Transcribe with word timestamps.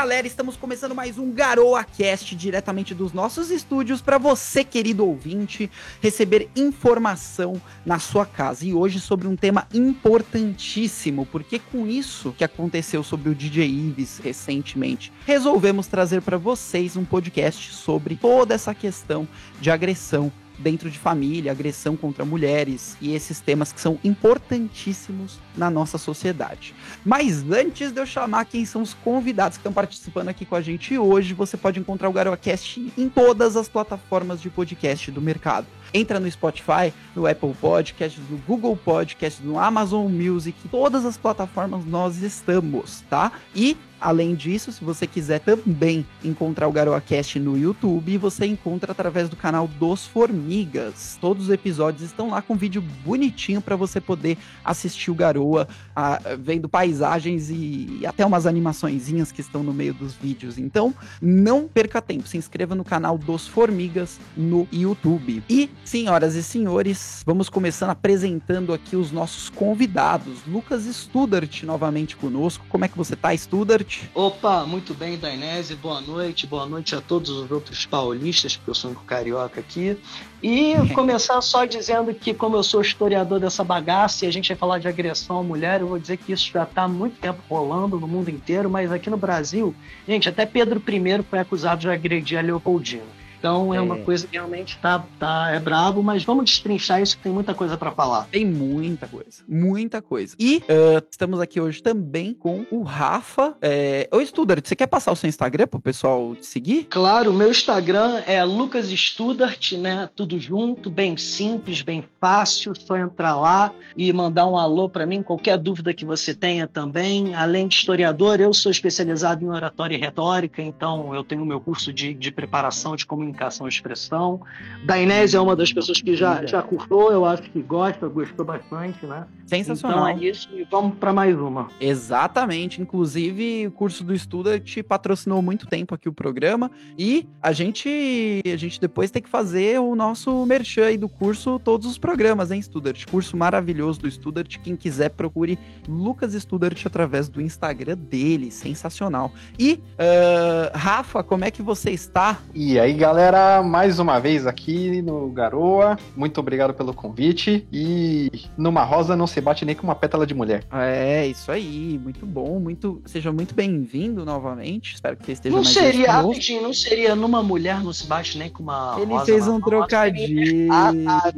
galera, 0.00 0.26
estamos 0.26 0.56
começando 0.56 0.94
mais 0.94 1.18
um 1.18 1.30
Garoa 1.30 1.84
Cast 1.84 2.34
diretamente 2.34 2.94
dos 2.94 3.12
nossos 3.12 3.50
estúdios 3.50 4.00
para 4.00 4.16
você, 4.16 4.64
querido 4.64 5.06
ouvinte, 5.06 5.70
receber 6.00 6.48
informação 6.56 7.60
na 7.84 7.98
sua 7.98 8.24
casa. 8.24 8.64
E 8.64 8.72
hoje 8.72 8.98
sobre 8.98 9.28
um 9.28 9.36
tema 9.36 9.68
importantíssimo, 9.74 11.26
porque 11.26 11.58
com 11.58 11.86
isso 11.86 12.32
que 12.32 12.42
aconteceu 12.42 13.02
sobre 13.02 13.28
o 13.28 13.34
DJ 13.34 13.66
Ives 13.66 14.18
recentemente, 14.24 15.12
resolvemos 15.26 15.86
trazer 15.86 16.22
para 16.22 16.38
vocês 16.38 16.96
um 16.96 17.04
podcast 17.04 17.74
sobre 17.74 18.16
toda 18.16 18.54
essa 18.54 18.74
questão 18.74 19.28
de 19.60 19.70
agressão 19.70 20.32
dentro 20.60 20.90
de 20.90 20.98
família, 20.98 21.50
agressão 21.50 21.96
contra 21.96 22.24
mulheres 22.24 22.96
e 23.00 23.14
esses 23.14 23.40
temas 23.40 23.72
que 23.72 23.80
são 23.80 23.98
importantíssimos 24.04 25.38
na 25.56 25.70
nossa 25.70 25.98
sociedade. 25.98 26.74
Mas 27.04 27.42
antes 27.50 27.90
de 27.90 28.00
eu 28.00 28.06
chamar 28.06 28.44
quem 28.44 28.64
são 28.64 28.82
os 28.82 28.94
convidados 28.94 29.56
que 29.56 29.60
estão 29.60 29.72
participando 29.72 30.28
aqui 30.28 30.44
com 30.44 30.54
a 30.54 30.60
gente 30.60 30.96
hoje, 30.96 31.34
você 31.34 31.56
pode 31.56 31.80
encontrar 31.80 32.08
o 32.08 32.12
GaroaCast 32.12 32.92
em 32.96 33.08
todas 33.08 33.56
as 33.56 33.68
plataformas 33.68 34.40
de 34.40 34.50
podcast 34.50 35.10
do 35.10 35.20
mercado. 35.20 35.66
Entra 35.92 36.20
no 36.20 36.30
Spotify, 36.30 36.92
no 37.14 37.26
Apple 37.26 37.54
Podcasts, 37.60 38.22
no 38.28 38.38
Google 38.38 38.76
Podcasts, 38.76 39.44
no 39.44 39.58
Amazon 39.58 40.10
Music, 40.10 40.56
todas 40.68 41.04
as 41.04 41.16
plataformas 41.16 41.84
nós 41.84 42.22
estamos, 42.22 43.02
tá? 43.08 43.32
E 43.54 43.76
Além 44.00 44.34
disso, 44.34 44.72
se 44.72 44.82
você 44.82 45.06
quiser 45.06 45.40
também 45.40 46.06
encontrar 46.24 46.66
o 46.66 46.72
GaroaCast 46.72 47.38
no 47.38 47.58
YouTube, 47.58 48.16
você 48.16 48.46
encontra 48.46 48.92
através 48.92 49.28
do 49.28 49.36
canal 49.36 49.68
dos 49.68 50.06
Formigas. 50.06 51.18
Todos 51.20 51.44
os 51.44 51.50
episódios 51.50 52.04
estão 52.04 52.30
lá 52.30 52.40
com 52.40 52.56
vídeo 52.56 52.82
bonitinho 53.04 53.60
para 53.60 53.76
você 53.76 54.00
poder 54.00 54.38
assistir 54.64 55.10
o 55.10 55.14
Garoa, 55.14 55.68
a, 55.94 56.18
vendo 56.38 56.66
paisagens 56.66 57.50
e, 57.50 57.98
e, 58.00 58.06
até 58.06 58.24
umas 58.24 58.46
animaçõezinhas 58.46 59.30
que 59.30 59.42
estão 59.42 59.62
no 59.62 59.74
meio 59.74 59.92
dos 59.92 60.14
vídeos. 60.14 60.56
Então, 60.56 60.94
não 61.20 61.68
perca 61.68 62.00
tempo, 62.00 62.26
se 62.26 62.38
inscreva 62.38 62.74
no 62.74 62.84
canal 62.84 63.18
dos 63.18 63.46
Formigas 63.46 64.18
no 64.34 64.66
YouTube. 64.72 65.42
E, 65.48 65.68
senhoras 65.84 66.34
e 66.34 66.42
senhores, 66.42 67.22
vamos 67.26 67.48
começando 67.48 67.90
apresentando 67.90 68.72
aqui 68.72 68.96
os 68.96 69.10
nossos 69.10 69.48
convidados. 69.48 70.38
Lucas 70.46 70.84
Studart 70.84 71.62
novamente 71.62 72.16
conosco. 72.16 72.64
Como 72.68 72.84
é 72.84 72.88
que 72.88 72.96
você 72.96 73.16
tá, 73.16 73.36
Studart? 73.36 74.02
Opa, 74.14 74.64
muito 74.64 74.94
bem, 74.94 75.18
Dainese. 75.18 75.74
Boa 75.74 76.00
noite. 76.00 76.46
Boa 76.46 76.66
noite 76.66 76.94
a 76.94 77.00
todos 77.00 77.30
os 77.30 77.50
outros 77.50 77.86
paulistas, 77.86 78.56
porque 78.56 78.70
eu 78.70 78.74
sou 78.74 78.90
um 78.90 78.94
carioca 78.94 79.60
aqui. 79.60 79.96
E 80.42 80.74
começar 80.94 81.40
só 81.40 81.64
dizendo 81.64 82.14
que, 82.14 82.32
como 82.32 82.56
eu 82.56 82.62
sou 82.62 82.80
historiador 82.80 83.40
dessa 83.40 83.62
bagaça 83.64 84.24
e 84.24 84.28
a 84.28 84.32
gente 84.32 84.48
vai 84.48 84.56
falar 84.56 84.78
de 84.78 84.88
agressão 84.88 85.38
à 85.38 85.42
mulher, 85.42 85.80
eu 85.80 85.88
vou 85.88 85.98
dizer 85.98 86.16
que 86.16 86.32
isso 86.32 86.50
já 86.52 86.62
está 86.62 86.82
há 86.82 86.88
muito 86.88 87.18
tempo 87.18 87.40
rolando 87.48 87.98
no 87.98 88.08
mundo 88.08 88.30
inteiro, 88.30 88.70
mas 88.70 88.90
aqui 88.90 89.10
no 89.10 89.16
Brasil, 89.16 89.74
gente, 90.06 90.28
até 90.28 90.46
Pedro 90.46 90.82
I 90.88 91.22
foi 91.28 91.38
acusado 91.38 91.80
de 91.80 91.88
agredir 91.88 92.38
a 92.38 92.42
Leopoldina. 92.42 93.19
Então 93.40 93.72
é, 93.72 93.78
é 93.78 93.80
uma 93.80 93.96
coisa 93.96 94.26
que 94.26 94.34
realmente 94.34 94.78
tá, 94.78 95.02
tá, 95.18 95.50
é 95.50 95.58
brabo, 95.58 96.02
mas 96.02 96.22
vamos 96.22 96.44
destrinchar 96.44 97.00
isso 97.00 97.16
que 97.16 97.22
tem 97.22 97.32
muita 97.32 97.54
coisa 97.54 97.76
para 97.76 97.90
falar. 97.90 98.28
Tem 98.30 98.44
muita 98.44 99.08
coisa, 99.08 99.42
muita 99.48 100.02
coisa. 100.02 100.36
E 100.38 100.58
uh, 100.58 101.02
estamos 101.10 101.40
aqui 101.40 101.58
hoje 101.58 101.82
também 101.82 102.34
com 102.34 102.66
o 102.70 102.82
Rafa. 102.82 103.56
É... 103.62 104.06
Ô, 104.12 104.20
Studart, 104.20 104.66
você 104.66 104.76
quer 104.76 104.86
passar 104.86 105.10
o 105.10 105.16
seu 105.16 105.26
Instagram 105.26 105.66
pro 105.66 105.80
pessoal 105.80 106.36
te 106.36 106.44
seguir? 106.44 106.84
Claro, 106.90 107.30
o 107.30 107.34
meu 107.34 107.50
Instagram 107.50 108.22
é 108.26 108.44
Lucas 108.44 108.88
Studart, 108.88 109.72
né? 109.72 110.10
Tudo 110.14 110.38
junto, 110.38 110.90
bem 110.90 111.16
simples, 111.16 111.80
bem 111.80 112.04
fácil. 112.20 112.74
Só 112.78 112.98
entrar 112.98 113.36
lá 113.36 113.72
e 113.96 114.12
mandar 114.12 114.46
um 114.46 114.56
alô 114.58 114.86
para 114.86 115.06
mim, 115.06 115.22
qualquer 115.22 115.56
dúvida 115.56 115.94
que 115.94 116.04
você 116.04 116.34
tenha 116.34 116.68
também. 116.68 117.34
Além 117.34 117.66
de 117.66 117.76
historiador, 117.76 118.38
eu 118.38 118.52
sou 118.52 118.70
especializado 118.70 119.42
em 119.42 119.48
oratória 119.48 119.96
e 119.96 119.98
retórica, 119.98 120.60
então 120.60 121.14
eu 121.14 121.24
tenho 121.24 121.42
o 121.42 121.46
meu 121.46 121.58
curso 121.60 121.90
de, 121.90 122.12
de 122.12 122.30
preparação 122.30 122.94
de 122.94 123.06
comunicação 123.06 123.29
comunicação 123.30 123.66
e 123.66 123.70
expressão. 123.70 124.40
Da 124.84 124.98
Inés 124.98 125.34
é 125.34 125.40
uma 125.40 125.54
das 125.54 125.72
pessoas 125.72 126.00
que 126.00 126.16
já, 126.16 126.44
já 126.44 126.62
curtou, 126.62 127.12
eu 127.12 127.24
acho 127.24 127.42
que 127.42 127.62
gosta, 127.62 128.08
gostou 128.08 128.44
bastante, 128.44 129.06
né? 129.06 129.26
Sensacional. 129.46 130.08
Então 130.08 130.22
é 130.22 130.28
isso 130.28 130.48
e 130.52 130.64
vamos 130.64 130.96
para 130.96 131.12
mais 131.12 131.38
uma. 131.38 131.68
Exatamente. 131.80 132.80
Inclusive, 132.80 133.66
o 133.66 133.70
curso 133.72 134.04
do 134.04 134.14
Estuda 134.14 134.60
te 134.60 134.82
patrocinou 134.82 135.42
muito 135.42 135.66
tempo 135.66 135.94
aqui 135.94 136.08
o 136.08 136.12
programa 136.12 136.70
e 136.98 137.26
a 137.42 137.52
gente 137.52 138.40
a 138.44 138.56
gente 138.56 138.80
depois 138.80 139.10
tem 139.10 139.22
que 139.22 139.28
fazer 139.28 139.80
o 139.80 139.94
nosso 139.94 140.44
merchan 140.46 140.86
aí 140.86 140.96
do 140.96 141.08
curso, 141.08 141.58
todos 141.58 141.86
os 141.86 141.98
programas, 141.98 142.50
hein, 142.50 142.62
Studart? 142.62 143.06
Curso 143.10 143.36
maravilhoso 143.36 144.00
do 144.00 144.10
Studart. 144.10 144.58
Quem 144.58 144.76
quiser, 144.76 145.10
procure 145.10 145.58
Lucas 145.88 146.32
Studart 146.34 146.86
através 146.86 147.28
do 147.28 147.40
Instagram 147.40 147.96
dele. 147.96 148.50
Sensacional. 148.50 149.32
E, 149.58 149.80
uh, 149.94 150.76
Rafa, 150.76 151.22
como 151.22 151.44
é 151.44 151.50
que 151.50 151.62
você 151.62 151.90
está? 151.90 152.38
E 152.54 152.78
aí, 152.78 152.94
galera? 152.94 153.19
Galera, 153.20 153.62
mais 153.62 153.98
uma 153.98 154.18
vez 154.18 154.46
aqui 154.46 155.02
no 155.02 155.28
Garoa. 155.28 155.98
Muito 156.16 156.40
obrigado 156.40 156.72
pelo 156.72 156.94
convite. 156.94 157.66
E 157.70 158.30
numa 158.56 158.82
rosa 158.82 159.14
não 159.14 159.26
se 159.26 159.42
bate 159.42 159.62
nem 159.66 159.74
com 159.74 159.82
uma 159.82 159.94
pétala 159.94 160.26
de 160.26 160.32
mulher. 160.32 160.64
É, 160.72 161.26
isso 161.26 161.52
aí. 161.52 162.00
Muito 162.02 162.24
bom. 162.24 162.58
Muito, 162.58 163.02
seja 163.04 163.30
muito 163.30 163.54
bem-vindo 163.54 164.24
novamente. 164.24 164.94
Espero 164.94 165.18
que 165.18 165.26
você 165.26 165.32
esteja 165.32 165.54
não 165.54 165.62
mais 165.62 165.74
seria, 165.74 166.12
rapidinho, 166.12 166.62
não 166.62 166.72
seria 166.72 167.14
numa 167.14 167.42
mulher 167.42 167.82
não 167.82 167.92
se 167.92 168.06
bate 168.06 168.38
nem 168.38 168.48
com 168.48 168.62
uma 168.62 168.96
Ele 168.98 169.12
rosa, 169.12 169.26
fez 169.26 169.46
um 169.46 169.60
trocadilho. 169.60 170.72
Ah, 170.72 170.90
ah, 171.06 171.32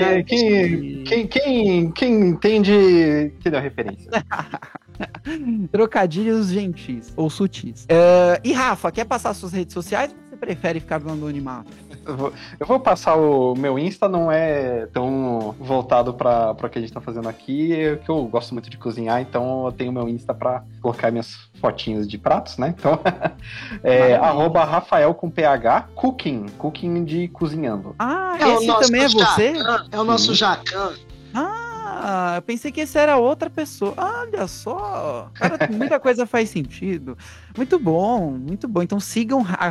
é, 0.00 0.22
quem, 0.24 1.04
quem, 1.04 1.26
quem, 1.28 1.92
quem 1.92 2.20
entende, 2.30 3.32
entendeu 3.38 3.60
a 3.60 3.62
referência. 3.62 4.10
Trocadilhos 5.70 6.48
gentis 6.48 7.12
ou 7.16 7.30
sutis. 7.30 7.84
Uh, 7.84 8.40
e 8.44 8.52
Rafa, 8.52 8.90
quer 8.90 9.04
passar 9.04 9.34
suas 9.34 9.52
redes 9.52 9.74
sociais? 9.74 10.14
prefere 10.42 10.80
ficar 10.80 10.98
no 10.98 11.12
anonimato? 11.12 11.70
Eu 12.04 12.16
vou, 12.16 12.32
eu 12.58 12.66
vou 12.66 12.80
passar 12.80 13.14
o 13.14 13.54
meu 13.54 13.78
Insta, 13.78 14.08
não 14.08 14.30
é 14.30 14.86
tão 14.86 15.54
voltado 15.56 16.12
para 16.12 16.50
o 16.50 16.68
que 16.68 16.78
a 16.78 16.80
gente 16.80 16.92
tá 16.92 17.00
fazendo 17.00 17.28
aqui, 17.28 17.96
que 18.04 18.10
eu 18.10 18.24
gosto 18.24 18.52
muito 18.52 18.68
de 18.68 18.76
cozinhar, 18.76 19.20
então 19.20 19.66
eu 19.66 19.72
tenho 19.72 19.92
meu 19.92 20.08
Insta 20.08 20.34
para 20.34 20.64
colocar 20.80 21.12
minhas 21.12 21.36
fotinhos 21.60 22.08
de 22.08 22.18
pratos, 22.18 22.58
né? 22.58 22.74
Então, 22.76 22.98
é 23.84 24.16
arroba 24.16 24.64
Rafael 24.64 25.14
com 25.14 25.30
PH 25.30 25.90
Cooking, 25.94 26.46
cooking 26.58 27.04
de 27.04 27.28
cozinhando. 27.28 27.94
Ah, 28.00 28.36
é 28.40 28.54
esse 28.54 28.66
também 28.66 29.04
é 29.04 29.08
você? 29.08 29.54
Jacan, 29.54 29.86
é 29.92 30.00
o 30.00 30.04
nosso 30.04 30.34
Jacan. 30.34 30.94
Ah, 31.32 31.71
ah, 31.94 32.32
eu 32.36 32.42
pensei 32.42 32.72
que 32.72 32.80
esse 32.80 32.98
era 32.98 33.18
outra 33.18 33.50
pessoa. 33.50 33.94
Olha 33.96 34.46
só. 34.46 35.30
Cara, 35.34 35.68
muita 35.70 36.00
coisa 36.00 36.24
faz 36.24 36.48
sentido. 36.48 37.16
Muito 37.56 37.78
bom, 37.78 38.30
muito 38.30 38.66
bom. 38.66 38.82
Então 38.82 38.98
sigam 38.98 39.44
a 39.46 39.68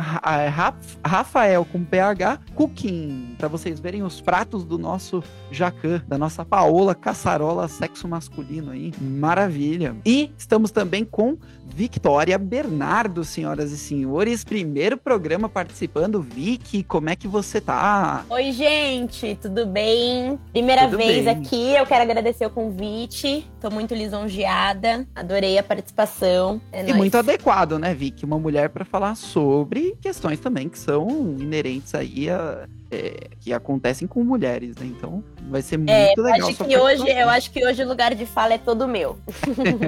Rafael 1.04 1.64
com 1.64 1.84
PH 1.84 2.38
Cooking 2.54 3.34
para 3.36 3.48
vocês 3.48 3.80
verem 3.80 4.02
os 4.04 4.20
pratos 4.20 4.64
do 4.64 4.78
nosso 4.78 5.22
Jacan, 5.50 6.00
da 6.06 6.16
nossa 6.16 6.44
Paola 6.44 6.94
Caçarola 6.94 7.66
sexo 7.66 8.06
masculino 8.06 8.70
aí. 8.70 8.92
Maravilha. 9.00 9.96
E 10.06 10.30
estamos 10.38 10.70
também 10.70 11.04
com 11.04 11.36
Victoria 11.74 12.38
Bernardo, 12.38 13.24
senhoras 13.24 13.72
e 13.72 13.78
senhores. 13.78 14.44
Primeiro 14.44 14.96
programa 14.96 15.48
participando. 15.48 16.20
Vicky, 16.20 16.82
como 16.82 17.10
é 17.10 17.16
que 17.16 17.26
você 17.26 17.60
tá? 17.60 18.24
Oi, 18.28 18.52
gente, 18.52 19.36
tudo 19.40 19.66
bem? 19.66 20.38
Primeira 20.52 20.84
tudo 20.84 20.98
vez 20.98 21.24
bem. 21.24 21.34
aqui, 21.34 21.74
eu 21.74 21.86
quero 21.86 22.02
agradecer 22.02 22.46
o 22.46 22.50
convite. 22.50 23.50
Tô 23.60 23.70
muito 23.70 23.94
lisonjeada. 23.94 25.06
Adorei 25.14 25.58
a 25.58 25.62
participação. 25.62 26.60
É 26.70 26.80
e 26.80 26.84
nóis. 26.84 26.96
muito 26.96 27.16
adequado, 27.16 27.78
né, 27.78 27.94
Vicky? 27.94 28.24
Uma 28.24 28.38
mulher 28.38 28.68
para 28.68 28.84
falar 28.84 29.14
sobre 29.14 29.96
questões 30.00 30.38
também 30.40 30.68
que 30.68 30.78
são 30.78 31.08
inerentes 31.38 31.94
aí 31.94 32.28
a 32.28 32.66
é, 32.92 33.28
que 33.40 33.54
acontecem 33.54 34.06
com 34.06 34.22
mulheres, 34.22 34.76
né? 34.76 34.84
Então 34.86 35.24
vai 35.48 35.62
ser 35.62 35.78
muito 35.78 35.90
é, 35.90 36.12
legal. 36.18 36.48
Acho 36.50 36.64
que 36.64 36.76
hoje, 36.76 37.08
eu 37.08 37.28
acho 37.30 37.50
que 37.50 37.66
hoje 37.66 37.82
o 37.82 37.88
lugar 37.88 38.14
de 38.14 38.26
fala 38.26 38.52
é 38.52 38.58
todo 38.58 38.86
meu. 38.86 39.18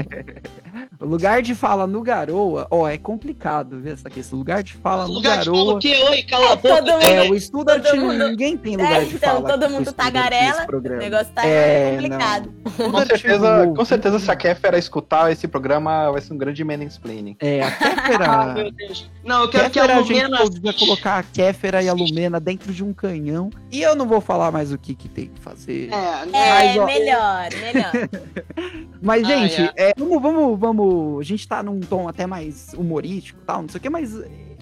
o 0.99 1.05
lugar 1.05 1.43
de 1.43 1.55
fala 1.55 1.87
no 1.87 2.01
Garoa, 2.01 2.67
ó, 2.71 2.89
é 2.89 2.97
complicado 2.97 3.79
ver 3.79 3.93
essa 3.93 4.09
questão. 4.09 4.39
O 4.39 4.41
lugar 4.41 4.63
de 4.63 4.73
fala 4.73 5.07
no 5.07 5.13
lugar 5.13 5.37
Garoa. 5.37 5.53
De 5.53 5.59
fala 5.59 5.75
o 5.75 5.79
quê? 5.79 5.95
Oi, 6.11 6.23
cala 6.23 6.53
a 6.53 6.57
boca. 6.57 6.81
Mundo, 6.81 6.91
é, 7.03 7.31
o 7.31 7.35
estudante, 7.35 7.95
mundo, 7.95 8.29
ninguém 8.29 8.57
tem 8.57 8.77
lugar 8.77 9.03
é, 9.03 9.05
de 9.05 9.17
então, 9.17 9.35
fala. 9.35 9.51
Todo 9.51 9.71
mundo 9.71 9.93
tagarela, 9.93 10.67
o 10.67 10.81
negócio 10.81 11.33
tá 11.35 11.47
é, 11.47 11.93
complicado. 11.93 12.55
Com 12.77 13.07
certeza, 13.07 13.73
com 13.77 13.85
certeza, 13.85 14.19
se 14.19 14.31
a 14.31 14.37
Kéfera 14.37 14.79
escutar 14.79 15.31
esse 15.31 15.47
programa, 15.47 16.11
vai 16.11 16.23
ser 16.23 16.33
um 16.33 16.39
grande 16.39 16.65
mansplaining. 16.65 17.37
É, 17.39 17.63
a 17.63 17.71
Kéfera. 17.71 18.25
ah, 18.33 18.55
meu 18.55 18.73
Deus. 18.73 19.11
Não, 19.25 19.43
eu 19.43 19.49
quero 19.49 19.71
Kéfera, 19.71 19.87
que 19.87 19.93
a 19.93 20.01
Lumena. 20.01 20.37
A 20.37 20.45
gente 20.45 20.61
podia 20.61 20.73
colocar 20.75 21.19
a 21.19 21.23
Kéfera 21.23 21.83
e 21.83 21.89
a 21.89 21.93
Lumena 21.93 22.39
dentro 22.39 22.73
de 22.73 22.85
um 22.85 22.93
canhão. 22.93 23.51
E 23.73 23.81
eu 23.81 23.95
não 23.95 24.07
vou 24.07 24.21
falar 24.21 24.53
mais 24.53 24.73
o 24.73 24.79
que, 24.79 24.95
que 24.95 25.09
tem 25.09 25.29
que 25.29 25.41
fazer. 25.41 25.91
É, 25.93 26.27
mas, 26.27 26.77
é 26.77 26.85
melhor, 26.85 27.49
melhor. 27.55 27.93
mas, 29.01 29.27
gente, 29.27 29.63
ah, 29.63 29.73
é. 29.77 29.91
É, 29.91 29.93
vamos, 29.97 30.21
vamos, 30.21 30.61
vamos. 30.61 31.21
A 31.21 31.25
gente 31.25 31.49
tá 31.49 31.63
num 31.63 31.81
tom 31.81 32.09
até 32.09 32.27
mais 32.27 32.75
humorístico 32.75 33.41
tal, 33.47 33.63
não 33.63 33.69
sei 33.69 33.79
o 33.79 33.81
que, 33.81 33.91
mas 33.91 34.15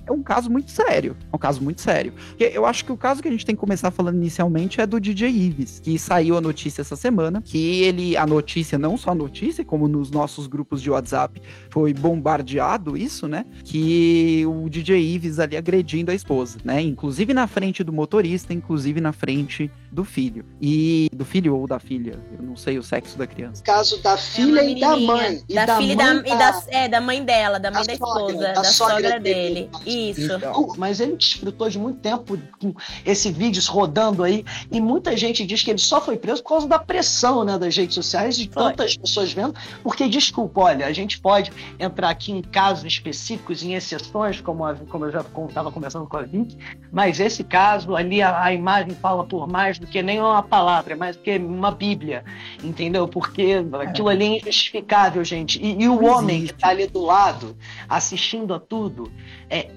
é 0.07 0.13
um 0.13 0.23
caso 0.23 0.51
muito 0.51 0.71
sério. 0.71 1.17
É 1.33 1.37
um 1.37 1.39
caso 1.39 1.63
muito 1.63 1.81
sério. 1.81 2.13
Porque 2.13 2.45
eu 2.45 2.67
acho 2.67 2.85
que 2.85 2.93
o 2.93 2.97
caso 2.97 3.23
que 3.23 3.29
a 3.29 3.31
gente 3.31 3.47
tem 3.47 3.55
que 3.55 3.61
começar 3.61 3.91
falando 3.91 4.17
inicialmente 4.17 4.81
é 4.81 4.87
do 4.87 5.01
DJ 5.01 5.29
Ives, 5.29 5.81
que 5.81 5.99
saiu 5.99 6.37
a 6.37 6.41
notícia 6.41 6.83
essa 6.83 6.97
semana, 6.97 7.43
que 7.43 7.83
ele, 7.83 8.17
a 8.17 8.27
notícia, 8.27 8.79
não 8.79 8.97
só 8.97 9.11
a 9.11 9.15
notícia, 9.15 9.65
como 9.65 9.89
nos 9.89 10.11
nossos 10.11 10.47
grupos 10.47 10.83
de 10.83 10.91
WhatsApp 10.91 11.41
foi 11.71 11.93
bombardeado 11.93 12.97
isso, 12.97 13.29
né? 13.29 13.45
Que 13.65 14.45
o 14.47 14.69
DJ 14.69 15.01
Ives 15.15 15.39
ali 15.39 15.57
agredindo 15.57 16.11
a 16.11 16.15
esposa, 16.15 16.59
né? 16.65 16.81
Inclusive 16.81 17.33
na 17.33 17.47
frente 17.47 17.85
do 17.85 17.93
motorista, 17.93 18.53
inclusive 18.53 19.01
na 19.01 19.13
frente 19.13 19.71
do 19.91 20.05
filho. 20.05 20.45
E 20.61 21.09
do 21.13 21.25
filho 21.25 21.57
ou 21.57 21.67
da 21.67 21.79
filha, 21.79 22.19
eu 22.37 22.45
não 22.45 22.57
sei 22.57 22.79
o 22.79 22.83
sexo 22.83 23.17
da 23.19 23.27
criança. 23.27 23.63
Caso 23.63 24.03
da 24.03 24.17
filha 24.17 24.61
é 24.61 24.71
e 24.71 24.81
da 24.81 24.97
mãe. 24.97 25.43
E 25.49 25.55
da, 25.55 25.67
da 25.67 25.77
filha 25.77 26.15
mãe 26.15 26.23
da, 26.23 26.51
da, 26.51 26.63
é, 26.69 26.89
da 26.89 27.01
mãe 27.01 27.25
dela, 27.25 27.59
da 27.59 27.71
mãe 27.71 27.81
da, 27.81 27.87
da 27.87 27.93
esposa, 27.93 28.33
sogra, 28.33 28.53
da, 28.53 28.65
sogra, 28.65 28.95
sogra 28.95 29.21
dele. 29.21 29.55
dele. 29.55 29.71
Isso. 29.93 30.33
Então. 30.33 30.75
Mas 30.77 31.01
ele 31.01 31.17
desfrutou 31.17 31.69
de 31.69 31.79
muito 31.79 32.01
tempo 32.01 32.39
com 32.61 32.75
esse 33.05 33.31
vídeo 33.31 33.63
rodando 33.69 34.23
aí, 34.23 34.45
e 34.71 34.81
muita 34.81 35.17
gente 35.17 35.47
diz 35.47 35.63
que 35.63 35.71
ele 35.71 35.79
só 35.79 36.01
foi 36.01 36.17
preso 36.17 36.43
por 36.43 36.51
causa 36.51 36.69
da 36.69 36.79
pressão 36.79 37.45
né, 37.45 37.59
das 37.59 37.77
redes 37.77 37.95
sociais, 37.95 38.37
de 38.37 38.49
tantas 38.49 38.97
pessoas 38.97 39.33
vendo, 39.33 39.55
porque, 39.83 40.09
desculpa, 40.09 40.63
olha, 40.63 40.87
a 40.87 40.93
gente 40.93 41.21
pode 41.21 41.53
entrar 41.79 42.11
aqui 42.11 42.33
em 42.33 42.43
casos 42.43 42.85
específicos, 42.85 43.63
em 43.63 43.75
exceções, 43.75 44.41
como, 44.41 44.65
a, 44.65 44.75
como 44.75 45.07
eu 45.07 45.13
já 45.13 45.21
estava 45.21 45.71
conversando 45.71 46.07
com 46.07 46.17
a 46.17 46.23
Vicky, 46.23 46.57
mas 46.91 47.21
esse 47.21 47.45
caso 47.45 47.95
ali, 47.95 48.23
a, 48.23 48.43
a 48.43 48.53
imagem 48.53 48.95
fala 48.95 49.25
por 49.25 49.47
mais 49.49 49.79
do 49.79 49.87
que 49.87 50.03
nem 50.03 50.21
uma 50.21 50.43
palavra, 50.43 50.93
é 50.93 50.97
mais 50.97 51.17
do 51.17 51.23
que 51.23 51.37
uma 51.37 51.71
bíblia, 51.71 52.25
entendeu? 52.63 53.07
Porque 53.09 53.63
aquilo 53.81 54.09
ali 54.09 54.25
é 54.25 54.39
injustificável, 54.39 55.25
gente. 55.25 55.61
E, 55.63 55.83
e 55.83 55.89
o 55.89 56.05
homem 56.05 56.47
que 56.47 56.53
está 56.53 56.69
ali 56.69 56.87
do 56.87 57.03
lado, 57.03 57.57
assistindo 57.89 58.55
a 58.55 58.61
tudo, 58.61 59.11
é, 59.49 59.69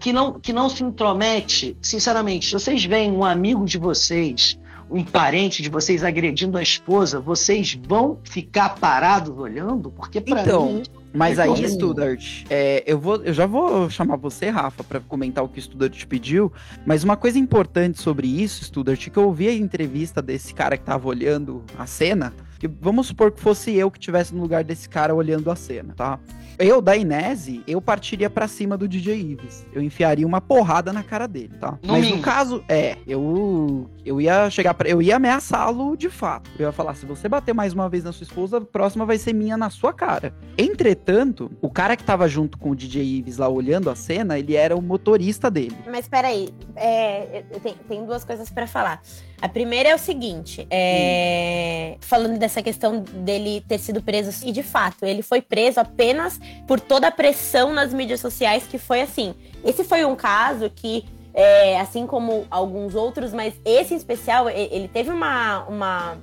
que, 0.00 0.12
não, 0.12 0.38
que 0.38 0.52
não 0.52 0.68
se 0.68 0.82
intromete, 0.82 1.76
sinceramente, 1.80 2.46
se 2.46 2.52
vocês 2.52 2.84
veem 2.84 3.12
um 3.12 3.24
amigo 3.24 3.64
de 3.64 3.78
vocês, 3.78 4.58
um 4.90 5.04
parente 5.04 5.62
de 5.62 5.68
vocês 5.68 6.02
agredindo 6.02 6.56
a 6.56 6.62
esposa, 6.62 7.20
vocês 7.20 7.78
vão 7.86 8.18
ficar 8.24 8.70
parados 8.76 9.36
olhando? 9.36 9.90
Porque 9.90 10.20
para 10.20 10.42
então, 10.42 10.66
mim 10.66 10.82
mas 11.12 11.38
aí, 11.38 11.68
Studart, 11.68 12.44
é, 12.50 12.84
eu, 12.86 12.98
vou, 12.98 13.16
eu 13.16 13.32
já 13.32 13.46
vou 13.46 13.88
chamar 13.88 14.16
você, 14.16 14.50
Rafa, 14.50 14.84
para 14.84 15.00
comentar 15.00 15.42
o 15.42 15.48
que 15.48 15.58
o 15.58 15.62
Studart 15.62 15.92
te 15.92 16.06
pediu. 16.06 16.52
Mas 16.84 17.02
uma 17.02 17.16
coisa 17.16 17.38
importante 17.38 18.00
sobre 18.00 18.26
isso, 18.26 18.64
Studart, 18.64 19.08
que 19.08 19.16
eu 19.16 19.24
ouvi 19.24 19.48
a 19.48 19.54
entrevista 19.54 20.20
desse 20.20 20.52
cara 20.52 20.76
que 20.76 20.84
tava 20.84 21.08
olhando 21.08 21.64
a 21.78 21.86
cena. 21.86 22.32
Que 22.58 22.68
vamos 22.68 23.06
supor 23.06 23.32
que 23.32 23.40
fosse 23.40 23.74
eu 23.74 23.90
que 23.90 23.98
estivesse 23.98 24.34
no 24.34 24.42
lugar 24.42 24.64
desse 24.64 24.88
cara 24.88 25.14
olhando 25.14 25.50
a 25.50 25.56
cena, 25.56 25.94
tá? 25.96 26.18
Eu, 26.58 26.82
da 26.82 26.96
Inese, 26.96 27.62
eu 27.68 27.80
partiria 27.80 28.28
para 28.28 28.48
cima 28.48 28.76
do 28.76 28.88
DJ 28.88 29.14
Ives. 29.14 29.64
Eu 29.72 29.80
enfiaria 29.80 30.26
uma 30.26 30.40
porrada 30.40 30.92
na 30.92 31.04
cara 31.04 31.28
dele, 31.28 31.56
tá? 31.60 31.78
No 31.82 31.92
Mas 31.92 32.00
mínimo. 32.02 32.16
no 32.16 32.22
caso, 32.22 32.64
é, 32.68 32.96
eu 33.06 33.88
eu 34.04 34.20
ia 34.20 34.50
chegar 34.50 34.74
para 34.74 34.88
eu 34.88 35.00
ia 35.00 35.16
ameaçá-lo 35.16 35.96
de 35.96 36.10
fato. 36.10 36.50
Eu 36.58 36.66
ia 36.66 36.72
falar, 36.72 36.94
se 36.94 37.06
você 37.06 37.28
bater 37.28 37.54
mais 37.54 37.72
uma 37.72 37.88
vez 37.88 38.02
na 38.02 38.12
sua 38.12 38.24
esposa, 38.24 38.58
a 38.58 38.60
próxima 38.60 39.06
vai 39.06 39.18
ser 39.18 39.32
minha 39.32 39.56
na 39.56 39.70
sua 39.70 39.92
cara. 39.92 40.34
Entretanto, 40.56 41.50
o 41.62 41.70
cara 41.70 41.96
que 41.96 42.02
tava 42.02 42.26
junto 42.26 42.58
com 42.58 42.70
o 42.70 42.76
DJ 42.76 43.04
Ives 43.04 43.36
lá 43.36 43.48
olhando 43.48 43.88
a 43.88 43.94
cena, 43.94 44.36
ele 44.38 44.56
era 44.56 44.76
o 44.76 44.82
motorista 44.82 45.48
dele. 45.48 45.76
Mas 45.88 46.08
peraí, 46.08 46.48
é, 46.74 47.44
tem, 47.62 47.74
tem 47.88 48.04
duas 48.04 48.24
coisas 48.24 48.50
para 48.50 48.66
falar. 48.66 49.00
A 49.40 49.48
primeira 49.48 49.90
é 49.90 49.94
o 49.94 49.98
seguinte, 49.98 50.66
é... 50.70 51.94
hum. 51.94 51.98
falando 52.00 52.38
dessa 52.38 52.62
questão 52.62 53.00
dele 53.00 53.64
ter 53.68 53.78
sido 53.78 54.02
preso, 54.02 54.46
e 54.46 54.50
de 54.50 54.62
fato, 54.62 55.04
ele 55.04 55.22
foi 55.22 55.40
preso 55.40 55.78
apenas 55.78 56.40
por 56.66 56.80
toda 56.80 57.06
a 57.06 57.10
pressão 57.10 57.72
nas 57.72 57.94
mídias 57.94 58.20
sociais, 58.20 58.64
que 58.66 58.78
foi 58.78 59.00
assim. 59.00 59.34
Esse 59.64 59.84
foi 59.84 60.04
um 60.04 60.16
caso 60.16 60.70
que, 60.70 61.04
é, 61.32 61.78
assim 61.78 62.06
como 62.06 62.46
alguns 62.50 62.94
outros, 62.94 63.32
mas 63.32 63.54
esse 63.64 63.94
em 63.94 63.96
especial, 63.96 64.50
ele 64.50 64.88
teve 64.88 65.10
uma, 65.10 65.64
uma, 65.68 66.18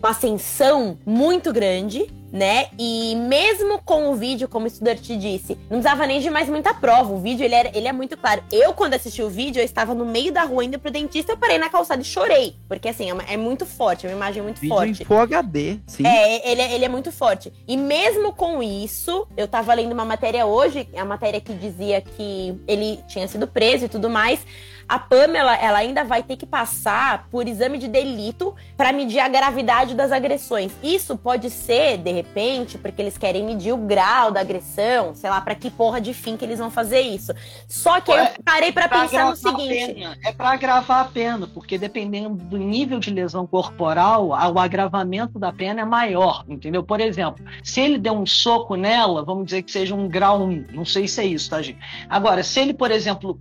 uma 0.00 0.10
ascensão 0.10 0.98
muito 1.06 1.52
grande 1.52 2.08
né? 2.32 2.66
E 2.78 3.14
mesmo 3.16 3.80
com 3.84 4.10
o 4.10 4.14
vídeo, 4.14 4.48
como 4.48 4.66
o 4.66 4.70
Studart 4.70 5.02
disse, 5.02 5.58
não 5.68 5.80
precisava 5.80 6.06
nem 6.06 6.20
de 6.20 6.30
mais 6.30 6.48
muita 6.48 6.72
prova. 6.72 7.12
O 7.12 7.18
vídeo, 7.18 7.44
ele, 7.44 7.54
era, 7.54 7.76
ele 7.76 7.88
é 7.88 7.92
muito 7.92 8.16
claro. 8.16 8.42
Eu, 8.52 8.72
quando 8.72 8.94
assisti 8.94 9.22
o 9.22 9.28
vídeo, 9.28 9.60
eu 9.60 9.64
estava 9.64 9.94
no 9.94 10.04
meio 10.04 10.32
da 10.32 10.42
rua 10.44 10.64
indo 10.64 10.78
pro 10.78 10.90
dentista, 10.90 11.32
eu 11.32 11.36
parei 11.36 11.58
na 11.58 11.68
calçada 11.68 12.00
e 12.00 12.04
chorei. 12.04 12.56
Porque, 12.68 12.88
assim, 12.88 13.10
é, 13.10 13.12
uma, 13.12 13.22
é 13.24 13.36
muito 13.36 13.66
forte, 13.66 14.06
é 14.06 14.10
uma 14.10 14.16
imagem 14.16 14.42
muito 14.42 14.60
vídeo 14.60 14.74
forte. 14.74 15.02
Em 15.02 15.06
Full 15.06 15.18
HD, 15.18 15.78
sim. 15.86 16.06
É, 16.06 16.50
ele, 16.50 16.60
é, 16.60 16.74
ele 16.74 16.84
é 16.84 16.88
muito 16.88 17.10
forte. 17.10 17.52
E 17.66 17.76
mesmo 17.76 18.32
com 18.32 18.62
isso, 18.62 19.26
eu 19.36 19.48
tava 19.48 19.74
lendo 19.74 19.92
uma 19.92 20.04
matéria 20.04 20.46
hoje, 20.46 20.88
a 20.96 21.04
matéria 21.04 21.40
que 21.40 21.52
dizia 21.52 22.00
que 22.00 22.54
ele 22.66 23.00
tinha 23.08 23.26
sido 23.26 23.46
preso 23.46 23.86
e 23.86 23.88
tudo 23.88 24.08
mais 24.08 24.40
a 24.90 24.98
Pamela 24.98 25.54
ela 25.54 25.78
ainda 25.78 26.02
vai 26.02 26.20
ter 26.20 26.36
que 26.36 26.44
passar 26.44 27.28
por 27.30 27.46
exame 27.46 27.78
de 27.78 27.86
delito 27.86 28.56
para 28.76 28.92
medir 28.92 29.20
a 29.20 29.28
gravidade 29.28 29.94
das 29.94 30.10
agressões. 30.10 30.72
Isso 30.82 31.16
pode 31.16 31.48
ser, 31.48 31.98
de 31.98 32.10
repente, 32.10 32.76
porque 32.76 33.00
eles 33.00 33.16
querem 33.16 33.44
medir 33.44 33.72
o 33.72 33.76
grau 33.76 34.32
da 34.32 34.40
agressão, 34.40 35.14
sei 35.14 35.30
lá, 35.30 35.40
para 35.40 35.54
que 35.54 35.70
porra 35.70 36.00
de 36.00 36.12
fim 36.12 36.36
que 36.36 36.44
eles 36.44 36.58
vão 36.58 36.72
fazer 36.72 37.02
isso. 37.02 37.32
Só 37.68 38.00
que 38.00 38.10
aí 38.10 38.34
eu 38.34 38.42
parei 38.44 38.72
para 38.72 38.88
pensar 38.88 39.30
no 39.30 39.36
seguinte: 39.36 40.02
é 40.24 40.32
para 40.32 40.50
agravar 40.50 41.02
a 41.02 41.08
pena, 41.08 41.46
porque 41.46 41.78
dependendo 41.78 42.34
do 42.34 42.56
nível 42.56 42.98
de 42.98 43.12
lesão 43.12 43.46
corporal, 43.46 44.30
o 44.30 44.58
agravamento 44.58 45.38
da 45.38 45.52
pena 45.52 45.82
é 45.82 45.84
maior, 45.84 46.44
entendeu? 46.48 46.82
Por 46.82 47.00
exemplo, 47.00 47.44
se 47.62 47.80
ele 47.80 47.96
der 47.96 48.10
um 48.10 48.26
soco 48.26 48.74
nela, 48.74 49.24
vamos 49.24 49.44
dizer 49.44 49.62
que 49.62 49.70
seja 49.70 49.94
um 49.94 50.08
grau 50.08 50.42
1, 50.42 50.64
não 50.72 50.84
sei 50.84 51.06
se 51.06 51.20
é 51.20 51.26
isso, 51.26 51.48
tá, 51.48 51.62
gente? 51.62 51.78
Agora, 52.08 52.42
se 52.42 52.58
ele, 52.58 52.74
por 52.74 52.90
exemplo, 52.90 53.38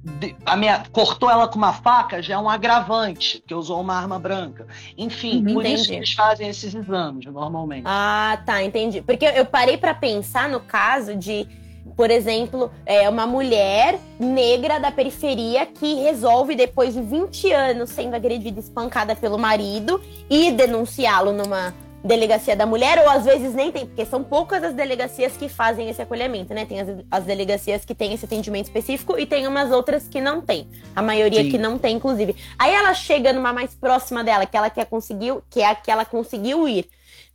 cortou 0.92 1.28
ela 1.28 1.39
ela 1.40 1.48
com 1.48 1.58
uma 1.58 1.74
faca 1.74 2.22
já 2.22 2.36
é 2.36 2.38
um 2.38 2.50
agravante, 2.50 3.44
que 3.46 3.54
usou 3.54 3.82
uma 3.82 3.96
arma 3.96 4.20
branca. 4.20 4.68
Enfim, 4.98 5.46
uhum, 5.46 5.54
por 5.54 5.66
entendi. 5.66 5.74
isso 5.76 5.90
que 5.90 5.96
eles 5.96 6.14
fazem 6.14 6.50
esses 6.50 6.74
exames, 6.74 7.26
normalmente. 7.26 7.84
Ah, 7.86 8.42
tá, 8.46 8.64
entendi. 8.64 9.02
Porque 9.02 9.26
eu 9.26 9.46
parei 9.46 9.78
para 9.78 9.94
pensar 9.94 10.50
no 10.50 10.60
caso 10.60 11.16
de 11.16 11.48
por 11.96 12.12
exemplo, 12.12 12.72
é 12.86 13.10
uma 13.10 13.28
mulher 13.28 14.00
negra 14.18 14.80
da 14.80 14.90
periferia 14.90 15.66
que 15.66 15.96
resolve, 15.96 16.56
depois 16.56 16.94
de 16.94 17.02
20 17.02 17.52
anos 17.52 17.90
sendo 17.90 18.16
agredida 18.16 18.58
e 18.58 18.64
espancada 18.64 19.16
pelo 19.18 19.38
marido, 19.38 20.02
e 20.30 20.50
denunciá-lo 20.52 21.34
numa 21.34 21.74
delegacia 22.04 22.56
da 22.56 22.66
mulher, 22.66 23.00
ou 23.00 23.10
às 23.10 23.26
vezes 23.26 23.54
nem 23.54 23.72
tem, 23.72 23.86
porque 23.86 24.06
são 24.06 24.24
poucas 24.24 24.64
as 24.64 24.74
delegacias 24.74 25.36
que 25.36 25.50
fazem 25.50 25.90
esse 25.90 26.02
acolhimento, 26.02 26.54
né? 26.54 26.66
Tem 26.66 26.80
as, 26.80 26.88
as 27.12 27.24
delegacias 27.24 27.84
que 27.84 27.94
têm 27.94 28.14
esse 28.14 28.26
atendimento 28.26 28.66
específico 28.66 29.18
e 29.18 29.26
tem 29.26 29.48
umas 29.48 29.72
outras 29.72 30.08
que 30.08 30.22
não 30.22 30.42
tem. 30.42 30.68
A 30.96 31.02
maioria 31.02 31.44
Sim. 31.44 31.50
que 31.52 31.58
não 31.58 31.78
tem, 31.78 31.96
inclusive. 31.98 32.36
Aí 32.58 32.74
ela 32.74 32.94
chega 32.94 33.34
numa 33.34 33.52
mais 33.52 33.74
próxima 33.76 34.24
dela, 34.24 34.46
que 34.46 34.56
ela 34.56 34.70
quer 34.70 34.86
conseguiu, 34.86 35.44
que 35.50 35.62
é 35.62 35.68
a 35.68 35.76
que 35.76 35.92
ela 35.92 36.06
conseguiu 36.06 36.68
ir 36.68 36.90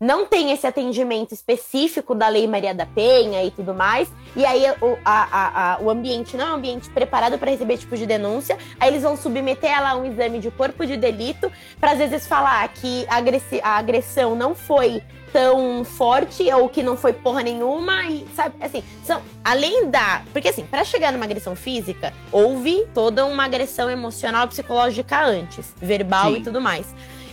não 0.04 0.26
tem 0.26 0.52
esse 0.52 0.66
atendimento 0.66 1.32
específico 1.32 2.14
da 2.14 2.28
Lei 2.28 2.46
Maria 2.46 2.74
da 2.74 2.84
Penha 2.84 3.42
e 3.42 3.50
tudo 3.50 3.72
mais, 3.72 4.06
e 4.36 4.44
aí 4.44 4.62
o, 4.82 4.98
a, 5.02 5.28
a, 5.32 5.74
a, 5.74 5.80
o 5.80 5.88
ambiente 5.88 6.36
não 6.36 6.46
é 6.46 6.50
um 6.50 6.56
ambiente 6.56 6.90
preparado 6.90 7.38
para 7.38 7.50
receber 7.50 7.78
tipo 7.78 7.96
de 7.96 8.04
denúncia, 8.04 8.58
aí 8.78 8.90
eles 8.90 9.02
vão 9.02 9.16
submeter 9.16 9.70
ela 9.70 9.92
a 9.92 9.96
um 9.96 10.04
exame 10.04 10.38
de 10.40 10.50
corpo 10.50 10.84
de 10.84 10.98
delito, 10.98 11.50
para 11.80 11.92
às 11.92 11.98
vezes 11.98 12.26
falar 12.26 12.68
que 12.68 13.06
a 13.08 13.78
agressão 13.78 14.36
não 14.36 14.54
foi 14.54 15.02
tão 15.32 15.84
forte 15.84 16.52
ou 16.52 16.68
que 16.68 16.82
não 16.82 16.98
foi 16.98 17.14
porra 17.14 17.42
nenhuma 17.42 18.04
e 18.04 18.24
sabe 18.36 18.54
assim 18.60 18.84
são 19.02 19.20
além 19.42 19.90
da 19.90 20.22
porque 20.32 20.48
assim 20.48 20.64
para 20.64 20.84
chegar 20.84 21.12
numa 21.12 21.24
agressão 21.24 21.56
física 21.56 22.14
houve 22.30 22.86
toda 22.94 23.26
uma 23.26 23.44
agressão 23.44 23.90
emocional 23.90 24.46
psicológica 24.46 25.26
antes 25.26 25.74
verbal 25.82 26.30
Sim. 26.30 26.38
e 26.38 26.42
tudo 26.44 26.60
mais 26.60 26.86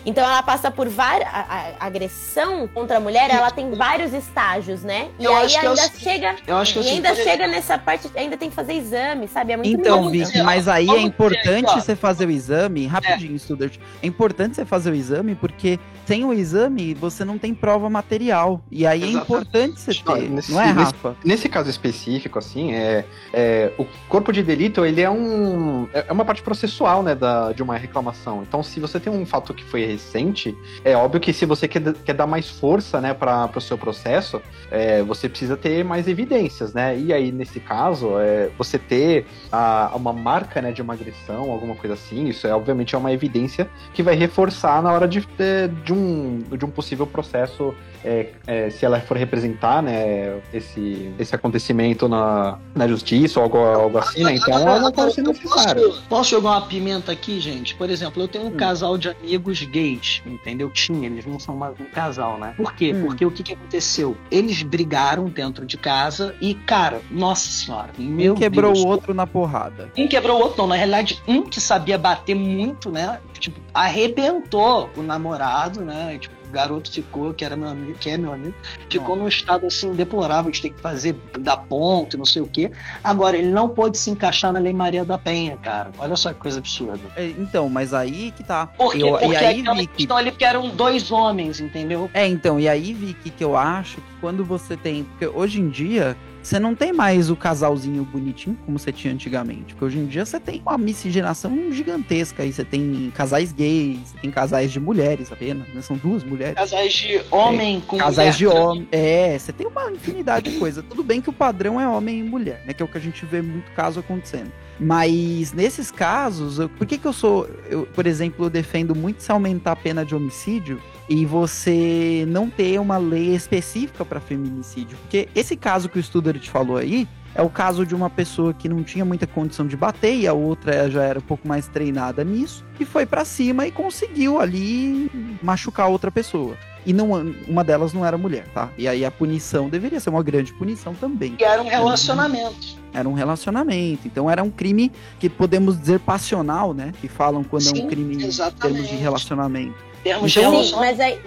então 0.05 0.24
ela 0.24 0.41
passa 0.43 0.72
por 0.72 0.88
várias. 0.88 1.27
A, 1.31 1.75
a, 1.79 1.86
agressão 1.86 2.67
contra 2.67 2.98
a 2.98 3.00
mulher, 3.00 3.29
ela 3.29 3.51
tem 3.51 3.72
vários 3.72 4.13
estágios, 4.13 4.84
né? 4.84 5.10
E 5.20 5.25
eu 5.25 5.36
aí 5.36 5.55
ainda 5.55 5.81
eu, 5.81 6.00
chega. 6.00 6.36
Eu 6.48 6.58
acho 6.58 6.74
que 6.74 6.79
e 6.79 6.89
ainda 6.89 7.15
chega 7.15 7.48
nessa 7.48 7.77
parte, 7.77 8.10
ainda 8.15 8.38
tem 8.38 8.50
que 8.50 8.55
fazer 8.55 8.74
exame, 8.74 9.27
sabe? 9.27 9.53
É 9.53 9.58
muito 9.58 9.70
Então, 9.70 10.10
Vicky, 10.10 10.41
mas 10.41 10.67
aí 10.67 10.89
é 10.89 11.01
importante 11.01 11.74
você 11.74 11.96
fazer 11.96 12.27
o 12.27 12.31
exame, 12.31 12.88
rapidinho, 12.88 13.36
é. 13.36 13.39
Studart. 13.39 13.77
É 14.01 14.08
importante 14.08 14.55
você 14.55 14.65
fazer 14.65 14.91
o 14.91 14.96
exame 14.96 15.36
porque 15.36 15.79
sem 16.05 16.25
o 16.25 16.34
exame 16.34 16.93
você 16.93 17.24
não 17.24 17.38
tem 17.38 17.53
prova 17.53 17.89
material. 17.89 18.62
E 18.70 18.86
aí 18.86 19.01
Exatamente. 19.01 19.17
é 19.17 19.24
importante 19.24 19.79
você 19.79 19.93
ter, 19.93 20.29
nesse, 20.29 20.51
não 20.51 20.62
é, 20.62 20.65
Rafa? 20.65 21.10
Nesse, 21.10 21.27
nesse, 21.27 21.50
caso 21.50 21.70
específico, 21.70 22.38
assim, 22.38 22.74
é, 22.74 23.05
é, 23.34 23.72
o 23.77 23.86
corpo 24.10 24.31
de 24.34 24.43
delito, 24.43 24.86
ele 24.86 25.01
é 25.01 25.10
um. 25.10 25.88
É 25.93 26.12
uma 26.12 26.25
parte 26.25 26.41
processual, 26.41 27.01
né, 27.03 27.15
da, 27.15 27.53
de 27.53 27.63
uma 27.63 27.77
reclamação. 27.77 28.43
Então, 28.43 28.62
se 28.62 28.79
você 28.79 29.00
tem 29.00 29.12
um 29.12 29.25
fato 29.25 29.53
que 29.53 29.63
foi 29.63 29.84
recente, 29.91 30.55
é 30.83 30.95
óbvio 30.95 31.19
que 31.19 31.33
se 31.33 31.45
você 31.45 31.67
quer, 31.67 31.93
quer 31.93 32.13
dar 32.13 32.27
mais 32.27 32.50
força, 32.50 33.00
né, 33.00 33.13
para 33.13 33.50
o 33.55 33.62
seu 33.62 33.77
processo, 33.77 34.41
é, 34.69 35.01
você 35.03 35.27
precisa 35.29 35.57
ter 35.57 35.83
mais 35.83 36.07
evidências, 36.07 36.74
né? 36.74 36.98
E 36.98 37.13
aí, 37.13 37.31
nesse 37.31 37.60
caso, 37.60 38.19
é, 38.19 38.50
você 38.57 38.77
ter 38.77 39.25
a, 39.51 39.91
uma 39.95 40.13
marca, 40.13 40.62
né, 40.62 40.71
de 40.71 40.81
uma 40.81 40.93
agressão, 40.93 41.51
alguma 41.51 41.75
coisa 41.75 41.93
assim, 41.93 42.27
isso 42.27 42.48
é 42.48 42.53
obviamente 42.53 42.95
é 42.95 42.98
uma 42.98 43.12
evidência 43.12 43.69
que 43.93 44.03
vai 44.03 44.15
reforçar 44.15 44.81
na 44.81 44.91
hora 44.91 45.07
de, 45.07 45.21
de, 45.21 45.67
de 45.83 45.93
um, 45.93 46.39
de 46.57 46.65
um 46.65 46.69
possível 46.69 47.05
processo 47.05 47.74
é, 48.03 48.29
é, 48.48 48.70
se 48.70 48.86
ela 48.86 49.00
for 49.00 49.17
representar 49.17 49.81
né, 49.81 50.39
esse, 50.53 51.12
esse 51.20 51.36
acontecimento 51.36 52.08
na, 52.08 52.58
na 52.75 52.88
justiça 52.88 53.39
ou 53.39 53.43
algo, 53.43 53.58
algo 53.58 53.98
assim, 53.98 54.24
né? 54.24 54.36
Então 54.36 54.53
ela 54.53 54.79
não 54.79 54.91
pode 54.91 55.13
ser 55.13 55.22
necessária. 55.22 55.81
Posso, 55.81 56.03
posso 56.10 56.29
jogar 56.31 56.50
uma 56.51 56.62
pimenta 56.62 57.12
aqui, 57.12 57.39
gente? 57.39 57.75
Por 57.75 57.89
exemplo, 57.89 58.22
eu 58.22 58.27
tenho 58.27 58.46
um 58.46 58.50
hum. 58.50 58.58
casal 58.58 58.98
de 58.98 59.10
amigos 59.10 59.62
gays, 59.63 60.22
entendeu? 60.25 60.70
Tinha, 60.70 61.08
eles 61.08 61.25
não 61.25 61.39
são 61.39 61.55
mais 61.55 61.79
um 61.79 61.86
casal, 61.86 62.38
né? 62.38 62.53
Por 62.58 62.74
quê? 62.74 62.93
Hum. 62.93 63.05
Porque 63.05 63.25
o 63.25 63.31
que, 63.31 63.43
que 63.43 63.53
aconteceu? 63.53 64.17
Eles 64.29 64.63
brigaram 64.63 65.25
dentro 65.25 65.65
de 65.65 65.77
casa 65.77 66.36
e, 66.41 66.53
cara, 66.53 67.01
nossa 67.10 67.50
senhora, 67.50 67.89
meu 67.98 68.34
um 68.34 68.38
quebrou 68.38 68.74
Deus, 68.74 68.84
o 68.84 68.88
outro 68.88 69.13
na 69.13 69.27
porrada. 69.27 69.89
Um 69.98 70.08
quebrou 70.08 70.39
o 70.39 70.41
outro, 70.41 70.58
não. 70.60 70.67
Na 70.67 70.75
realidade, 70.75 71.22
um 71.27 71.43
que 71.43 71.60
sabia 71.60 71.98
bater 71.98 72.36
muito, 72.36 72.89
né? 72.89 73.20
Tipo, 73.39 73.60
arrebentou 73.74 74.89
o 74.96 75.01
namorado, 75.01 75.81
né? 75.81 76.17
Tipo, 76.20 76.40
garoto 76.51 76.91
ficou, 76.91 77.34
que 77.34 77.43
era 77.43 77.55
meu 77.55 77.70
amigo, 77.70 77.98
que 77.98 78.10
é 78.10 78.17
meu 78.17 78.34
amigo, 78.34 78.53
ficou 78.89 79.15
num 79.15 79.27
estado 79.27 79.65
assim 79.65 79.93
deplorável 79.93 80.51
de 80.51 80.62
ter 80.62 80.70
que 80.70 80.81
fazer 80.81 81.15
da 81.39 81.58
ponte, 81.58 82.17
não 82.17 82.25
sei 82.25 82.41
o 82.41 82.48
quê. 82.48 82.72
Agora, 83.03 83.38
ele 83.38 83.50
não 83.50 83.70
pôde 83.70 83.98
se 83.98 84.10
encaixar 84.10 84.51
na 84.51 84.60
Lei 84.60 84.74
Maria 84.74 85.05
da 85.05 85.17
Penha, 85.17 85.58
cara. 85.58 85.91
Olha 85.98 86.15
só 86.15 86.34
que 86.34 86.39
coisa 86.39 86.60
absurda. 86.60 87.00
É, 87.15 87.27
então, 87.27 87.70
mas 87.70 87.93
aí 87.93 88.31
que 88.31 88.43
tá. 88.43 88.67
Porque, 88.67 89.03
eu, 89.03 89.12
porque 89.12 89.27
e 89.27 89.36
aí, 89.36 89.62
vi 89.62 89.88
que... 89.88 90.12
ali 90.12 90.31
que 90.31 90.46
eram 90.46 90.70
dois 90.70 91.12
homens, 91.12 91.60
entendeu? 91.60 92.10
É, 92.13 92.27
então, 92.27 92.60
e 92.60 92.67
aí, 92.67 92.93
Vicky, 92.93 93.29
que 93.29 93.43
eu 93.43 93.55
acho 93.58 93.98
que 93.98 94.13
quando 94.20 94.43
você 94.43 94.75
tem. 94.75 95.03
Porque 95.03 95.27
hoje 95.27 95.60
em 95.60 95.70
dia, 95.70 96.17
você 96.41 96.60
não 96.60 96.75
tem 96.75 96.91
mais 96.91 97.29
o 97.29 97.36
casalzinho 97.36 98.03
bonitinho 98.03 98.57
como 98.65 98.77
você 98.79 98.91
tinha 98.91 99.13
antigamente. 99.13 99.74
Porque 99.74 99.86
hoje 99.86 100.00
em 100.00 100.05
dia 100.05 100.25
você 100.25 100.39
tem 100.39 100.62
uma 100.62 100.77
miscigenação 100.77 101.71
gigantesca. 101.71 102.43
Aí 102.43 102.51
você 102.51 102.65
tem 102.65 103.12
casais 103.15 103.51
gays, 103.51 104.13
tem 104.21 104.31
casais 104.31 104.71
de 104.71 104.79
mulheres 104.79 105.31
apenas, 105.31 105.67
né? 105.69 105.81
São 105.81 105.98
duas 105.98 106.24
mulheres. 106.24 106.55
Casais 106.55 106.93
de 106.93 107.21
homem 107.29 107.77
é, 107.77 107.81
com 107.88 107.98
Casais 107.98 108.39
mulher, 108.39 108.53
de 108.53 108.60
homem. 108.60 108.88
É, 108.91 109.38
você 109.38 109.53
tem 109.53 109.67
uma 109.67 109.91
infinidade 109.91 110.51
de 110.51 110.57
coisa. 110.57 110.81
Tudo 110.81 111.03
bem 111.03 111.21
que 111.21 111.29
o 111.29 111.33
padrão 111.33 111.79
é 111.79 111.88
homem 111.88 112.19
e 112.19 112.24
mulher, 112.24 112.63
né? 112.65 112.74
Que 112.74 112.81
é 112.81 112.86
o 112.86 112.88
que 112.88 112.98
a 112.98 113.01
gente 113.01 113.25
vê 113.25 113.41
muito 113.41 113.71
caso 113.71 114.00
acontecendo. 114.00 114.51
Mas 114.79 115.53
nesses 115.53 115.91
casos, 115.91 116.57
eu, 116.57 116.67
por 116.67 116.88
que, 116.88 116.98
que 116.98 117.05
eu 117.05 117.13
sou. 117.13 117.48
Eu, 117.69 117.86
por 117.86 118.07
exemplo, 118.07 118.45
eu 118.45 118.50
defendo 118.50 118.95
muito 118.95 119.21
se 119.21 119.31
aumentar 119.31 119.74
a 119.74 119.75
pena 119.75 120.03
de 120.03 120.15
homicídio 120.15 120.81
e 121.12 121.25
você 121.25 122.24
não 122.30 122.50
ter 122.50 122.80
uma 122.80 122.98
lei 122.98 123.36
específica 123.36 124.06
para 124.06 124.22
feminicídio. 124.22 124.98
Porque 125.00 125.27
esse 125.36 125.58
caso 125.58 125.89
que 125.89 126.00
o 126.00 126.01
Studart 126.03 126.48
falou 126.48 126.77
aí 126.77 127.06
é 127.36 127.41
o 127.41 127.50
caso 127.50 127.86
de 127.86 127.94
uma 127.94 128.10
pessoa 128.10 128.53
que 128.53 128.70
não 128.70 128.82
tinha 128.82 129.03
muita 129.03 129.27
condição 129.27 129.68
de 129.68 129.75
bater 129.75 130.15
e 130.15 130.25
a 130.25 130.32
outra 130.32 130.89
já 130.89 131.03
era 131.03 131.20
um 131.20 131.22
pouco 131.22 131.46
mais 131.46 131.68
treinada 131.68 132.24
nisso 132.24 132.63
e 132.80 132.86
foi 132.86 133.06
para 133.06 133.25
cima 133.25 133.68
e 133.68 133.72
conseguiu 133.72 134.39
ali 134.39 135.12
machucar 135.44 135.89
outra 135.89 136.10
pessoa. 136.10 136.56
E 136.86 136.94
não, 136.94 137.12
uma 137.46 137.63
delas 137.63 137.91
não 137.91 138.06
era 138.06 138.18
mulher, 138.18 138.48
tá? 138.53 138.70
E 138.77 138.88
aí 138.88 139.03
a 139.03 139.12
punição 139.12 139.68
deveria 139.68 140.00
ser 140.00 140.10
uma 140.10 140.24
grande 140.24 140.53
punição 140.53 140.94
também. 140.94 141.36
E 141.38 141.44
era 141.44 141.62
um 141.62 141.68
relacionamento. 141.68 142.80
Era 142.94 143.08
um 143.08 143.13
relacionamento. 143.13 144.08
Então 144.08 144.32
era 144.32 144.41
um 144.41 144.50
crime 144.50 144.89
que 145.20 145.30
podemos 145.30 145.77
dizer 145.77 146.00
passional, 146.00 146.74
né? 146.74 146.94
Que 147.01 147.10
falam 147.10 147.44
quando 147.44 147.63
Sim, 147.63 147.82
é 147.82 147.84
um 147.84 147.88
crime 147.88 148.24
exatamente. 148.24 148.56
em 148.56 148.84
termos 148.84 148.89
de 148.89 148.96
relacionamento 148.96 149.90
termos 150.03 150.36
então, 150.36 150.63
Sim, 150.63 150.75
mas 150.75 151.00
aí 151.00 151.20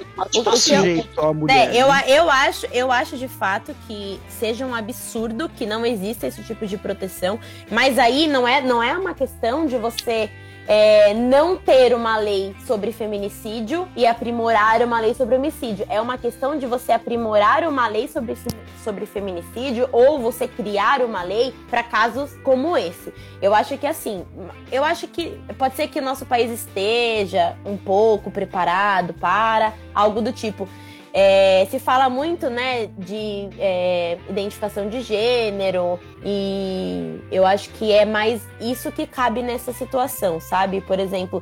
o, 1.16 1.32
mulher, 1.32 1.74
é, 1.74 1.82
eu, 1.82 1.88
né? 1.88 2.04
eu 2.06 2.30
acho 2.30 2.66
eu 2.66 2.92
acho 2.92 3.16
de 3.16 3.28
fato 3.28 3.74
que 3.86 4.20
seja 4.28 4.66
um 4.66 4.74
absurdo 4.74 5.48
que 5.48 5.66
não 5.66 5.84
exista 5.84 6.26
esse 6.26 6.42
tipo 6.42 6.66
de 6.66 6.76
proteção 6.76 7.38
mas 7.70 7.98
aí 7.98 8.26
não 8.26 8.46
é 8.46 8.60
não 8.60 8.82
é 8.82 8.96
uma 8.96 9.14
questão 9.14 9.66
de 9.66 9.76
você 9.76 10.30
é, 10.66 11.12
não 11.12 11.56
ter 11.56 11.94
uma 11.94 12.16
lei 12.16 12.54
sobre 12.66 12.92
feminicídio 12.92 13.88
e 13.96 14.06
aprimorar 14.06 14.82
uma 14.82 15.00
lei 15.00 15.14
sobre 15.14 15.36
homicídio. 15.36 15.86
É 15.88 16.00
uma 16.00 16.16
questão 16.16 16.58
de 16.58 16.66
você 16.66 16.92
aprimorar 16.92 17.64
uma 17.68 17.86
lei 17.86 18.08
sobre, 18.08 18.36
sobre 18.82 19.06
feminicídio 19.06 19.88
ou 19.92 20.18
você 20.18 20.48
criar 20.48 21.02
uma 21.02 21.22
lei 21.22 21.54
para 21.68 21.82
casos 21.82 22.34
como 22.42 22.76
esse. 22.76 23.12
Eu 23.42 23.54
acho 23.54 23.76
que 23.76 23.86
assim, 23.86 24.24
eu 24.72 24.84
acho 24.84 25.06
que 25.08 25.38
pode 25.58 25.76
ser 25.76 25.88
que 25.88 25.98
o 25.98 26.02
nosso 26.02 26.24
país 26.24 26.50
esteja 26.50 27.56
um 27.64 27.76
pouco 27.76 28.30
preparado 28.30 29.12
para 29.14 29.74
algo 29.94 30.20
do 30.20 30.32
tipo. 30.32 30.68
É, 31.16 31.64
se 31.70 31.78
fala 31.78 32.10
muito, 32.10 32.50
né, 32.50 32.88
de 32.98 33.48
é, 33.60 34.18
identificação 34.28 34.88
de 34.88 35.00
gênero 35.00 36.00
e 36.24 37.20
eu 37.30 37.46
acho 37.46 37.70
que 37.70 37.92
é 37.92 38.04
mais 38.04 38.42
isso 38.60 38.90
que 38.90 39.06
cabe 39.06 39.40
nessa 39.40 39.72
situação, 39.72 40.40
sabe? 40.40 40.80
Por 40.80 40.98
exemplo, 40.98 41.40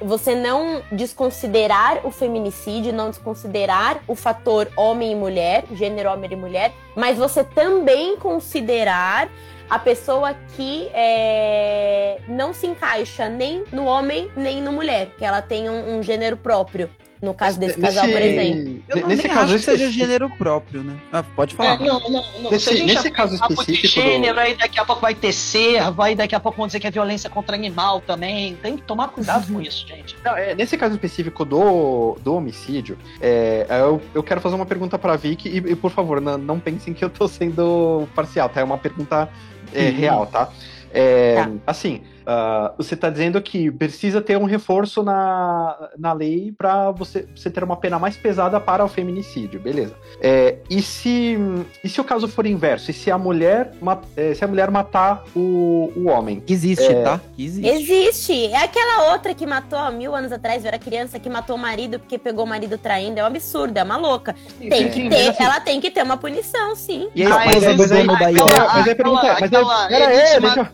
você 0.00 0.34
não 0.34 0.82
desconsiderar 0.90 2.04
o 2.04 2.10
feminicídio, 2.10 2.92
não 2.92 3.10
desconsiderar 3.10 4.00
o 4.08 4.16
fator 4.16 4.68
homem 4.76 5.12
e 5.12 5.14
mulher, 5.14 5.62
gênero 5.70 6.10
homem 6.10 6.32
e 6.32 6.36
mulher, 6.36 6.72
mas 6.96 7.16
você 7.16 7.44
também 7.44 8.16
considerar 8.16 9.28
a 9.70 9.78
pessoa 9.78 10.34
que 10.56 10.90
é, 10.92 12.18
não 12.26 12.52
se 12.52 12.66
encaixa 12.66 13.28
nem 13.28 13.62
no 13.70 13.84
homem 13.84 14.28
nem 14.36 14.60
no 14.60 14.72
mulher, 14.72 15.10
que 15.16 15.24
ela 15.24 15.40
tem 15.40 15.70
um, 15.70 15.98
um 15.98 16.02
gênero 16.02 16.36
próprio. 16.36 16.90
No 17.24 17.32
caso 17.32 17.58
desse 17.58 17.80
nesse, 17.80 17.96
casal, 17.96 18.12
por 18.12 18.20
exemplo. 18.20 18.82
Eu 18.88 19.00
não 19.00 19.08
nesse 19.08 19.28
caso 19.28 19.54
acho 19.54 19.64
que 19.64 19.70
seja 19.70 19.90
gênero 19.90 20.28
próprio, 20.36 20.82
né? 20.82 20.94
Ah, 21.10 21.22
pode 21.22 21.54
falar. 21.54 21.80
É, 21.80 21.86
não, 21.86 22.00
não, 22.00 22.24
não. 22.42 22.50
Nesse, 22.50 22.84
nesse 22.84 23.10
caso 23.10 23.34
específico. 23.34 23.88
Gênero, 23.88 24.34
do... 24.34 24.40
aí 24.40 24.54
daqui 24.54 24.78
a 24.78 24.84
pouco 24.84 25.00
vai 25.00 25.14
ter 25.14 25.32
servo, 25.32 26.02
aí 26.02 26.14
daqui 26.14 26.34
a 26.34 26.40
pouco 26.40 26.58
vão 26.58 26.66
dizer 26.66 26.80
que 26.80 26.86
é 26.86 26.90
violência 26.90 27.30
contra 27.30 27.56
animal 27.56 28.02
também. 28.02 28.56
Tem 28.56 28.76
que 28.76 28.82
tomar 28.82 29.08
cuidado 29.08 29.50
com 29.50 29.60
isso, 29.60 29.86
gente. 29.86 30.16
Não, 30.22 30.36
é, 30.36 30.54
nesse 30.54 30.76
caso 30.76 30.94
específico 30.94 31.44
do, 31.44 32.16
do 32.20 32.34
homicídio, 32.34 32.98
é, 33.20 33.66
eu, 33.70 34.02
eu 34.14 34.22
quero 34.22 34.40
fazer 34.40 34.54
uma 34.54 34.66
pergunta 34.66 34.98
pra 34.98 35.16
Vicky 35.16 35.48
e, 35.48 35.56
e 35.56 35.76
por 35.76 35.90
favor, 35.90 36.20
não, 36.20 36.36
não 36.36 36.60
pensem 36.60 36.92
que 36.92 37.04
eu 37.04 37.10
tô 37.10 37.26
sendo 37.26 38.06
parcial, 38.14 38.48
tá? 38.48 38.60
É 38.60 38.64
uma 38.64 38.78
pergunta 38.78 39.28
é, 39.72 39.88
uhum. 39.88 39.96
real, 39.96 40.26
tá? 40.26 40.50
É, 40.92 41.34
tá. 41.34 41.50
Assim, 41.66 42.02
Uh, 42.24 42.74
você 42.78 42.94
está 42.94 43.10
dizendo 43.10 43.40
que 43.42 43.70
precisa 43.70 44.20
ter 44.20 44.38
um 44.38 44.44
reforço 44.44 45.02
na, 45.02 45.90
na 45.98 46.12
lei 46.12 46.54
para 46.56 46.90
você, 46.90 47.26
você 47.36 47.50
ter 47.50 47.62
uma 47.62 47.76
pena 47.76 47.98
mais 47.98 48.16
pesada 48.16 48.58
para 48.58 48.82
o 48.84 48.88
feminicídio, 48.88 49.60
beleza? 49.60 49.94
É, 50.20 50.56
e, 50.70 50.80
se, 50.80 51.36
e 51.82 51.88
se 51.88 52.00
o 52.00 52.04
caso 52.04 52.26
for 52.26 52.46
inverso? 52.46 52.90
E 52.90 52.94
se 52.94 53.10
a 53.10 53.18
mulher, 53.18 53.72
é, 54.16 54.32
se 54.32 54.42
a 54.42 54.48
mulher 54.48 54.70
matar 54.70 55.22
o, 55.36 55.92
o 55.94 56.08
homem? 56.08 56.42
Existe, 56.48 56.90
é... 56.90 57.02
tá? 57.02 57.20
Existe. 57.38 57.68
Existe. 57.68 58.46
É 58.46 58.64
aquela 58.64 59.12
outra 59.12 59.34
que 59.34 59.46
matou 59.46 59.78
há 59.78 59.90
mil 59.90 60.14
anos 60.14 60.32
atrás, 60.32 60.64
era 60.64 60.78
criança 60.78 61.18
que 61.18 61.28
matou 61.28 61.56
o 61.56 61.58
marido 61.58 61.98
porque 61.98 62.18
pegou 62.18 62.44
o 62.44 62.48
marido 62.48 62.78
traindo. 62.78 63.20
É 63.20 63.22
um 63.22 63.26
absurdo, 63.26 63.76
é 63.76 63.82
uma 63.82 63.96
louca. 63.96 64.34
Sim, 64.58 64.68
tem 64.68 64.88
que 64.88 65.08
ter, 65.08 65.28
assim... 65.28 65.44
ela 65.44 65.60
tem 65.60 65.80
que 65.80 65.90
ter 65.90 66.02
uma 66.02 66.16
punição, 66.16 66.74
sim. 66.74 67.08
E 67.14 67.24
a 67.24 67.46
esposa 67.46 67.74
do 67.74 67.86
dono 67.86 68.18
da 68.18 68.32
Mas 68.74 68.86
é 68.86 68.94
pergunta. 68.94 69.36
Mas 69.40 69.52
é. 69.52 69.88
Pera 69.88 70.08
aí, 70.08 70.40
deixa, 70.40 70.72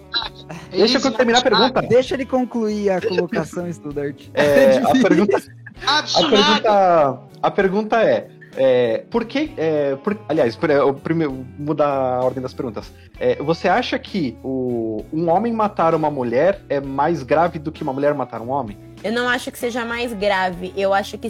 deixa 0.70 0.98
eu 0.98 1.12
terminar 1.12 1.38
a 1.38 1.42
pergunta. 1.42 1.82
Deixa 1.82 2.14
ele 2.14 2.26
concluir 2.26 2.90
a 2.90 3.00
colocação, 3.00 3.70
Studart. 3.72 4.28
É, 4.34 4.78
a 4.78 4.92
pergunta. 4.92 5.42
a 5.86 6.02
pergunta. 6.02 7.20
A 7.42 7.50
pergunta 7.50 8.02
é. 8.02 8.28
É, 8.56 9.04
por 9.10 9.24
que. 9.24 9.52
É, 9.56 9.96
por, 9.96 10.18
aliás, 10.28 10.56
por, 10.56 10.70
é, 10.70 10.78
primeiro, 10.92 11.46
mudar 11.58 11.88
a 11.88 12.24
ordem 12.24 12.42
das 12.42 12.52
perguntas. 12.52 12.92
É, 13.18 13.36
você 13.36 13.68
acha 13.68 13.98
que 13.98 14.36
o, 14.42 15.04
um 15.12 15.28
homem 15.30 15.52
matar 15.52 15.94
uma 15.94 16.10
mulher 16.10 16.60
é 16.68 16.80
mais 16.80 17.22
grave 17.22 17.58
do 17.58 17.70
que 17.70 17.82
uma 17.82 17.92
mulher 17.92 18.12
matar 18.14 18.40
um 18.40 18.50
homem? 18.50 18.76
Eu 19.04 19.12
não 19.12 19.28
acho 19.28 19.50
que 19.50 19.58
seja 19.58 19.84
mais 19.84 20.12
grave. 20.12 20.72
Eu 20.76 20.92
acho 20.92 21.16
que 21.16 21.28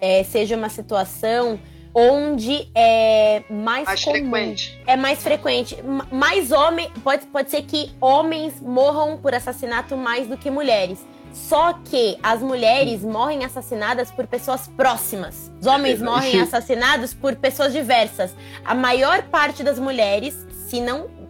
é, 0.00 0.22
seja 0.22 0.56
uma 0.56 0.68
situação 0.68 1.58
onde 1.94 2.68
é 2.74 3.42
mais, 3.50 3.84
mais 3.84 4.04
comum. 4.04 4.16
frequente. 4.16 4.82
É 4.86 4.96
mais 4.96 5.22
frequente. 5.22 5.76
Mais 6.10 6.50
homem. 6.50 6.90
Pode, 7.02 7.26
pode 7.26 7.50
ser 7.50 7.62
que 7.62 7.90
homens 8.00 8.60
morram 8.60 9.18
por 9.18 9.34
assassinato 9.34 9.96
mais 9.96 10.26
do 10.26 10.36
que 10.36 10.50
mulheres. 10.50 10.98
Só 11.32 11.72
que 11.84 12.18
as 12.22 12.40
mulheres 12.40 13.02
morrem 13.02 13.44
assassinadas 13.44 14.10
por 14.10 14.26
pessoas 14.26 14.68
próximas. 14.68 15.50
Os 15.60 15.66
homens 15.66 16.00
morrem 16.02 16.40
assassinados 16.42 17.14
por 17.14 17.34
pessoas 17.36 17.72
diversas. 17.72 18.34
A 18.64 18.74
maior 18.74 19.22
parte 19.24 19.62
das 19.62 19.78
mulheres, 19.78 20.46
se 20.68 20.80
não 20.80 21.21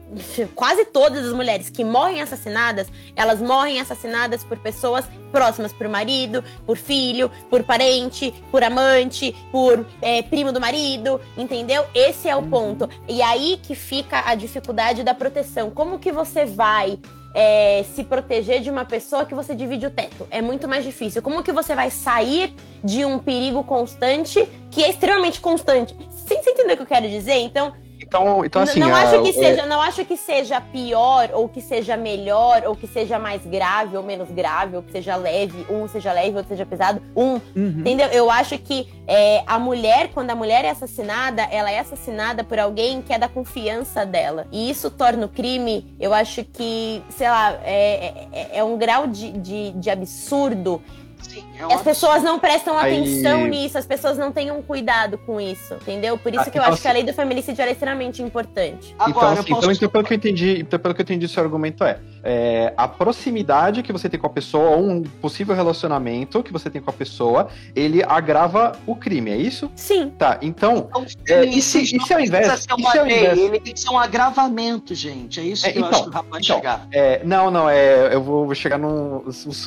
quase 0.55 0.85
todas 0.85 1.27
as 1.27 1.33
mulheres 1.33 1.71
que 1.71 1.85
morrem 1.85 2.21
assassinadas, 2.21 2.89
elas 3.17 3.41
morrem 3.41 3.81
assassinadas 3.81 4.45
por 4.45 4.59
pessoas 4.59 5.05
próximas, 5.31 5.73
por 5.73 5.89
marido, 5.89 6.45
por 6.67 6.77
filho, 6.77 7.31
por 7.49 7.63
parente, 7.63 8.33
por 8.51 8.63
amante, 8.63 9.35
por 9.51 9.87
é, 10.01 10.23
primo 10.23 10.53
do 10.53 10.61
marido, 10.61 11.21
entendeu? 11.37 11.85
Esse 11.95 12.29
é 12.29 12.37
o 12.37 12.43
ponto. 12.43 12.89
E 13.09 13.23
aí 13.23 13.59
que 13.63 13.75
fica 13.75 14.23
a 14.27 14.35
dificuldade 14.35 15.03
da 15.03 15.15
proteção. 15.15 15.71
Como 15.71 15.99
que 15.99 16.13
você 16.13 16.45
vai 16.45 16.99
é, 17.35 17.83
se 17.95 18.05
proteger 18.05 18.61
de 18.61 18.71
uma 18.71 18.85
pessoa 18.85 19.25
que 19.25 19.35
você 19.35 19.55
divide 19.55 19.87
o 19.87 19.91
teto. 19.91 20.27
É 20.31 20.43
muito 20.43 20.69
mais 20.69 20.85
difícil. 20.85 21.23
Como 21.23 21.43
que 21.43 21.53
você 21.53 21.75
vai 21.75 21.91
sair 21.91 22.55
de 22.85 23.05
um 23.05 23.19
perigo 23.19 23.65
constante 23.65 24.47
que 24.71 24.83
é 24.85 24.91
extremamente 24.91 25.41
constante? 25.41 25.97
Você 26.11 26.35
entender 26.35 26.75
o 26.75 26.77
que 26.77 26.83
eu 26.83 26.87
quero 26.87 27.09
dizer? 27.09 27.39
Então, 27.39 27.73
então, 28.13 28.45
então 28.45 28.63
assim. 28.63 28.79
Não, 28.79 28.95
acho 28.95 29.23
que 29.23 29.31
é... 29.31 29.33
seja, 29.33 29.67
não 29.67 29.81
acho 29.81 30.05
que 30.05 30.17
seja 30.17 30.61
pior, 30.61 31.31
ou 31.33 31.49
que 31.49 31.63
seja 31.63 31.97
melhor, 31.97 32.63
ou 32.67 32.77
que 32.77 32.87
seja 32.87 33.19
mais 33.19 33.45
grave 33.47 33.97
ou 33.97 34.03
menos 34.03 34.31
grave, 34.31 34.77
ou 34.77 34.83
que 34.83 34.93
seja 34.93 35.17
leve, 35.17 35.67
um 35.71 35.89
seja 35.89 36.13
leve, 36.13 36.37
outro 36.37 36.49
seja 36.49 36.67
pesado. 36.67 37.03
Um. 37.17 37.41
Uhum. 37.57 37.81
Entendeu? 37.81 38.09
Eu 38.09 38.31
acho 38.31 38.59
que 38.59 38.89
é, 39.07 39.43
a 39.47 39.59
mulher, 39.59 40.11
quando 40.13 40.31
a 40.31 40.35
mulher 40.35 40.65
é 40.65 40.71
assassinada, 40.71 41.43
ela 41.51 41.71
é 41.71 41.79
assassinada 41.79 42.45
por 42.45 42.59
alguém 42.59 43.01
que 43.01 43.13
é 43.13 43.19
da 43.19 43.29
confiança 43.29 44.05
dela. 44.05 44.47
E 44.53 44.71
isso 44.71 44.91
torna 44.91 45.27
o 45.27 45.29
crime, 45.29 45.95
eu 45.99 46.13
acho 46.13 46.45
que, 46.45 47.03
sei 47.11 47.29
lá, 47.29 47.59
é, 47.65 48.27
é, 48.33 48.59
é 48.59 48.65
um 48.65 48.77
grau 48.77 49.07
de, 49.07 49.33
de, 49.33 49.71
de 49.73 49.91
absurdo 49.91 50.83
Sim, 51.23 51.45
é 51.59 51.73
as 51.73 51.83
pessoas 51.83 52.23
não 52.23 52.39
prestam 52.39 52.77
atenção 52.77 53.45
Aí... 53.45 53.51
nisso, 53.51 53.79
as 53.79 53.87
pessoas 53.87 54.19
não 54.19 54.33
têm 54.33 54.51
um 54.51 54.63
cuidado 54.63 55.19
com 55.19 55.41
isso, 55.41 55.75
entendeu? 55.75 56.19
Por 56.19 56.33
isso 56.33 56.43
ah, 56.43 56.51
que 56.51 56.59
eu 56.59 56.63
então, 56.63 56.65
acho 56.65 56.75
assim... 56.75 56.83
que 56.83 56.89
a 56.89 56.93
lei 56.93 57.03
do 57.05 57.13
feminicídio 57.13 57.63
é 57.63 57.71
extremamente 57.71 58.23
importante. 58.23 58.93
Então, 58.95 59.07
Agora, 59.07 59.33
então, 59.33 59.41
assim, 59.41 59.51
posso... 59.51 59.61
então, 59.61 59.73
então, 59.73 59.89
pelo 59.89 60.05
que 60.05 60.13
eu 60.13 60.17
entendi, 60.17 60.61
então, 60.61 60.79
pelo 60.79 60.95
que 60.95 61.01
eu 61.01 61.05
entendi, 61.05 61.29
seu 61.29 61.43
argumento 61.43 61.85
é, 61.85 61.99
é, 62.23 62.73
a 62.77 62.87
proximidade 62.87 63.83
que 63.83 63.93
você 63.93 64.09
tem 64.09 64.19
com 64.19 64.27
a 64.27 64.31
pessoa, 64.31 64.77
ou 64.77 64.89
um 64.89 65.03
possível 65.03 65.55
relacionamento 65.55 66.43
que 66.43 66.53
você 66.53 66.71
tem 66.71 66.81
com 66.81 66.91
a 66.91 66.93
pessoa, 66.93 67.49
ele 67.75 68.03
agrava 68.03 68.73
o 68.87 68.95
crime, 68.95 69.31
é 69.31 69.37
isso? 69.37 69.71
Sim. 69.75 70.11
Tá, 70.19 70.39
então. 70.43 70.89
então 70.91 71.07
é, 71.29 71.45
e, 71.45 71.61
se, 71.63 71.83
e 71.83 72.01
se 72.01 72.15
ao 72.15 72.21
invés. 72.21 72.61
Ser 72.63 72.75
uma 72.75 72.93
lei, 72.93 73.19
invés... 73.19 73.39
Ele 73.39 73.61
tem 73.61 73.73
que 73.73 73.81
ser 73.81 73.91
um 73.91 73.99
agravamento, 73.99 74.95
gente. 74.95 75.41
É 75.41 75.43
isso 75.43 75.67
é, 75.67 75.73
que 75.73 75.79
então, 75.79 75.91
eu 75.91 75.95
acho 75.95 76.05
que 76.05 76.11
o 76.11 76.13
rapaz 76.13 76.45
então, 76.45 76.57
chegar. 76.57 76.89
É, 76.93 77.21
não, 77.25 77.51
não, 77.51 77.69
é, 77.69 78.15
eu 78.15 78.23
vou 78.23 78.55
chegar 78.55 78.79
num. 78.79 79.25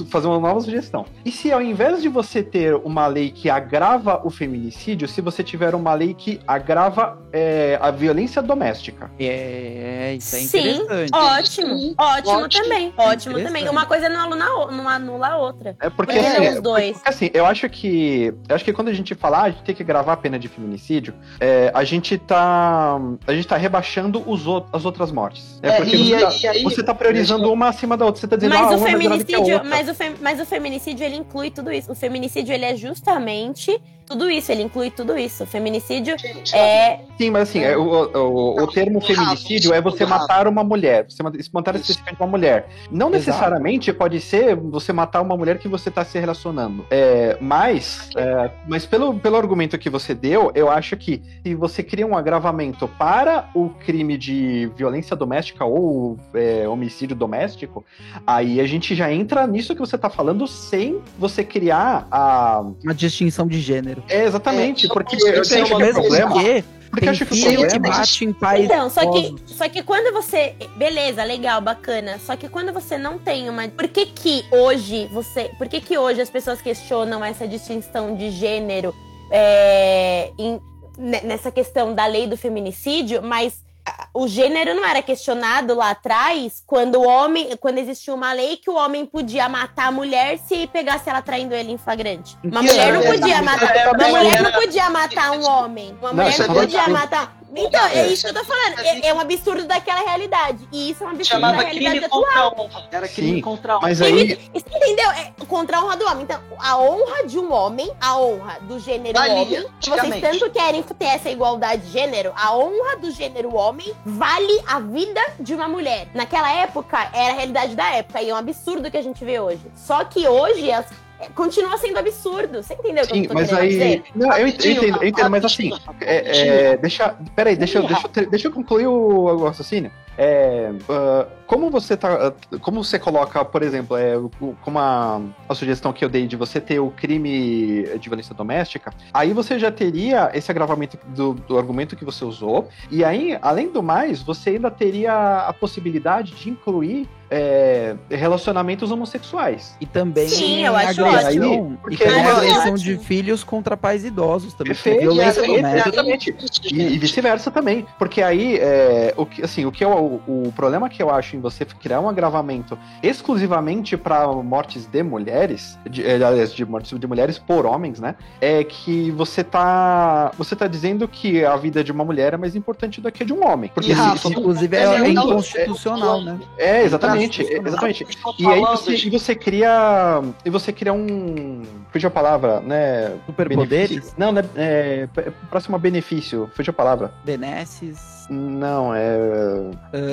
fazer 0.09 0.27
uma 0.27 0.39
nova 0.39 0.59
sugestão. 0.61 1.05
E 1.23 1.31
se 1.31 1.44
ao 1.51 1.61
invés 1.61 2.01
de 2.01 2.09
você 2.09 2.41
ter 2.43 2.75
uma 2.75 3.07
lei 3.07 3.31
que 3.31 3.49
agrava 3.49 4.21
o 4.23 4.29
feminicídio, 4.29 5.07
se 5.07 5.21
você 5.21 5.43
tiver 5.43 5.75
uma 5.75 5.93
lei 5.93 6.13
que 6.13 6.39
agrava 6.47 7.17
é, 7.31 7.77
a 7.81 7.91
violência 7.91 8.41
doméstica? 8.41 9.11
É, 9.19 10.15
isso 10.17 10.35
é 10.35 10.41
interessante. 10.41 11.07
Sim, 11.07 11.15
ótimo, 11.15 11.95
ótimo, 11.97 12.33
ótimo 12.33 12.63
também. 12.63 12.93
Ótimo 12.97 13.39
também. 13.41 13.69
Uma 13.69 13.85
coisa 13.85 14.09
não 14.09 14.31
anula, 14.31 14.71
não 14.71 14.89
anula 14.89 15.27
a 15.27 15.37
outra. 15.37 15.75
É 15.79 15.89
porque, 15.89 16.13
porque 16.13 16.19
assim, 16.19 16.49
os 16.49 16.61
dois. 16.61 16.97
Porque, 16.97 17.09
assim, 17.09 17.29
eu 17.33 17.45
acho 17.45 17.69
que. 17.69 18.33
Eu 18.47 18.55
acho 18.55 18.63
que 18.63 18.73
quando 18.73 18.87
a 18.87 18.93
gente 18.93 19.13
falar, 19.15 19.39
ah, 19.39 19.43
a 19.43 19.49
gente 19.49 19.63
tem 19.63 19.75
que 19.75 19.83
gravar 19.83 20.13
a 20.13 20.17
pena 20.17 20.39
de 20.39 20.47
feminicídio, 20.47 21.13
é, 21.39 21.71
a 21.73 21.83
gente 21.83 22.17
tá. 22.17 22.99
A 23.27 23.33
gente 23.33 23.47
tá 23.47 23.57
rebaixando 23.57 24.23
os, 24.25 24.43
as 24.71 24.85
outras 24.85 25.11
mortes. 25.11 25.59
É, 25.61 25.77
porque 25.77 25.95
e, 25.95 26.13
você, 26.13 26.47
tá, 26.47 26.53
você 26.63 26.83
tá 26.83 26.95
priorizando 26.95 27.51
uma 27.51 27.69
acima 27.69 27.97
da 27.97 28.05
outra. 28.05 28.21
Você 28.21 28.27
tá 28.27 28.35
dizendo 28.35 28.55
mas 28.55 28.71
ah, 28.71 28.75
o 28.75 28.79
feminicídio, 28.79 29.61
mas 29.65 29.89
o, 29.89 29.93
fe, 29.93 30.15
mas 30.21 30.39
o 30.39 30.45
feminicídio 30.45 31.05
ele 31.05 31.17
inclui 31.17 31.34
tudo 31.51 31.71
isso. 31.71 31.91
O 31.91 31.95
feminicídio 31.95 32.53
ele 32.53 32.65
é 32.65 32.75
justamente 32.75 33.81
tudo 34.05 34.29
isso, 34.29 34.51
ele 34.51 34.61
inclui 34.63 34.91
tudo 34.91 35.17
isso. 35.17 35.45
Feminicídio 35.45 36.15
é. 36.53 36.99
Sim, 37.17 37.31
mas 37.31 37.49
assim, 37.49 37.59
é, 37.59 37.75
o, 37.75 37.83
o, 37.83 38.63
o 38.63 38.67
termo 38.67 39.01
feminicídio 39.01 39.73
é 39.73 39.81
você 39.81 40.05
matar 40.05 40.47
uma 40.47 40.63
mulher, 40.63 41.05
você 41.09 41.23
matar 41.23 41.75
especificamente 41.75 42.19
uma 42.19 42.27
mulher. 42.27 42.67
Não 42.91 43.09
necessariamente 43.09 43.89
Exato. 43.89 43.99
pode 43.99 44.19
ser 44.21 44.55
você 44.55 44.93
matar 44.93 45.21
uma 45.21 45.35
mulher 45.35 45.57
que 45.57 45.67
você 45.67 45.89
está 45.89 46.05
se 46.05 46.19
relacionando. 46.19 46.85
É, 46.91 47.37
mas, 47.41 48.09
é, 48.15 48.51
mas 48.67 48.85
pelo, 48.85 49.17
pelo 49.19 49.37
argumento 49.37 49.77
que 49.77 49.89
você 49.89 50.13
deu, 50.13 50.51
eu 50.53 50.69
acho 50.69 50.95
que 50.97 51.21
se 51.43 51.55
você 51.55 51.81
cria 51.81 52.05
um 52.05 52.15
agravamento 52.15 52.87
para 52.87 53.49
o 53.53 53.69
crime 53.69 54.17
de 54.17 54.69
violência 54.75 55.15
doméstica 55.15 55.65
ou 55.65 56.17
é, 56.33 56.67
homicídio 56.67 57.15
doméstico, 57.15 57.83
aí 58.25 58.59
a 58.59 58.67
gente 58.67 58.93
já 58.93 59.11
entra 59.11 59.47
nisso 59.47 59.73
que 59.73 59.79
você 59.79 59.95
está 59.95 60.09
falando 60.09 60.47
sem 60.47 61.01
você 61.17 61.43
criar 61.43 62.07
a. 62.11 62.63
Uma 62.83 62.93
distinção 62.93 63.47
de 63.47 63.59
gênero. 63.59 63.94
É, 64.07 64.25
exatamente, 64.25 64.85
é, 64.85 64.89
porque 64.89 65.15
eu, 65.15 65.27
eu 65.27 65.43
tenho 65.43 65.75
o 65.75 65.79
mesmo 65.79 66.01
problema. 66.01 66.43
Que 66.43 66.63
porque 66.95 67.09
acho 67.09 67.25
que 67.25 67.33
o 67.33 67.41
problema 67.41 67.67
que 67.67 67.79
bate 67.79 68.25
em 68.25 68.33
pais. 68.33 68.65
Então, 68.65 68.89
só 68.89 69.11
que, 69.11 69.35
só 69.45 69.69
que 69.69 69.83
quando 69.83 70.13
você. 70.13 70.55
Beleza, 70.77 71.23
legal, 71.23 71.59
bacana. 71.59 72.17
Só 72.19 72.35
que 72.35 72.47
quando 72.47 72.71
você 72.71 72.97
não 72.97 73.19
tem 73.19 73.49
uma. 73.49 73.67
Por 73.67 73.87
que, 73.87 74.05
que 74.05 74.45
hoje 74.49 75.07
você. 75.11 75.51
Por 75.57 75.67
que, 75.67 75.81
que 75.81 75.97
hoje 75.97 76.21
as 76.21 76.29
pessoas 76.29 76.61
questionam 76.61 77.23
essa 77.23 77.47
distinção 77.47 78.15
de 78.15 78.29
gênero 78.31 78.95
é, 79.29 80.31
em, 80.37 80.59
nessa 80.97 81.51
questão 81.51 81.93
da 81.93 82.05
lei 82.05 82.27
do 82.27 82.37
feminicídio, 82.37 83.21
mas 83.21 83.64
o 84.13 84.27
gênero 84.27 84.73
não 84.73 84.85
era 84.85 85.01
questionado 85.01 85.75
lá 85.75 85.91
atrás, 85.91 86.63
quando 86.65 86.95
o 86.95 87.05
homem, 87.05 87.55
quando 87.57 87.77
existia 87.77 88.13
uma 88.13 88.31
lei 88.33 88.57
que 88.57 88.69
o 88.69 88.75
homem 88.75 89.05
podia 89.05 89.49
matar 89.49 89.87
a 89.87 89.91
mulher 89.91 90.39
se 90.39 90.67
pegasse 90.67 91.09
ela 91.09 91.21
traindo 91.21 91.53
ele 91.53 91.71
em 91.71 91.77
flagrante. 91.77 92.37
Uma 92.43 92.61
mulher 92.63 92.93
não 92.93 93.01
podia 93.03 93.41
matar, 93.41 93.93
uma 93.93 94.07
mulher 94.07 94.41
não 94.41 94.51
podia 94.53 94.89
matar 94.89 95.31
um 95.31 95.45
homem. 95.45 95.97
Uma 96.01 96.13
mulher 96.13 96.39
não 96.39 96.55
podia 96.55 96.87
matar 96.87 97.37
então, 97.55 97.85
é 97.87 98.07
isso 98.07 98.23
que 98.23 98.29
eu 98.29 98.33
tô 98.33 98.43
falando. 98.43 98.79
É, 98.79 99.07
é, 99.07 99.13
um 99.13 99.19
absurdo 99.19 99.65
daquela 99.65 100.01
realidade. 100.01 100.67
E 100.71 100.91
isso 100.91 101.03
é 101.03 101.07
um 101.07 101.09
absurdo 101.09 101.27
Chamava 101.27 101.57
da 101.57 101.63
realidade 101.63 102.05
atual. 102.05 102.69
Era 102.91 103.07
crime 103.07 103.35
Sim, 103.35 103.41
contra 103.41 103.73
a 103.73 103.77
honra. 103.77 103.87
Mas 103.87 104.01
aí... 104.01 104.49
entendeu? 104.53 105.11
É 105.11 105.33
contra 105.47 105.77
a 105.77 105.83
honra 105.83 105.97
do 105.97 106.05
homem. 106.05 106.23
Então, 106.23 106.39
a 106.59 106.77
honra 106.77 107.27
de 107.27 107.39
um 107.39 107.51
homem, 107.51 107.91
a 108.01 108.17
honra 108.19 108.59
do 108.61 108.79
gênero 108.79 109.19
homem, 109.19 109.65
que 109.79 109.89
vocês 109.89 110.21
tanto 110.21 110.49
querem 110.49 110.83
ter 110.83 111.05
essa 111.05 111.29
igualdade 111.29 111.83
de 111.83 111.91
gênero, 111.91 112.33
a 112.35 112.55
honra 112.55 112.97
do 112.97 113.11
gênero 113.11 113.55
homem 113.55 113.93
vale 114.05 114.61
a 114.67 114.79
vida 114.79 115.21
de 115.39 115.53
uma 115.53 115.67
mulher. 115.67 116.07
Naquela 116.13 116.51
época, 116.51 117.09
era 117.13 117.33
a 117.33 117.35
realidade 117.35 117.75
da 117.75 117.91
época. 117.91 118.21
E 118.21 118.29
é 118.29 118.33
um 118.33 118.37
absurdo 118.37 118.89
que 118.89 118.97
a 118.97 119.01
gente 119.01 119.23
vê 119.23 119.39
hoje. 119.39 119.61
Só 119.75 120.03
que 120.03 120.27
hoje, 120.27 120.71
as 120.71 120.85
continua 121.33 121.77
sendo 121.77 121.97
absurdo. 121.97 122.61
Você 122.61 122.73
entendeu 122.73 123.05
Sim, 123.05 123.25
eu 123.25 123.33
mas 123.33 123.51
aí... 123.53 123.69
dizer? 123.69 124.03
Não, 124.15 124.37
eu 124.37 124.47
entendo, 124.47 125.03
eu 125.03 125.07
entendo, 125.07 125.29
mas 125.29 125.45
assim, 125.45 125.71
é, 126.01 126.71
é, 126.71 126.77
deixa, 126.77 127.15
peraí, 127.35 127.55
deixa, 127.55 127.81
deixa, 127.81 128.07
deixa 128.29 128.47
eu 128.47 128.51
concluir 128.51 128.87
o, 128.87 128.93
o 128.93 129.45
raciocínio. 129.45 129.91
É, 130.17 130.71
uh, 130.71 131.29
como 131.45 131.69
você 131.69 131.97
tá. 131.97 132.33
Como 132.61 132.83
você 132.83 132.97
coloca, 132.97 133.43
por 133.43 133.61
exemplo, 133.61 133.97
é, 133.97 134.13
como 134.61 134.79
a, 134.79 135.21
a 135.47 135.53
sugestão 135.53 135.91
que 135.91 136.05
eu 136.05 136.09
dei 136.09 136.25
de 136.25 136.37
você 136.37 136.61
ter 136.61 136.79
o 136.79 136.89
crime 136.89 137.83
de 137.99 138.09
violência 138.09 138.33
doméstica, 138.33 138.93
aí 139.13 139.33
você 139.33 139.59
já 139.59 139.69
teria 139.71 140.31
esse 140.33 140.49
agravamento 140.49 140.97
do, 141.07 141.33
do 141.33 141.57
argumento 141.57 141.95
que 141.95 142.05
você 142.05 142.23
usou, 142.23 142.69
e 142.89 143.03
aí, 143.03 143.37
além 143.41 143.69
do 143.69 143.83
mais, 143.83 144.21
você 144.21 144.51
ainda 144.51 144.71
teria 144.71 145.39
a 145.47 145.53
possibilidade 145.53 146.33
de 146.33 146.49
incluir 146.49 147.09
é, 147.35 147.95
relacionamentos 148.09 148.91
homossexuais. 148.91 149.75
E 149.81 149.85
também 149.85 150.29
Sim, 150.29 150.65
eu 150.65 150.73
acho 150.73 151.03
agressão, 151.03 151.77
porque 151.81 151.95
e 151.95 152.07
também 152.07 152.25
agressão 152.25 152.75
de 152.75 152.97
filhos 152.97 153.43
contra 153.43 153.75
pais 153.75 154.05
idosos 154.05 154.53
também. 154.53 154.73
Perfeito, 154.73 155.01
violência 155.01 155.43
doméstica. 155.45 155.89
Exatamente. 155.89 156.35
E, 156.71 156.81
e 156.81 156.97
vice-versa 156.97 157.51
também. 157.51 157.85
Porque 157.99 158.21
aí, 158.21 158.57
é, 158.57 159.13
o, 159.17 159.25
que, 159.25 159.43
assim, 159.43 159.65
o, 159.65 159.71
que 159.71 159.83
eu, 159.83 159.89
o, 159.89 160.45
o 160.47 160.53
problema 160.53 160.87
que 160.87 161.03
eu 161.03 161.09
acho 161.09 161.35
em 161.35 161.41
você 161.41 161.65
criar 161.65 161.99
um 161.99 162.07
agravamento 162.07 162.79
exclusivamente 163.03 163.97
para 163.97 164.25
mortes 164.27 164.85
de 164.85 165.03
mulheres, 165.03 165.77
de, 165.89 166.05
é, 166.05 166.15
aliás, 166.15 166.53
de 166.53 166.65
mortes 166.65 166.97
de 166.97 167.07
mulheres 167.07 167.37
por 167.37 167.65
homens, 167.65 167.99
né? 167.99 168.15
É 168.39 168.63
que 168.63 169.11
você 169.11 169.43
tá, 169.43 170.31
você 170.37 170.55
tá 170.55 170.67
dizendo 170.67 171.05
que 171.05 171.43
a 171.43 171.57
vida 171.57 171.83
de 171.83 171.91
uma 171.91 172.05
mulher 172.05 172.33
é 172.33 172.37
mais 172.37 172.55
importante 172.55 173.01
do 173.01 173.11
que 173.11 173.23
a 173.23 173.25
de 173.25 173.33
um 173.33 173.45
homem. 173.45 173.69
Porque, 173.73 173.91
Rafa, 173.91 174.29
inclusive, 174.29 174.77
é, 174.77 174.83
é 174.83 175.09
inconstitucional, 175.09 176.21
né? 176.21 176.39
É, 176.57 176.83
exatamente. 176.83 177.24
Exatamente, 177.25 178.03
exatamente. 178.03 178.07
E 178.39 178.47
aí 178.47 178.61
você, 178.61 178.95
e 178.95 179.09
você 179.09 179.35
cria. 179.35 180.21
E 180.43 180.49
você 180.49 180.71
cria 180.71 180.93
um. 180.93 181.63
Fugiu 181.91 182.07
a 182.07 182.11
palavra, 182.11 182.59
né? 182.61 183.17
Superpoderes? 183.25 184.13
Não, 184.17 184.31
né? 184.31 184.43
É, 184.55 185.07
próximo 185.49 185.75
a 185.75 185.79
benefício. 185.79 186.49
Fugiu 186.55 186.71
a 186.71 186.73
palavra. 186.73 187.13
Benesses. 187.23 188.14
Não, 188.29 188.93
é. 188.93 189.15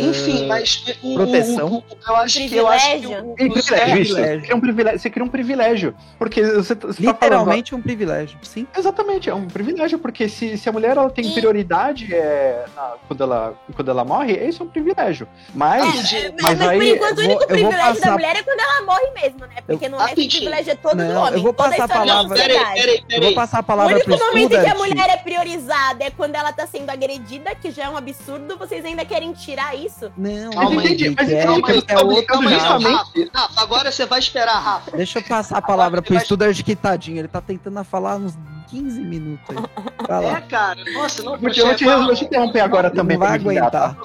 Enfim, 0.01 0.47
mas. 0.47 0.85
O, 1.03 1.15
Proteção. 1.15 1.69
O, 1.69 1.79
o, 1.79 1.85
eu 2.09 2.17
acho 2.17 2.39
que. 2.39 2.57
Eu 2.57 2.69
acho 2.69 3.01
que 3.01 3.07
o, 3.07 3.35
privilégio. 3.35 4.17
Você 4.17 4.41
cria, 4.41 4.57
um 4.57 4.61
privilégio, 4.61 4.99
você 4.99 5.11
cria 5.11 5.25
um 5.25 5.29
privilégio. 5.29 5.95
Porque 6.19 6.43
você, 6.43 6.75
você 6.75 6.75
tá 6.75 6.89
Literalmente 7.13 7.71
tá 7.71 7.71
falando... 7.71 7.81
um 7.81 7.83
privilégio, 7.83 8.39
sim. 8.43 8.67
Exatamente, 8.77 9.31
é 9.31 9.35
um 9.35 9.47
privilégio, 9.47 9.99
porque 9.99 10.29
se, 10.29 10.59
se 10.59 10.69
a 10.69 10.73
mulher 10.73 10.97
ela 10.97 11.11
tem 11.11 11.31
prioridade 11.33 12.15
é, 12.15 12.65
na, 12.77 12.95
quando, 13.09 13.23
ela, 13.23 13.55
quando 13.75 13.91
ela 13.91 14.05
morre, 14.05 14.33
isso 14.33 14.63
é 14.63 14.67
um 14.67 14.69
privilégio. 14.69 15.27
Mas. 15.55 16.13
É, 16.13 16.33
mas, 16.41 16.59
mas 16.59 16.69
aí. 16.69 16.95
enquanto 16.95 17.19
o 17.19 17.23
único 17.23 17.47
privilégio 17.47 18.01
da 18.03 18.13
mulher 18.13 18.37
é 18.37 18.43
quando 18.43 18.61
ela 18.61 18.83
morre 18.83 19.11
mesmo, 19.23 19.41
né? 19.41 19.57
Porque 19.67 19.89
no 19.89 19.97
resto 19.97 20.21
o 20.21 20.29
privilégio 20.29 20.73
é 20.73 20.77
todo 20.77 20.97
do 20.97 21.19
homem. 21.19 21.35
Eu 21.35 21.43
vou 21.43 21.55
passar 21.55 21.85
a 21.85 21.89
palavra. 21.89 22.37
Peraí, 22.37 22.59
peraí, 22.59 22.75
peraí. 22.75 23.05
Eu 23.11 23.23
vou 23.23 23.35
passar 23.35 23.59
a 23.59 23.63
palavra 23.63 23.95
O 23.95 23.97
único 23.97 24.11
momento 24.11 24.55
em 24.55 24.61
que 24.61 24.71
a 24.71 24.75
mulher 24.75 25.11
é 25.11 25.17
priorizada 25.17 26.05
é 26.05 26.11
quando 26.11 26.35
ela 26.35 26.53
tá 26.53 26.67
sendo 26.67 26.91
agredida, 26.91 27.55
que 27.55 27.71
já 27.71 27.85
é 27.85 27.89
um 27.89 27.97
absurdo. 28.03 28.57
Vocês 28.59 28.85
ainda 28.85 29.05
querem 29.05 29.33
tirar 29.33 29.75
isso? 29.75 30.13
Não, 30.17 30.51
calma 30.51 30.83
aí, 30.83 31.15
mas 31.17 31.31
é, 31.31 31.45
é 31.45 31.99
outro 32.03 32.49
justamente. 32.49 33.31
Rafa, 33.33 33.61
agora 33.61 33.91
você 33.91 34.05
vai 34.05 34.19
esperar, 34.19 34.59
Rafa. 34.59 34.97
Deixa 34.97 35.19
eu 35.19 35.23
passar 35.23 35.59
a 35.59 35.63
palavra 35.63 36.03
pro 36.03 36.19
Studart 36.21 36.63
que 36.63 36.77
tadinho. 36.77 37.19
Ele 37.19 37.29
tá 37.29 37.41
tentando 37.41 37.83
falar 37.85 38.17
uns 38.17 38.37
15 38.69 39.01
minutos 39.01 39.45
aí. 39.51 40.25
É, 40.25 40.41
cara. 40.43 40.85
Nossa, 40.93 41.23
não 41.23 41.39
Porque 41.39 41.61
eu 41.61 41.77
te, 41.77 41.85
eu 41.85 42.15
te 42.15 42.25
interromper 42.25 42.61
agora 42.61 42.91
também. 42.91 43.17
Não 43.17 43.27
vai 43.27 43.39
aguentar. 43.39 43.97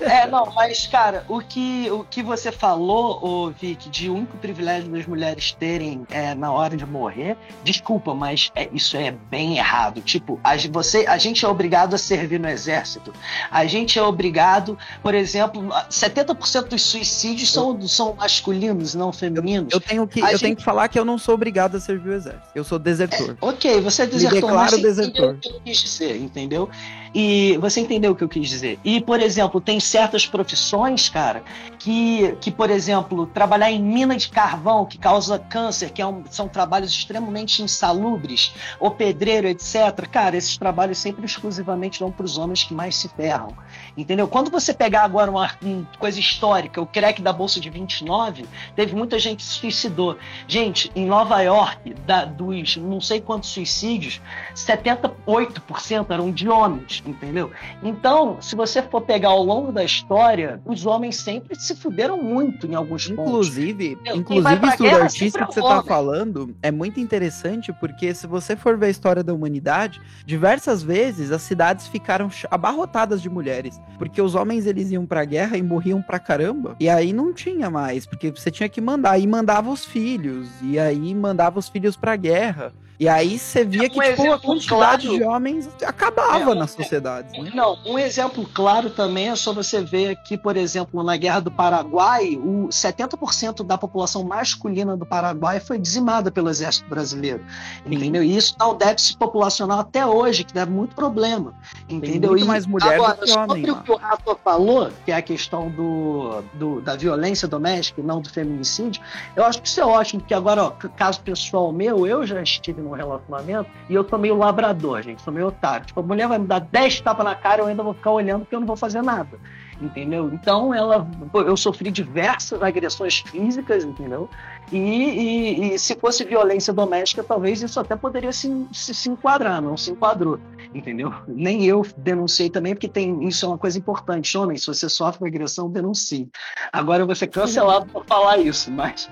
É, 0.00 0.26
não, 0.26 0.52
mas, 0.52 0.86
cara, 0.86 1.24
o 1.28 1.40
que, 1.40 1.90
o 1.90 2.04
que 2.04 2.22
você 2.22 2.50
falou, 2.50 3.18
ô, 3.24 3.50
Vic, 3.50 3.88
de 3.88 4.08
o 4.08 4.14
único 4.14 4.36
privilégio 4.38 4.90
das 4.90 5.06
mulheres 5.06 5.52
terem 5.52 6.06
é, 6.10 6.34
na 6.34 6.50
hora 6.52 6.76
de 6.76 6.84
morrer, 6.84 7.36
desculpa, 7.62 8.14
mas 8.14 8.50
é, 8.54 8.68
isso 8.72 8.96
é 8.96 9.14
bem 9.30 9.58
errado. 9.58 10.00
Tipo, 10.00 10.40
a, 10.42 10.56
você, 10.70 11.06
a 11.06 11.18
gente 11.18 11.44
é 11.44 11.48
obrigado 11.48 11.94
a 11.94 11.98
servir 11.98 12.38
no 12.38 12.48
exército. 12.48 13.12
A 13.50 13.64
gente 13.66 13.98
é 13.98 14.02
obrigado, 14.02 14.76
por 15.02 15.14
exemplo, 15.14 15.62
70% 15.90 16.68
dos 16.68 16.82
suicídios 16.82 17.52
são, 17.52 17.80
são 17.82 18.14
masculinos, 18.14 18.94
não 18.94 19.12
femininos. 19.12 19.72
Eu, 19.72 19.76
eu 19.76 19.80
tenho 19.80 20.06
que, 20.06 20.20
eu 20.20 20.26
gente... 20.28 20.40
tenho 20.40 20.56
que 20.56 20.64
falar 20.64 20.88
que 20.88 20.98
eu 20.98 21.04
não 21.04 21.18
sou 21.18 21.34
obrigado 21.34 21.76
a 21.76 21.80
servir 21.80 22.10
o 22.10 22.14
exército. 22.14 22.48
Eu 22.54 22.64
sou 22.64 22.78
desertor. 22.78 23.30
É, 23.30 23.36
ok, 23.40 23.80
você 23.80 24.02
é 24.02 24.06
desertor. 24.06 24.34
Me 24.34 24.46
declaro 24.46 24.72
mas 24.72 24.82
desertor. 24.82 25.34
o 25.34 25.38
que 25.38 25.48
eu 25.48 25.60
quis 25.60 25.78
dizer, 25.78 26.16
entendeu? 26.16 26.68
E 27.14 27.58
você 27.58 27.80
entendeu 27.80 28.12
o 28.12 28.16
que 28.16 28.24
eu 28.24 28.28
quis 28.28 28.48
dizer. 28.48 28.78
E, 28.82 29.00
por 29.00 29.20
exemplo, 29.20 29.60
tem 29.60 29.78
certas 29.78 30.26
profissões, 30.26 31.08
cara, 31.08 31.42
que, 31.78 32.36
que 32.40 32.50
por 32.50 32.70
exemplo, 32.70 33.26
trabalhar 33.26 33.70
em 33.70 33.82
mina 33.82 34.16
de 34.16 34.28
carvão, 34.28 34.86
que 34.86 34.96
causa 34.96 35.38
câncer, 35.38 35.90
que 35.90 36.00
é 36.00 36.06
um, 36.06 36.22
são 36.30 36.48
trabalhos 36.48 36.90
extremamente 36.90 37.62
insalubres, 37.62 38.54
ou 38.80 38.90
pedreiro, 38.90 39.46
etc. 39.46 40.06
Cara, 40.10 40.36
esses 40.36 40.56
trabalhos 40.56 40.98
sempre 40.98 41.24
exclusivamente 41.24 42.00
vão 42.00 42.10
para 42.10 42.24
os 42.24 42.38
homens 42.38 42.64
que 42.64 42.72
mais 42.72 42.96
se 42.96 43.08
ferram. 43.08 43.54
Entendeu? 43.96 44.26
Quando 44.26 44.50
você 44.50 44.72
pegar 44.72 45.02
agora 45.02 45.30
uma, 45.30 45.50
uma 45.62 45.86
coisa 45.98 46.18
histórica, 46.18 46.80
o 46.80 46.86
crack 46.86 47.20
da 47.20 47.32
Bolsa 47.32 47.60
de 47.60 47.70
29, 47.70 48.44
teve 48.74 48.94
muita 48.94 49.18
gente 49.18 49.38
que 49.38 49.44
se 49.44 49.54
suicidou. 49.54 50.16
Gente, 50.48 50.90
em 50.94 51.06
Nova 51.06 51.40
York, 51.40 51.94
da, 52.06 52.24
dos 52.24 52.76
não 52.76 53.00
sei 53.00 53.20
quantos 53.20 53.50
suicídios, 53.50 54.20
78% 54.54 56.06
eram 56.10 56.30
de 56.30 56.48
homens 56.48 57.02
entendeu? 57.06 57.50
Então, 57.82 58.40
se 58.40 58.54
você 58.54 58.82
for 58.82 59.02
pegar 59.02 59.30
ao 59.30 59.42
longo 59.42 59.72
da 59.72 59.84
história, 59.84 60.60
os 60.64 60.86
homens 60.86 61.16
sempre 61.16 61.54
se 61.58 61.74
fuderam 61.74 62.18
muito 62.18 62.66
em 62.66 62.74
alguns 62.74 63.08
inclusive, 63.08 63.96
pontos. 63.96 64.18
Inclusive, 64.18 64.66
isso 64.66 64.82
do 64.82 64.88
artista 64.88 65.46
que 65.46 65.54
você 65.54 65.60
está 65.60 65.82
falando 65.82 66.56
é 66.62 66.70
muito 66.70 67.00
interessante, 67.00 67.72
porque 67.72 68.14
se 68.14 68.26
você 68.26 68.56
for 68.56 68.76
ver 68.76 68.86
a 68.86 68.90
história 68.90 69.22
da 69.22 69.32
humanidade, 69.32 70.00
diversas 70.24 70.82
vezes 70.82 71.30
as 71.30 71.42
cidades 71.42 71.86
ficaram 71.86 72.30
abarrotadas 72.50 73.20
de 73.22 73.28
mulheres, 73.28 73.80
porque 73.98 74.20
os 74.20 74.34
homens 74.34 74.66
eles 74.66 74.90
iam 74.90 75.06
pra 75.06 75.24
guerra 75.24 75.56
e 75.56 75.62
morriam 75.62 76.02
pra 76.02 76.18
caramba, 76.18 76.76
e 76.80 76.88
aí 76.88 77.12
não 77.12 77.32
tinha 77.32 77.70
mais, 77.70 78.06
porque 78.06 78.30
você 78.30 78.50
tinha 78.50 78.68
que 78.68 78.80
mandar, 78.80 79.18
e 79.18 79.26
mandava 79.26 79.70
os 79.70 79.84
filhos, 79.84 80.48
e 80.62 80.78
aí 80.78 81.14
mandava 81.14 81.58
os 81.58 81.68
filhos 81.68 81.96
pra 81.96 82.16
guerra. 82.16 82.72
E 82.98 83.08
aí 83.08 83.38
você 83.38 83.64
via 83.64 83.88
que 83.88 83.98
um 83.98 84.02
tipo, 84.02 84.32
a 84.32 84.38
quantidade 84.38 85.08
claro, 85.08 85.18
de 85.18 85.24
homens 85.24 85.68
acabava 85.84 86.52
é, 86.52 86.54
nas 86.54 86.70
sociedades. 86.70 87.32
Né? 87.36 87.50
Não, 87.54 87.76
um 87.84 87.98
exemplo 87.98 88.48
claro 88.54 88.90
também 88.90 89.28
é 89.28 89.34
só 89.34 89.52
você 89.52 89.82
ver 89.82 90.10
aqui, 90.10 90.36
por 90.36 90.56
exemplo, 90.56 91.02
na 91.02 91.16
Guerra 91.16 91.40
do 91.40 91.50
Paraguai, 91.50 92.36
o 92.36 92.68
70% 92.68 93.64
da 93.64 93.76
população 93.76 94.22
masculina 94.22 94.96
do 94.96 95.04
Paraguai 95.04 95.58
foi 95.58 95.78
dizimada 95.78 96.30
pelo 96.30 96.48
exército 96.48 96.88
brasileiro. 96.88 97.44
Entendeu? 97.84 98.22
E 98.22 98.36
isso 98.36 98.56
dá 98.56 98.68
um 98.68 98.76
déficit 98.76 99.18
populacional 99.18 99.80
até 99.80 100.06
hoje, 100.06 100.44
que 100.44 100.54
dá 100.54 100.64
muito 100.64 100.94
problema. 100.94 101.54
Entendeu? 101.88 102.20
Tem 102.20 102.30
muito 102.30 102.46
mais 102.46 102.66
mulher 102.66 102.94
agora, 102.94 103.14
do 103.14 103.24
que 103.24 103.32
homem. 103.32 103.48
Sobre 103.48 103.70
o 103.70 103.82
que 103.82 103.90
o 103.90 103.96
Rafa 103.96 104.36
falou, 104.44 104.90
que 105.04 105.10
é 105.10 105.16
a 105.16 105.22
questão 105.22 105.68
do, 105.70 106.42
do, 106.54 106.80
da 106.80 106.94
violência 106.94 107.48
doméstica 107.48 108.00
e 108.00 108.04
não 108.04 108.20
do 108.20 108.30
feminicídio, 108.30 109.02
eu 109.34 109.44
acho 109.44 109.60
que 109.60 109.66
isso 109.66 109.80
é 109.80 109.84
ótimo, 109.84 110.20
porque 110.20 110.34
agora, 110.34 110.64
ó, 110.64 110.70
caso 110.70 111.20
pessoal 111.20 111.72
meu, 111.72 112.06
eu 112.06 112.24
já 112.24 112.40
estive 112.42 112.80
no 112.80 112.91
relacionamento 112.96 113.70
e 113.88 113.94
eu 113.94 114.06
sou 114.08 114.18
meio 114.18 114.36
labrador, 114.36 115.02
gente, 115.02 115.22
sou 115.22 115.32
meio 115.32 115.48
otário. 115.48 115.86
Tipo, 115.86 116.00
a 116.00 116.02
mulher 116.02 116.28
vai 116.28 116.38
me 116.38 116.46
dar 116.46 116.60
10 116.60 117.00
tapas 117.00 117.24
na 117.24 117.34
cara, 117.34 117.62
eu 117.62 117.66
ainda 117.66 117.82
vou 117.82 117.94
ficar 117.94 118.10
olhando 118.10 118.40
porque 118.40 118.54
eu 118.54 118.60
não 118.60 118.66
vou 118.66 118.76
fazer 118.76 119.02
nada 119.02 119.38
entendeu? 119.80 120.30
Então 120.32 120.72
ela, 120.72 121.06
eu 121.34 121.56
sofri 121.56 121.90
diversas 121.90 122.62
agressões 122.62 123.20
físicas, 123.20 123.84
entendeu? 123.84 124.28
E, 124.70 124.78
e, 124.78 125.74
e, 125.74 125.78
se 125.78 125.94
fosse 125.96 126.24
violência 126.24 126.72
doméstica, 126.72 127.22
talvez 127.22 127.60
isso 127.62 127.78
até 127.78 127.94
poderia 127.94 128.32
se, 128.32 128.66
se, 128.72 128.94
se, 128.94 129.10
enquadrar, 129.10 129.60
não 129.60 129.76
se 129.76 129.90
enquadrou, 129.90 130.40
entendeu? 130.74 131.12
Nem 131.28 131.64
eu 131.66 131.86
denunciei 131.96 132.48
também, 132.48 132.74
porque 132.74 132.88
tem, 132.88 133.26
isso 133.26 133.44
é 133.44 133.48
uma 133.48 133.58
coisa 133.58 133.78
importante. 133.78 134.36
Homem, 134.38 134.56
se 134.56 134.66
você 134.66 134.88
sofre 134.88 135.28
agressão, 135.28 135.70
denuncie. 135.70 136.30
Agora 136.72 137.02
eu 137.02 137.06
vou 137.06 137.14
ser 137.14 137.26
cancelado 137.26 137.86
por 137.86 138.06
falar 138.06 138.38
isso, 138.38 138.70
mas. 138.70 139.10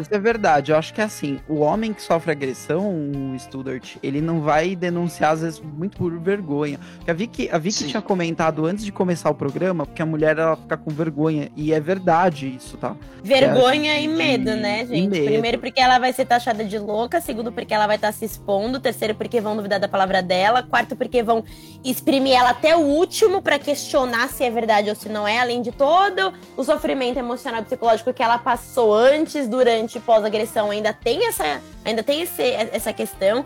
isso 0.00 0.10
é 0.14 0.18
verdade. 0.18 0.72
Eu 0.72 0.76
acho 0.76 0.92
que 0.92 1.00
é 1.00 1.04
assim: 1.04 1.40
o 1.48 1.60
homem 1.60 1.94
que 1.94 2.02
sofre 2.02 2.32
agressão, 2.32 3.32
o 3.32 3.38
Studart, 3.38 3.96
ele 4.02 4.20
não 4.20 4.42
vai 4.42 4.76
denunciar, 4.76 5.32
às 5.32 5.40
vezes, 5.40 5.60
muito 5.60 5.96
por 5.96 6.18
vergonha. 6.18 6.78
Porque 6.96 7.10
a 7.10 7.14
Vicky, 7.14 7.48
a 7.50 7.56
Vicky 7.56 7.86
tinha 7.86 8.02
comentado 8.02 8.66
antes 8.66 8.84
de 8.84 8.92
começar 8.92 9.30
o 9.30 9.34
programa 9.34 9.86
que 9.86 10.02
a 10.02 10.06
mulher 10.06 10.38
ela 10.38 10.56
fica 10.56 10.76
com 10.76 10.90
vergonha. 10.90 11.50
E 11.56 11.72
é 11.72 11.80
verdade 11.80 12.54
isso, 12.54 12.76
tá? 12.76 12.94
Vergonha 13.22 13.94
é, 13.94 14.02
e 14.02 14.08
medo, 14.08 14.54
né? 14.56 14.63
Né, 14.64 14.86
gente? 14.86 15.22
Primeiro 15.22 15.58
porque 15.58 15.78
ela 15.78 15.98
vai 15.98 16.10
ser 16.12 16.24
taxada 16.24 16.64
de 16.64 16.78
louca, 16.78 17.20
segundo 17.20 17.52
porque 17.52 17.74
ela 17.74 17.86
vai 17.86 17.96
estar 17.96 18.08
tá 18.08 18.12
se 18.12 18.24
expondo, 18.24 18.80
terceiro 18.80 19.14
porque 19.14 19.42
vão 19.42 19.54
duvidar 19.54 19.78
da 19.78 19.86
palavra 19.86 20.22
dela, 20.22 20.62
quarto 20.62 20.96
porque 20.96 21.22
vão 21.22 21.44
exprimir 21.84 22.34
ela 22.34 22.50
até 22.50 22.74
o 22.74 22.80
último 22.80 23.42
para 23.42 23.58
questionar 23.58 24.28
se 24.30 24.42
é 24.42 24.50
verdade 24.50 24.88
ou 24.88 24.96
se 24.96 25.10
não 25.10 25.28
é, 25.28 25.38
além 25.38 25.60
de 25.60 25.70
todo 25.70 26.32
o 26.56 26.64
sofrimento 26.64 27.18
emocional 27.18 27.60
e 27.60 27.64
psicológico 27.64 28.14
que 28.14 28.22
ela 28.22 28.38
passou 28.38 28.94
antes, 28.94 29.46
durante 29.46 29.98
e 29.98 30.00
pós-agressão, 30.00 30.70
ainda 30.70 30.94
tem 30.94 31.26
essa, 31.26 31.60
ainda 31.84 32.02
tem 32.02 32.22
esse, 32.22 32.42
essa 32.42 32.92
questão. 32.92 33.44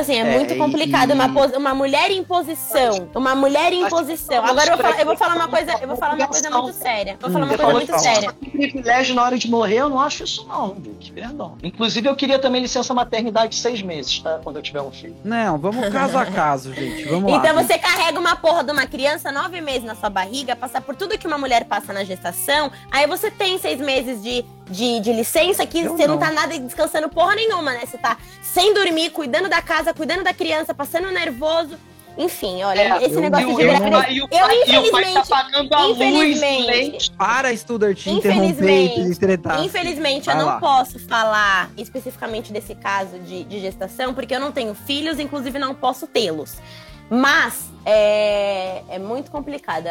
Assim, 0.00 0.14
é, 0.14 0.20
é 0.20 0.38
muito 0.38 0.56
complicado. 0.56 1.10
E... 1.10 1.12
Uma, 1.12 1.26
uma 1.26 1.74
mulher 1.74 2.10
em 2.10 2.24
posição. 2.24 3.08
Uma 3.14 3.34
mulher 3.34 3.72
em 3.72 3.88
posição. 3.88 4.44
Agora 4.44 4.72
eu 4.72 4.76
vou, 4.76 4.84
falar, 4.84 5.00
eu 5.00 5.06
vou 5.06 5.16
falar 5.16 5.34
uma 5.34 5.48
coisa, 5.48 5.72
eu 5.80 5.88
vou 5.88 5.96
falar 5.96 6.14
uma 6.14 6.26
coisa 6.26 6.50
muito 6.50 6.72
séria. 6.72 7.16
Vou 7.20 7.30
falar 7.30 7.44
uma 7.44 7.56
coisa 7.56 7.72
muito 7.72 7.98
séria. 7.98 8.32
privilégio 8.32 9.14
na 9.14 9.22
hora 9.24 9.38
de 9.38 9.50
morrer, 9.50 9.76
eu 9.76 9.88
não 9.88 10.00
acho 10.00 10.24
isso, 10.24 10.46
não, 10.48 10.74
Vic. 10.74 11.12
Perdão. 11.12 11.56
Inclusive, 11.62 12.08
eu 12.08 12.16
queria 12.16 12.38
também 12.38 12.62
licença 12.62 12.94
maternidade 12.94 13.50
de 13.50 13.56
seis 13.56 13.82
meses, 13.82 14.18
tá? 14.20 14.40
Quando 14.42 14.56
eu 14.56 14.62
tiver 14.62 14.80
um 14.80 14.90
filho. 14.90 15.16
Não, 15.24 15.58
vamos 15.58 15.88
caso 15.90 16.16
a 16.16 16.26
caso, 16.26 16.72
gente. 16.74 17.04
Vamos 17.04 17.32
então 17.32 17.54
lá. 17.54 17.62
você 17.62 17.78
carrega 17.78 18.18
uma 18.18 18.36
porra 18.36 18.64
de 18.64 18.72
uma 18.72 18.86
criança 18.86 19.30
nove 19.30 19.60
meses 19.60 19.84
na 19.84 19.94
sua 19.94 20.10
barriga, 20.10 20.56
passar 20.56 20.80
por 20.80 20.96
tudo 20.96 21.18
que 21.18 21.26
uma 21.26 21.38
mulher 21.38 21.64
passa 21.64 21.92
na 21.92 22.04
gestação, 22.04 22.70
aí 22.90 23.06
você 23.06 23.30
tem 23.30 23.58
seis 23.58 23.80
meses 23.80 24.22
de 24.22 24.44
de, 24.70 25.00
de 25.00 25.12
licença 25.12 25.66
que 25.66 25.82
você 25.82 26.06
não. 26.06 26.14
não 26.14 26.18
tá 26.18 26.30
nada 26.30 26.56
descansando 26.58 27.08
porra 27.08 27.34
nenhuma, 27.34 27.72
né? 27.72 27.80
Você 27.84 27.98
tá 27.98 28.16
sem 28.40 28.72
dormir, 28.72 29.10
cuidando 29.10 29.48
da 29.48 29.60
casa, 29.60 29.89
cuidando 29.94 30.24
da 30.24 30.34
criança, 30.34 30.74
passando 30.74 31.10
nervoso. 31.10 31.76
Enfim, 32.18 32.62
olha, 32.62 32.80
é, 32.80 33.04
esse 33.04 33.14
eu, 33.14 33.20
negócio 33.20 33.48
eu, 33.50 33.56
de 33.56 33.62
gravidez. 33.64 34.16
Eu, 34.16 34.28
eu, 34.30 34.82
infelizmente. 34.82 35.28
Tá 35.70 35.88
infelizmente. 35.88 36.92
Luz, 36.92 37.08
para, 37.10 37.56
Studart, 37.56 37.96
te 37.96 38.10
interromper 38.10 38.98
e 38.98 39.64
Infelizmente, 39.64 40.26
Vai 40.26 40.34
eu 40.34 40.38
não 40.38 40.46
lá. 40.46 40.60
posso 40.60 40.98
falar 40.98 41.70
especificamente 41.78 42.52
desse 42.52 42.74
caso 42.74 43.18
de, 43.20 43.44
de 43.44 43.60
gestação, 43.60 44.12
porque 44.12 44.34
eu 44.34 44.40
não 44.40 44.52
tenho 44.52 44.74
filhos, 44.74 45.18
inclusive 45.18 45.58
não 45.58 45.74
posso 45.74 46.06
tê-los. 46.06 46.58
Mas 47.08 47.68
é, 47.84 48.82
é 48.88 48.98
muito 48.98 49.30
complicado 49.30 49.86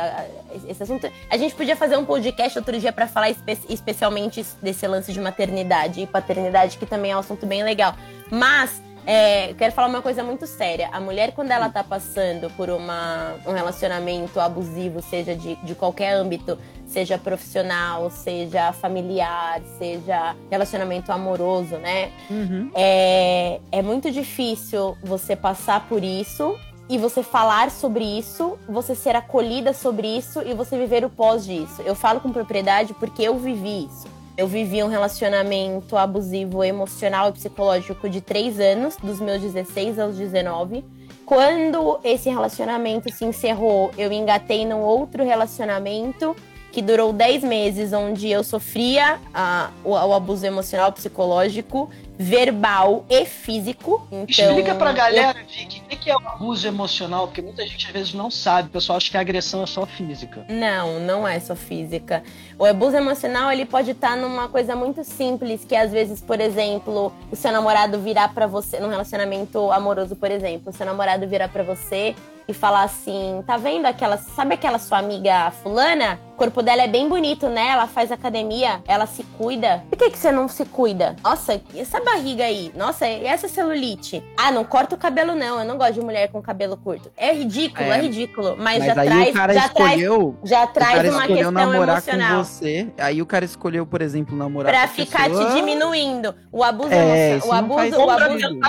esse 0.67 0.83
assunto. 0.83 1.11
A 1.29 1.35
gente 1.35 1.53
podia 1.53 1.75
fazer 1.75 1.97
um 1.97 2.05
podcast 2.05 2.57
outro 2.57 2.79
dia 2.79 2.93
para 2.93 3.07
falar 3.07 3.29
espe 3.29 3.57
especialmente 3.67 4.45
desse 4.61 4.87
lance 4.87 5.11
de 5.11 5.19
maternidade 5.19 5.99
e 6.01 6.07
paternidade, 6.07 6.77
que 6.77 6.85
também 6.85 7.11
é 7.11 7.15
um 7.15 7.19
assunto 7.19 7.45
bem 7.45 7.61
legal. 7.61 7.93
Mas 8.31 8.81
é, 9.09 9.55
quero 9.57 9.73
falar 9.73 9.87
uma 9.87 10.03
coisa 10.03 10.23
muito 10.23 10.45
séria. 10.45 10.87
A 10.91 10.99
mulher, 10.99 11.31
quando 11.31 11.49
ela 11.49 11.67
tá 11.67 11.83
passando 11.83 12.47
por 12.51 12.69
uma, 12.69 13.33
um 13.43 13.53
relacionamento 13.53 14.39
abusivo, 14.39 15.01
seja 15.01 15.35
de, 15.35 15.55
de 15.55 15.73
qualquer 15.73 16.13
âmbito, 16.13 16.59
seja 16.85 17.17
profissional, 17.17 18.11
seja 18.11 18.71
familiar, 18.71 19.61
seja 19.79 20.35
relacionamento 20.51 21.11
amoroso, 21.11 21.77
né? 21.77 22.11
Uhum. 22.29 22.69
É, 22.75 23.59
é 23.71 23.81
muito 23.81 24.11
difícil 24.11 24.95
você 25.01 25.35
passar 25.35 25.87
por 25.89 26.03
isso 26.03 26.55
e 26.87 26.99
você 26.99 27.23
falar 27.23 27.71
sobre 27.71 28.03
isso, 28.03 28.59
você 28.67 28.93
ser 28.93 29.15
acolhida 29.15 29.73
sobre 29.73 30.07
isso 30.07 30.43
e 30.43 30.53
você 30.53 30.77
viver 30.77 31.03
o 31.03 31.09
pós 31.09 31.47
disso. 31.47 31.81
Eu 31.81 31.95
falo 31.95 32.19
com 32.19 32.31
propriedade 32.31 32.93
porque 32.93 33.23
eu 33.23 33.39
vivi 33.39 33.85
isso. 33.85 34.18
Eu 34.39 34.47
vivi 34.47 34.81
um 34.81 34.87
relacionamento 34.87 35.97
abusivo 35.97 36.63
emocional 36.63 37.27
e 37.27 37.33
psicológico 37.33 38.09
de 38.09 38.21
três 38.21 38.57
anos, 38.57 38.95
dos 38.95 39.19
meus 39.19 39.41
16 39.41 39.99
aos 39.99 40.15
19. 40.15 40.81
Quando 41.25 41.99
esse 42.05 42.29
relacionamento 42.29 43.13
se 43.13 43.25
encerrou, 43.25 43.91
eu 43.97 44.13
engatei 44.13 44.65
num 44.65 44.79
outro 44.79 45.25
relacionamento 45.25 46.33
que 46.71 46.81
durou 46.81 47.11
10 47.11 47.43
meses, 47.43 47.93
onde 47.93 48.29
eu 48.29 48.43
sofria 48.43 49.19
a, 49.33 49.71
o, 49.83 49.91
o, 49.91 50.13
abuso 50.13 50.45
emocional, 50.45 50.91
psicológico, 50.91 51.89
verbal 52.17 53.05
e 53.09 53.25
físico. 53.25 54.05
Então, 54.11 54.27
Explica 54.27 54.75
pra 54.75 54.91
galera, 54.91 55.39
eu... 55.39 55.45
Vicky, 55.45 55.81
o 55.81 55.97
que 55.97 56.09
é 56.09 56.15
o 56.15 56.19
abuso 56.19 56.67
emocional? 56.67 57.27
Porque 57.27 57.41
muita 57.41 57.65
gente 57.65 57.87
às 57.87 57.93
vezes 57.93 58.13
não 58.13 58.29
sabe, 58.29 58.67
o 58.67 58.71
pessoal 58.71 58.97
acha 58.97 59.09
que 59.09 59.17
a 59.17 59.21
agressão 59.21 59.63
é 59.63 59.65
só 59.65 59.85
física. 59.85 60.45
Não, 60.49 60.99
não 60.99 61.27
é 61.27 61.39
só 61.39 61.55
física. 61.55 62.23
O 62.57 62.65
abuso 62.65 62.97
emocional, 62.97 63.51
ele 63.51 63.65
pode 63.65 63.91
estar 63.91 64.15
numa 64.15 64.47
coisa 64.47 64.75
muito 64.75 65.03
simples, 65.03 65.65
que 65.65 65.75
às 65.75 65.91
vezes, 65.91 66.21
por 66.21 66.39
exemplo, 66.39 67.13
o 67.31 67.35
seu 67.35 67.51
namorado 67.51 67.99
virar 67.99 68.33
para 68.33 68.47
você, 68.47 68.79
num 68.79 68.89
relacionamento 68.89 69.71
amoroso, 69.71 70.15
por 70.15 70.29
exemplo, 70.29 70.71
o 70.71 70.75
seu 70.75 70.85
namorado 70.85 71.27
virar 71.27 71.49
para 71.49 71.63
você 71.63 72.15
e 72.49 72.53
falar 72.53 72.83
assim: 72.83 73.43
tá 73.45 73.55
vendo 73.57 73.85
aquela. 73.85 74.17
Sabe 74.17 74.55
aquela 74.55 74.79
sua 74.79 74.97
amiga 74.97 75.51
fulana? 75.63 76.19
O 76.39 76.41
corpo 76.41 76.61
dela 76.63 76.83
é 76.83 76.87
bem 76.87 77.09
bonito, 77.09 77.49
né? 77.49 77.67
Ela 77.67 77.85
faz 77.85 78.13
academia, 78.13 78.81
ela 78.87 79.05
se 79.05 79.23
cuida. 79.37 79.83
Por 79.89 79.97
que, 79.97 80.09
que 80.09 80.17
você 80.17 80.31
não 80.31 80.47
se 80.47 80.63
cuida? 80.63 81.17
Nossa, 81.21 81.59
e 81.73 81.81
essa 81.81 81.99
barriga 81.99 82.45
aí? 82.45 82.71
Nossa, 82.77 83.05
e 83.05 83.25
essa 83.25 83.49
celulite? 83.49 84.23
Ah, 84.37 84.49
não 84.49 84.63
corta 84.63 84.95
o 84.95 84.97
cabelo, 84.97 85.35
não. 85.35 85.59
Eu 85.59 85.65
não 85.65 85.77
gosto 85.77 85.95
de 85.95 85.99
mulher 85.99 86.29
com 86.31 86.41
cabelo 86.41 86.77
curto. 86.77 87.11
É 87.17 87.33
ridículo, 87.33 87.91
é, 87.91 87.97
é 87.97 88.01
ridículo. 88.03 88.55
Mas, 88.57 88.77
mas 88.77 88.85
já 88.85 88.93
traz. 88.93 89.35
já 89.35 89.65
escolheu, 89.65 90.37
traz, 90.37 90.49
já 90.49 90.67
traz 90.67 91.13
uma 91.13 91.27
questão 91.27 91.51
namorar 91.51 91.97
emocional. 91.97 92.37
Com 92.37 92.43
você, 92.45 92.87
aí 92.97 93.21
o 93.21 93.25
cara 93.25 93.43
escolheu, 93.43 93.85
por 93.85 94.01
exemplo, 94.01 94.33
namorar 94.37 94.71
pra 94.71 94.87
com 94.87 94.93
ficar 94.93 95.25
pessoa... 95.25 95.45
te 95.49 95.55
diminuindo. 95.55 96.33
O 96.53 96.63
abuso 96.63 96.93
é, 96.93 97.31
emocional. 97.31 97.49
O 97.49 97.73
abuso, 97.73 97.97
o 97.97 98.09
abuso. 98.09 98.59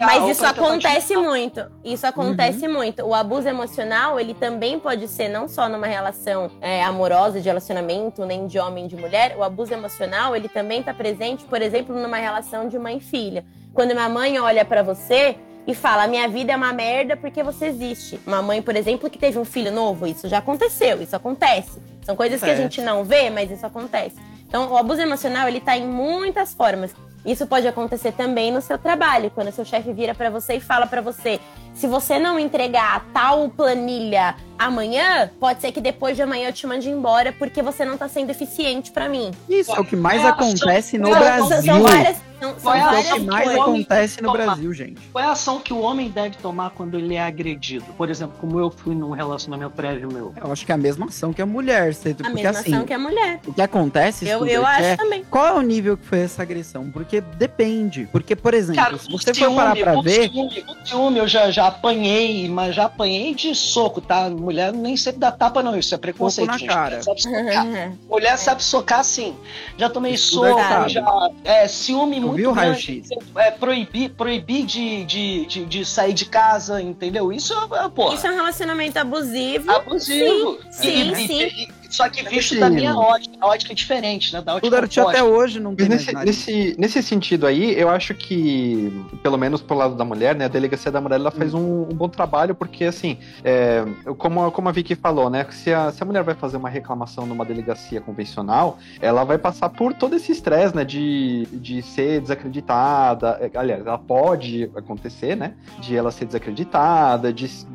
Mas 0.00 0.30
isso 0.30 0.46
acontece 0.46 1.14
muito. 1.18 1.70
Isso 1.84 2.06
acontece 2.06 2.66
uhum. 2.66 2.72
muito. 2.72 3.02
O 3.04 3.14
abuso 3.14 3.46
emocional, 3.46 4.18
ele 4.18 4.32
também 4.32 4.80
pode 4.80 5.06
ser 5.06 5.28
não 5.28 5.46
só 5.46 5.68
numa 5.68 5.86
relação 5.86 6.50
é, 6.62 6.82
amorosa, 6.82 7.09
de 7.40 7.48
relacionamento, 7.48 8.24
nem 8.24 8.46
de 8.46 8.58
homem 8.58 8.84
e 8.86 8.88
de 8.88 8.96
mulher. 8.96 9.34
O 9.36 9.42
abuso 9.42 9.72
emocional, 9.72 10.36
ele 10.36 10.48
também 10.48 10.80
está 10.80 10.94
presente, 10.94 11.44
por 11.44 11.60
exemplo, 11.60 11.94
numa 11.94 12.16
relação 12.16 12.68
de 12.68 12.78
mãe 12.78 12.98
e 12.98 13.00
filha. 13.00 13.44
Quando 13.74 13.92
uma 13.92 14.08
mãe 14.08 14.38
olha 14.38 14.64
para 14.64 14.82
você 14.82 15.36
e 15.66 15.74
fala: 15.74 16.06
Minha 16.06 16.28
vida 16.28 16.52
é 16.52 16.56
uma 16.56 16.72
merda 16.72 17.16
porque 17.16 17.42
você 17.42 17.66
existe. 17.66 18.20
Uma 18.26 18.40
mãe, 18.40 18.62
por 18.62 18.76
exemplo, 18.76 19.10
que 19.10 19.18
teve 19.18 19.38
um 19.38 19.44
filho 19.44 19.72
novo, 19.72 20.06
isso 20.06 20.28
já 20.28 20.38
aconteceu, 20.38 21.02
isso 21.02 21.16
acontece. 21.16 21.80
São 22.02 22.14
coisas 22.14 22.40
que 22.40 22.50
a 22.50 22.54
gente 22.54 22.80
não 22.80 23.04
vê, 23.04 23.28
mas 23.28 23.50
isso 23.50 23.66
acontece. 23.66 24.16
Então, 24.46 24.72
o 24.72 24.76
abuso 24.76 25.00
emocional, 25.00 25.48
ele 25.48 25.60
tá 25.60 25.76
em 25.76 25.86
muitas 25.86 26.54
formas. 26.54 26.92
Isso 27.24 27.46
pode 27.46 27.68
acontecer 27.68 28.12
também 28.12 28.50
no 28.50 28.62
seu 28.62 28.78
trabalho, 28.78 29.30
quando 29.30 29.52
seu 29.52 29.64
chefe 29.64 29.92
vira 29.92 30.14
para 30.14 30.30
você 30.30 30.54
e 30.54 30.60
fala 30.60 30.86
para 30.86 31.00
você: 31.00 31.38
se 31.74 31.86
você 31.86 32.18
não 32.18 32.38
entregar 32.38 33.04
tal 33.12 33.48
planilha 33.48 34.34
amanhã, 34.58 35.30
pode 35.40 35.62
ser 35.62 35.72
que 35.72 35.80
depois 35.80 36.16
de 36.16 36.22
amanhã 36.22 36.48
eu 36.48 36.52
te 36.52 36.66
mande 36.66 36.90
embora 36.90 37.32
porque 37.32 37.62
você 37.62 37.82
não 37.84 37.96
tá 37.96 38.08
sendo 38.08 38.30
eficiente 38.30 38.90
para 38.90 39.08
mim. 39.08 39.30
Isso 39.48 39.72
é 39.72 39.80
o 39.80 39.84
que 39.84 39.96
mais 39.96 40.22
acontece 40.22 40.98
no 40.98 41.08
Brasil. 41.08 41.62
São 41.62 41.82
várias, 41.82 42.16
são, 42.38 42.58
são 42.58 42.74
é 42.74 43.00
o 43.00 43.14
que 43.14 43.20
mais 43.20 43.50
acontece 43.50 44.22
no 44.22 44.32
Brasil, 44.32 44.72
gente. 44.74 45.00
Qual 45.12 45.24
é 45.24 45.28
a 45.28 45.32
ação 45.32 45.60
que 45.60 45.72
o 45.72 45.80
homem 45.80 46.10
deve 46.10 46.36
tomar 46.36 46.70
quando 46.70 46.98
ele 46.98 47.14
é 47.14 47.22
agredido? 47.22 47.86
Por 47.96 48.10
exemplo, 48.10 48.36
como 48.38 48.60
eu 48.60 48.70
fui 48.70 48.94
num 48.94 49.10
relacionamento 49.10 49.72
prévio 49.72 50.12
meu. 50.12 50.34
Eu 50.42 50.52
acho 50.52 50.66
que 50.66 50.72
é 50.72 50.74
a 50.74 50.78
mesma 50.78 51.06
ação 51.06 51.32
que 51.32 51.40
a 51.40 51.46
mulher. 51.46 51.94
Você, 51.94 52.10
a 52.10 52.14
porque, 52.14 52.32
mesma 52.32 52.50
assim, 52.50 52.74
ação 52.74 52.84
que 52.84 52.92
a 52.92 52.98
mulher. 52.98 53.40
O 53.46 53.54
que 53.54 53.62
acontece, 53.62 54.28
eu, 54.28 54.46
eu 54.46 54.66
acho 54.66 54.84
é, 54.84 54.96
também. 54.96 55.24
Qual 55.30 55.46
é 55.46 55.52
o 55.52 55.62
nível 55.62 55.96
que 55.96 56.04
foi 56.04 56.20
essa 56.20 56.42
agressão? 56.42 56.90
Porque 56.90 57.20
depende. 57.20 58.08
Porque, 58.12 58.36
por 58.36 58.52
exemplo, 58.52 58.82
Cara, 58.82 58.98
se 58.98 59.10
você 59.10 59.32
ciúme, 59.32 59.54
for 59.54 59.56
parar 59.56 59.76
pra 59.76 60.02
ver... 60.02 60.30
Ciúme, 60.30 60.64
ciúme, 60.84 61.18
eu 61.18 61.28
já, 61.28 61.50
já 61.50 61.69
apanhei, 61.70 62.48
mas 62.48 62.74
já 62.74 62.84
apanhei 62.84 63.34
de 63.34 63.54
soco, 63.54 64.00
tá? 64.00 64.28
Mulher 64.28 64.72
nem 64.72 64.96
sempre 64.96 65.20
dá 65.20 65.32
tapa, 65.32 65.62
não. 65.62 65.76
Isso 65.78 65.94
é 65.94 65.98
preconceito. 65.98 66.46
na 66.46 66.58
cara. 66.58 67.02
Sabe 67.02 67.20
Mulher 68.08 68.36
sabe 68.36 68.62
socar 68.62 69.02
sim. 69.02 69.34
Já 69.76 69.88
tomei 69.88 70.12
Isso 70.14 70.44
é 70.44 70.50
soco, 70.50 70.88
já. 70.88 71.30
É, 71.44 71.66
ciúme 71.68 72.16
eu 72.16 72.22
muito 72.22 72.36
vi 72.36 72.46
o 72.46 72.52
grande. 72.52 73.02
É, 73.36 73.50
proibir, 73.50 74.10
proibir 74.10 74.66
de, 74.66 75.04
de, 75.04 75.46
de, 75.46 75.64
de, 75.64 75.84
sair 75.84 76.12
de 76.12 76.26
casa, 76.26 76.80
entendeu? 76.80 77.32
Isso 77.32 77.54
é, 77.54 77.88
pô. 77.88 78.12
Isso 78.12 78.26
é 78.26 78.30
um 78.30 78.36
relacionamento 78.36 78.98
abusivo. 78.98 79.70
Abusivo. 79.70 80.58
Sim, 80.70 81.14
sim. 81.14 81.26
sim. 81.26 81.42
E, 81.42 81.79
só 81.90 82.08
que 82.08 82.22
visto 82.28 82.58
da 82.58 82.70
minha 82.70 82.96
ótica, 82.96 83.36
a 83.40 83.46
ótica 83.48 83.72
é 83.72 83.74
diferente, 83.74 84.32
né? 84.32 84.40
Da 84.40 84.54
ótica 84.54 85.02
o 85.02 85.08
até 85.08 85.22
hoje 85.22 85.58
não 85.58 85.74
tem 85.74 85.88
nesse, 85.88 86.14
nesse, 86.14 86.76
nesse 86.78 87.02
sentido 87.02 87.46
aí, 87.46 87.78
eu 87.78 87.88
acho 87.88 88.14
que, 88.14 88.92
pelo 89.22 89.36
menos 89.36 89.60
pro 89.60 89.76
lado 89.76 89.94
da 89.94 90.04
mulher, 90.04 90.34
né? 90.34 90.44
A 90.44 90.48
delegacia 90.48 90.90
da 90.90 91.00
mulher, 91.00 91.16
ela 91.16 91.30
faz 91.30 91.52
hum. 91.52 91.58
um, 91.58 91.92
um, 91.92 91.94
bom 91.94 92.08
trabalho, 92.08 92.54
porque 92.54 92.84
assim, 92.84 93.18
é, 93.42 93.84
como, 94.18 94.50
como 94.52 94.68
a 94.68 94.72
Vicky 94.72 94.94
falou, 94.94 95.28
né? 95.28 95.46
Se 95.50 95.72
a, 95.72 95.90
se 95.90 96.02
a 96.02 96.06
mulher 96.06 96.22
vai 96.22 96.34
fazer 96.34 96.56
uma 96.56 96.68
reclamação 96.68 97.26
numa 97.26 97.44
delegacia 97.44 98.00
convencional, 98.00 98.78
ela 99.00 99.24
vai 99.24 99.38
passar 99.38 99.68
por 99.70 99.92
todo 99.92 100.14
esse 100.14 100.30
estresse, 100.32 100.74
né? 100.74 100.84
De, 100.84 101.46
de 101.52 101.82
ser 101.82 102.20
desacreditada. 102.20 103.38
É, 103.40 103.50
aliás, 103.58 103.84
ela 103.84 103.98
pode 103.98 104.70
acontecer, 104.76 105.36
né? 105.36 105.54
De 105.80 105.96
ela 105.96 106.10
ser 106.10 106.24
desacreditada, 106.24 107.32
de, 107.32 107.48
de 107.48 107.69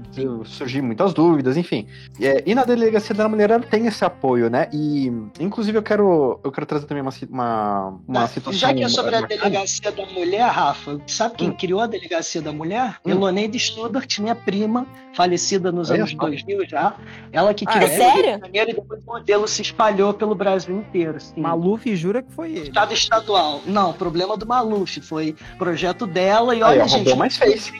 surgir 0.45 0.81
muitas 0.81 1.13
dúvidas, 1.13 1.57
enfim. 1.57 1.87
É, 2.19 2.43
e 2.45 2.55
na 2.55 2.63
delegacia 2.63 3.15
da 3.15 3.27
mulher, 3.27 3.51
ela 3.51 3.63
tem 3.63 3.87
esse 3.87 4.03
apoio, 4.03 4.49
né? 4.49 4.67
E, 4.71 5.11
inclusive, 5.39 5.77
eu 5.77 5.83
quero, 5.83 6.39
eu 6.43 6.51
quero 6.51 6.65
trazer 6.65 6.85
também 6.85 7.01
uma, 7.01 7.13
uma, 7.29 7.99
uma 8.07 8.27
situação... 8.27 8.59
Já 8.59 8.73
que 8.73 8.83
é 8.83 8.89
sobre 8.89 9.15
a 9.15 9.21
delegacia 9.21 9.91
da 9.91 10.05
mulher, 10.05 10.47
Rafa, 10.47 10.99
sabe 11.07 11.35
quem 11.35 11.49
hum. 11.49 11.57
criou 11.57 11.79
a 11.81 11.87
delegacia 11.87 12.41
da 12.41 12.51
mulher? 12.51 12.97
Hum. 13.05 13.11
Eloneide 13.11 13.59
Studart, 13.59 14.19
minha 14.19 14.35
prima, 14.35 14.87
falecida 15.15 15.71
nos 15.71 15.89
anos 15.89 16.13
2000 16.13 16.67
já. 16.67 16.93
Ela 17.31 17.53
que 17.53 17.65
criou 17.65 17.87
ah, 17.87 17.91
é 17.91 17.97
sério? 17.97 18.41
e 18.53 18.65
depois 18.65 19.01
o 19.01 19.05
modelo 19.05 19.47
se 19.47 19.61
espalhou 19.61 20.13
pelo 20.13 20.35
Brasil 20.35 20.75
inteiro. 20.77 21.17
Assim. 21.17 21.39
Maluf 21.39 21.95
jura 21.95 22.21
que 22.21 22.31
foi 22.31 22.51
ele. 22.51 22.67
Estado 22.67 22.93
estadual. 22.93 23.61
Não, 23.65 23.93
problema 23.93 24.37
do 24.37 24.45
Maluf. 24.45 25.01
Foi 25.01 25.35
projeto 25.57 26.05
dela 26.05 26.55
e 26.55 26.61
olha, 26.61 26.83
Aí, 26.83 26.89
gente... 26.89 27.15
mais 27.15 27.37
fez. 27.37 27.71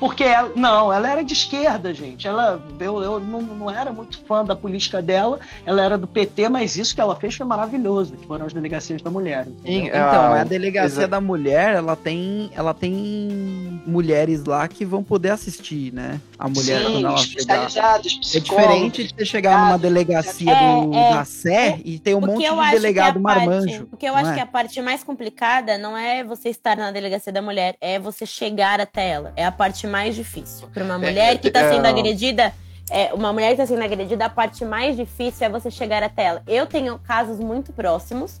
Porque 0.00 0.24
ela, 0.24 0.50
não, 0.56 0.92
ela 0.92 1.08
era 1.10 1.22
de 1.22 1.32
esquerda, 1.32 1.63
gente. 1.92 2.26
Ela, 2.26 2.60
eu, 2.80 3.02
eu 3.02 3.20
não, 3.20 3.42
não 3.42 3.70
era 3.70 3.92
muito 3.92 4.20
fã 4.24 4.44
da 4.44 4.56
política 4.56 5.00
dela, 5.00 5.38
ela 5.64 5.82
era 5.82 5.98
do 5.98 6.06
PT, 6.06 6.48
mas 6.48 6.76
isso 6.76 6.94
que 6.94 7.00
ela 7.00 7.16
fez 7.16 7.34
foi 7.36 7.46
maravilhoso, 7.46 8.14
que 8.16 8.26
foram 8.26 8.46
as 8.46 8.52
delegacias 8.52 9.02
da 9.02 9.10
mulher. 9.10 9.46
Então, 9.64 10.32
a 10.34 10.44
delegacia 10.44 11.08
da 11.08 11.20
mulher, 11.20 11.74
ela 11.74 11.96
tem, 11.96 12.50
ela 12.54 12.74
tem 12.74 13.82
mulheres 13.86 14.44
lá 14.44 14.66
que 14.68 14.84
vão 14.84 15.02
poder 15.02 15.30
assistir, 15.30 15.92
né? 15.92 16.20
A 16.38 16.48
mulher 16.48 16.80
Sim, 16.80 16.92
quando 16.92 17.06
ela 17.06 17.18
chegar. 17.18 18.00
É 18.00 18.40
diferente 18.40 19.04
de 19.04 19.14
você 19.14 19.24
chegar 19.24 19.66
numa 19.66 19.78
delegacia 19.78 20.50
é, 20.50 20.80
do, 20.80 20.94
é, 20.94 21.10
da 21.10 21.24
Sé 21.24 21.80
e 21.84 21.98
ter 21.98 22.14
um 22.14 22.20
monte 22.20 22.48
de 22.48 22.70
delegado 22.72 23.20
marmanjo. 23.20 23.86
Porque 23.86 24.06
eu 24.06 24.14
acho 24.14 24.30
é? 24.30 24.34
que 24.34 24.40
a 24.40 24.46
parte 24.46 24.80
mais 24.82 25.04
complicada 25.04 25.78
não 25.78 25.96
é 25.96 26.24
você 26.24 26.48
estar 26.48 26.76
na 26.76 26.90
delegacia 26.90 27.32
da 27.32 27.40
mulher, 27.40 27.76
é 27.80 27.98
você 27.98 28.26
chegar 28.26 28.80
até 28.80 29.10
ela. 29.10 29.32
É 29.36 29.44
a 29.44 29.52
parte 29.52 29.86
mais 29.86 30.14
difícil. 30.14 30.68
Para 30.68 30.84
uma 30.84 30.94
é, 30.94 30.98
mulher 30.98 31.38
que 31.38 31.48
está 31.48 31.60
é, 31.60 31.72
sendo 31.72 31.86
agredida, 31.86 32.52
é, 32.90 33.14
uma 33.14 33.32
mulher 33.32 33.54
que 33.54 33.62
está 33.62 33.66
sendo 33.66 33.82
agredida, 33.84 34.26
a 34.26 34.30
parte 34.30 34.64
mais 34.64 34.96
difícil 34.96 35.46
é 35.46 35.48
você 35.48 35.70
chegar 35.70 36.02
até 36.02 36.24
ela. 36.24 36.42
Eu 36.46 36.66
tenho 36.66 36.98
casos 36.98 37.38
muito 37.38 37.72
próximos. 37.72 38.40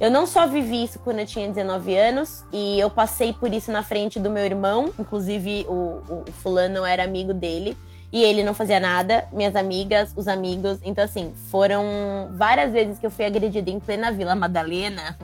Eu 0.00 0.10
não 0.10 0.26
só 0.26 0.46
vivi 0.46 0.84
isso 0.84 0.98
quando 0.98 1.20
eu 1.20 1.26
tinha 1.26 1.48
19 1.48 1.96
anos, 1.96 2.44
e 2.52 2.78
eu 2.80 2.90
passei 2.90 3.32
por 3.32 3.52
isso 3.52 3.70
na 3.70 3.82
frente 3.82 4.18
do 4.18 4.28
meu 4.28 4.44
irmão, 4.44 4.92
inclusive 4.98 5.64
o, 5.68 6.02
o 6.08 6.24
fulano 6.42 6.84
era 6.84 7.04
amigo 7.04 7.32
dele, 7.32 7.76
e 8.12 8.22
ele 8.22 8.44
não 8.44 8.54
fazia 8.54 8.78
nada, 8.78 9.26
minhas 9.32 9.56
amigas, 9.56 10.12
os 10.16 10.28
amigos. 10.28 10.78
Então, 10.84 11.02
assim, 11.02 11.32
foram 11.50 12.28
várias 12.32 12.72
vezes 12.72 12.98
que 12.98 13.06
eu 13.06 13.10
fui 13.10 13.24
agredida 13.24 13.70
em 13.70 13.80
plena 13.80 14.12
Vila 14.12 14.36
Madalena. 14.36 15.18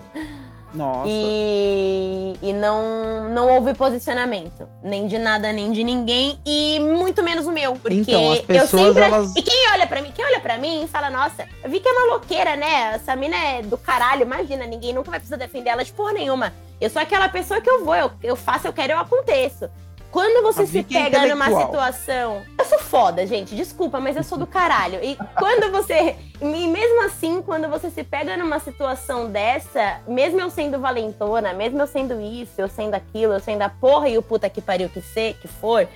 Nossa. 0.73 1.09
E, 1.09 2.37
e 2.43 2.53
não, 2.53 3.29
não 3.31 3.49
houve 3.49 3.75
posicionamento. 3.75 4.69
Nem 4.83 5.07
de 5.07 5.19
nada, 5.19 5.53
nem 5.53 5.73
de 5.73 5.83
ninguém. 5.83 6.39
E 6.47 6.79
muito 6.81 7.23
menos 7.23 7.47
o 7.47 7.53
meu. 7.53 7.75
Porque 7.75 7.97
então, 7.97 8.33
as 8.33 8.41
pessoas, 8.41 8.73
eu 8.73 8.87
sempre. 8.87 9.03
Elas... 9.03 9.37
E 9.37 9.43
quem 9.43 9.71
olha 9.73 9.87
pra 9.87 10.03
mim, 10.03 10.13
quem 10.15 10.25
olha 10.25 10.41
pra 10.41 10.59
mim 10.59 10.89
fala, 10.91 11.11
nossa, 11.11 11.47
eu 11.63 11.71
vi 11.71 11.81
que 11.81 11.89
é 11.89 11.93
uma 11.93 12.13
louqueira, 12.13 12.57
né? 12.57 12.95
Essa 12.95 13.17
mina 13.17 13.37
é 13.37 13.63
do 13.63 13.77
caralho, 13.77 14.23
imagina, 14.23 14.67
ninguém 14.67 14.93
nunca 14.93 15.11
vai 15.11 15.19
precisar 15.19 15.37
defender 15.37 15.71
ela 15.71 15.85
de 15.85 15.93
porra 15.93 16.13
nenhuma. 16.13 16.53
Eu 16.81 16.89
sou 16.89 17.03
aquela 17.03 17.29
pessoa 17.29 17.61
que 17.61 17.69
eu 17.69 17.85
vou, 17.85 17.95
eu, 17.95 18.11
eu 18.23 18.37
faço, 18.37 18.67
eu 18.67 18.73
quero, 18.73 18.93
eu 18.93 18.99
aconteço. 18.99 19.69
Quando 20.11 20.43
você 20.43 20.67
se 20.67 20.79
é 20.79 20.83
pega 20.83 21.27
numa 21.27 21.47
situação. 21.47 22.43
Eu 22.59 22.65
sou 22.65 22.79
foda, 22.79 23.27
gente. 23.27 23.55
Desculpa, 23.55 24.01
mas 24.01 24.17
eu 24.17 24.25
sou 24.25 24.37
do 24.37 24.47
caralho. 24.47 24.99
E 25.03 25.17
quando 25.39 25.71
você. 25.71 26.17
E 26.41 26.45
mesmo 26.45 27.05
assim, 27.05 27.41
quando 27.43 27.69
você 27.69 27.91
se 27.91 28.03
pega 28.03 28.37
numa 28.37 28.59
situação 28.59 29.31
dessa, 29.31 30.01
mesmo 30.09 30.41
eu 30.41 30.51
sendo 30.51 30.81
valentona, 30.81 31.53
mesmo 31.53 31.81
eu 31.81 31.87
sendo 31.87 32.21
isso, 32.21 32.55
eu 32.59 32.69
sendo 32.69 32.95
aquilo, 32.95 33.35
eu 33.35 33.41
sendo 33.41 33.63
a 33.63 33.69
porra 33.69 34.09
e 34.09 34.19
o 34.19 34.23
puta 34.23 34.51
que 34.51 34.61
pariu 34.61 34.89
que 34.89 35.01
ser, 35.01 35.35
que 35.35 35.47
for. 35.47 35.87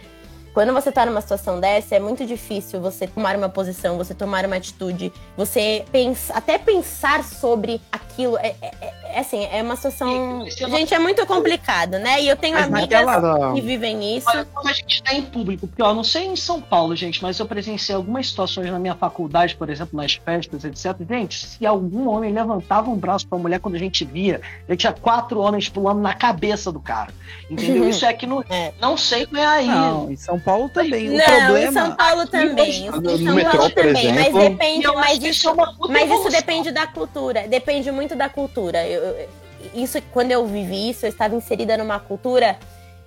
Quando 0.53 0.73
você 0.73 0.93
tá 0.93 1.05
numa 1.05 1.21
situação 1.21 1.59
dessa, 1.59 1.97
é 1.97 1.99
muito 1.99 2.25
difícil 2.25 2.81
você 2.81 3.09
tomar 3.09 3.35
uma 3.35 3.49
posição, 3.49 3.97
você 3.97 4.15
tomar 4.15 4.45
uma 4.45 4.55
atitude, 4.55 5.13
você 5.37 5.85
pensa, 5.91 6.33
até 6.33 6.59
pensar 6.59 7.25
sobre 7.25 7.81
aquilo. 7.91 8.39
É, 8.39 8.55
é, 8.63 8.71
é 8.81 9.04
é 9.04 9.04
assim, 9.21 9.47
é 9.51 9.63
uma 9.63 9.77
situação. 9.77 10.45
Gente, 10.49 10.93
é 10.95 10.99
muito 10.99 11.25
complicado, 11.27 11.99
né? 11.99 12.21
E 12.23 12.29
eu 12.29 12.37
tenho 12.37 12.55
Mas 12.55 12.67
amigas 12.67 13.05
naquela- 13.07 13.53
que 13.55 13.61
vivem 13.61 14.17
isso. 14.17 14.29
Olha, 14.29 14.45
quando 14.45 14.69
a 14.69 14.73
gente 14.73 14.95
está 14.95 15.15
em 15.15 15.23
público, 15.23 15.67
porque 15.67 15.83
ó, 15.83 15.91
eu 15.91 15.95
não 15.95 16.05
sei 16.05 16.25
em 16.27 16.37
São 16.37 16.61
Paulo, 16.61 16.95
gente, 16.97 17.23
mas 17.23 17.39
eu 17.39 17.47
presenciei 17.47 17.95
algumas 17.97 18.29
situações 18.29 18.71
na 18.71 18.79
minha 18.79 18.95
faculdade, 18.95 19.55
por 19.57 19.69
exemplo, 19.71 19.97
nas 19.97 20.15
festas, 20.15 20.65
etc. 20.65 20.97
Gente, 21.09 21.47
se 21.47 21.67
algum 21.67 22.09
homem 22.09 22.33
levantava 22.33 22.91
um 22.91 22.97
braço 22.97 23.27
para 23.27 23.39
mulher 23.39 23.61
quando 23.61 23.75
a 23.75 23.79
gente 23.79 24.05
via, 24.05 24.41
já 24.69 24.77
tinha 24.77 24.93
quatro 24.93 25.41
homens 25.41 25.69
pulando 25.69 26.01
na 26.01 26.15
cabeça 26.15 26.71
do 26.73 26.81
cara. 26.81 27.13
Entendeu? 27.51 27.89
Isso 27.89 28.05
é 28.05 28.09
aqui 28.09 28.27
no. 28.27 28.45
É. 28.55 28.73
Não 28.81 28.97
sei 28.97 29.27
como 29.27 29.39
é 29.39 29.47
aí. 29.47 29.67
Não, 29.67 30.11
em 30.11 30.17
São 30.17 30.39
Paulo 30.39 30.69
também. 30.69 31.09
o 31.11 31.17
Não, 31.17 31.25
problema. 31.25 31.59
em 31.59 31.73
São 31.73 31.97
Paulo 31.97 32.27
também. 32.27 32.91
no- 32.91 33.11
Em 33.11 33.25
São 33.25 33.35
metrô, 33.35 33.59
Paulo 33.59 33.71
também. 33.75 34.13
Mas 34.13 34.27
exemplo, 34.29 34.41
E 34.45 34.49
depende, 34.51 34.85
eu 34.87 34.95
mas 34.95 35.19
que 35.19 35.29
isso 35.29 35.49
é 35.49 35.55
Mas 35.89 36.11
isso 36.11 36.29
depende 36.31 36.71
da 36.71 36.87
cultura. 36.87 37.49
Depende 37.49 37.91
muito 37.91 38.15
da 38.15 38.29
cultura. 38.29 38.87
Eu- 38.87 39.04
eu- 39.05 39.29
isso, 39.75 40.01
quando 40.13 40.31
eu 40.31 40.47
vivi 40.47 40.91
isso, 40.91 41.07
eu 41.07 41.11
estava 41.11 41.35
inserida 41.35 41.77
numa 41.77 41.99
cultura 41.99 42.59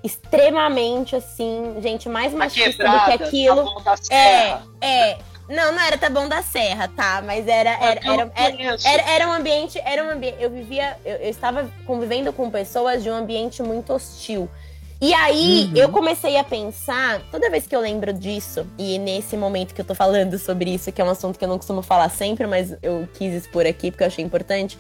extremamente 0.03 1.15
assim, 1.15 1.75
gente, 1.81 2.07
mais 2.10 2.31
Tá 2.31 2.38
machista 2.39 2.83
do 2.83 3.05
que 3.05 3.23
aquilo. 3.23 3.55
tá 3.57 3.63
bom 3.63 3.81
da 3.83 3.93
É, 3.93 3.95
serra. 3.97 4.63
é. 4.81 5.17
Não, 5.49 5.71
não 5.71 5.79
era 5.81 5.97
Taboão 5.97 6.27
da 6.27 6.41
Serra, 6.41 6.89
tá? 6.93 7.23
Mas 7.25 7.47
era, 7.47 7.69
era, 7.81 8.01
Eu 8.05 8.13
era, 8.13 8.25
não 8.25 8.31
era, 8.36 8.51
conheço. 8.57 8.86
era, 8.86 9.03
era 9.12 9.27
um 9.29 9.31
ambiente, 9.33 9.79
era 9.86 10.03
um 10.03 10.10
ambiente. 10.10 10.36
Eu 10.41 10.49
vivia, 10.49 10.97
eu, 11.05 11.15
eu 11.15 11.29
estava 11.29 11.69
convivendo 11.86 12.33
com 12.33 12.49
pessoas 12.51 13.01
de 13.01 13.10
um 13.10 13.13
ambiente 13.13 13.63
muito 13.63 13.93
hostil. 13.93 14.49
E 14.99 15.13
aí 15.13 15.69
Uhum. 15.71 15.77
eu 15.77 15.89
comecei 15.89 16.36
a 16.38 16.43
pensar, 16.43 17.21
toda 17.31 17.49
vez 17.49 17.65
que 17.65 17.73
eu 17.73 17.79
lembro 17.79 18.12
disso, 18.12 18.67
e 18.77 18.99
nesse 18.99 19.38
momento 19.38 19.73
que 19.73 19.79
eu 19.79 19.86
tô 19.86 19.95
falando 19.95 20.38
sobre 20.38 20.73
isso, 20.73 20.91
que 20.91 21.01
é 21.01 21.05
um 21.05 21.10
assunto 21.12 21.39
que 21.39 21.45
eu 21.45 21.49
não 21.49 21.57
costumo 21.57 21.81
falar 21.81 22.10
sempre, 22.10 22.45
mas 22.45 22.75
eu 22.83 23.07
quis 23.13 23.33
expor 23.33 23.65
aqui 23.65 23.89
porque 23.89 24.03
eu 24.03 24.07
achei 24.07 24.25
importante. 24.25 24.77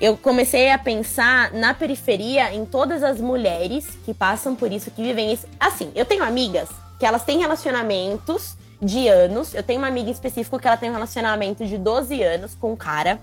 Eu 0.00 0.16
comecei 0.16 0.70
a 0.70 0.78
pensar 0.78 1.52
na 1.52 1.72
periferia 1.72 2.52
em 2.54 2.66
todas 2.66 3.02
as 3.02 3.20
mulheres 3.20 3.86
que 4.04 4.12
passam 4.12 4.54
por 4.54 4.70
isso, 4.70 4.90
que 4.90 5.02
vivem 5.02 5.32
isso. 5.32 5.46
Assim, 5.58 5.90
eu 5.94 6.04
tenho 6.04 6.22
amigas 6.22 6.68
que 6.98 7.06
elas 7.06 7.24
têm 7.24 7.38
relacionamentos 7.38 8.56
de 8.80 9.08
anos. 9.08 9.54
Eu 9.54 9.62
tenho 9.62 9.78
uma 9.78 9.88
amiga 9.88 10.08
em 10.10 10.12
específico 10.12 10.58
que 10.58 10.66
ela 10.66 10.76
tem 10.76 10.90
um 10.90 10.92
relacionamento 10.92 11.64
de 11.64 11.78
12 11.78 12.22
anos 12.22 12.54
com 12.54 12.72
um 12.72 12.76
cara. 12.76 13.18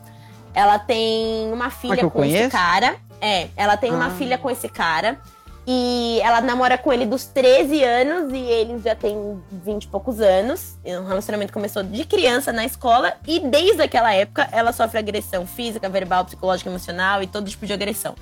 Ela 0.54 0.80
tem 0.80 1.52
uma 1.52 1.70
filha 1.70 2.02
eu 2.02 2.10
com 2.10 2.24
esse 2.24 2.34
conheço? 2.34 2.52
cara. 2.52 2.96
É, 3.22 3.48
ela 3.56 3.78
tem 3.78 3.92
uma 3.92 4.08
Ah. 4.08 4.12
filha 4.12 4.38
com 4.38 4.50
esse 4.50 4.68
cara. 4.68 5.20
E 5.65 6.19
ela 6.21 6.41
namora 6.41 6.78
com 6.78 6.91
ele 6.91 7.06
dos 7.06 7.26
13 7.26 7.84
anos 7.84 8.34
e 8.34 8.38
ele 8.38 8.80
já 8.80 8.93
tem 8.95 9.41
20 9.49 9.84
e 9.84 9.88
poucos 9.88 10.19
anos. 10.19 10.78
E 10.84 10.93
O 10.95 11.06
relacionamento 11.06 11.54
começou 11.54 11.84
de 11.84 12.04
criança 12.06 12.52
na 12.52 12.65
escola 12.65 13.13
e 13.26 13.39
desde 13.39 13.82
aquela 13.82 14.13
época 14.13 14.47
ela 14.52 14.73
sofre 14.73 14.99
agressão 14.99 15.47
física, 15.47 15.88
verbal, 15.88 16.26
psicológica, 16.26 16.69
emocional 16.69 17.23
e 17.23 17.28
todo 17.28 17.49
tipo 17.49 17.65
de 17.65 17.71
agressão. 17.71 18.13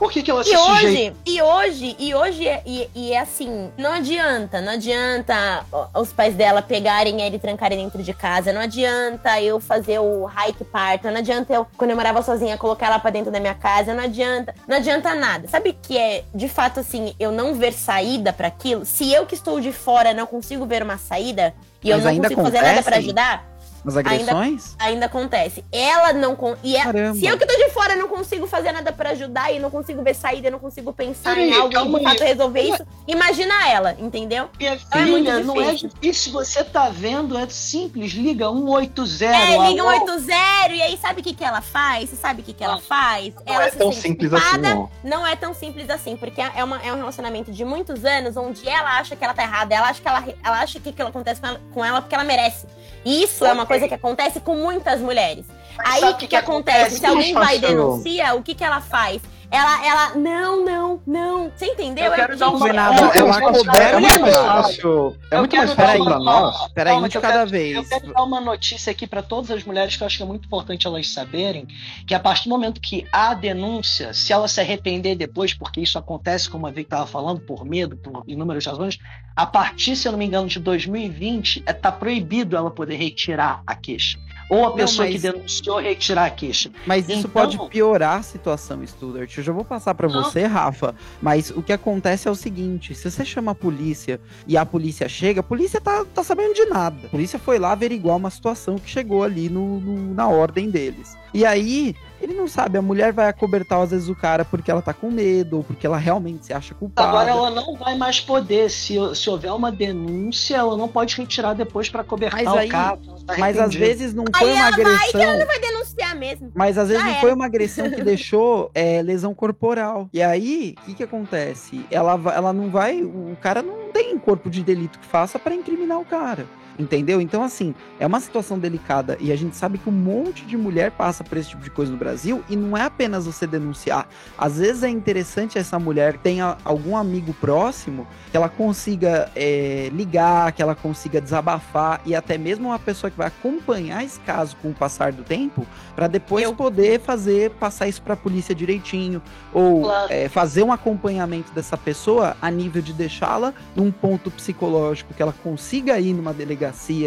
Por 0.00 0.10
que, 0.10 0.22
que 0.22 0.30
ela 0.30 0.42
se 0.42 0.50
E 0.50 0.56
sujeita? 0.56 0.86
hoje, 0.88 1.16
e 1.26 1.42
hoje, 1.42 1.96
e 1.98 2.14
hoje 2.14 2.48
é, 2.48 2.62
e, 2.64 2.88
e 2.94 3.12
é 3.12 3.20
assim, 3.20 3.70
não 3.76 3.92
adianta, 3.92 4.58
não 4.62 4.72
adianta 4.72 5.62
os 5.94 6.10
pais 6.10 6.34
dela 6.34 6.62
pegarem 6.62 7.20
ele 7.20 7.36
e 7.36 7.38
trancarem 7.38 7.76
dentro 7.76 8.02
de 8.02 8.14
casa, 8.14 8.50
não 8.50 8.62
adianta 8.62 9.38
eu 9.42 9.60
fazer 9.60 9.98
o 9.98 10.24
hike 10.24 10.64
parto, 10.64 11.08
não 11.10 11.18
adianta 11.18 11.52
eu, 11.52 11.66
quando 11.76 11.90
eu 11.90 11.96
morava 11.96 12.22
sozinha, 12.22 12.56
colocar 12.56 12.86
ela 12.86 12.98
pra 12.98 13.10
dentro 13.10 13.30
da 13.30 13.38
minha 13.38 13.54
casa, 13.54 13.92
não 13.92 14.04
adianta, 14.04 14.54
não 14.66 14.78
adianta 14.78 15.14
nada. 15.14 15.46
Sabe 15.48 15.76
que 15.80 15.98
é, 15.98 16.24
de 16.34 16.48
fato, 16.48 16.80
assim, 16.80 17.14
eu 17.20 17.30
não 17.30 17.54
ver 17.54 17.74
saída 17.74 18.32
pra 18.32 18.48
aquilo? 18.48 18.86
Se 18.86 19.12
eu 19.12 19.26
que 19.26 19.34
estou 19.34 19.60
de 19.60 19.70
fora 19.70 20.14
não 20.14 20.26
consigo 20.26 20.64
ver 20.64 20.82
uma 20.82 20.96
saída 20.96 21.52
e 21.84 21.90
eu 21.90 21.96
Mas 21.96 22.04
não 22.04 22.10
ainda 22.10 22.22
consigo 22.22 22.42
fazer 22.42 22.56
nada 22.62 22.72
pra 22.82 22.96
acontece? 22.96 22.98
ajudar, 23.00 23.49
As 23.86 23.96
agressões? 23.96 24.76
ainda 24.78 25.06
acontece. 25.06 25.64
Ela 25.72 26.12
não. 26.12 26.36
Con 26.36 26.56
e 26.62 26.76
é- 26.76 26.82
Caramba. 26.82 27.18
se 27.18 27.26
eu 27.26 27.36
que 27.38 27.46
tô 27.46 27.56
de 27.56 27.70
fora 27.70 27.96
não 27.96 28.08
consigo 28.08 28.46
fazer 28.46 28.72
nada 28.72 28.92
pra 28.92 29.10
ajudar 29.10 29.52
e 29.52 29.58
não 29.58 29.70
consigo 29.70 30.02
ver 30.02 30.14
saída, 30.14 30.48
eu 30.48 30.52
não 30.52 30.58
consigo 30.58 30.92
pensar 30.92 31.34
Peraí, 31.34 31.50
em 31.50 31.54
algo 31.54 31.72
calma 31.72 31.98
de 31.98 32.04
fato 32.04 32.22
resolver 32.22 32.62
isso, 32.62 32.86
imagina 33.06 33.68
ela, 33.68 33.96
entendeu? 33.98 34.48
Minha 34.58 34.78
É 34.92 35.04
muito 35.04 35.30
filha, 35.30 35.40
não 35.40 35.60
é 35.60 35.74
difícil. 35.74 36.32
Você 36.32 36.62
tá 36.64 36.88
vendo, 36.88 37.36
é 37.36 37.48
simples. 37.48 38.12
Liga 38.12 38.48
180. 38.48 39.24
É, 39.24 39.58
liga 39.68 39.82
alô? 39.82 39.90
180 40.06 40.74
e 40.74 40.82
aí 40.82 40.96
sabe 40.96 41.20
o 41.20 41.24
que, 41.24 41.34
que 41.34 41.44
ela 41.44 41.60
faz? 41.60 42.10
Você 42.10 42.16
sabe 42.16 42.42
o 42.42 42.44
que, 42.44 42.52
que 42.52 42.62
ela 42.62 42.78
faz? 42.78 43.34
Não 43.46 43.54
ela 43.54 43.64
é 43.66 43.70
se 43.70 43.76
tão 43.78 43.92
sente 43.92 44.02
simples 44.02 44.30
culpada. 44.30 44.68
assim, 44.68 44.76
não. 44.76 44.90
Não 45.02 45.26
é 45.26 45.36
tão 45.36 45.54
simples 45.54 45.90
assim, 45.90 46.16
porque 46.16 46.40
é, 46.40 46.62
uma, 46.64 46.80
é 46.82 46.92
um 46.92 46.96
relacionamento 46.96 47.50
de 47.52 47.64
muitos 47.64 48.04
anos 48.04 48.36
onde 48.36 48.68
ela 48.68 48.98
acha 48.98 49.16
que 49.16 49.24
ela 49.24 49.34
tá 49.34 49.42
errada, 49.42 49.74
ela 49.74 49.88
acha 49.88 50.00
que 50.00 50.08
ela, 50.08 50.24
ela 50.44 50.60
acha 50.60 50.80
que 50.80 50.88
aquilo 50.90 51.08
acontece 51.08 51.40
com 51.40 51.46
ela, 51.46 51.60
com 51.72 51.84
ela 51.84 52.00
porque 52.00 52.14
ela 52.14 52.24
merece. 52.24 52.66
Isso 53.04 53.44
é 53.46 53.52
uma 53.52 53.64
coisa 53.70 53.88
que 53.88 53.94
acontece 53.94 54.40
com 54.40 54.56
muitas 54.56 55.00
mulheres. 55.00 55.46
Aí 55.78 56.00
sabe 56.00 56.12
o 56.12 56.16
que, 56.16 56.26
que 56.28 56.36
acontece? 56.36 56.78
acontece? 56.78 56.98
Se 56.98 57.06
alguém 57.06 57.32
vai 57.32 57.56
e 57.56 57.60
denuncia, 57.60 58.34
o 58.34 58.42
que, 58.42 58.54
que 58.54 58.64
ela 58.64 58.80
faz? 58.80 59.22
Ela, 59.50 59.86
ela, 59.86 60.14
não, 60.14 60.64
não, 60.64 61.00
não. 61.06 61.50
Você 61.54 61.66
entendeu? 61.66 62.04
Eu 62.06 62.12
É 62.12 62.16
quero 62.16 62.34
o 62.34 62.38
dar 62.38 62.46
Eu 62.46 63.26
ela 63.26 63.40
quero- 63.40 63.58
coberta. 63.58 63.82
É 63.82 63.98
muito 64.00 64.20
mais 64.20 64.36
fácil. 64.36 65.16
É 65.30 65.38
muito 65.38 65.56
mais 65.56 65.72
fácil 65.72 66.00
uma- 66.02 66.10
pra 66.10 66.18
nós. 66.20 66.68
Peraí, 66.72 66.96
um 66.96 67.08
de 67.08 67.18
cada 67.18 67.34
quero- 67.38 67.50
vez. 67.50 67.76
Eu 67.76 67.84
quero 67.84 68.12
dar 68.14 68.22
uma 68.22 68.40
notícia 68.40 68.90
aqui 68.92 69.06
para 69.06 69.22
todas 69.22 69.50
as 69.50 69.64
mulheres 69.64 69.96
que 69.96 70.02
eu 70.02 70.06
acho 70.06 70.16
que 70.18 70.22
é 70.22 70.26
muito 70.26 70.46
importante 70.46 70.86
elas 70.86 71.08
saberem 71.12 71.66
que 72.06 72.14
a 72.14 72.20
partir 72.20 72.44
do 72.44 72.50
momento 72.50 72.80
que 72.80 73.06
há 73.12 73.34
denúncia, 73.34 74.12
se 74.14 74.32
ela 74.32 74.46
se 74.46 74.60
arrepender 74.60 75.16
depois, 75.16 75.52
porque 75.52 75.80
isso 75.80 75.98
acontece, 75.98 76.48
como 76.48 76.66
a 76.66 76.70
Vic 76.70 76.82
estava 76.86 77.06
falando, 77.06 77.40
por 77.40 77.64
medo, 77.64 77.96
por 77.96 78.22
inúmeras 78.28 78.64
razões, 78.66 78.98
a 79.34 79.46
partir, 79.46 79.96
se 79.96 80.06
eu 80.06 80.12
não 80.12 80.18
me 80.18 80.26
engano, 80.26 80.46
de 80.46 80.60
2020, 80.60 81.62
é, 81.66 81.72
tá 81.72 81.90
proibido 81.90 82.56
ela 82.56 82.70
poder 82.70 82.96
retirar 82.96 83.62
a 83.66 83.74
queixa. 83.74 84.18
Ou 84.50 84.66
a 84.66 84.68
Não, 84.70 84.76
pessoa 84.76 85.06
mas- 85.06 85.14
que 85.14 85.20
denunciou 85.22 85.78
retirar 85.80 86.24
a 86.26 86.30
queixa. 86.30 86.70
Mas 86.84 87.08
isso 87.08 87.20
Então- 87.20 87.30
pode 87.30 87.56
piorar 87.70 88.18
a 88.18 88.22
situação, 88.22 88.84
Studart. 88.86 89.38
Eu 89.38 89.44
já 89.44 89.52
vou 89.52 89.64
passar 89.64 89.94
pra 89.94 90.08
Não. 90.08 90.24
você, 90.24 90.44
Rafa. 90.44 90.94
Mas 91.22 91.50
o 91.50 91.62
que 91.62 91.72
acontece 91.72 92.26
é 92.26 92.30
o 92.30 92.34
seguinte: 92.34 92.94
se 92.94 93.08
você 93.10 93.24
chama 93.24 93.52
a 93.52 93.54
polícia 93.54 94.20
e 94.46 94.56
a 94.56 94.66
polícia 94.66 95.08
chega, 95.08 95.38
a 95.40 95.44
polícia 95.44 95.80
tá, 95.80 96.04
tá 96.12 96.24
sabendo 96.24 96.52
de 96.54 96.64
nada. 96.66 97.06
A 97.06 97.10
polícia 97.10 97.38
foi 97.38 97.58
lá 97.58 97.70
averiguar 97.72 98.16
uma 98.16 98.28
situação 98.30 98.76
que 98.76 98.90
chegou 98.90 99.22
ali 99.22 99.48
no, 99.48 99.78
no- 99.80 100.12
na 100.14 100.26
ordem 100.28 100.68
deles. 100.68 101.16
E 101.32 101.46
aí, 101.46 101.94
ele 102.20 102.34
não 102.34 102.46
sabe, 102.48 102.76
a 102.78 102.82
mulher 102.82 103.12
vai 103.12 103.28
acobertar 103.28 103.80
às 103.80 103.90
vezes 103.90 104.08
o 104.08 104.14
cara 104.14 104.44
porque 104.44 104.70
ela 104.70 104.82
tá 104.82 104.92
com 104.92 105.10
medo, 105.10 105.58
ou 105.58 105.64
porque 105.64 105.86
ela 105.86 105.96
realmente 105.96 106.46
se 106.46 106.52
acha 106.52 106.74
culpada. 106.74 107.08
Agora 107.08 107.30
ela 107.30 107.50
não 107.50 107.74
vai 107.76 107.96
mais 107.96 108.20
poder, 108.20 108.70
se, 108.70 108.94
se 109.14 109.30
houver 109.30 109.52
uma 109.52 109.70
denúncia, 109.72 110.56
ela 110.56 110.76
não 110.76 110.88
pode 110.88 111.16
retirar 111.16 111.54
depois 111.54 111.88
para 111.88 112.04
cobertar 112.04 112.44
Mas 112.44 112.54
aí- 112.56 112.68
o 112.68 112.70
caso. 112.70 113.00
ela 113.08 113.18
tá 113.26 113.34
Mas 113.38 113.58
às 113.58 113.74
vezes 113.74 114.12
não 114.14 114.24
Aí 114.34 114.40
foi 114.40 114.52
uma 114.52 114.58
ela 114.66 114.70
vai 114.70 114.80
agressão. 114.80 115.46
Vai 115.46 115.58
denunciar 115.60 116.16
mesmo. 116.16 116.52
Mas 116.54 116.78
às 116.78 116.88
vezes 116.88 117.02
Já 117.02 117.06
não 117.08 117.12
era. 117.14 117.20
foi 117.20 117.32
uma 117.32 117.46
agressão 117.46 117.90
que 117.90 118.02
deixou 118.02 118.70
é, 118.74 119.02
lesão 119.02 119.34
corporal. 119.34 120.08
E 120.12 120.22
aí, 120.22 120.74
o 120.82 120.84
que 120.86 120.94
que 120.94 121.02
acontece? 121.02 121.84
Ela, 121.90 122.12
ela 122.34 122.52
não 122.52 122.70
vai. 122.70 123.02
O 123.02 123.36
cara 123.40 123.62
não 123.62 123.90
tem 123.92 124.16
corpo 124.18 124.48
de 124.50 124.62
delito 124.62 124.98
que 124.98 125.06
faça 125.06 125.38
pra 125.38 125.54
incriminar 125.54 125.98
o 125.98 126.04
cara. 126.04 126.46
Entendeu? 126.78 127.20
Então, 127.20 127.42
assim, 127.42 127.74
é 127.98 128.06
uma 128.06 128.20
situação 128.20 128.58
delicada. 128.58 129.16
E 129.20 129.30
a 129.32 129.36
gente 129.36 129.56
sabe 129.56 129.76
que 129.78 129.88
um 129.88 129.92
monte 129.92 130.44
de 130.46 130.56
mulher 130.56 130.90
passa 130.92 131.22
por 131.22 131.36
esse 131.36 131.50
tipo 131.50 131.62
de 131.62 131.70
coisa 131.70 131.92
no 131.92 131.98
Brasil. 131.98 132.42
E 132.48 132.56
não 132.56 132.76
é 132.76 132.82
apenas 132.82 133.26
você 133.26 133.46
denunciar. 133.46 134.08
Às 134.38 134.58
vezes 134.58 134.82
é 134.82 134.88
interessante 134.88 135.58
essa 135.58 135.78
mulher 135.78 136.16
tenha 136.18 136.56
algum 136.64 136.96
amigo 136.96 137.34
próximo 137.34 138.06
que 138.30 138.36
ela 138.36 138.48
consiga 138.48 139.30
é, 139.36 139.90
ligar, 139.92 140.52
que 140.52 140.62
ela 140.62 140.74
consiga 140.74 141.20
desabafar. 141.20 142.00
E 142.06 142.14
até 142.14 142.38
mesmo 142.38 142.68
uma 142.68 142.78
pessoa 142.78 143.10
que 143.10 143.16
vai 143.18 143.26
acompanhar 143.26 144.02
esse 144.04 144.18
caso 144.20 144.56
com 144.62 144.70
o 144.70 144.74
passar 144.74 145.12
do 145.12 145.22
tempo 145.22 145.66
Pra 145.94 146.06
depois 146.06 146.44
Eu- 146.44 146.54
poder 146.54 147.00
fazer, 147.00 147.50
passar 147.52 147.88
isso 147.88 148.00
pra 148.00 148.16
polícia 148.16 148.54
direitinho. 148.54 149.20
Ou 149.52 149.82
Claro. 149.82 150.12
é, 150.12 150.28
fazer 150.28 150.62
um 150.62 150.72
acompanhamento 150.72 151.52
dessa 151.52 151.76
pessoa 151.76 152.36
a 152.40 152.50
nível 152.50 152.80
de 152.80 152.92
deixá-la 152.94 153.52
num 153.76 153.90
ponto 153.90 154.30
psicológico, 154.30 155.12
que 155.12 155.20
ela 155.22 155.34
consiga 155.42 155.98
ir 155.98 156.14
numa 156.14 156.32
delegacia 156.32 156.59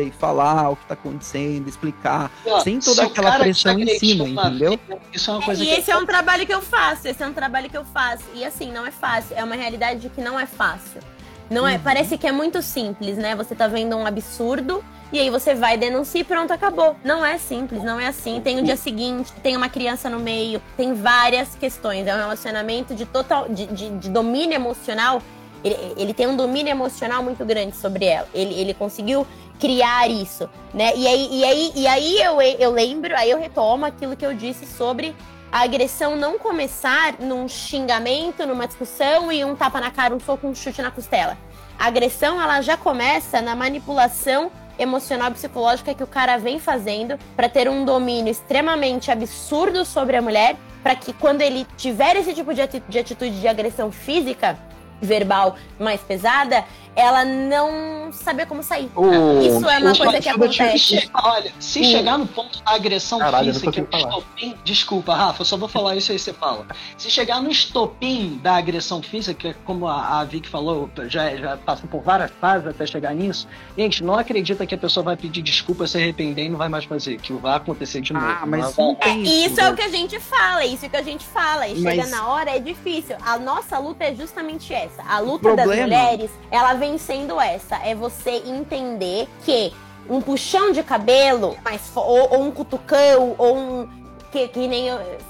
e 0.08 0.12
falar 0.12 0.70
o 0.72 0.76
que 0.76 0.86
tá 0.86 0.94
acontecendo, 0.94 1.68
explicar. 1.68 2.32
Sem 2.64 2.80
toda 2.80 3.04
aquela 3.04 3.38
pressão 3.40 3.78
em 3.80 3.98
cima, 4.00 4.28
entendeu? 4.28 4.80
Isso 5.12 5.30
é 5.30 5.34
uma 5.34 5.44
coisa 5.44 5.64
e 5.64 5.68
que 5.68 5.74
esse 5.74 5.92
é 5.92 5.98
um 5.98 6.06
trabalho 6.06 6.46
que 6.46 6.54
eu 6.54 6.62
faço, 6.62 7.08
esse 7.08 7.22
é 7.22 7.28
um 7.28 7.34
trabalho 7.34 7.70
que 7.70 7.78
eu 7.78 7.86
faço. 7.86 8.24
E 8.34 8.44
assim, 8.44 8.72
não 8.72 8.86
é 8.86 8.92
fácil, 8.92 9.36
é 9.38 9.44
uma 9.44 9.56
realidade 9.56 10.10
que 10.10 10.22
não 10.22 10.40
é 10.40 10.46
fácil. 10.46 11.02
Não 11.50 11.68
é, 11.68 11.74
Uhum. 11.74 11.80
parece 11.84 12.18
que 12.18 12.26
é 12.26 12.32
muito 12.32 12.62
simples, 12.62 13.18
né? 13.18 13.36
Você 13.36 13.54
tá 13.54 13.68
vendo 13.68 13.96
um 13.96 14.06
absurdo 14.08 14.84
e 15.12 15.20
aí 15.20 15.30
você 15.30 15.54
vai 15.54 15.78
denunciar 15.78 16.22
e 16.22 16.24
pronto, 16.24 16.52
acabou. 16.52 16.96
Não 17.04 17.24
é 17.24 17.38
simples, 17.38 17.84
não 17.84 18.00
é 18.00 18.08
assim. 18.08 18.42
Tem 18.42 18.60
o 18.60 18.64
dia 18.64 18.78
seguinte, 18.78 19.32
tem 19.44 19.56
uma 19.56 19.70
criança 19.70 20.10
no 20.10 20.20
meio, 20.20 20.60
tem 20.76 20.94
várias 20.94 21.54
questões. 21.56 22.08
É 22.08 22.16
um 22.16 22.18
relacionamento 22.18 22.96
de 22.96 23.06
total 23.06 23.48
de, 23.50 23.68
de- 23.68 23.90
de 24.00 24.10
domínio 24.10 24.56
emocional. 24.56 25.22
Ele, 25.64 25.78
ele 25.98 26.14
tem 26.14 26.28
um 26.28 26.36
domínio 26.36 26.72
emocional 26.72 27.24
muito 27.24 27.44
grande 27.46 27.76
sobre 27.76 28.06
ela. 28.06 28.28
Ele, 28.34 28.54
ele 28.54 28.74
conseguiu 28.74 29.26
criar 29.60 30.10
isso, 30.10 30.50
né? 30.74 30.92
E 30.96 31.08
aí, 31.08 31.30
e 31.32 31.46
aí, 31.46 31.72
e 31.76 31.88
aí 31.88 32.22
eu, 32.22 32.42
eu 32.42 32.72
lembro, 32.72 33.16
aí 33.16 33.32
eu 33.32 33.40
retomo 33.40 33.86
aquilo 33.86 34.16
que 34.16 34.26
eu 34.26 34.34
disse 34.34 34.66
sobre 34.66 35.16
a 35.52 35.62
agressão 35.62 36.16
não 36.16 36.40
começar 36.40 37.14
num 37.20 37.48
xingamento, 37.48 38.46
numa 38.46 38.66
discussão 38.66 39.32
e 39.32 39.46
um 39.46 39.56
tapa 39.56 39.80
na 39.80 39.92
cara, 39.92 40.16
um 40.16 40.20
soco, 40.20 40.48
um 40.48 40.56
chute 40.56 40.82
na 40.82 40.90
costela. 40.90 41.38
A 41.78 41.86
agressão, 41.86 42.42
ela 42.42 42.60
já 42.62 42.76
começa 42.76 43.40
na 43.40 43.56
manipulação 43.56 44.52
emocional 44.80 45.30
e 45.30 45.34
psicológica 45.34 45.94
que 45.94 46.04
o 46.04 46.08
cara 46.08 46.38
vem 46.38 46.60
fazendo 46.60 47.20
para 47.36 47.48
ter 47.48 47.70
um 47.70 47.86
domínio 47.86 48.32
extremamente 48.32 49.12
absurdo 49.12 49.86
sobre 49.86 50.18
a 50.18 50.22
mulher 50.22 50.56
para 50.82 50.96
que 50.96 51.14
quando 51.14 51.42
ele 51.42 51.66
tiver 51.78 52.16
esse 52.16 52.34
tipo 52.34 52.54
de 52.54 52.62
atitude, 52.62 52.92
de 52.92 53.00
atitude 53.00 53.40
de 53.40 53.48
agressão 53.48 53.92
física, 53.92 54.58
verbal 55.04 55.56
mais 55.80 56.02
pesada, 56.02 56.64
ela 56.96 57.26
não 57.26 58.12
saber 58.12 58.46
como 58.46 58.62
sair. 58.62 58.90
Oh, 58.96 59.42
Isso 59.42 59.68
é 59.68 59.80
uma 59.80 59.96
coisa 59.96 60.20
que 60.20 60.30
acontece. 60.30 61.10
Olha, 61.14 61.52
se 61.60 61.82
hum. 61.82 61.84
chegar 61.84 62.18
no 62.18 62.28
ponto 62.28 62.64
da 62.64 62.72
agressão 62.72 63.20
Caralho, 63.20 63.54
física, 63.54 63.72
que 63.72 63.98
estopim, 63.98 64.56
desculpa, 64.64 65.16
Rafa, 65.16 65.42
eu 65.42 65.46
só 65.46 65.58
vou 65.58 65.68
falar 65.68 65.96
isso 65.96 66.12
aí 66.12 66.20
você 66.20 66.34
fala. 66.34 66.68
Se 66.98 67.10
chegar 67.10 67.42
no 67.42 67.50
estopim 67.50 68.40
da 68.42 68.58
agressão 68.58 69.02
física, 69.02 69.56
como 69.66 69.88
a, 69.88 70.20
a 70.20 70.24
Vicky 70.24 70.48
falou, 70.48 70.90
já, 71.08 71.36
já 71.36 71.58
passa 71.58 71.88
por 71.88 72.02
várias 72.02 72.32
fases 72.40 72.68
até 72.68 72.86
chegar 72.86 73.14
nisso, 73.14 73.48
gente, 73.78 74.04
não 74.04 74.16
acredita 74.16 74.66
que 74.66 74.76
a 74.76 74.78
pessoa 74.78 75.04
vai 75.04 75.18
pedir 75.18 75.42
desculpa, 75.42 75.88
se 75.88 75.98
arrepender 75.98 76.46
e 76.46 76.50
não 76.50 76.58
vai 76.58 76.70
mais 76.70 76.86
fazer, 76.86 77.18
que 77.20 77.34
vai 77.34 77.56
acontecer 77.56 78.02
de 78.02 78.14
novo. 78.14 78.26
Ah, 78.26 78.46
mas 78.46 78.76
não 78.78 78.96
tem 78.96 79.24
isso. 79.24 79.54
Isso 79.54 79.62
é 79.62 79.70
o 79.70 79.76
que 79.76 79.82
a 79.82 79.90
gente 79.90 80.20
fala, 80.20 80.66
isso 80.66 80.86
é 80.86 80.88
o 80.88 80.92
que 80.92 80.98
a 80.98 81.04
gente 81.04 81.26
fala. 81.26 81.68
E 81.68 81.80
mas... 81.80 81.96
chega 81.96 82.08
na 82.08 82.28
hora, 82.28 82.52
é 82.52 82.60
difícil. 82.60 83.16
A 83.26 83.38
nossa 83.38 83.78
luta 83.80 84.04
é 84.04 84.14
justamente 84.14 84.74
essa. 84.74 85.04
A 85.04 85.20
luta 85.20 85.56
das 85.56 85.66
mulheres, 85.66 86.32
ela 86.52 86.74
vem 86.84 86.98
sendo 86.98 87.40
essa. 87.40 87.78
É 87.78 87.96
você 87.96 88.44
entender 88.46 89.30
que 89.46 89.74
um 90.10 90.20
puxão 90.20 90.74
de 90.74 90.84
cabelo, 90.84 91.56
mas, 91.64 91.82
ou, 91.96 92.34
ou 92.34 92.44
um 92.44 92.52
cutucão, 92.52 93.36
ou 93.38 93.58
um. 93.58 93.90
Que, 94.32 94.48
que, 94.48 94.68
nem, 94.68 94.88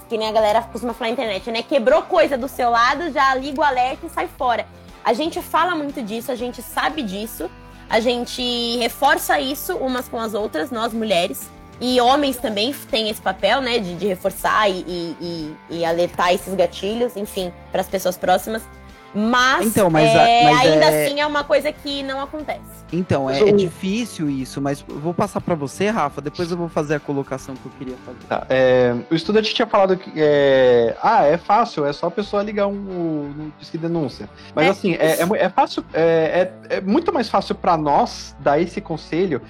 que 0.09 0.17
nem 0.17 0.29
a 0.29 0.31
galera 0.31 0.61
costuma 0.63 0.93
falar 0.93 1.09
na 1.09 1.13
internet, 1.13 1.51
né? 1.51 1.61
Quebrou 1.61 2.01
coisa 2.03 2.37
do 2.37 2.47
seu 2.47 2.69
lado, 2.69 3.11
já 3.11 3.35
liga 3.35 3.59
o 3.59 3.63
alerta 3.63 4.05
e 4.05 4.09
sai 4.09 4.27
fora. 4.27 4.65
A 5.03 5.13
gente 5.13 5.41
fala 5.41 5.75
muito 5.75 6.01
disso, 6.01 6.31
a 6.31 6.35
gente 6.35 6.61
sabe 6.61 7.03
disso, 7.03 7.51
a 7.89 7.99
gente 7.99 8.77
reforça 8.77 9.39
isso 9.39 9.75
umas 9.75 10.07
com 10.07 10.17
as 10.17 10.33
outras, 10.33 10.71
nós 10.71 10.93
mulheres. 10.93 11.51
E 11.81 11.99
homens 11.99 12.37
também 12.37 12.73
têm 12.89 13.09
esse 13.09 13.21
papel, 13.21 13.59
né, 13.59 13.77
de, 13.77 13.95
de 13.95 14.07
reforçar 14.07 14.69
e, 14.69 14.85
e, 15.19 15.55
e 15.69 15.85
alertar 15.85 16.33
esses 16.33 16.53
gatilhos, 16.53 17.17
enfim, 17.17 17.51
para 17.71 17.81
as 17.81 17.87
pessoas 17.87 18.15
próximas. 18.17 18.63
Mas, 19.13 19.67
então, 19.67 19.89
mas, 19.89 20.09
é, 20.09 20.43
mas 20.43 20.59
ainda 20.61 20.85
é... 20.85 21.05
assim 21.05 21.19
é 21.19 21.27
uma 21.27 21.43
coisa 21.43 21.71
que 21.71 22.01
não 22.03 22.19
acontece. 22.19 22.83
Então, 22.91 23.29
é, 23.29 23.49
é, 23.49 23.51
difícil 23.51 24.29
isso, 24.29 24.61
mas 24.61 24.81
vou 24.81 25.13
passar 25.13 25.41
para 25.41 25.55
você, 25.55 25.89
Rafa, 25.89 26.21
depois 26.21 26.51
eu 26.51 26.57
vou 26.57 26.69
fazer 26.69 26.95
a 26.95 26.99
colocação 26.99 27.55
que 27.55 27.65
eu 27.65 27.71
queria 27.77 27.95
fazer. 28.05 28.19
Tá, 28.29 28.45
é, 28.49 28.95
o 29.09 29.15
estudante 29.15 29.53
tinha 29.53 29.65
falado 29.65 29.97
que 29.97 30.11
é, 30.15 30.95
ah, 31.01 31.23
é 31.23 31.37
fácil, 31.37 31.85
é 31.85 31.93
só 31.93 32.07
a 32.07 32.11
pessoa 32.11 32.43
ligar 32.43 32.67
um, 32.67 32.73
um 32.73 33.51
disque 33.59 33.77
denúncia. 33.77 34.29
Mas 34.53 34.67
é. 34.67 34.69
assim, 34.69 34.93
é, 34.93 35.21
é, 35.21 35.45
é 35.45 35.49
fácil, 35.49 35.83
é, 35.93 36.51
é, 36.69 36.81
muito 36.81 37.11
mais 37.11 37.29
fácil 37.29 37.55
para 37.55 37.75
nós 37.75 38.35
dar 38.39 38.59
esse 38.59 38.79
conselho, 38.79 39.41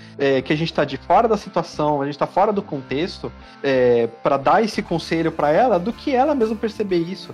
que 0.45 0.53
a 0.53 0.55
gente 0.55 0.74
tá 0.74 0.86
de 0.86 0.97
fora 0.97 1.28
da 1.28 1.38
situação, 1.38 2.01
a 2.01 2.05
gente 2.05 2.18
tá 2.18 2.28
fora 2.28 2.53
do 2.53 2.61
contexto, 2.61 3.32
para 4.22 4.38
dar 4.38 4.64
esse 4.64 4.82
conselho 4.82 5.32
para 5.32 5.51
ela, 5.51 5.78
do 5.78 5.91
que 5.91 6.16
ela 6.16 6.34
mesmo 6.34 6.55
perceber 6.55 6.97
isso. 6.97 7.34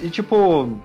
e 0.00 0.08
tipo, 0.08 0.78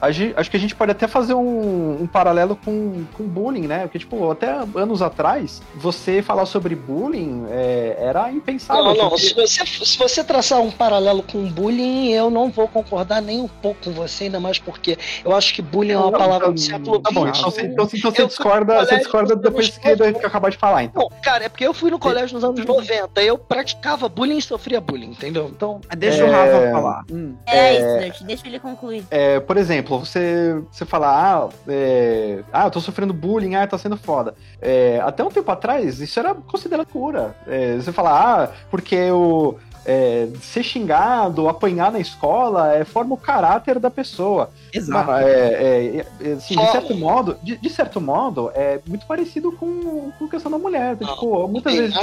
acho 0.00 0.50
que 0.50 0.56
a 0.56 0.60
gente 0.60 0.74
pode 0.74 0.92
até 0.92 1.06
fazer 1.06 1.34
um, 1.34 2.02
um 2.02 2.06
paralelo 2.06 2.56
com, 2.56 3.04
com 3.14 3.24
bullying 3.24 3.66
né? 3.66 3.80
Porque, 3.82 3.98
tipo, 3.98 4.30
até 4.30 4.50
anos 4.74 5.02
atrás, 5.02 5.62
você 5.74 6.22
falar 6.22 6.46
sobre 6.46 6.74
bullying 6.74 7.46
é, 7.50 7.96
era 7.98 8.30
impensável. 8.30 8.84
Não, 8.84 8.94
não. 8.94 9.08
Porque... 9.10 9.26
Se, 9.26 9.34
você, 9.34 9.66
se 9.66 9.98
você 9.98 10.24
traçar 10.24 10.60
um 10.60 10.70
paralelo 10.70 11.22
com 11.22 11.44
bullying, 11.48 12.10
eu 12.10 12.30
não 12.30 12.50
vou 12.50 12.68
concordar 12.68 13.20
nem 13.20 13.40
um 13.40 13.48
pouco 13.48 13.84
com 13.84 13.92
você, 13.92 14.24
ainda 14.24 14.40
mais 14.40 14.58
porque 14.58 14.98
eu 15.24 15.34
acho 15.34 15.54
que 15.54 15.62
bullying 15.62 15.92
é 15.92 15.98
uma 15.98 16.10
não, 16.10 16.18
palavra 16.18 16.52
do 16.52 16.60
século 16.60 17.00
Tá 17.00 17.10
bom, 17.10 17.28
então, 17.28 17.48
então, 17.48 17.88
então 17.92 18.10
você 18.10 18.26
discorda, 18.26 18.74
colégio, 18.74 18.88
você 18.88 18.96
discorda 18.98 19.36
depois 19.36 19.68
que, 19.70 19.88
eu 19.88 20.26
acabar 20.26 20.50
de 20.50 20.56
falar, 20.56 20.84
então. 20.84 21.08
Não, 21.10 21.20
cara, 21.20 21.44
é 21.44 21.48
porque 21.48 21.66
eu 21.66 21.74
fui 21.74 21.90
no 21.90 21.98
colégio 21.98 22.34
nos 22.34 22.44
anos 22.44 22.64
90, 22.64 23.22
eu 23.22 23.38
praticava 23.38 24.08
bullying 24.08 24.38
e 24.38 24.42
sofria 24.42 24.80
bullying, 24.80 25.10
entendeu? 25.10 25.50
Então. 25.54 25.80
Deixa 25.96 26.22
é... 26.22 26.24
o 26.24 26.30
Rafa 26.30 26.70
falar. 26.72 27.04
Hum. 27.10 27.34
É, 27.46 27.76
é 27.76 28.08
isso, 28.08 28.24
deixa 28.24 28.46
ele 28.46 28.58
concluir. 28.58 29.04
É, 29.10 29.40
por 29.40 29.56
exemplo, 29.56 29.65
você, 29.82 30.62
você 30.70 30.84
fala, 30.84 31.08
ah, 31.08 31.48
é, 31.68 32.42
ah, 32.52 32.64
eu 32.64 32.70
tô 32.70 32.80
sofrendo 32.80 33.12
bullying 33.12 33.54
ah, 33.54 33.66
tá 33.66 33.78
sendo 33.78 33.96
foda. 33.96 34.34
É, 34.60 35.00
até 35.04 35.22
um 35.22 35.30
tempo 35.30 35.50
atrás, 35.50 36.00
isso 36.00 36.18
era 36.18 36.34
considerado 36.34 36.86
cura. 36.86 37.34
É, 37.46 37.76
você 37.76 37.92
fala, 37.92 38.44
ah, 38.44 38.50
porque 38.70 39.10
o, 39.10 39.56
é, 39.86 40.28
ser 40.40 40.64
xingado, 40.64 41.48
apanhar 41.48 41.92
na 41.92 42.00
escola, 42.00 42.74
é, 42.74 42.84
forma 42.84 43.14
o 43.14 43.16
caráter 43.16 43.78
da 43.78 43.88
pessoa. 43.88 44.50
Exato. 44.72 45.12
É, 45.12 45.24
é, 45.24 46.06
é, 46.20 46.32
assim, 46.32 46.56
de 46.56 46.72
certo 46.72 46.94
modo, 46.94 47.38
de, 47.42 47.56
de, 47.56 47.70
certo 47.70 48.00
modo, 48.00 48.50
é 48.52 48.80
muito 48.86 49.06
parecido 49.06 49.52
com, 49.52 50.10
com 50.18 50.24
a 50.24 50.28
questão 50.28 50.50
da 50.50 50.58
mulher. 50.58 50.96
Não, 51.00 51.14
tipo, 51.14 51.46
muitas 51.46 51.72
vezes, 51.72 51.94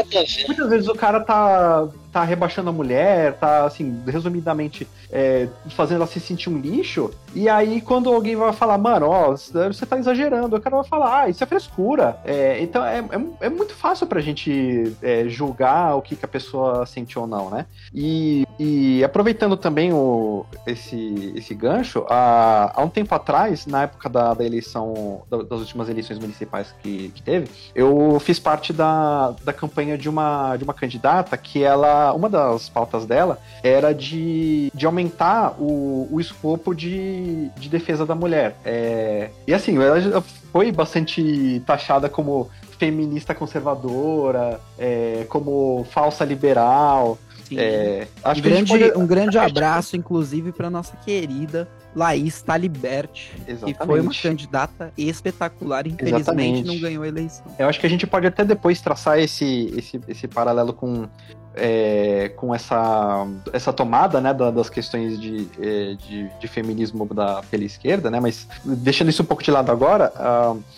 muitas 0.48 0.70
vezes 0.70 0.88
o 0.88 0.96
cara 0.96 1.20
tá, 1.20 1.90
tá 2.14 2.24
rebaixando 2.24 2.70
a 2.70 2.74
mulher, 2.74 3.34
tá, 3.34 3.66
assim, 3.66 4.02
resumidamente, 4.06 4.88
é, 5.12 5.48
fazendo 5.72 5.98
ela 5.98 6.08
se 6.08 6.20
sentir 6.20 6.48
um 6.48 6.60
lixo. 6.60 7.10
E 7.34 7.50
aí, 7.50 7.82
quando 7.82 8.14
alguém 8.14 8.36
vai 8.36 8.54
falar, 8.54 8.78
mano, 8.78 9.08
ó, 9.08 9.32
você 9.32 9.86
tá 9.86 9.98
exagerando, 9.98 10.56
o 10.56 10.62
cara 10.62 10.76
vai 10.76 10.86
falar, 10.86 11.22
ah, 11.22 11.30
isso 11.30 11.44
é 11.44 11.48
frescura. 11.48 12.18
É, 12.24 12.62
então, 12.62 12.86
é, 12.86 13.00
é, 13.00 13.46
é, 13.48 13.50
muito 13.50 13.74
fácil 13.74 14.06
pra 14.06 14.22
gente 14.22 14.96
é, 15.02 15.28
julgar 15.28 15.96
o 15.96 16.02
que, 16.04 16.16
que 16.16 16.24
a 16.24 16.28
pessoa 16.28 16.86
sentiu 16.86 17.22
ou 17.22 17.28
não, 17.28 17.50
né? 17.50 17.66
E, 17.92 18.46
e 18.60 19.04
aproveitando 19.04 19.58
também 19.58 19.92
o, 19.92 20.46
esse, 20.68 21.34
esse 21.36 21.56
gancho, 21.56 22.06
há, 22.08 22.72
há 22.76 22.84
um 22.84 22.90
tempo 22.90 23.16
atrás, 23.16 23.66
na 23.66 23.84
época 23.84 24.08
da, 24.08 24.36
da 24.36 24.46
eleição, 24.46 25.24
das 25.30 25.60
últimas 25.60 25.90
eleições 25.90 26.20
municipais 26.20 26.76
que, 26.84 27.10
que 27.10 27.24
teve, 27.24 27.50
eu 27.74 28.20
fiz 28.20 28.38
parte 28.40 28.72
da, 28.72 29.34
da 29.44 29.52
campanha 29.52 29.98
de 29.98 30.08
uma, 30.08 30.56
de 30.58 30.64
uma 30.64 30.74
candidata 30.74 31.36
que 31.38 31.64
ela, 31.64 32.03
uma 32.12 32.28
das 32.28 32.68
pautas 32.68 33.06
dela 33.06 33.40
era 33.62 33.94
de, 33.94 34.72
de 34.74 34.86
aumentar 34.86 35.56
o, 35.60 36.08
o 36.12 36.20
escopo 36.20 36.74
de, 36.74 37.50
de 37.58 37.70
defesa 37.70 38.06
da 38.06 38.16
mulher. 38.16 38.56
É, 38.66 39.30
e 39.48 39.54
assim, 39.54 39.78
ela 39.78 40.24
foi 40.52 40.72
bastante 40.72 41.62
taxada 41.66 42.10
como 42.10 42.50
feminista 42.78 43.34
conservadora, 43.34 44.60
é, 44.78 45.26
como 45.30 45.86
falsa 45.92 46.26
liberal. 46.26 47.18
É, 47.56 48.08
acho 48.24 48.40
um, 48.40 48.44
grande, 48.44 48.72
pode... 48.72 48.98
um 48.98 49.08
grande 49.08 49.38
abraço, 49.38 49.96
inclusive, 49.96 50.52
para 50.52 50.70
nossa 50.70 50.96
querida 50.98 51.68
Laís 51.96 52.42
Taliberti, 52.42 53.32
que 53.64 53.74
foi 53.86 54.00
uma 54.02 54.14
candidata 54.14 54.92
espetacular, 54.98 55.86
infelizmente 55.86 56.22
Exatamente. 56.22 56.68
não 56.68 56.80
ganhou 56.80 57.04
a 57.04 57.08
eleição. 57.08 57.46
Eu 57.58 57.68
acho 57.68 57.80
que 57.80 57.86
a 57.86 57.90
gente 57.90 58.08
pode 58.08 58.26
até 58.26 58.44
depois 58.44 58.82
traçar 58.82 59.20
esse, 59.20 59.72
esse, 59.78 60.02
esse 60.08 60.28
paralelo 60.28 60.74
com 60.74 61.08
é, 61.56 62.32
com 62.36 62.54
essa, 62.54 63.28
essa 63.52 63.72
tomada 63.72 64.20
né, 64.20 64.34
das 64.34 64.70
questões 64.70 65.20
de, 65.20 65.48
é, 65.60 65.96
de, 65.96 66.30
de, 66.40 66.48
feminismo 66.48 67.06
da, 67.14 67.42
pela 67.50 67.64
esquerda, 67.64 68.10
né, 68.10 68.20
mas 68.20 68.48
deixando 68.64 69.10
isso 69.10 69.22
um 69.22 69.26
pouco 69.26 69.44
de 69.44 69.52
lado 69.52 69.72
agora, 69.72 70.12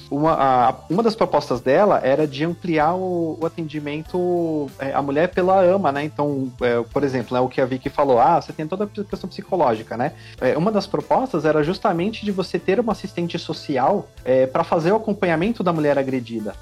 uma, 0.09 0.33
a, 0.33 0.75
uma 0.89 1.03
das 1.03 1.15
propostas 1.15 1.61
dela 1.61 1.99
era 2.03 2.27
de 2.27 2.43
ampliar 2.43 2.95
o, 2.95 3.37
o 3.39 3.45
atendimento 3.45 4.69
é, 4.79 4.93
à 4.93 5.01
mulher 5.01 5.29
pela 5.29 5.61
AMA, 5.61 5.91
né? 5.91 6.03
Então, 6.03 6.51
é, 6.61 6.81
por 6.91 7.03
exemplo, 7.03 7.35
né, 7.35 7.39
o 7.39 7.47
que 7.47 7.61
a 7.61 7.65
Vicky 7.65 7.89
falou, 7.89 8.19
ah, 8.19 8.41
você 8.41 8.53
tem 8.53 8.67
toda 8.67 8.85
a 8.85 8.87
questão 8.87 9.29
psicológica, 9.29 9.97
né? 9.97 10.13
É, 10.39 10.57
uma 10.57 10.71
das 10.71 10.87
propostas 10.87 11.45
era 11.45 11.63
justamente 11.63 12.25
de 12.25 12.31
você 12.31 12.59
ter 12.59 12.79
uma 12.79 12.91
assistente 12.91 13.37
social 13.39 14.07
é, 14.23 14.45
para 14.45 14.63
fazer 14.63 14.91
o 14.91 14.95
acompanhamento 14.95 15.63
da 15.63 15.73
mulher 15.73 15.97
agredida. 15.97 16.55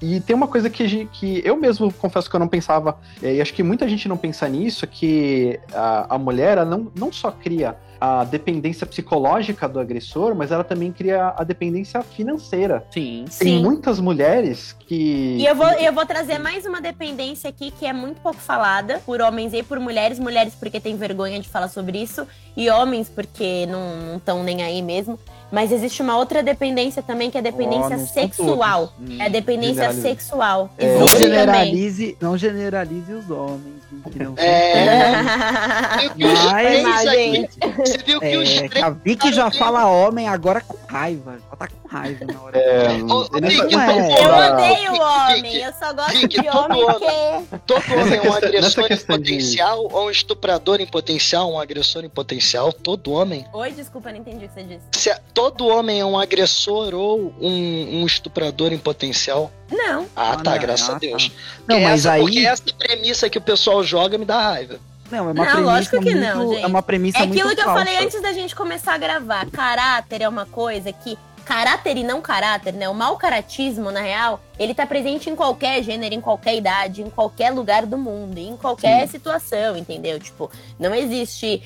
e 0.00 0.20
tem 0.20 0.34
uma 0.34 0.46
coisa 0.46 0.70
que, 0.70 1.06
que 1.06 1.42
eu 1.44 1.56
mesmo 1.56 1.92
confesso 1.92 2.28
que 2.28 2.36
eu 2.36 2.40
não 2.40 2.48
pensava 2.48 2.69
pensava, 2.70 2.98
e 3.20 3.40
acho 3.40 3.52
que 3.52 3.62
muita 3.62 3.88
gente 3.88 4.08
não 4.08 4.16
pensa 4.16 4.48
nisso, 4.48 4.86
que 4.86 5.58
a, 5.72 6.14
a 6.14 6.18
mulher 6.18 6.58
ela 6.58 6.64
não, 6.64 6.90
não 6.94 7.12
só 7.12 7.30
cria 7.30 7.76
a 8.00 8.24
dependência 8.24 8.86
psicológica 8.86 9.68
do 9.68 9.78
agressor, 9.78 10.34
mas 10.34 10.50
ela 10.50 10.64
também 10.64 10.90
cria 10.90 11.34
a 11.36 11.44
dependência 11.44 12.00
financeira. 12.02 12.86
Sim. 12.90 13.26
Tem 13.38 13.58
Sim. 13.58 13.62
muitas 13.62 14.00
mulheres 14.00 14.74
que. 14.86 15.36
E 15.38 15.44
eu 15.44 15.54
vou, 15.54 15.68
eu 15.72 15.92
vou 15.92 16.06
trazer 16.06 16.38
mais 16.38 16.64
uma 16.64 16.80
dependência 16.80 17.50
aqui 17.50 17.70
que 17.70 17.84
é 17.84 17.92
muito 17.92 18.20
pouco 18.22 18.38
falada 18.38 19.02
por 19.04 19.20
homens 19.20 19.52
e 19.52 19.62
por 19.62 19.78
mulheres. 19.78 20.18
Mulheres 20.18 20.54
porque 20.54 20.80
tem 20.80 20.96
vergonha 20.96 21.38
de 21.40 21.48
falar 21.48 21.68
sobre 21.68 21.98
isso, 22.02 22.26
e 22.60 22.68
homens 22.68 23.08
porque 23.08 23.64
não 23.66 24.18
estão 24.18 24.42
nem 24.42 24.62
aí 24.62 24.82
mesmo. 24.82 25.18
Mas 25.50 25.72
existe 25.72 26.00
uma 26.02 26.16
outra 26.16 26.42
dependência 26.42 27.02
também, 27.02 27.30
que 27.30 27.36
é 27.36 27.40
a 27.40 27.42
dependência 27.42 27.96
oh, 27.96 28.06
sexual. 28.06 28.92
Hum, 29.00 29.16
é 29.18 29.24
a 29.24 29.28
dependência 29.28 29.92
sexual. 29.94 30.70
É, 30.78 30.98
não, 30.98 31.08
generalize, 31.08 32.16
não 32.20 32.38
generalize 32.38 33.12
os 33.12 33.30
homens. 33.30 33.80
Não 34.14 34.34
é. 34.36 34.84
Mas, 36.16 36.82
mas, 36.82 37.10
gente, 37.10 37.58
você 37.76 37.98
viu 37.98 38.20
que 38.20 38.26
é, 38.26 38.38
os 38.38 38.54
três. 38.54 38.82
A 38.84 38.90
Vicky 38.90 39.32
já 39.32 39.50
fala 39.50 39.88
homem 39.88 40.28
agora 40.28 40.60
com 40.60 40.76
raiva. 40.86 41.38
Ela 41.48 41.56
tá 41.56 41.68
raiva 41.90 42.24
na 42.24 42.40
hora. 42.40 42.56
É, 42.56 42.88
Vicky, 42.88 43.74
é. 43.74 44.24
Eu 44.24 44.52
odeio 44.54 44.92
homem. 44.94 45.56
Eu 45.56 45.72
só 45.72 45.92
gosto 45.92 46.28
de 46.28 46.48
homem 46.48 46.86
que. 46.98 47.58
Todo 47.66 47.82
homem 47.92 48.18
é 48.18 48.30
um 48.30 48.32
agressor 48.32 48.86
em 48.90 48.96
potencial 48.96 49.88
de... 49.88 49.94
ou 49.94 50.06
um 50.06 50.10
estuprador 50.10 50.80
em 50.80 50.86
potencial, 50.86 51.52
um 51.52 51.58
agressor 51.58 52.04
em 52.04 52.08
potencial. 52.08 52.72
Todo 52.72 53.12
homem. 53.12 53.44
Oi, 53.52 53.72
desculpa, 53.72 54.12
não 54.12 54.18
entendi 54.18 54.44
o 54.44 54.48
que 54.48 54.54
você 54.54 54.62
disse. 54.62 54.84
Se, 54.92 55.14
todo 55.34 55.66
homem 55.66 56.00
é 56.00 56.04
um 56.04 56.18
agressor 56.18 56.94
ou 56.94 57.34
um, 57.40 58.00
um 58.00 58.06
estuprador 58.06 58.72
em 58.72 58.78
potencial. 58.78 59.50
Não. 59.70 60.06
Ah, 60.14 60.36
tá, 60.36 60.54
ah, 60.54 60.58
graças 60.58 60.88
a 60.88 60.98
Deus. 60.98 61.28
Tá. 61.28 61.34
Não, 61.68 61.80
mas 61.80 62.00
essa, 62.06 62.12
aí. 62.12 62.22
Porque 62.22 62.40
essa 62.40 62.62
premissa 62.78 63.28
que 63.28 63.38
o 63.38 63.42
pessoal 63.42 63.82
joga 63.82 64.16
me 64.16 64.24
dá 64.24 64.40
raiva. 64.40 64.78
Não, 65.10 65.18
é 65.18 65.22
uma 65.22 65.34
Não, 65.34 65.42
premissa 65.44 65.60
lógico 65.60 65.98
que 65.98 66.14
muito, 66.14 66.20
não, 66.20 66.52
gente. 66.52 66.62
É 66.62 66.66
uma 66.66 66.82
premissa 66.82 67.18
É 67.18 67.22
aquilo 67.22 67.44
muito 67.46 67.54
que 67.56 67.60
eu 67.60 67.64
falsa. 67.64 67.84
falei 67.84 68.04
antes 68.04 68.22
da 68.22 68.32
gente 68.32 68.54
começar 68.54 68.94
a 68.94 68.98
gravar. 68.98 69.46
Caráter 69.50 70.22
é 70.22 70.28
uma 70.28 70.46
coisa 70.46 70.92
que. 70.92 71.18
Caráter 71.44 71.96
e 71.96 72.02
não 72.02 72.20
caráter, 72.20 72.72
né? 72.72 72.88
O 72.88 72.94
mau 72.94 73.16
caratismo, 73.16 73.90
na 73.90 74.00
real, 74.00 74.40
ele 74.58 74.74
tá 74.74 74.86
presente 74.86 75.28
em 75.28 75.36
qualquer 75.36 75.82
gênero, 75.82 76.14
em 76.14 76.20
qualquer 76.20 76.56
idade, 76.56 77.02
em 77.02 77.10
qualquer 77.10 77.50
lugar 77.50 77.86
do 77.86 77.98
mundo, 77.98 78.38
em 78.38 78.56
qualquer 78.56 79.06
situação, 79.08 79.76
entendeu? 79.76 80.18
Tipo, 80.18 80.50
não 80.78 80.94
existe. 80.94 81.62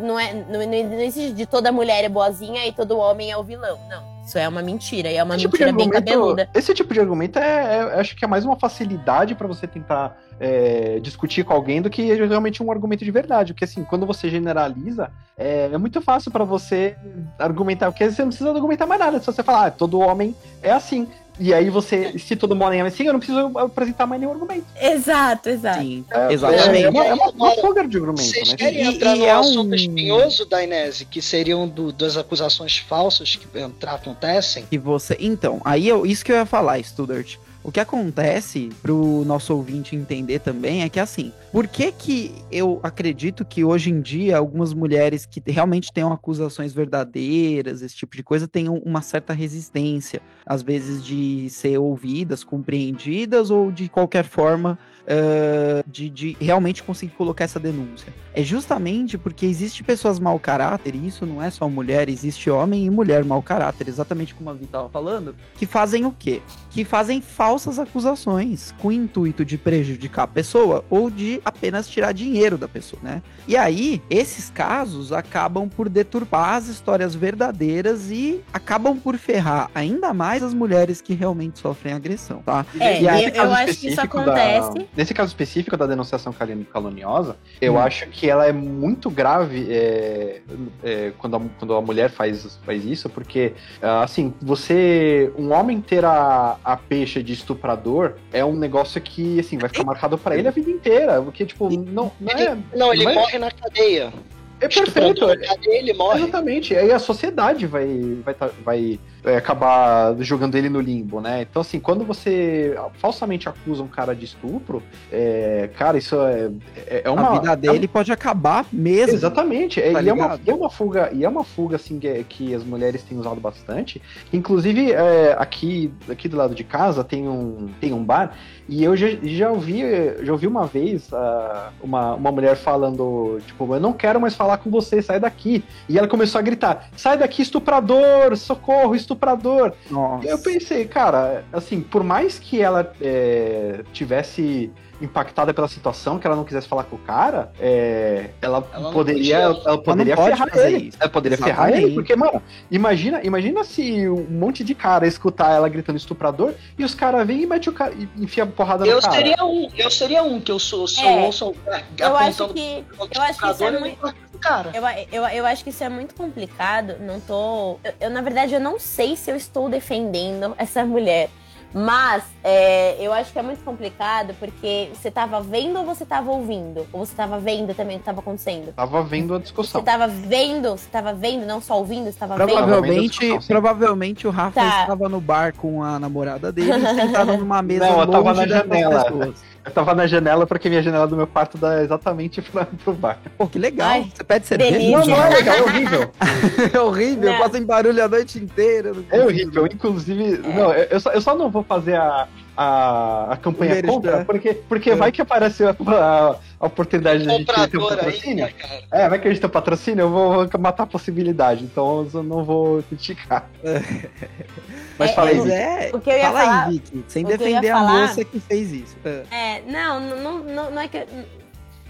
não, 0.00 0.18
é, 0.18 0.32
não, 0.32 0.60
não 0.60 1.00
existe 1.00 1.32
de 1.32 1.46
toda 1.46 1.72
mulher 1.72 2.04
é 2.04 2.08
boazinha 2.08 2.66
e 2.66 2.72
todo 2.72 2.98
homem 2.98 3.30
é 3.30 3.36
o 3.36 3.42
vilão. 3.42 3.78
Não. 3.88 4.15
Isso 4.26 4.36
é 4.38 4.48
uma 4.48 4.60
mentira. 4.60 5.08
E 5.10 5.16
é 5.16 5.22
uma 5.22 5.36
Esse 5.36 5.42
tipo 5.42 5.52
mentira 5.52 5.72
bem 5.72 5.86
argumento- 5.86 6.04
cabeluda. 6.04 6.48
Esse 6.52 6.74
tipo 6.74 6.92
de 6.92 6.98
argumento 7.00 7.38
é, 7.38 7.76
é- 7.76 8.00
acho 8.00 8.16
que 8.16 8.24
é 8.24 8.28
mais 8.28 8.44
uma 8.44 8.56
facilidade 8.56 9.34
pra 9.36 9.46
você 9.46 9.66
tentar 9.66 10.18
é, 10.38 10.98
discutir 11.00 11.44
com 11.44 11.54
alguém 11.54 11.80
do 11.80 11.88
que 11.88 12.12
realmente 12.12 12.62
um 12.62 12.70
argumento 12.70 13.02
de 13.04 13.10
verdade. 13.10 13.54
Porque 13.54 13.64
assim, 13.64 13.84
quando 13.84 14.04
você 14.04 14.28
generaliza, 14.28 15.10
é, 15.38 15.70
é 15.72 15.78
muito 15.78 16.02
fácil 16.02 16.30
pra 16.30 16.44
você 16.44 16.94
argumentar, 17.38 17.90
porque 17.90 18.10
você 18.10 18.20
não 18.22 18.28
precisa 18.28 18.50
argumentar 18.50 18.84
mais 18.84 19.00
nada. 19.00 19.18
Se 19.18 19.24
você 19.26 19.42
falar, 19.42 19.66
ah, 19.66 19.70
todo 19.70 19.98
homem 20.00 20.34
é 20.62 20.72
assim. 20.72 21.08
E 21.38 21.52
aí 21.52 21.68
você, 21.68 22.18
se 22.18 22.34
todo 22.34 22.52
homem 22.60 22.80
é 22.80 22.82
assim, 22.82 23.04
eu 23.04 23.12
não 23.12 23.20
preciso 23.20 23.50
apresentar 23.58 24.06
mais 24.06 24.20
nenhum 24.20 24.32
argumento. 24.32 24.64
Exato, 24.80 25.48
exato. 25.50 25.80
Sim, 25.80 26.04
É, 26.10 26.32
exatamente. 26.32 26.84
É, 26.84 26.88
uma, 26.88 27.04
é 27.04 27.14
uma, 27.14 27.30
uma 27.30 27.46
Agora, 27.52 27.60
fuga 27.60 27.86
de 27.88 27.96
argumento, 27.98 28.22
Vocês 28.22 28.48
né? 28.50 28.56
querem 28.56 28.78
E- 28.84 28.86
entrar 28.94 29.14
e 29.16 29.18
no 29.18 29.26
é 29.26 29.36
um- 29.36 29.40
assunto 29.40 29.74
espinhoso 29.74 30.46
da 30.46 30.62
Inese, 30.64 31.04
que 31.04 31.20
seriam 31.20 31.68
do- 31.68 31.92
das 31.92 32.16
acusações 32.16 32.78
falsas 32.78 33.36
que 33.36 33.58
entra- 33.58 33.92
acontecem? 33.92 34.64
que 34.70 34.78
você. 34.78 35.16
Então, 35.20 35.60
aí 35.64 35.86
eu, 35.86 36.06
isso 36.06 36.24
que 36.24 36.32
eu 36.32 36.36
ia 36.36 36.46
falar, 36.46 36.82
Studart. 36.82 37.36
O 37.62 37.72
que 37.72 37.80
acontece 37.80 38.70
pro 38.80 39.24
nosso 39.26 39.52
ouvinte 39.52 39.96
entender 39.96 40.38
também 40.38 40.82
é 40.84 40.88
que 40.88 41.00
assim, 41.00 41.32
por 41.56 41.66
que 41.66 41.90
que 41.90 42.34
eu 42.52 42.80
acredito 42.82 43.42
que 43.42 43.64
hoje 43.64 43.88
em 43.88 43.98
dia 43.98 44.36
algumas 44.36 44.74
mulheres 44.74 45.24
que 45.24 45.42
realmente 45.46 45.90
tenham 45.90 46.12
acusações 46.12 46.74
verdadeiras, 46.74 47.80
esse 47.80 47.96
tipo 47.96 48.14
de 48.14 48.22
coisa, 48.22 48.46
tenham 48.46 48.74
uma 48.84 49.00
certa 49.00 49.32
resistência, 49.32 50.20
às 50.44 50.62
vezes 50.62 51.02
de 51.02 51.48
ser 51.48 51.78
ouvidas, 51.78 52.44
compreendidas 52.44 53.50
ou 53.50 53.72
de 53.72 53.88
qualquer 53.88 54.24
forma 54.24 54.78
eh, 55.06 55.84
de, 55.86 56.10
de 56.10 56.36
realmente 56.40 56.82
conseguir 56.82 57.12
colocar 57.14 57.44
essa 57.44 57.60
denúncia. 57.60 58.12
É 58.34 58.42
justamente 58.42 59.16
porque 59.16 59.46
existe 59.46 59.84
pessoas 59.84 60.18
mau 60.18 60.38
caráter, 60.38 60.94
e 60.94 61.06
isso 61.06 61.24
não 61.24 61.40
é 61.40 61.48
só 61.48 61.68
mulher, 61.68 62.08
existe 62.08 62.50
homem 62.50 62.84
e 62.84 62.90
mulher 62.90 63.24
mau 63.24 63.40
caráter, 63.40 63.88
exatamente 63.88 64.34
como 64.34 64.50
a 64.50 64.52
Vi 64.52 64.64
estava 64.64 64.88
falando, 64.88 65.34
que 65.54 65.64
fazem 65.64 66.04
o 66.04 66.12
quê? 66.12 66.42
Que 66.70 66.84
fazem 66.84 67.20
falsas 67.20 67.78
acusações 67.78 68.74
com 68.78 68.88
o 68.88 68.92
intuito 68.92 69.44
de 69.44 69.56
prejudicar 69.56 70.24
a 70.24 70.26
pessoa 70.26 70.84
ou 70.90 71.08
de 71.08 71.40
apenas 71.50 71.88
tirar 71.88 72.10
dinheiro 72.10 72.58
da 72.58 72.66
pessoa, 72.66 73.00
né? 73.02 73.22
E 73.46 73.56
aí, 73.56 74.02
esses 74.10 74.50
casos 74.50 75.12
acabam 75.12 75.68
por 75.68 75.88
deturpar 75.88 76.54
as 76.54 76.66
histórias 76.66 77.14
verdadeiras 77.14 78.10
e 78.10 78.40
acabam 78.52 78.98
por 78.98 79.16
ferrar 79.16 79.70
ainda 79.72 80.12
mais 80.12 80.42
as 80.42 80.52
mulheres 80.52 81.00
que 81.00 81.14
realmente 81.14 81.60
sofrem 81.60 81.94
agressão, 81.94 82.42
tá? 82.44 82.66
É, 82.80 83.00
E 83.00 83.06
eu, 83.06 83.12
nesse 83.12 83.28
eu 83.28 83.32
caso 83.34 83.52
acho 83.52 83.64
que 83.64 83.70
isso 83.70 83.86
específico 83.90 84.18
acontece. 84.18 84.78
Da, 84.78 84.84
nesse 84.96 85.14
caso 85.14 85.28
específico 85.28 85.76
da 85.76 85.86
denunciação 85.86 86.32
calun- 86.32 86.64
caluniosa, 86.64 87.36
eu 87.60 87.74
Hum. 87.74 87.78
acho 87.78 88.08
que 88.08 88.28
ela 88.28 88.44
é 88.46 88.52
muito 88.52 89.08
grave 89.08 89.66
é, 89.70 90.40
é, 90.82 91.12
quando, 91.16 91.36
a, 91.36 91.40
quando 91.60 91.74
a 91.76 91.80
mulher 91.80 92.10
faz, 92.10 92.58
faz 92.66 92.84
isso, 92.84 93.08
porque, 93.08 93.52
ah, 93.80 94.02
assim, 94.02 94.34
você. 94.42 95.30
Um 95.38 95.52
homem 95.52 95.80
ter 95.80 96.04
a, 96.04 96.56
a 96.64 96.76
peixe 96.76 97.22
de 97.22 97.32
estuprador 97.34 98.14
é 98.32 98.44
um 98.44 98.56
negócio 98.56 99.00
que, 99.00 99.38
assim, 99.38 99.58
vai 99.58 99.68
ficar 99.68 99.84
marcado 99.84 100.18
pra 100.18 100.36
ele 100.36 100.48
a 100.48 100.50
vida 100.50 100.70
inteira. 100.70 101.20
Porque, 101.36 101.44
tipo, 101.44 101.68
não, 101.68 102.10
não 102.18 102.32
Ele- 102.32 102.42
é. 102.44 102.56
não, 102.74 102.94
ele 102.94 103.04
mas- 103.04 103.14
morre 103.14 103.38
na 103.38 103.50
cadeia. 103.50 104.10
É 104.58 104.68
perfeito. 104.68 105.26
Na 105.26 105.36
cadeia, 105.36 105.78
ele 105.80 105.92
morre. 105.92 106.22
Exatamente. 106.22 106.74
Aí 106.74 106.90
a 106.90 106.98
sociedade 106.98 107.66
vai, 107.66 108.16
vai, 108.24 108.32
tá- 108.32 108.48
vai 108.64 108.98
é, 109.22 109.36
acabar 109.36 110.16
jogando 110.20 110.54
ele 110.54 110.70
no 110.70 110.80
limbo, 110.80 111.20
né? 111.20 111.42
Então, 111.42 111.60
assim, 111.60 111.78
quando 111.78 112.06
você 112.06 112.74
falsamente 112.94 113.50
acusa 113.50 113.82
um 113.82 113.86
cara 113.86 114.14
de 114.14 114.24
estupro, 114.24 114.82
é, 115.12 115.68
cara, 115.76 115.98
isso 115.98 116.16
é, 116.22 116.50
é, 116.86 117.02
é 117.04 117.10
uma. 117.10 117.28
a 117.28 117.38
vida 117.38 117.54
dele 117.54 117.86
pode 117.86 118.10
acabar 118.10 118.64
mesmo. 118.72 119.12
Exatamente. 119.12 119.78
É, 119.78 119.92
Tá 119.92 120.00
e, 120.00 120.08
é 120.08 120.12
uma, 120.14 120.40
e 120.42 120.50
é 120.50 120.54
uma 120.54 120.70
fuga, 120.70 121.10
e 121.12 121.22
é 121.22 121.28
uma 121.28 121.44
fuga 121.44 121.76
assim 121.76 121.98
que, 121.98 122.24
que 122.24 122.54
as 122.54 122.64
mulheres 122.64 123.02
têm 123.02 123.18
usado 123.18 123.38
bastante. 123.38 124.00
Inclusive, 124.32 124.90
é, 124.92 125.36
aqui, 125.38 125.92
aqui 126.08 126.28
do 126.30 126.36
lado 126.38 126.54
de 126.54 126.64
casa 126.64 127.04
tem 127.04 127.28
um, 127.28 127.68
tem 127.78 127.92
um 127.92 128.02
bar, 128.02 128.34
e 128.68 128.82
eu 128.82 128.96
já, 128.96 129.08
já 129.22 129.50
ouvi, 129.50 129.82
já 130.22 130.32
ouvi 130.32 130.46
uma 130.46 130.66
vez 130.66 131.12
ah, 131.12 131.70
uma, 131.80 132.14
uma 132.14 132.32
mulher 132.32 132.56
falando, 132.56 133.38
tipo, 133.46 133.72
eu 133.72 133.80
não 133.80 133.92
quero 133.92 134.20
mais 134.20 134.34
falar 134.34 134.58
com 134.58 134.70
você, 134.70 135.00
sai 135.00 135.20
daqui. 135.20 135.64
E 135.88 135.96
ela 135.98 136.08
começou 136.08 136.38
a 136.38 136.42
gritar: 136.42 136.88
sai 136.96 137.16
daqui, 137.16 137.42
estuprador, 137.42 138.36
socorro, 138.36 138.94
estuprador. 138.94 139.72
Nossa. 139.90 140.26
E 140.26 140.30
eu 140.30 140.38
pensei, 140.38 140.84
cara, 140.84 141.44
assim, 141.52 141.80
por 141.80 142.02
mais 142.02 142.38
que 142.38 142.60
ela 142.60 142.92
é, 143.00 143.84
tivesse 143.92 144.70
impactada 145.00 145.52
pela 145.52 145.68
situação, 145.68 146.18
que 146.18 146.26
ela 146.26 146.36
não 146.36 146.44
quisesse 146.44 146.66
falar 146.66 146.84
com 146.84 146.96
o 146.96 146.98
cara, 146.98 147.52
é, 147.60 148.30
ela, 148.40 148.66
Ela 148.72 148.92
poderia, 148.92 149.48
podia. 149.48 149.62
ela 149.66 149.82
poderia 149.82 150.16
pode 150.16 150.30
ferrar 150.30 150.48
fazer 150.50 150.66
ele. 150.72 150.88
isso. 150.88 150.96
Ela 151.00 151.10
poderia 151.10 151.38
ferrar 151.38 151.68
Exatamente. 151.68 151.84
ele, 151.86 151.94
porque, 151.94 152.16
mano, 152.16 152.42
imagina, 152.70 153.20
imagina 153.22 153.64
se 153.64 154.08
um 154.08 154.26
monte 154.30 154.64
de 154.64 154.74
cara 154.74 155.06
escutar 155.06 155.52
ela 155.52 155.68
gritando 155.68 155.96
estuprador 155.96 156.54
e 156.78 156.84
os 156.84 156.94
caras 156.94 157.26
vêm 157.26 157.42
e 157.42 157.46
metem 157.46 157.70
o 157.70 157.72
cara 157.72 157.92
e 157.94 158.08
enfia 158.22 158.44
a 158.44 158.46
porrada 158.46 158.86
Eu 158.86 158.96
no 158.96 159.02
cara. 159.02 159.14
seria 159.14 159.44
um, 159.44 159.68
eu 159.76 159.90
seria 159.90 160.22
um 160.22 160.40
que 160.40 160.50
eu 160.52 160.58
sou, 160.58 160.86
se 160.86 161.02
eu 161.02 161.08
É, 161.08 161.24
ouço 161.26 161.54
Eu 161.98 162.16
acho 162.16 162.48
que. 162.48 162.84
Eu 163.14 163.22
acho 163.22 163.38
que 163.38 163.50
isso 163.50 163.64
é 163.64 163.78
muito. 163.78 164.14
cara. 164.40 164.70
Eu, 164.74 164.82
eu, 165.22 165.28
eu 165.28 165.46
acho 165.46 165.62
que 165.64 165.70
isso 165.70 165.82
é 165.84 165.88
muito 165.88 166.14
complicado. 166.14 166.96
Não 167.00 167.20
tô. 167.20 167.78
Eu, 167.84 167.92
eu, 168.00 168.10
na 168.10 168.20
verdade, 168.22 168.54
eu 168.54 168.60
não 168.60 168.78
sei 168.78 169.16
se 169.16 169.30
eu 169.30 169.36
estou 169.36 169.68
defendendo 169.68 170.54
essa 170.58 170.84
mulher. 170.84 171.28
Mas 171.74 172.22
é, 172.42 172.96
eu 173.04 173.12
acho 173.12 173.32
que 173.32 173.38
é 173.38 173.42
muito 173.42 173.62
complicado 173.62 174.34
porque 174.38 174.88
você 174.94 175.10
tava 175.10 175.40
vendo 175.42 175.78
ou 175.78 175.84
você 175.84 176.06
tava 176.06 176.30
ouvindo? 176.30 176.86
Ou 176.92 177.04
você 177.04 177.14
tava 177.14 177.38
vendo 177.38 177.74
também 177.74 177.96
o 177.96 177.98
que 177.98 178.04
tava 178.06 178.20
acontecendo? 178.20 178.72
Tava 178.72 179.02
vendo 179.02 179.34
a 179.34 179.36
Você 179.38 179.42
discussão. 179.42 179.82
tava 179.82 180.06
vendo, 180.08 180.70
você 180.70 180.88
tava 180.90 181.12
vendo, 181.12 181.44
não 181.44 181.60
só 181.60 181.76
ouvindo, 181.78 182.10
você 182.10 182.18
tava 182.18 182.36
vendo. 182.36 182.46
Provavelmente, 182.48 183.18
Provavelmente, 183.18 183.42
sim. 183.44 183.48
provavelmente 183.52 184.26
o 184.26 184.30
Rafa 184.30 184.60
Tá. 184.60 184.80
estava 184.82 185.08
no 185.08 185.20
bar 185.20 185.54
com 185.54 185.82
a 185.82 185.98
namorada 185.98 186.50
dele, 186.50 186.72
sentado 186.94 187.36
numa 187.36 187.60
mesa 187.62 187.86
Não, 187.90 188.00
eu 188.00 188.06
tava 188.06 188.32
longe 188.32 188.40
na 188.46 188.46
janela. 188.58 189.04
pessoas. 189.04 189.44
Eu 189.66 189.72
tava 189.72 189.94
na 189.96 190.06
janela 190.06 190.46
porque 190.46 190.68
minha 190.68 190.80
janela 190.80 191.08
do 191.08 191.16
meu 191.16 191.26
quarto 191.26 191.58
dá 191.58 191.82
exatamente 191.82 192.40
pra, 192.40 192.64
pro 192.84 192.92
bar. 192.94 193.18
Pô, 193.36 193.48
que 193.48 193.58
legal. 193.58 193.88
Ai, 193.88 194.10
Você 194.14 194.22
pede 194.22 194.46
cerveja? 194.46 194.70
delícia. 194.70 194.96
Não, 194.98 195.06
não 195.06 195.24
é 195.24 195.28
legal, 195.30 195.56
é 195.56 195.62
horrível. 195.62 196.10
é 196.72 196.80
horrível, 196.80 197.32
Não. 197.32 197.38
passa 197.38 197.58
em 197.58 197.64
barulho 197.64 198.04
a 198.04 198.08
noite 198.08 198.38
inteira. 198.38 198.92
É 199.10 199.20
horrível. 199.24 199.66
Inclusive, 199.66 200.38
não, 200.38 200.72
eu 200.72 201.00
só, 201.00 201.10
eu 201.10 201.20
só 201.20 201.34
não 201.34 201.50
vou 201.50 201.64
fazer 201.64 201.96
a, 201.96 202.28
a, 202.56 203.32
a 203.32 203.36
campanha 203.36 203.74
Merchan. 203.74 203.92
contra, 203.92 204.24
porque, 204.24 204.54
porque 204.54 204.90
É. 204.90 204.94
vai 204.96 205.12
que 205.12 205.20
apareceu 205.20 205.68
a, 205.68 205.72
a, 205.92 206.36
a 206.60 206.66
oportunidade 206.66 207.22
de 207.24 207.30
a 207.30 207.32
gente 207.36 207.46
ter 207.70 207.78
um 207.78 207.88
patrocínio. 207.88 208.44
né, 208.46 208.52
cara? 208.52 208.82
É, 208.90 209.08
vai 209.08 209.18
que 209.18 209.28
a 209.28 209.30
gente 209.30 209.40
tem 209.40 209.48
um 209.48 209.52
patrocínio, 209.52 210.02
eu 210.02 210.10
vou 210.10 210.48
matar 210.58 210.84
a 210.84 210.86
possibilidade, 210.86 211.64
então 211.64 212.08
eu 212.14 212.22
não 212.22 212.44
vou 212.44 212.82
criticar. 212.84 213.48
Mas 214.98 215.10
É, 215.10 215.12
fala 215.14 215.30
aí, 215.30 215.36
Vicky. 215.40 215.52
é, 215.52 215.90
O 215.92 216.00
que 216.00 216.10
eu 216.10 216.16
ia 216.16 216.22
fala 216.24 216.40
falar- 216.40 216.64
aí, 216.66 216.72
Vicky, 216.72 217.04
sem 217.08 217.24
defender 217.24 217.68
a 217.70 217.76
falar- 217.78 218.00
moça 218.00 218.24
que 218.24 218.40
fez 218.40 218.72
isso. 218.72 218.96
É. 219.04 219.22
É, 219.30 219.62
não, 219.66 220.00
não, 220.00 220.38
não, 220.38 220.70
não 220.70 220.80
é 220.82 220.88
que. 220.88 221.04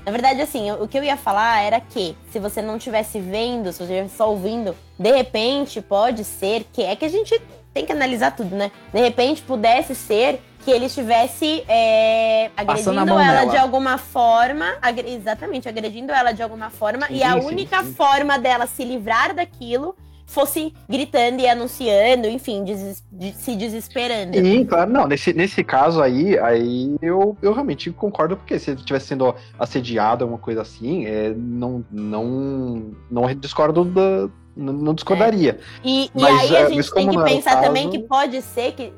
Na 0.05 0.12
verdade, 0.12 0.41
assim, 0.41 0.71
o 0.71 0.87
que 0.87 0.97
eu 0.97 1.03
ia 1.03 1.17
falar 1.17 1.62
era 1.62 1.81
que 1.81 2.17
se 2.31 2.39
você 2.39 2.62
não 2.62 2.77
estivesse 2.77 3.19
vendo, 3.19 3.73
se 3.73 3.79
você 3.79 3.85
estivesse 3.93 4.17
só 4.17 4.31
ouvindo, 4.31 4.75
de 4.99 5.11
repente 5.12 5.81
pode 5.81 6.23
ser 6.25 6.64
que. 6.73 6.83
É 6.83 6.95
que 6.95 7.05
a 7.05 7.09
gente 7.09 7.41
tem 7.75 7.85
que 7.85 7.93
analisar 7.93 8.31
tudo, 8.35 8.55
né? 8.55 8.71
De 8.93 9.01
repente 9.01 9.43
pudesse 9.43 9.95
ser 9.95 10.41
que 10.67 10.71
ele 10.73 10.87
estivesse 10.87 11.62
é, 11.69 12.51
agredindo 12.57 12.99
ela 12.99 13.05
nela. 13.23 13.51
de 13.53 13.57
alguma 13.57 13.99
forma. 13.99 14.75
agre- 14.83 15.14
exatamente, 15.14 15.69
agredindo 15.69 16.11
ela 16.12 16.33
de 16.33 16.43
alguma 16.43 16.71
forma. 16.71 17.07
Sim, 17.07 17.14
e 17.19 17.23
a 17.23 17.41
sim, 17.41 17.47
única 17.47 17.85
sim. 17.85 17.93
forma 17.95 18.37
dela 18.37 18.67
se 18.67 18.83
livrar 18.85 19.33
daquilo 19.33 19.95
fosse 20.27 20.75
gritando 20.89 21.41
e 21.41 21.49
anunciando, 21.49 22.27
enfim, 22.29 22.64
deses- 22.64 23.01
de- 23.12 23.33
se 23.35 23.55
desesperando. 23.55 24.37
Sim, 24.37 24.64
claro, 24.64 24.91
não, 24.91 25.07
nesse, 25.07 25.33
nesse 25.33 25.62
caso 25.62 26.03
aí, 26.03 26.37
aí 26.41 26.97
eu, 27.01 27.37
eu 27.41 27.53
realmente 27.53 27.93
concordo, 27.93 28.37
porque 28.37 28.59
se 28.59 28.73
ele 28.73 28.81
estivesse 28.81 29.07
sendo 29.07 29.33
assediado, 29.57 30.25
alguma 30.25 30.41
coisa 30.41 30.62
assim, 30.62 31.07
é, 31.07 31.33
não, 31.33 31.85
não, 31.93 32.91
não 33.09 33.33
discordo 33.37 33.85
da. 33.85 34.29
Não, 34.57 34.73
não 34.73 34.95
discordaria. 34.95 35.61
E, 35.85 36.07
e 36.07 36.11
Mas, 36.14 36.41
aí 36.41 36.55
é, 36.57 36.59
a 36.61 36.62
mas 36.64 36.73
gente 36.75 36.95
tem 36.95 37.09
que 37.11 37.23
pensar 37.23 37.51
caso- 37.57 37.67
também 37.67 37.91
que 37.91 37.99
pode 37.99 38.41
ser 38.41 38.73
que 38.73 38.91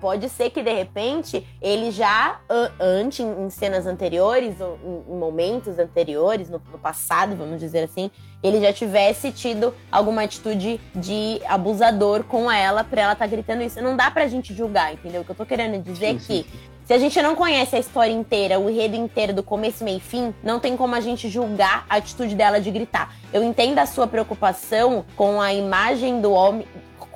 pode 0.00 0.28
ser 0.28 0.50
que 0.50 0.62
de 0.62 0.72
repente 0.72 1.46
ele 1.60 1.90
já 1.90 2.40
antes 2.80 3.20
em 3.20 3.50
cenas 3.50 3.86
anteriores, 3.86 4.56
em, 4.60 5.18
momentos 5.18 5.78
anteriores, 5.78 6.48
no, 6.48 6.60
no 6.70 6.78
passado, 6.78 7.36
vamos 7.36 7.60
dizer 7.60 7.84
assim, 7.84 8.10
ele 8.42 8.60
já 8.60 8.72
tivesse 8.72 9.32
tido 9.32 9.74
alguma 9.90 10.22
atitude 10.22 10.80
de 10.94 11.40
abusador 11.46 12.24
com 12.24 12.50
ela 12.50 12.84
pra 12.84 13.02
ela 13.02 13.12
estar 13.12 13.24
tá 13.24 13.30
gritando 13.30 13.62
isso. 13.62 13.80
Não 13.80 13.96
dá 13.96 14.10
pra 14.10 14.26
gente 14.28 14.54
julgar, 14.54 14.92
entendeu? 14.92 15.22
O 15.22 15.24
que 15.24 15.30
eu 15.30 15.36
tô 15.36 15.46
querendo 15.46 15.82
dizer 15.82 16.06
é 16.06 16.14
que 16.14 16.46
se 16.88 16.94
a 16.94 16.98
gente 16.98 17.20
não 17.20 17.36
conhece 17.36 17.76
a 17.76 17.78
história 17.78 18.12
inteira, 18.12 18.58
o 18.58 18.70
enredo 18.70 18.96
inteiro, 18.96 19.34
do 19.34 19.42
começo, 19.42 19.84
meio 19.84 19.98
e 19.98 20.00
fim, 20.00 20.34
não 20.42 20.58
tem 20.58 20.74
como 20.74 20.94
a 20.94 21.00
gente 21.02 21.28
julgar 21.28 21.84
a 21.86 21.96
atitude 21.96 22.34
dela 22.34 22.62
de 22.62 22.70
gritar. 22.70 23.14
Eu 23.30 23.44
entendo 23.44 23.78
a 23.78 23.84
sua 23.84 24.06
preocupação 24.06 25.04
com 25.14 25.38
a 25.38 25.52
imagem 25.52 26.22
do 26.22 26.32
homem, 26.32 26.66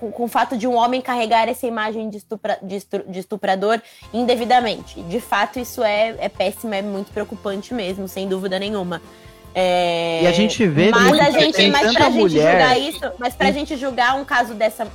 com, 0.02 0.10
com, 0.10 0.24
o 0.24 0.28
fato 0.28 0.56
de 0.56 0.66
um 0.66 0.74
homem 0.74 1.00
carregar 1.00 1.48
essa 1.48 1.64
imagem 1.64 2.10
de, 2.10 2.16
estupra, 2.16 2.58
de, 2.60 2.74
estupra, 2.74 3.06
de 3.08 3.20
estuprador 3.20 3.80
indevidamente. 4.12 5.00
De 5.02 5.20
fato, 5.20 5.60
isso 5.60 5.84
é, 5.84 6.16
é 6.18 6.28
péssimo, 6.28 6.74
é 6.74 6.82
muito 6.82 7.12
preocupante 7.12 7.72
mesmo, 7.72 8.08
sem 8.08 8.26
dúvida 8.26 8.58
nenhuma. 8.58 9.00
É... 9.54 10.22
E 10.24 10.26
a 10.26 10.32
gente 10.32 10.66
vê 10.66 10.90
mas 10.90 11.20
a 11.20 11.30
gente, 11.30 11.68
mas 11.68 11.94
pra 11.94 12.10
gente 12.10 12.30
julgar 12.30 12.80
isso, 12.80 13.12
mas 13.18 13.34
pra 13.34 13.52
gente 13.52 13.76
julgar 13.76 14.16
um 14.16 14.24
caso 14.24 14.54
dessa. 14.54 14.88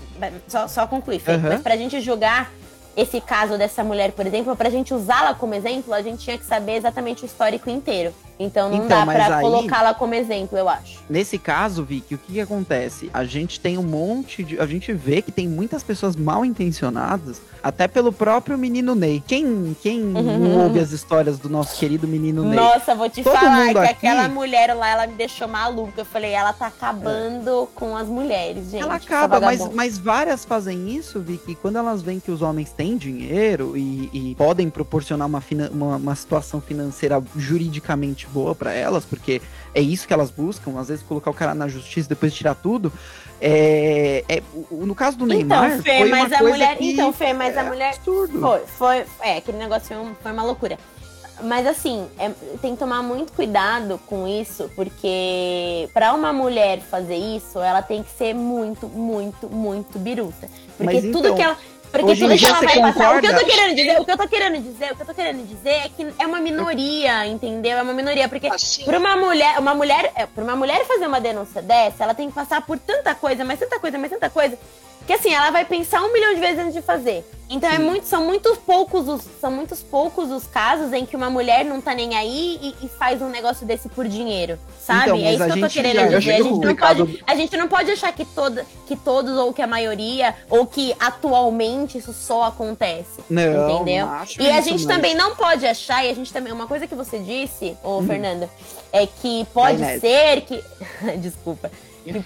Só, 0.48 0.68
só 0.68 0.86
concluir, 0.86 1.20
Fê, 1.20 1.34
uhum. 1.34 1.42
mas 1.44 1.62
pra 1.62 1.78
gente 1.78 2.02
julgar 2.02 2.52
esse 2.96 3.22
caso 3.22 3.58
dessa 3.58 3.84
mulher, 3.84 4.12
por 4.12 4.26
exemplo, 4.26 4.56
pra 4.58 4.70
gente 4.70 4.94
usá-la 4.94 5.34
como 5.36 5.54
exemplo, 5.54 5.94
a 5.94 6.02
gente 6.02 6.24
tinha 6.24 6.38
que 6.38 6.46
saber 6.46 6.74
exatamente 6.74 7.24
o 7.24 7.26
histórico 7.28 7.70
inteiro. 7.70 8.14
Então 8.40 8.70
não 8.70 8.86
então, 8.86 9.06
dá 9.06 9.06
pra 9.06 9.38
aí, 9.38 9.42
colocá-la 9.42 9.94
como 9.94 10.14
exemplo, 10.14 10.58
eu 10.58 10.70
acho. 10.70 11.00
Nesse 11.10 11.40
caso, 11.40 11.84
Vicky, 11.84 12.16
o 12.16 12.18
que, 12.18 12.34
que 12.34 12.42
acontece? 12.42 13.10
A 13.14 13.24
gente 13.24 13.60
tem 13.60 13.78
um 13.78 13.84
monte 13.84 14.44
de. 14.44 14.60
A 14.60 14.66
gente 14.68 14.94
vê 14.94 15.22
que 15.22 15.32
tem 15.32 15.48
muitas 15.48 15.82
pessoas 15.82 16.16
mal 16.16 16.46
intencionadas, 16.46 17.42
até 17.64 17.88
pelo 17.88 18.14
próprio 18.14 18.58
menino 18.58 18.94
Ney. 18.94 19.24
Quem, 19.26 19.76
quem 19.82 20.02
uhum. 20.02 20.64
ouve 20.64 20.80
as 20.80 20.92
histórias 20.92 21.40
do 21.40 21.50
nosso 21.50 21.80
querido 21.80 22.08
menino 22.08 22.44
Ney? 22.44 22.56
Nossa, 22.56 22.94
vou 22.94 23.10
te 23.10 23.24
Todo 23.24 23.34
falar 23.34 23.72
que 23.72 23.78
aqui... 23.80 24.08
aquela 24.08 24.30
mulher 24.30 24.74
lá, 24.76 24.90
ela 24.90 25.08
me 25.08 25.14
deixou 25.14 25.48
maluca. 25.48 26.02
Eu 26.02 26.06
falei, 26.06 26.32
ela 26.32 26.54
tá 26.54 26.68
acabando 26.68 27.64
é. 27.64 27.68
com 27.74 27.98
as 27.98 28.08
mulheres, 28.08 28.70
gente. 28.70 28.84
Ela 28.84 28.96
acaba, 28.96 29.40
mas, 29.40 29.68
mas 29.74 29.98
várias 29.98 30.46
fazem 30.46 30.96
isso, 30.96 31.20
Vicky, 31.20 31.56
quando 31.56 31.78
elas 31.78 32.04
veem 32.04 32.20
que 32.20 32.30
os 32.30 32.44
homens 32.44 32.72
têm 32.72 32.98
dinheiro 32.98 33.76
e, 33.76 34.10
e 34.14 34.36
podem 34.36 34.70
proporcionar 34.70 35.28
uma, 35.28 35.44
uma, 35.72 35.96
uma 35.96 36.16
situação 36.16 36.62
financeira 36.62 37.22
juridicamente 37.36 38.27
boa 38.28 38.54
para 38.54 38.74
elas, 38.74 39.06
porque 39.06 39.42
é 39.74 39.82
isso 39.82 40.08
que 40.08 40.14
elas 40.14 40.30
buscam, 40.30 40.80
às 40.80 40.88
vezes 40.88 41.04
colocar 41.04 41.32
o 41.32 41.34
cara 41.34 41.54
na 41.54 41.68
justiça 41.68 42.08
e 42.08 42.10
depois 42.10 42.34
tirar 42.34 42.56
tudo. 42.56 42.92
É, 43.40 44.24
é, 44.28 44.42
no 44.72 44.96
caso 44.96 45.18
do 45.18 45.26
então, 45.26 45.38
Neymar. 45.38 45.72
Então, 45.72 45.84
Fê, 45.84 46.06
mas 46.06 46.34
a 46.34 46.44
mulher. 46.44 46.78
Que, 46.78 46.92
então, 46.92 47.14
Fê, 47.14 47.34
mas 47.34 47.56
é 47.56 47.60
a 47.60 47.64
mulher. 47.64 47.94
Absurdo. 47.94 48.40
Foi, 48.40 48.60
foi. 48.66 49.06
É, 49.22 49.38
aquele 49.38 49.58
negócio 49.58 49.88
foi, 49.88 49.98
um, 49.98 50.16
foi 50.16 50.32
uma 50.32 50.44
loucura. 50.44 50.78
Mas 51.44 51.68
assim, 51.68 52.08
é, 52.18 52.32
tem 52.62 52.74
que 52.74 52.80
tomar 52.80 53.04
muito 53.04 53.32
cuidado 53.32 54.00
com 54.08 54.28
isso, 54.28 54.72
porque 54.76 55.88
para 55.94 56.14
uma 56.14 56.34
mulher 56.34 56.80
fazer 56.80 57.16
isso, 57.16 57.60
ela 57.60 57.84
tem 57.84 58.02
que 58.02 58.10
ser 58.10 58.34
muito, 58.34 58.88
muito, 58.88 59.48
muito 59.48 60.00
biruta. 60.00 60.50
Porque 60.76 61.00
Mas 61.00 61.04
tudo 61.04 61.28
então, 61.28 61.36
que 61.36 61.42
ela 61.44 61.58
porque 61.92 62.12
Hoje 62.12 62.22
tudo 62.22 62.38
que 62.38 62.46
ela 62.46 62.62
vai 62.62 62.94
passar. 62.94 63.18
O 63.18 63.22
que 63.22 63.28
eu 63.28 63.36
tô 63.40 63.46
querendo 63.46 63.76
dizer, 63.76 64.00
o 64.00 64.06
que 64.06 64.12
eu 64.12 64.18
tô 64.18 64.28
querendo 64.28 64.62
dizer, 64.62 64.92
o 64.92 64.96
que 64.96 65.02
eu 65.02 65.06
tô 65.06 65.14
querendo 65.14 65.48
dizer 65.48 65.70
é 65.70 65.90
que 65.90 66.14
é 66.20 66.28
uma 66.28 66.40
minoria, 66.40 67.26
entendeu? 67.28 67.78
É 67.78 67.82
uma 67.82 67.94
minoria. 67.94 68.28
Porque 68.28 68.48
assim. 68.48 68.84
pra 68.84 68.98
uma 69.00 69.16
mulher, 69.16 69.60
uma 69.60 69.74
mulher, 69.74 70.12
é, 70.16 70.26
pra 70.26 70.44
uma 70.44 70.56
mulher 70.56 70.86
fazer 70.86 71.08
uma 71.08 71.20
denúncia 71.20 71.62
dessa, 71.62 72.04
ela 72.04 72.14
tem 72.14 72.30
que 72.30 72.36
passar 72.36 72.62
por 72.62 72.78
tanta 72.78 73.16
coisa, 73.16 73.44
mas 73.44 73.60
tanta 73.60 73.80
coisa, 73.80 73.98
mas 73.98 74.12
tanta 74.12 74.30
coisa, 74.30 74.58
que 75.08 75.14
assim, 75.14 75.34
ela 75.34 75.50
vai 75.52 75.64
pensar 75.64 76.04
um 76.04 76.12
milhão 76.12 76.34
de 76.36 76.42
vezes 76.42 76.60
antes 76.60 76.74
de 76.74 76.82
fazer. 76.82 77.26
Então 77.50 77.70
é 77.70 77.80
muito, 77.80 78.06
são 78.06 78.26
muitos 78.26 78.58
poucos 78.58 79.08
os, 79.08 79.22
são 79.40 79.50
muitos 79.50 79.82
poucos 79.82 80.30
os 80.32 80.46
casos 80.46 80.92
em 80.92 81.06
que 81.06 81.16
uma 81.16 81.30
mulher 81.30 81.64
não 81.64 81.80
tá 81.80 81.96
nem 81.96 82.14
aí 82.14 82.60
e, 82.62 82.86
e 82.86 82.90
faz 82.90 83.22
um 83.22 83.30
negócio 83.30 83.66
desse 83.66 83.88
por 83.88 84.06
dinheiro, 84.06 84.60
sabe? 84.78 85.12
Então, 85.12 85.16
é 85.16 85.34
isso 85.34 85.46
que 85.46 85.52
eu 85.52 85.62
tô 85.62 85.74
querendo 85.74 86.10
dizer. 86.10 86.34
A 86.34 86.42
gente, 86.42 86.66
não 86.66 86.76
pode, 86.76 87.24
a 87.26 87.36
gente 87.36 87.58
não 87.58 87.68
pode 87.70 87.92
achar 87.92 88.12
que, 88.12 88.26
toda, 88.26 88.66
que 88.86 88.98
todos 88.98 89.38
ou 89.38 89.54
que 89.54 89.62
a 89.62 89.68
maioria 89.68 90.36
ou 90.50 90.66
que 90.66 90.94
atualmente 91.00 91.98
isso 91.98 92.12
só 92.12 92.44
acontece. 92.44 93.22
Não, 93.30 93.82
entendeu? 93.82 94.10
e 94.40 94.50
a 94.50 94.60
gente 94.60 94.86
também 94.86 95.16
não 95.16 95.34
pode 95.34 95.66
achar, 95.66 96.06
e 96.06 96.10
a 96.10 96.14
gente 96.14 96.34
também. 96.34 96.52
Uma 96.52 96.68
coisa 96.68 96.86
que 96.86 96.96
você 96.96 97.18
disse, 97.18 97.78
ô 97.82 98.00
hum. 98.00 98.08
Fernanda, 98.08 98.50
é 98.92 99.08
que 99.08 99.48
pode 99.54 99.82
ser 100.02 100.42
que. 100.42 100.62
Desculpa 101.18 101.72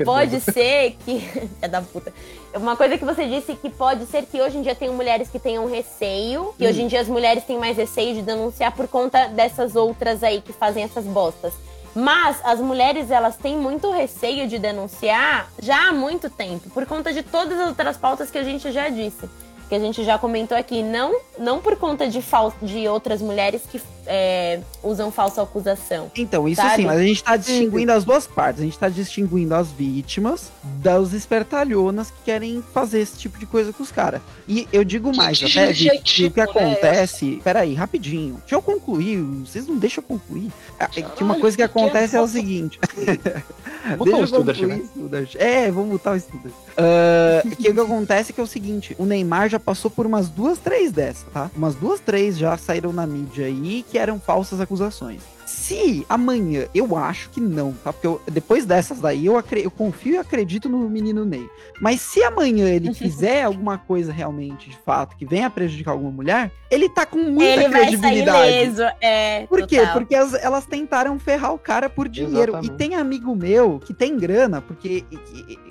pode 0.04 0.40
ser 0.40 0.98
que. 1.06 1.24
é 1.62 1.68
da 1.68 1.82
puta. 1.82 2.14
Uma 2.56 2.76
coisa 2.76 2.98
que 2.98 3.06
você 3.06 3.28
disse 3.28 3.56
que 3.56 3.70
pode 3.70 4.06
ser 4.06 4.26
que 4.26 4.42
hoje 4.42 4.58
em 4.58 4.62
dia 4.62 4.76
tenham 4.76 4.94
mulheres 4.94 5.30
que 5.30 5.40
tenham 5.40 5.66
receio, 5.66 6.54
que 6.58 6.66
hum. 6.66 6.70
hoje 6.70 6.82
em 6.82 6.88
dia 6.88 7.02
as 7.02 7.08
mulheres 7.08 7.44
têm 7.44 7.58
mais 7.58 7.78
receio 7.78 8.16
de 8.16 8.22
denunciar 8.22 8.72
por 8.74 8.88
conta 8.88 9.28
dessas 9.28 9.76
outras 9.76 10.24
aí 10.24 10.42
que 10.42 10.54
fazem 10.54 10.84
essas 10.84 11.06
bostas. 11.06 11.54
Mas 11.94 12.40
as 12.44 12.60
mulheres, 12.60 13.12
elas 13.12 13.36
têm 13.36 13.58
muito 13.58 13.92
receio 13.92 14.48
de 14.48 14.58
denunciar 14.58 15.52
já 15.62 15.90
há 15.90 15.92
muito 15.92 16.30
tempo, 16.30 16.70
por 16.70 16.86
conta 16.86 17.12
de 17.12 17.22
todas 17.22 17.60
as 17.60 17.68
outras 17.68 17.98
pautas 17.98 18.32
que 18.32 18.38
a 18.38 18.44
gente 18.44 18.72
já 18.72 18.88
disse 18.88 19.30
que 19.72 19.76
a 19.76 19.80
gente 19.80 20.04
já 20.04 20.18
comentou 20.18 20.58
aqui, 20.58 20.84
não, 20.84 21.18
não 21.40 21.62
por 21.62 21.78
conta 21.78 22.06
de, 22.06 22.22
fal 22.22 22.54
de 22.62 22.90
outras 22.90 23.22
mulheres 23.22 23.62
que 23.72 23.82
é, 24.06 24.60
usam 24.84 25.10
falsa 25.10 25.42
acusação. 25.42 26.12
Então, 26.14 26.46
isso 26.46 26.62
sabe? 26.62 26.76
sim, 26.76 26.86
mas 26.86 27.00
a 27.00 27.04
gente 27.04 27.24
tá 27.24 27.38
distinguindo 27.38 27.90
as 27.94 28.04
duas 28.04 28.28
partes. 28.28 28.62
A 28.62 28.66
gente 28.66 28.78
tá 28.78 28.90
distinguindo 28.90 29.56
as 29.56 29.72
vítimas 29.72 30.52
das 30.62 31.14
espertalhonas 31.14 32.12
que 32.12 32.18
querem 32.26 32.62
fazer 32.74 33.00
esse 33.00 33.18
tipo 33.18 33.40
de 33.40 33.46
coisa 33.46 33.72
com 33.72 33.82
os 33.82 33.94
caras. 33.94 34.22
E 34.46 34.68
eu 34.74 34.84
digo 34.84 35.16
mais, 35.16 35.40
que 35.40 35.46
até, 35.46 35.72
que, 35.72 36.26
o 36.26 36.32
que 36.32 36.42
acontece. 36.42 37.38
É 37.40 37.42
Peraí, 37.42 37.74
rapidinho. 37.74 38.40
Deixa 38.42 38.56
eu 38.56 38.62
concluir. 38.62 39.22
Vocês 39.22 39.66
não 39.68 39.78
deixam 39.78 40.04
eu 40.04 40.08
concluir. 40.20 40.52
Ah, 40.78 40.90
é 40.98 41.02
que 41.02 41.24
uma 41.24 41.40
coisa 41.40 41.56
que 41.56 41.64
acontece 41.64 42.18
é 42.18 42.22
o 42.22 42.28
seguinte. 42.28 42.78
Deixa 44.04 44.36
eu 44.36 44.44
concluir, 44.44 44.68
né? 44.68 45.28
É, 45.36 45.72
vamos 45.72 45.92
botar 45.92 46.12
o 46.12 46.16
estudo. 46.16 46.50
Uh, 46.50 47.50
que 47.58 47.70
o 47.70 47.74
que 47.74 47.80
acontece 47.80 48.32
é 48.32 48.34
que 48.34 48.40
é 48.40 48.44
o 48.44 48.48
seguinte: 48.48 48.96
o 48.98 49.06
Neymar 49.06 49.50
já 49.50 49.60
passou 49.62 49.90
por 49.90 50.06
umas 50.06 50.30
duas, 50.30 50.58
três 50.58 50.92
dessas, 50.92 51.26
tá? 51.32 51.50
Umas 51.56 51.76
duas, 51.76 52.00
três 52.00 52.38
já 52.38 52.58
saíram 52.58 52.92
na 52.92 53.06
mídia 53.08 53.46
aí 53.46 53.86
que 53.90 53.98
eram 53.98 54.20
falsas 54.20 54.60
acusações. 54.60 55.22
Se 55.46 56.06
amanhã, 56.10 56.68
eu 56.74 56.96
acho 56.98 57.30
que 57.30 57.40
não, 57.40 57.74
tá? 57.74 57.92
Porque 57.92 58.08
eu, 58.08 58.22
depois 58.30 58.66
dessas 58.66 59.00
daí, 59.00 59.26
eu, 59.26 59.42
eu 59.64 59.72
confio 59.72 60.14
e 60.14 60.18
acredito 60.18 60.70
no 60.70 60.90
menino 60.90 61.26
Ney. 61.26 61.48
Mas 61.80 62.02
se 62.02 62.24
amanhã 62.24 62.68
ele 62.70 62.94
fizer 62.96 63.44
alguma 63.44 63.78
coisa 63.78 64.12
realmente, 64.12 64.70
de 64.70 64.78
fato, 64.78 65.16
que 65.16 65.26
venha 65.26 65.50
prejudicar 65.50 65.92
alguma 65.92 66.12
mulher, 66.12 66.52
ele 66.70 66.88
tá 66.90 67.06
com 67.06 67.20
muita 67.20 67.64
ele 67.64 67.70
credibilidade. 67.70 68.26
Vai 68.26 68.50
sair 68.50 68.66
leso. 68.66 68.84
É, 69.02 69.46
por 69.48 69.68
quê? 69.68 69.82
Porque 69.94 70.16
as, 70.16 70.34
elas 70.34 70.66
tentaram 70.66 71.18
ferrar 71.20 71.54
o 71.54 71.60
cara 71.60 71.90
por 71.90 72.08
dinheiro. 72.08 72.54
Exatamente. 72.54 72.74
E 72.74 72.78
tem 72.78 72.96
amigo 72.96 73.36
meu 73.36 73.80
que 73.80 73.94
tem 73.94 74.18
grana, 74.18 74.62
porque 74.62 75.04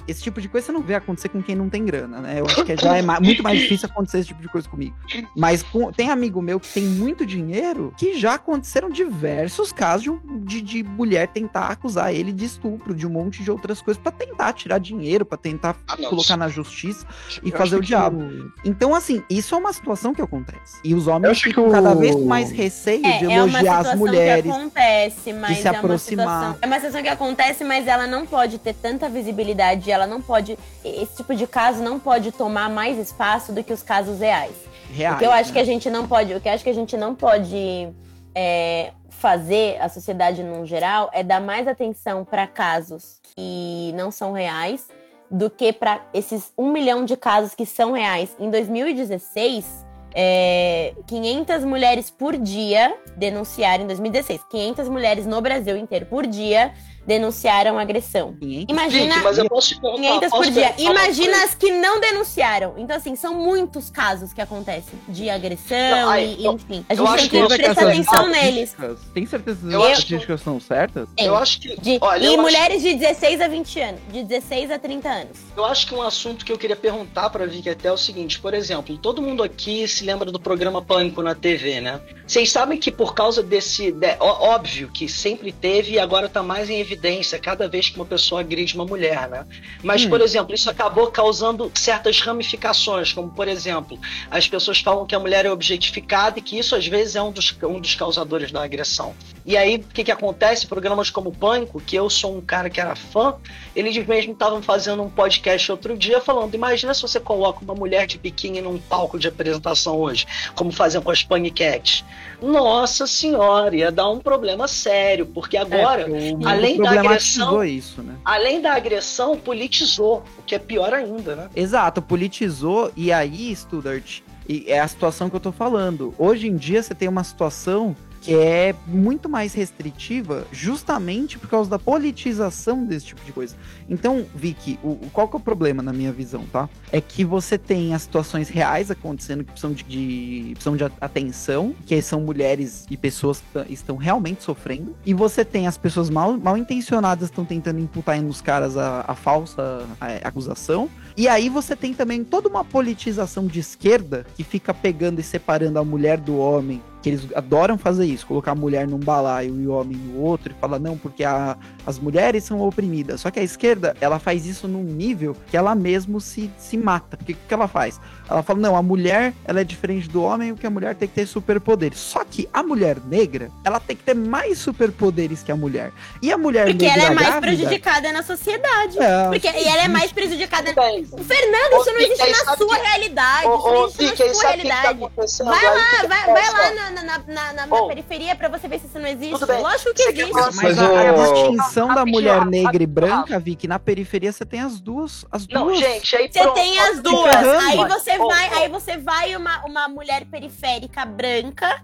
esse 0.06 0.22
tipo 0.22 0.40
de 0.40 0.48
coisa 0.48 0.66
você 0.66 0.72
não 0.72 0.82
vê 0.82 0.94
acontecer 0.94 1.28
com 1.28 1.42
quem 1.42 1.54
não 1.54 1.68
tem 1.68 1.84
grana, 1.84 2.20
né? 2.20 2.40
Eu 2.40 2.46
acho 2.46 2.64
que 2.64 2.76
já 2.76 2.96
é 2.96 3.02
muito 3.20 3.42
mais 3.42 3.58
difícil 3.58 3.88
acontecer 3.90 4.18
esse 4.18 4.28
tipo 4.28 4.42
de 4.42 4.48
coisa 4.48 4.68
comigo. 4.68 4.94
Mas 5.36 5.62
com, 5.62 5.92
tem 5.92 6.10
amigo 6.10 6.42
meu 6.42 6.58
que 6.58 6.72
tem 6.72 6.84
muito 6.84 7.24
dinheiro 7.24 7.94
que 7.96 8.18
já 8.18 8.34
aconteceram 8.34 8.90
diversos 8.90 9.59
casos 9.72 10.18
de, 10.42 10.60
de, 10.60 10.82
mulher 10.82 11.28
tentar 11.28 11.68
acusar 11.68 12.14
ele 12.14 12.32
de 12.32 12.44
estupro, 12.44 12.94
de 12.94 13.06
um 13.06 13.10
monte 13.10 13.42
de 13.42 13.50
outras 13.50 13.80
coisas, 13.82 14.02
para 14.02 14.12
tentar 14.12 14.52
tirar 14.52 14.78
dinheiro, 14.78 15.24
para 15.24 15.36
tentar 15.38 15.76
ah, 15.86 15.96
colocar 15.96 16.36
na 16.36 16.48
justiça 16.48 17.06
e 17.42 17.50
eu 17.50 17.56
fazer 17.56 17.76
o 17.76 17.80
diabo. 17.80 18.50
Então, 18.64 18.94
assim, 18.94 19.22
isso 19.28 19.54
é 19.54 19.58
uma 19.58 19.72
situação 19.72 20.14
que 20.14 20.22
acontece. 20.22 20.78
E 20.82 20.94
os 20.94 21.06
homens 21.06 21.40
ficam 21.40 21.68
o... 21.68 21.70
cada 21.70 21.94
vez 21.94 22.16
mais 22.16 22.50
receio 22.50 23.04
é, 23.04 23.18
de 23.18 23.26
é 23.26 23.34
elogiar 23.34 23.84
é 23.84 23.90
as 23.90 23.94
mulheres. 23.94 24.42
Que 24.44 24.50
acontece, 24.50 25.32
mas 25.32 25.56
de 25.56 25.62
se 25.62 25.68
é 25.68 25.70
aproximar. 25.70 26.26
Uma 26.26 26.32
situação, 26.32 26.58
é 26.62 26.66
uma 26.66 26.76
situação 26.76 27.02
que 27.02 27.08
acontece, 27.08 27.64
mas 27.64 27.86
ela 27.86 28.06
não 28.06 28.26
pode 28.26 28.58
ter 28.58 28.74
tanta 28.74 29.08
visibilidade, 29.08 29.90
ela 29.90 30.06
não 30.06 30.20
pode. 30.20 30.58
Esse 30.84 31.16
tipo 31.16 31.34
de 31.34 31.46
caso 31.46 31.82
não 31.82 31.98
pode 31.98 32.32
tomar 32.32 32.70
mais 32.70 32.98
espaço 32.98 33.52
do 33.52 33.62
que 33.62 33.72
os 33.72 33.82
casos 33.82 34.20
reais. 34.20 34.54
Reais, 34.92 35.16
o 35.16 35.18
que 35.18 35.24
eu 35.24 35.32
acho 35.32 35.48
né? 35.48 35.52
que 35.52 35.58
a 35.58 35.64
gente 35.64 35.90
não 35.90 36.06
pode. 36.06 36.34
O 36.34 36.40
que 36.40 36.48
eu 36.48 36.52
acho 36.52 36.64
que 36.64 36.70
a 36.70 36.74
gente 36.74 36.96
não 36.96 37.14
pode. 37.14 37.88
É, 38.34 38.92
fazer 39.20 39.76
a 39.82 39.88
sociedade 39.90 40.42
no 40.42 40.64
geral 40.64 41.10
é 41.12 41.22
dar 41.22 41.42
mais 41.42 41.68
atenção 41.68 42.24
para 42.24 42.46
casos 42.46 43.20
que 43.22 43.92
não 43.94 44.10
são 44.10 44.32
reais 44.32 44.88
do 45.30 45.50
que 45.50 45.74
para 45.74 46.00
esses 46.14 46.50
um 46.56 46.72
milhão 46.72 47.04
de 47.04 47.18
casos 47.18 47.54
que 47.54 47.66
são 47.66 47.92
reais. 47.92 48.34
Em 48.40 48.48
2016, 48.48 49.86
é, 50.14 50.94
500 51.06 51.66
mulheres 51.66 52.10
por 52.10 52.34
dia 52.34 52.96
denunciaram, 53.14 53.84
em 53.84 53.86
2016, 53.88 54.40
500 54.50 54.88
mulheres 54.88 55.26
no 55.26 55.38
Brasil 55.42 55.76
inteiro 55.76 56.06
por 56.06 56.26
dia 56.26 56.72
denunciaram 57.10 57.76
agressão. 57.76 58.36
Imagina. 58.40 59.14
Vicky, 59.14 59.24
mas 59.24 59.38
eu 59.38 59.48
posso 59.48 59.68
te 59.68 59.80
perguntar, 59.80 60.02
500 60.02 60.30
por 60.30 60.38
posso 60.38 60.50
dia. 60.52 60.62
perguntar 60.68 60.82
uma 60.92 61.00
Imagina 61.00 61.44
as 61.44 61.54
que 61.56 61.72
não 61.72 62.00
denunciaram. 62.00 62.74
Então, 62.78 62.96
assim, 62.96 63.16
são 63.16 63.34
muitos 63.34 63.90
casos 63.90 64.32
que 64.32 64.40
acontecem 64.40 64.94
de 65.08 65.28
agressão 65.28 65.76
Não, 65.90 66.08
aí, 66.10 66.36
e, 66.38 66.44
eu- 66.44 66.52
enfim. 66.54 66.84
A 66.88 66.94
gente 66.94 67.28
tem 67.28 67.28
que 67.42 67.48
que 67.48 67.62
prestar 67.62 67.82
atenção 67.88 68.28
neles. 68.28 68.76
Tem 69.12 69.26
certeza 69.26 69.58
que 69.68 69.74
Eu 69.74 69.82
as 69.82 69.86
acho 69.92 69.96
que- 69.96 70.02
estatísticas 70.14 70.40
são 70.42 70.60
certas? 70.60 71.08
Eu 71.18 71.34
acho 71.36 71.60
que. 71.60 71.80
De, 71.80 71.98
olha, 72.00 72.22
e 72.22 72.26
eu 72.26 72.32
acho- 72.34 72.42
mulheres 72.42 72.80
de 72.82 72.94
16 72.94 73.40
a 73.40 73.48
20 73.48 73.80
anos. 73.80 74.00
De 74.12 74.22
16 74.22 74.70
a 74.70 74.78
30 74.78 75.08
anos. 75.08 75.36
Eu 75.56 75.64
acho 75.64 75.86
que 75.88 75.94
um 75.94 76.02
assunto 76.02 76.44
que 76.44 76.52
eu 76.52 76.58
queria 76.58 76.76
perguntar 76.76 77.28
pra 77.30 77.44
Vicky 77.44 77.68
até 77.70 77.88
é 77.88 77.92
o 77.92 77.96
seguinte, 77.98 78.38
por 78.38 78.54
exemplo, 78.54 78.96
todo 78.96 79.20
mundo 79.20 79.42
aqui 79.42 79.88
se 79.88 80.04
lembra 80.04 80.30
do 80.30 80.38
programa 80.38 80.80
Pânico 80.80 81.22
na 81.22 81.34
TV, 81.34 81.80
né? 81.80 82.00
Vocês 82.24 82.52
sabem 82.52 82.78
que 82.78 82.92
por 82.92 83.14
causa 83.14 83.42
desse. 83.42 83.90
de- 83.90 84.16
ó- 84.20 84.54
óbvio 84.54 84.88
que 84.92 85.08
sempre 85.08 85.50
teve 85.50 85.92
e 85.94 85.98
agora 85.98 86.28
tá 86.28 86.40
mais 86.42 86.70
em 86.70 86.78
evidência 86.78 86.99
cada 87.42 87.68
vez 87.68 87.88
que 87.88 87.96
uma 87.96 88.04
pessoa 88.04 88.40
agride 88.40 88.74
uma 88.74 88.84
mulher, 88.84 89.28
né? 89.28 89.46
Mas, 89.82 90.04
Hum. 90.04 90.08
por 90.10 90.20
exemplo, 90.20 90.54
isso 90.54 90.68
acabou 90.70 91.06
causando 91.10 91.70
certas 91.74 92.20
ramificações, 92.20 93.12
como 93.12 93.30
por 93.30 93.48
exemplo, 93.48 93.98
as 94.30 94.46
pessoas 94.48 94.80
falam 94.80 95.06
que 95.06 95.14
a 95.14 95.18
mulher 95.18 95.46
é 95.46 95.50
objetificada 95.50 96.38
e 96.38 96.42
que 96.42 96.58
isso 96.58 96.74
às 96.76 96.86
vezes 96.86 97.16
é 97.16 97.22
um 97.22 97.32
dos, 97.32 97.56
um 97.62 97.80
dos 97.80 97.94
causadores 97.94 98.50
da 98.52 98.62
agressão. 98.62 99.14
E 99.46 99.56
aí, 99.56 99.76
o 99.76 99.80
que, 99.80 100.04
que 100.04 100.12
acontece? 100.12 100.66
Programas 100.66 101.10
como 101.10 101.32
Pânico, 101.32 101.80
que 101.80 101.96
eu 101.96 102.10
sou 102.10 102.36
um 102.36 102.40
cara 102.40 102.68
que 102.68 102.80
era 102.80 102.94
fã, 102.94 103.34
eles 103.74 103.96
mesmo 104.06 104.32
estavam 104.32 104.62
fazendo 104.62 105.02
um 105.02 105.08
podcast 105.10 105.72
outro 105.72 105.96
dia 105.96 106.20
falando: 106.20 106.54
imagina 106.54 106.92
se 106.92 107.02
você 107.02 107.18
coloca 107.18 107.64
uma 107.64 107.74
mulher 107.74 108.06
de 108.06 108.18
biquíni 108.18 108.60
num 108.60 108.78
palco 108.78 109.18
de 109.18 109.26
apresentação 109.28 109.96
hoje, 109.98 110.26
como 110.54 110.70
fazem 110.70 111.00
com 111.00 111.10
as 111.10 111.22
paniquetes. 111.22 112.04
Nossa 112.42 113.06
senhora, 113.06 113.74
ia 113.76 113.90
dar 113.90 114.08
um 114.10 114.18
problema 114.18 114.66
sério, 114.68 115.26
porque 115.26 115.56
agora, 115.56 116.02
É, 116.02 116.04
porque 116.04 116.44
o 116.44 116.48
além 116.48 116.79
da 116.82 116.90
problematizou 116.90 117.60
agressão- 117.60 117.64
isso, 117.64 118.02
né? 118.02 118.14
além 118.24 118.60
da 118.60 118.74
agressão, 118.74 119.36
politizou, 119.36 120.24
o 120.38 120.42
que 120.42 120.54
é 120.54 120.58
pior 120.58 120.92
ainda, 120.92 121.36
né? 121.36 121.48
Exato, 121.54 122.00
politizou 122.02 122.92
e 122.96 123.12
aí, 123.12 123.54
Studart, 123.54 124.20
e 124.48 124.64
é 124.66 124.80
a 124.80 124.88
situação 124.88 125.30
que 125.30 125.36
eu 125.36 125.40
tô 125.40 125.52
falando. 125.52 126.14
Hoje 126.18 126.48
em 126.48 126.56
dia 126.56 126.82
você 126.82 126.94
tem 126.94 127.08
uma 127.08 127.24
situação 127.24 127.94
que 128.20 128.34
é 128.34 128.74
muito 128.86 129.28
mais 129.28 129.54
restritiva 129.54 130.46
justamente 130.52 131.38
por 131.38 131.48
causa 131.48 131.70
da 131.70 131.78
politização 131.78 132.84
desse 132.84 133.06
tipo 133.06 133.24
de 133.24 133.32
coisa. 133.32 133.56
Então, 133.88 134.26
Vicky, 134.34 134.78
o, 134.82 134.96
qual 135.12 135.26
que 135.26 135.36
é 135.36 135.38
o 135.38 135.42
problema 135.42 135.82
na 135.82 135.92
minha 135.92 136.12
visão, 136.12 136.44
tá? 136.52 136.68
É 136.92 137.00
que 137.00 137.24
você 137.24 137.56
tem 137.56 137.94
as 137.94 138.02
situações 138.02 138.48
reais 138.48 138.90
acontecendo 138.90 139.42
que 139.42 139.52
precisam 139.52 139.72
de, 139.72 139.84
de- 139.84 140.50
precisam 140.52 140.76
de 140.76 140.84
atenção, 141.00 141.74
que 141.86 142.00
são 142.02 142.20
mulheres 142.20 142.86
e 142.90 142.96
pessoas 142.96 143.42
que 143.52 143.72
estão 143.72 143.96
realmente 143.96 144.42
sofrendo, 144.42 144.94
e 145.04 145.14
você 145.14 145.44
tem 145.44 145.66
as 145.66 145.78
pessoas 145.78 146.10
mal, 146.10 146.36
mal 146.36 146.56
intencionadas 146.56 147.28
estão 147.30 147.44
tentando 147.44 147.80
imputar 147.80 148.20
nos 148.20 148.40
caras 148.42 148.76
a, 148.76 149.04
a 149.08 149.14
falsa 149.14 149.86
é, 150.00 150.20
acusação, 150.22 150.90
e 151.16 151.26
aí 151.26 151.48
você 151.48 151.74
tem 151.74 151.94
também 151.94 152.22
toda 152.22 152.48
uma 152.48 152.64
politização 152.64 153.46
de 153.46 153.60
esquerda 153.60 154.26
que 154.34 154.44
fica 154.44 154.72
pegando 154.74 155.20
e 155.20 155.22
separando 155.22 155.78
a 155.78 155.84
mulher 155.84 156.18
do 156.18 156.36
homem. 156.38 156.82
Que 157.02 157.08
eles 157.10 157.26
adoram 157.34 157.78
fazer 157.78 158.04
isso, 158.04 158.26
colocar 158.26 158.52
a 158.52 158.54
mulher 158.54 158.86
num 158.86 158.98
balaio 158.98 159.58
e 159.60 159.66
o 159.66 159.72
homem 159.72 159.96
no 159.96 160.20
outro, 160.20 160.52
e 160.52 160.60
falar, 160.60 160.78
não, 160.78 160.98
porque 160.98 161.24
a- 161.24 161.56
as 161.86 161.98
mulheres 161.98 162.44
são 162.44 162.60
oprimidas. 162.60 163.20
Só 163.22 163.30
que 163.30 163.40
a 163.40 163.42
esquerda, 163.42 163.96
ela 164.00 164.18
faz 164.18 164.44
isso 164.44 164.68
num 164.68 164.82
nível 164.84 165.34
que 165.50 165.56
ela 165.56 165.74
mesmo 165.74 166.20
se, 166.20 166.50
se 166.58 166.76
mata. 166.76 167.16
Porque 167.16 167.32
o 167.32 167.36
que 167.48 167.54
ela 167.54 167.66
faz? 167.68 167.98
Ela 168.30 168.42
fala, 168.44 168.60
não, 168.60 168.76
a 168.76 168.82
mulher, 168.82 169.34
ela 169.44 169.60
é 169.60 169.64
diferente 169.64 170.08
do 170.08 170.22
homem, 170.22 170.52
o 170.52 170.56
que 170.56 170.66
a 170.66 170.70
mulher 170.70 170.94
tem 170.94 171.08
que 171.08 171.14
ter 171.14 171.26
superpoderes. 171.26 171.98
Só 171.98 172.24
que 172.24 172.48
a 172.52 172.62
mulher 172.62 172.98
negra, 173.04 173.50
ela 173.64 173.80
tem 173.80 173.96
que 173.96 174.02
ter 174.04 174.14
mais 174.14 174.58
superpoderes 174.58 175.42
que 175.42 175.50
a 175.50 175.56
mulher. 175.56 175.90
E 176.22 176.32
a 176.32 176.38
mulher 176.38 176.66
Porque 176.66 176.84
negra 176.86 177.02
ela 177.02 177.10
é 177.10 177.14
mais 177.14 177.26
grávida- 177.26 177.46
prejudicada 177.46 178.12
na 178.12 178.22
sociedade. 178.22 178.98
É, 179.00 179.28
Porque 179.28 179.48
e 179.48 179.66
ela 179.68 179.82
é 179.84 179.88
mais 179.88 180.12
prejudicada. 180.12 180.72
Bem, 180.72 181.04
Fernando, 181.04 181.80
isso 181.80 181.92
não 181.92 182.00
existe 182.00 182.44
na 182.46 182.56
sua 182.56 182.76
que- 182.78 182.86
realidade. 182.86 183.46
Ô, 183.46 183.56
Isso 183.56 183.68
não 183.68 183.86
existe 183.86 184.24
na 184.28 184.34
sua 184.34 184.42
tá 184.42 184.48
realidade. 184.50 184.98
Vai 185.00 185.64
lá, 185.64 186.06
vai, 186.08 186.26
vai 186.26 186.50
lá 186.50 186.74
na, 186.74 186.90
na, 186.90 187.02
na, 187.02 187.52
na, 187.52 187.66
na 187.66 187.86
periferia 187.88 188.36
pra 188.36 188.48
você 188.48 188.68
ver 188.68 188.78
se 188.78 188.86
isso 188.86 188.98
não 188.98 189.08
existe. 189.08 189.44
Lógico 189.44 189.92
que 189.94 190.02
existe. 190.02 190.32
Mas, 190.32 190.56
Mas 190.56 190.78
a, 190.78 191.32
distinção 191.32 191.88
da 191.94 192.06
mulher 192.06 192.44
negra 192.46 192.82
e 192.82 192.86
branca, 192.86 193.38
Vicky, 193.40 193.66
na 193.66 193.78
periferia 193.78 194.32
você 194.32 194.44
tem 194.44 194.60
as 194.60 194.80
duas. 194.80 195.24
As 195.32 195.48
Não, 195.48 195.66
duas. 195.66 195.78
gente, 195.78 196.14
aí 196.16 196.30
Você 196.32 196.50
tem 196.52 196.78
as 196.78 197.00
duas. 197.00 197.34
Aí 197.34 197.76
você 197.88 198.19
Vai, 198.28 198.48
aí 198.54 198.68
você 198.68 198.96
vai 198.96 199.36
uma, 199.36 199.64
uma 199.64 199.88
mulher 199.88 200.24
periférica 200.26 201.04
branca. 201.04 201.82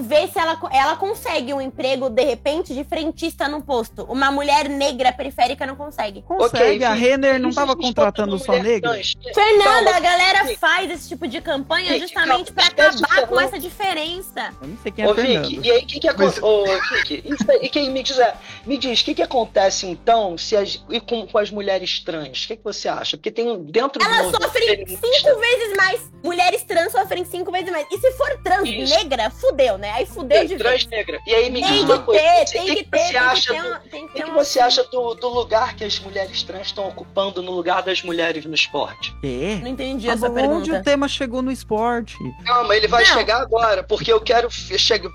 Ver 0.00 0.28
se 0.28 0.38
ela, 0.38 0.56
ela 0.70 0.96
consegue 0.96 1.52
um 1.52 1.60
emprego, 1.60 2.08
de 2.08 2.22
repente, 2.22 2.72
de 2.72 2.84
frentista 2.84 3.48
num 3.48 3.60
posto. 3.60 4.04
Uma 4.04 4.30
mulher 4.30 4.68
negra 4.68 5.10
periférica 5.12 5.66
não 5.66 5.74
consegue. 5.74 6.22
Consegue, 6.22 6.84
a 6.84 6.92
Vicky, 6.94 7.04
Renner 7.04 7.40
não 7.40 7.48
isso 7.48 7.58
tava 7.58 7.72
se 7.72 7.76
for 7.78 7.82
contratando 7.82 8.38
só 8.38 8.52
trans. 8.52 9.14
Fernanda, 9.34 9.96
a 9.96 10.00
galera 10.00 10.44
Vicky. 10.44 10.56
faz 10.58 10.88
esse 10.90 11.08
tipo 11.08 11.26
de 11.26 11.40
campanha 11.40 11.88
Vicky, 11.94 12.00
justamente 12.00 12.52
o 12.52 12.60
acabar 12.60 13.26
com 13.26 13.40
essa 13.40 13.58
diferença. 13.58 14.54
Eu 14.62 14.68
não 14.68 14.78
sei 14.78 14.92
quem 14.92 15.04
é 15.04 15.08
Ô, 15.08 15.14
e 15.18 15.70
aí 15.72 15.82
o 15.82 15.86
que 15.86 15.98
que 16.00 16.08
acontece? 16.08 16.40
Aí, 16.44 17.58
e 17.62 17.68
quem 17.68 17.90
me 17.90 18.02
diz, 18.04 18.18
é, 18.20 18.34
me 18.64 18.78
diz, 18.78 19.00
o 19.00 19.04
que 19.04 19.14
que 19.16 19.22
acontece 19.22 19.86
então 19.86 20.38
se 20.38 20.56
as, 20.56 20.84
e 20.88 21.00
com, 21.00 21.26
com 21.26 21.38
as 21.38 21.50
mulheres 21.50 21.98
trans? 22.00 22.44
O 22.44 22.46
que 22.48 22.56
que 22.56 22.62
você 22.64 22.88
acha? 22.88 23.16
Porque 23.16 23.32
tem 23.32 23.50
um- 23.50 23.64
dentro 23.64 23.98
do 23.98 24.04
Elas 24.04 24.26
movimento 24.26 24.42
sofrem 24.44 24.86
cinco 24.86 25.40
vezes 25.40 25.76
mais. 25.76 26.12
Mulheres 26.22 26.62
trans 26.62 26.92
sofrem 26.92 27.24
cinco 27.24 27.50
vezes 27.50 27.70
mais. 27.70 27.86
E 27.90 27.98
se 27.98 28.12
for 28.12 28.40
trans 28.42 28.68
Isso. 28.68 28.94
negra, 28.96 29.30
fudeu, 29.30 29.55
né? 29.78 29.90
Aí 29.92 30.06
fudeu 30.06 30.38
Tem 30.38 30.46
de 30.48 30.56
trans 30.56 30.84
vez. 30.84 30.86
negra. 30.86 31.18
E 31.26 31.34
aí 31.34 31.50
me 31.50 31.60
diz 31.60 31.70
Tem 31.70 31.84
uma 31.84 31.98
que 31.98 32.04
coisa. 32.04 32.20
ter, 32.22 32.44
tem 32.52 32.62
o 32.62 32.64
que 32.66 32.74
que 32.76 32.84
ter, 32.90 32.98
você 32.98 33.08
tem 33.12 33.16
acha 33.20 33.40
que 33.40 33.46
ter 33.56 33.62
do- 33.62 33.68
uma- 33.68 33.78
tem 33.80 33.90
que 33.90 33.96
O 33.96 34.08
ter 34.08 34.12
que, 34.18 34.22
que 34.24 34.30
uma- 34.30 34.44
você 34.44 34.60
acha 34.60 34.84
do, 34.84 35.14
do 35.14 35.28
lugar 35.28 35.74
que 35.74 35.84
as 35.84 35.98
mulheres 35.98 36.42
trans 36.42 36.66
estão 36.68 36.86
ocupando 36.88 37.42
no 37.42 37.52
lugar 37.52 37.82
das 37.82 38.02
mulheres 38.02 38.44
no 38.44 38.54
esporte? 38.54 39.14
É? 39.22 39.56
Não 39.62 39.68
entendi 39.68 40.06
Tá 40.06 40.12
essa 40.12 40.28
bom, 40.28 40.34
onde 40.34 40.42
pergunta. 40.70 40.80
o 40.80 40.82
tema 40.82 41.08
chegou 41.08 41.42
no 41.42 41.50
esporte? 41.50 42.16
Calma, 42.44 42.76
ele 42.76 42.86
vai 42.88 43.04
Não. 43.04 43.12
chegar 43.14 43.40
agora, 43.40 43.82
porque 43.82 44.12
eu 44.12 44.20
quero 44.20 44.48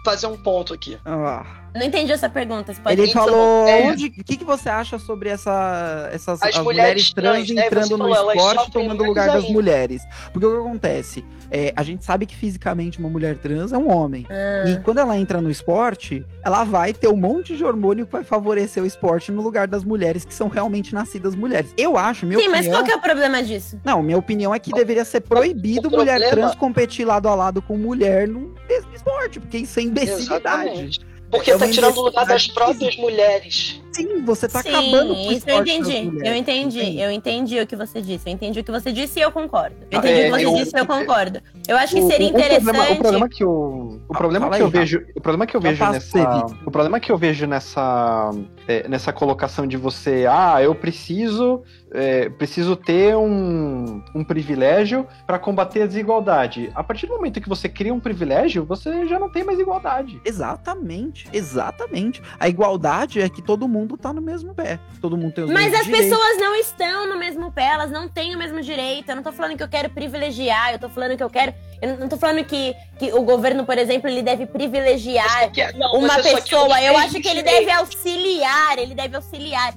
fazer 0.04 0.28
um 0.28 0.38
ponto 0.38 0.74
aqui. 0.74 0.98
Ah, 1.06 1.46
Não 1.74 1.84
entendi 1.86 2.12
essa 2.12 2.30
pergunta. 2.30 2.74
Você 2.74 2.82
pode 2.82 3.02
ele 3.02 3.12
falou. 3.12 3.68
é. 3.68 3.88
onde- 3.88 4.08
O 4.08 4.24
que, 4.24 4.36
que 4.38 4.44
você 4.44 4.68
acha 4.70 5.00
sobre 5.00 5.30
essa, 5.30 6.10
essas 6.12 6.42
As 6.42 6.50
as 6.58 6.64
mulheres 6.64 7.12
mulheres 7.12 7.14
trans 7.14 7.36
trans, 7.48 7.50
né? 7.52 7.66
entrando 7.66 7.98
no 7.98 8.14
falou, 8.14 8.32
esporte 8.34 8.72
tomando 8.72 9.04
o 9.04 9.08
lugar 9.08 9.28
das 9.28 9.36
ainda. 9.44 9.54
mulheres? 9.54 10.02
Porque 10.34 10.46
o 10.46 10.52
que 10.52 10.58
acontece? 10.58 11.26
É, 11.50 11.74
a 11.76 11.84
gente 11.84 12.04
sabe 12.06 12.26
que 12.26 12.36
fisicamente 12.36 13.00
uma 13.00 13.10
mulher 13.10 13.38
trans 13.38 13.72
é 13.74 13.78
um 13.78 13.90
homem. 13.92 14.26
Ah. 14.30 14.70
E 14.70 14.80
quando 14.84 15.00
ela 15.00 15.18
entra 15.18 15.42
no 15.42 15.50
esporte, 15.50 16.26
ela 16.44 16.64
vai 16.64 16.94
ter 16.94 17.08
um 17.08 17.16
monte 17.16 17.56
de 17.56 17.64
hormônio 17.64 18.06
que 18.06 18.12
vai 18.12 18.24
favorecer 18.24 18.82
o 18.82 18.86
esporte 18.86 19.32
no 19.32 19.42
lugar 19.42 19.68
das 19.68 19.84
mulheres 19.84 20.24
que 20.26 20.34
são 20.34 20.48
realmente 20.50 20.94
nascidas 20.94 21.36
mulheres. 21.36 21.74
Eu 21.78 21.98
acho, 21.98 22.26
minha 22.26 22.40
Sim, 22.40 22.50
mas 22.50 22.68
qual 22.68 22.84
que 22.84 22.92
é 22.92 22.96
o 22.96 23.02
problema 23.02 23.42
disso? 23.44 23.80
Não, 23.84 24.02
minha 24.04 24.18
opinião 24.18 24.54
é 24.56 24.60
que 24.60 24.72
deveria 24.72 25.04
ser 25.06 25.22
proibido 25.22 25.88
o 25.88 25.92
mulher 25.92 26.20
problema- 26.20 26.42
trans 26.48 26.56
competir 26.56 27.06
lado 27.06 27.28
a 27.28 27.36
lado 27.36 27.62
com 27.62 27.78
mulher 27.78 28.28
no 28.28 28.54
mesmo 28.70 28.94
esporte, 28.94 29.40
porque 29.40 29.58
isso 29.60 29.80
é 29.80 29.84
imbecilidade. 29.84 30.70
Exatamente. 30.70 31.11
Porque 31.32 31.50
É 31.52 31.58
tá 31.58 31.68
tirando 31.70 31.98
o 31.98 32.02
lugar 32.02 32.26
das 32.26 32.48
próprias 32.48 32.98
mulheres. 32.98 33.82
Sim, 33.94 34.22
você 34.24 34.48
tá 34.48 34.62
Sim, 34.62 34.70
acabando 34.70 35.16
com 35.16 35.28
o 35.28 35.32
isso 35.32 35.50
eu 35.50 35.58
entendi. 35.62 36.12
Eu 36.24 36.36
entendi, 36.36 37.00
eu 37.00 37.10
enentendi 37.12 37.60
o 37.60 37.68
que 37.68 37.76
você 37.76 38.02
disse. 38.02 38.30
Eu 38.30 38.34
entendi 38.34 38.60
o 38.60 38.64
que 38.64 38.72
você 38.72 38.92
disse 38.92 39.20
e 39.20 39.22
eu 39.22 39.32
concordo. 39.32 39.76
Eu 39.90 39.98
Ah, 40.00 40.02
entendi 40.02 40.22
é, 40.22 40.22
o 40.22 40.24
que 40.26 40.30
você 40.40 40.46
eu- 40.46 40.54
disse 40.56 40.76
e 40.76 40.80
eu 40.80 40.86
concordo. 40.86 41.42
Eu 41.68 41.78
acho 41.78 41.96
que 41.96 42.02
seria 42.04 42.28
o- 42.28 42.30
o 42.30 42.34
problema- 42.34 42.46
interessante. 42.46 42.92
O 42.92 42.98
problema 43.02 43.30
que 43.30 43.44
eu, 43.44 44.02
o 44.08 44.14
problema 44.14 44.50
que 44.50 44.62
eu 44.62 44.66
aí, 44.66 44.72
vejo, 44.72 45.06
o 45.16 45.22
problema 45.22 45.48
que 45.48 45.56
eu 45.58 45.62
vejo 45.62 45.86
nessa, 45.90 46.30
o 46.66 46.72
problema 46.72 47.00
que 47.00 47.12
eu 47.12 47.18
vejo 47.18 47.46
nessa, 47.48 48.32
é, 48.68 48.88
nessa 48.88 49.12
colocação 49.14 49.66
de 49.68 49.78
você, 49.78 50.26
ah, 50.30 50.62
eu 50.62 50.74
preciso, 50.76 51.62
é, 51.94 52.30
preciso 52.30 52.76
ter 52.76 53.16
um, 53.16 54.02
um 54.16 54.24
privilégio 54.24 55.06
para 55.28 55.38
combater 55.38 55.84
a 55.84 55.86
desigualdade. 55.86 56.72
A 56.74 56.84
partir 56.84 57.08
do 57.08 57.16
momento 57.16 57.42
que 57.42 57.50
você 57.50 57.68
cria 57.68 57.94
um 57.94 58.00
privilégio, 58.00 58.66
você 58.66 59.06
já 59.08 59.20
não 59.20 59.30
tem 59.30 59.44
mais 59.44 59.60
igualdade. 59.60 60.20
Exatamente, 60.24 61.28
exatamente. 61.34 62.22
A 62.40 62.48
igualdade 62.48 63.22
é 63.22 63.28
que 63.28 63.42
todo 63.42 63.68
mundo 63.68 63.98
tá 63.98 64.14
no 64.14 64.22
mesmo 64.22 64.54
pé. 64.54 64.80
Todo 65.02 65.18
mundo 65.18 65.34
tem 65.34 65.44
os 65.44 65.50
Mas 65.52 65.66
mesmos 65.66 65.80
as 65.80 65.86
direitos. 65.86 66.10
pessoas 66.10 66.38
não 66.38 66.56
estão 66.56 67.10
no 67.10 67.18
mesmo 67.18 67.52
pé, 67.52 67.66
elas 67.66 67.92
não 67.92 68.08
têm 68.08 68.36
o 68.36 68.38
mesmo 68.38 68.62
direito. 68.62 69.10
Eu 69.10 69.16
não 69.16 69.24
tô 69.24 69.32
falando 69.32 69.58
que 69.58 69.64
eu 69.64 69.70
quero 69.70 69.90
privilegiar, 69.90 70.72
eu 70.72 70.80
tô 70.80 70.90
falando 70.90 71.18
que 71.18 71.24
eu 71.24 71.30
quero. 71.30 71.54
Eu 71.82 71.98
não 71.98 72.08
tô 72.08 72.18
falando 72.18 72.44
que, 72.46 72.74
que 72.98 73.12
o 73.12 73.24
governo, 73.24 73.66
por 73.66 73.78
exemplo, 73.78 74.10
ele 74.10 74.22
deve 74.22 74.46
privilegiar 74.46 75.52
não, 75.76 75.96
uma 75.96 76.16
você 76.16 76.30
só 76.30 76.36
quer 76.36 76.42
pessoa. 76.42 76.82
Eu 76.82 76.98
acho 76.98 77.20
que 77.20 77.28
ele 77.28 77.44
deve 77.44 77.72
auxiliar, 77.72 78.78
ele 78.78 78.96
deve 78.96 79.16
auxiliar. 79.16 79.74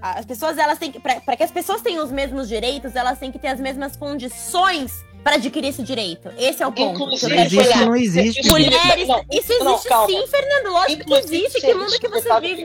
As 0.00 0.24
pessoas, 0.24 0.58
elas 0.58 0.78
têm 0.78 0.92
que. 0.92 1.00
Para 1.00 1.36
que 1.36 1.42
as 1.42 1.50
pessoas 1.50 1.82
tenham 1.82 2.04
os 2.04 2.12
mesmos 2.12 2.48
direitos, 2.48 2.94
elas 2.94 3.18
têm 3.18 3.32
que 3.32 3.38
ter 3.38 3.48
as 3.48 3.60
mesmas 3.60 3.96
condições 3.96 5.05
para 5.26 5.34
adquirir 5.38 5.66
esse 5.70 5.82
direito. 5.82 6.30
Esse 6.38 6.62
é 6.62 6.66
o 6.68 6.70
ponto. 6.70 7.02
Inclusive, 7.02 7.34
Mas 7.34 7.52
isso 7.52 7.78
não 7.84 7.96
existe. 7.96 8.48
Mulheres, 8.48 9.08
Não, 9.08 9.18
isso 9.28 9.52
existe 9.52 9.64
não, 9.64 9.78
calma. 9.80 10.06
sim, 10.06 10.24
Fernando. 10.28 10.72
Lógico 10.72 11.04
que 11.04 11.14
Inclusive, 11.14 11.36
existe. 11.46 11.60
Que 11.62 11.74
mundo 11.74 11.90
que 11.98 12.08
você 12.08 12.08
prestado 12.08 12.40
vive? 12.42 12.64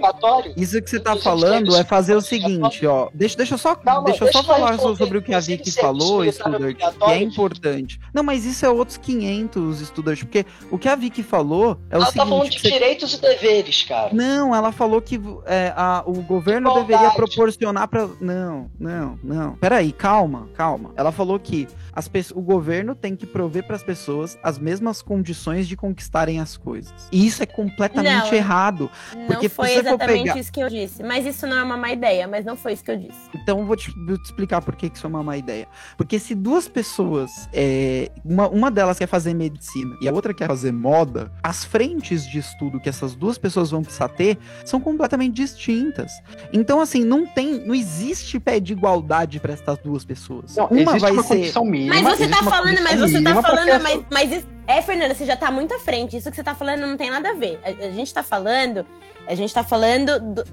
Isso 0.55 0.79
que 0.83 0.89
você 0.91 0.99
tá 0.99 1.15
Inclusive, 1.15 1.23
falando 1.41 1.75
é 1.75 1.83
fazer 1.83 2.15
o 2.15 2.21
seguinte, 2.21 2.85
ó. 2.85 3.09
Deixa, 3.15 3.35
deixa 3.35 3.55
eu 3.55 3.57
só, 3.57 3.73
Calma, 3.73 4.03
deixa 4.09 4.25
eu 4.25 4.31
só 4.31 4.43
falar 4.43 4.77
sobre 4.77 5.17
o 5.17 5.23
que 5.23 5.33
a 5.33 5.39
Vicky 5.39 5.71
falou, 5.71 6.19
militar 6.19 6.51
Studart, 6.51 6.77
que 6.77 7.09
é 7.09 7.17
importante. 7.23 7.99
Não, 8.13 8.21
mas 8.21 8.45
isso 8.45 8.63
é 8.63 8.69
outros 8.69 8.97
500, 8.97 9.79
Studart, 9.79 10.19
porque 10.19 10.45
o 10.69 10.77
que 10.77 10.87
a 10.87 10.95
Vicky 10.95 11.23
falou 11.23 11.79
é 11.89 11.95
o 11.97 11.97
Ela 11.97 12.05
tá 12.05 12.11
falando 12.11 12.43
seguinte... 12.43 12.51
de 12.51 12.61
que 12.61 12.67
você- 12.67 12.73
direitos 12.73 13.13
e 13.15 13.21
deveres, 13.21 13.81
cara. 13.81 14.11
Não, 14.13 14.55
ela 14.55 14.71
falou 14.71 15.01
que 15.01 15.19
é, 15.47 15.73
a- 15.75 16.03
o 16.05 16.13
governo 16.21 16.69
Igualdade. 16.69 16.87
deveria 16.91 17.11
proporcionar 17.15 17.87
para. 17.87 18.07
Não, 18.19 18.69
não, 18.79 19.17
não. 19.23 19.55
Peraí, 19.55 19.91
calma, 19.91 20.47
calma. 20.53 20.91
Ela 20.95 21.11
falou 21.11 21.39
que 21.39 21.67
as 21.93 22.07
pe- 22.07 22.21
o 22.35 22.41
governo 22.51 22.93
tem 22.95 23.15
que 23.15 23.25
prover 23.25 23.63
para 23.65 23.75
as 23.75 23.83
pessoas 23.83 24.37
as 24.43 24.57
mesmas 24.59 25.01
condições 25.01 25.67
de 25.67 25.75
conquistarem 25.77 26.39
as 26.39 26.57
coisas. 26.57 26.93
E 27.11 27.25
isso 27.25 27.41
é 27.41 27.45
completamente 27.45 28.29
Não. 28.31 28.33
errado. 28.33 28.89
Não 29.15 29.27
Porque 29.27 29.49
foi 29.49 29.73
exatamente 29.75 30.23
pegar- 30.23 30.37
isso 30.39 30.51
que 30.51 30.59
eu 30.61 30.69
disse. 30.69 31.03
Mas 31.03 31.25
isso 31.25 31.45
não 31.47 31.57
é 31.57 31.63
uma 31.63 31.77
má 31.77 31.91
ideia, 31.91 32.27
mas 32.27 32.45
não 32.45 32.55
foi 32.55 32.73
isso 32.73 32.83
que 32.83 32.91
eu 32.91 32.97
disse. 32.97 33.19
Então 33.35 33.59
eu 33.59 33.65
vou 33.65 33.75
te, 33.75 33.91
vou 34.05 34.17
te 34.17 34.25
explicar 34.25 34.61
por 34.61 34.75
que 34.75 34.87
isso 34.93 35.05
é 35.05 35.09
uma 35.09 35.23
má 35.23 35.37
ideia. 35.37 35.67
Porque 35.97 36.19
se 36.19 36.35
duas 36.35 36.67
pessoas, 36.67 37.31
é, 37.53 38.11
uma, 38.23 38.47
uma 38.49 38.71
delas 38.71 38.97
quer 38.97 39.07
fazer 39.07 39.33
medicina 39.33 39.95
e 40.01 40.07
a 40.07 40.11
outra 40.13 40.33
quer 40.33 40.47
fazer 40.47 40.71
moda, 40.71 41.31
as 41.43 41.63
frentes 41.63 42.25
de 42.27 42.39
estudo 42.39 42.79
que 42.79 42.89
essas 42.89 43.15
duas 43.15 43.37
pessoas 43.37 43.71
vão 43.71 43.81
precisar 43.81 44.09
ter 44.09 44.37
são 44.65 44.79
completamente 44.79 45.33
distintas. 45.33 46.11
Então, 46.51 46.81
assim, 46.81 47.03
não 47.03 47.25
tem, 47.25 47.65
não 47.65 47.73
existe 47.75 48.39
pé 48.39 48.59
de 48.59 48.73
igualdade 48.73 49.39
para 49.39 49.53
essas 49.53 49.77
duas 49.79 50.03
pessoas. 50.03 50.55
Não, 50.55 50.65
uma 50.67 50.81
existe 50.81 50.99
vai 50.99 51.11
uma 51.11 51.23
ser. 51.23 51.35
condição 51.35 51.65
mínima. 51.65 51.95
Mas 51.95 52.03
você 52.03 52.23
existe 52.23 52.40
tá 52.43 52.49
falando, 52.51 52.81
mas 52.83 52.99
você 52.99 53.21
tá 53.21 53.41
falando, 53.41 53.83
mas, 53.83 54.01
mas 54.11 54.31
isso- 54.31 54.47
é, 54.67 54.81
Fernanda, 54.81 55.13
você 55.15 55.25
já 55.25 55.35
tá 55.35 55.51
muito 55.51 55.73
à 55.73 55.79
frente. 55.79 56.15
Isso 56.17 56.29
que 56.29 56.35
você 56.35 56.43
tá 56.43 56.55
falando 56.55 56.81
não 56.81 56.95
tem 56.97 57.09
nada 57.09 57.31
a 57.31 57.33
ver. 57.33 57.59
A, 57.63 57.69
a 57.87 57.91
gente 57.91 58.13
tá 58.13 58.23
falando, 58.23 58.85
a 59.27 59.35
gente 59.35 59.53
tá 59.53 59.63
falando 59.63 60.19
do- 60.19 60.43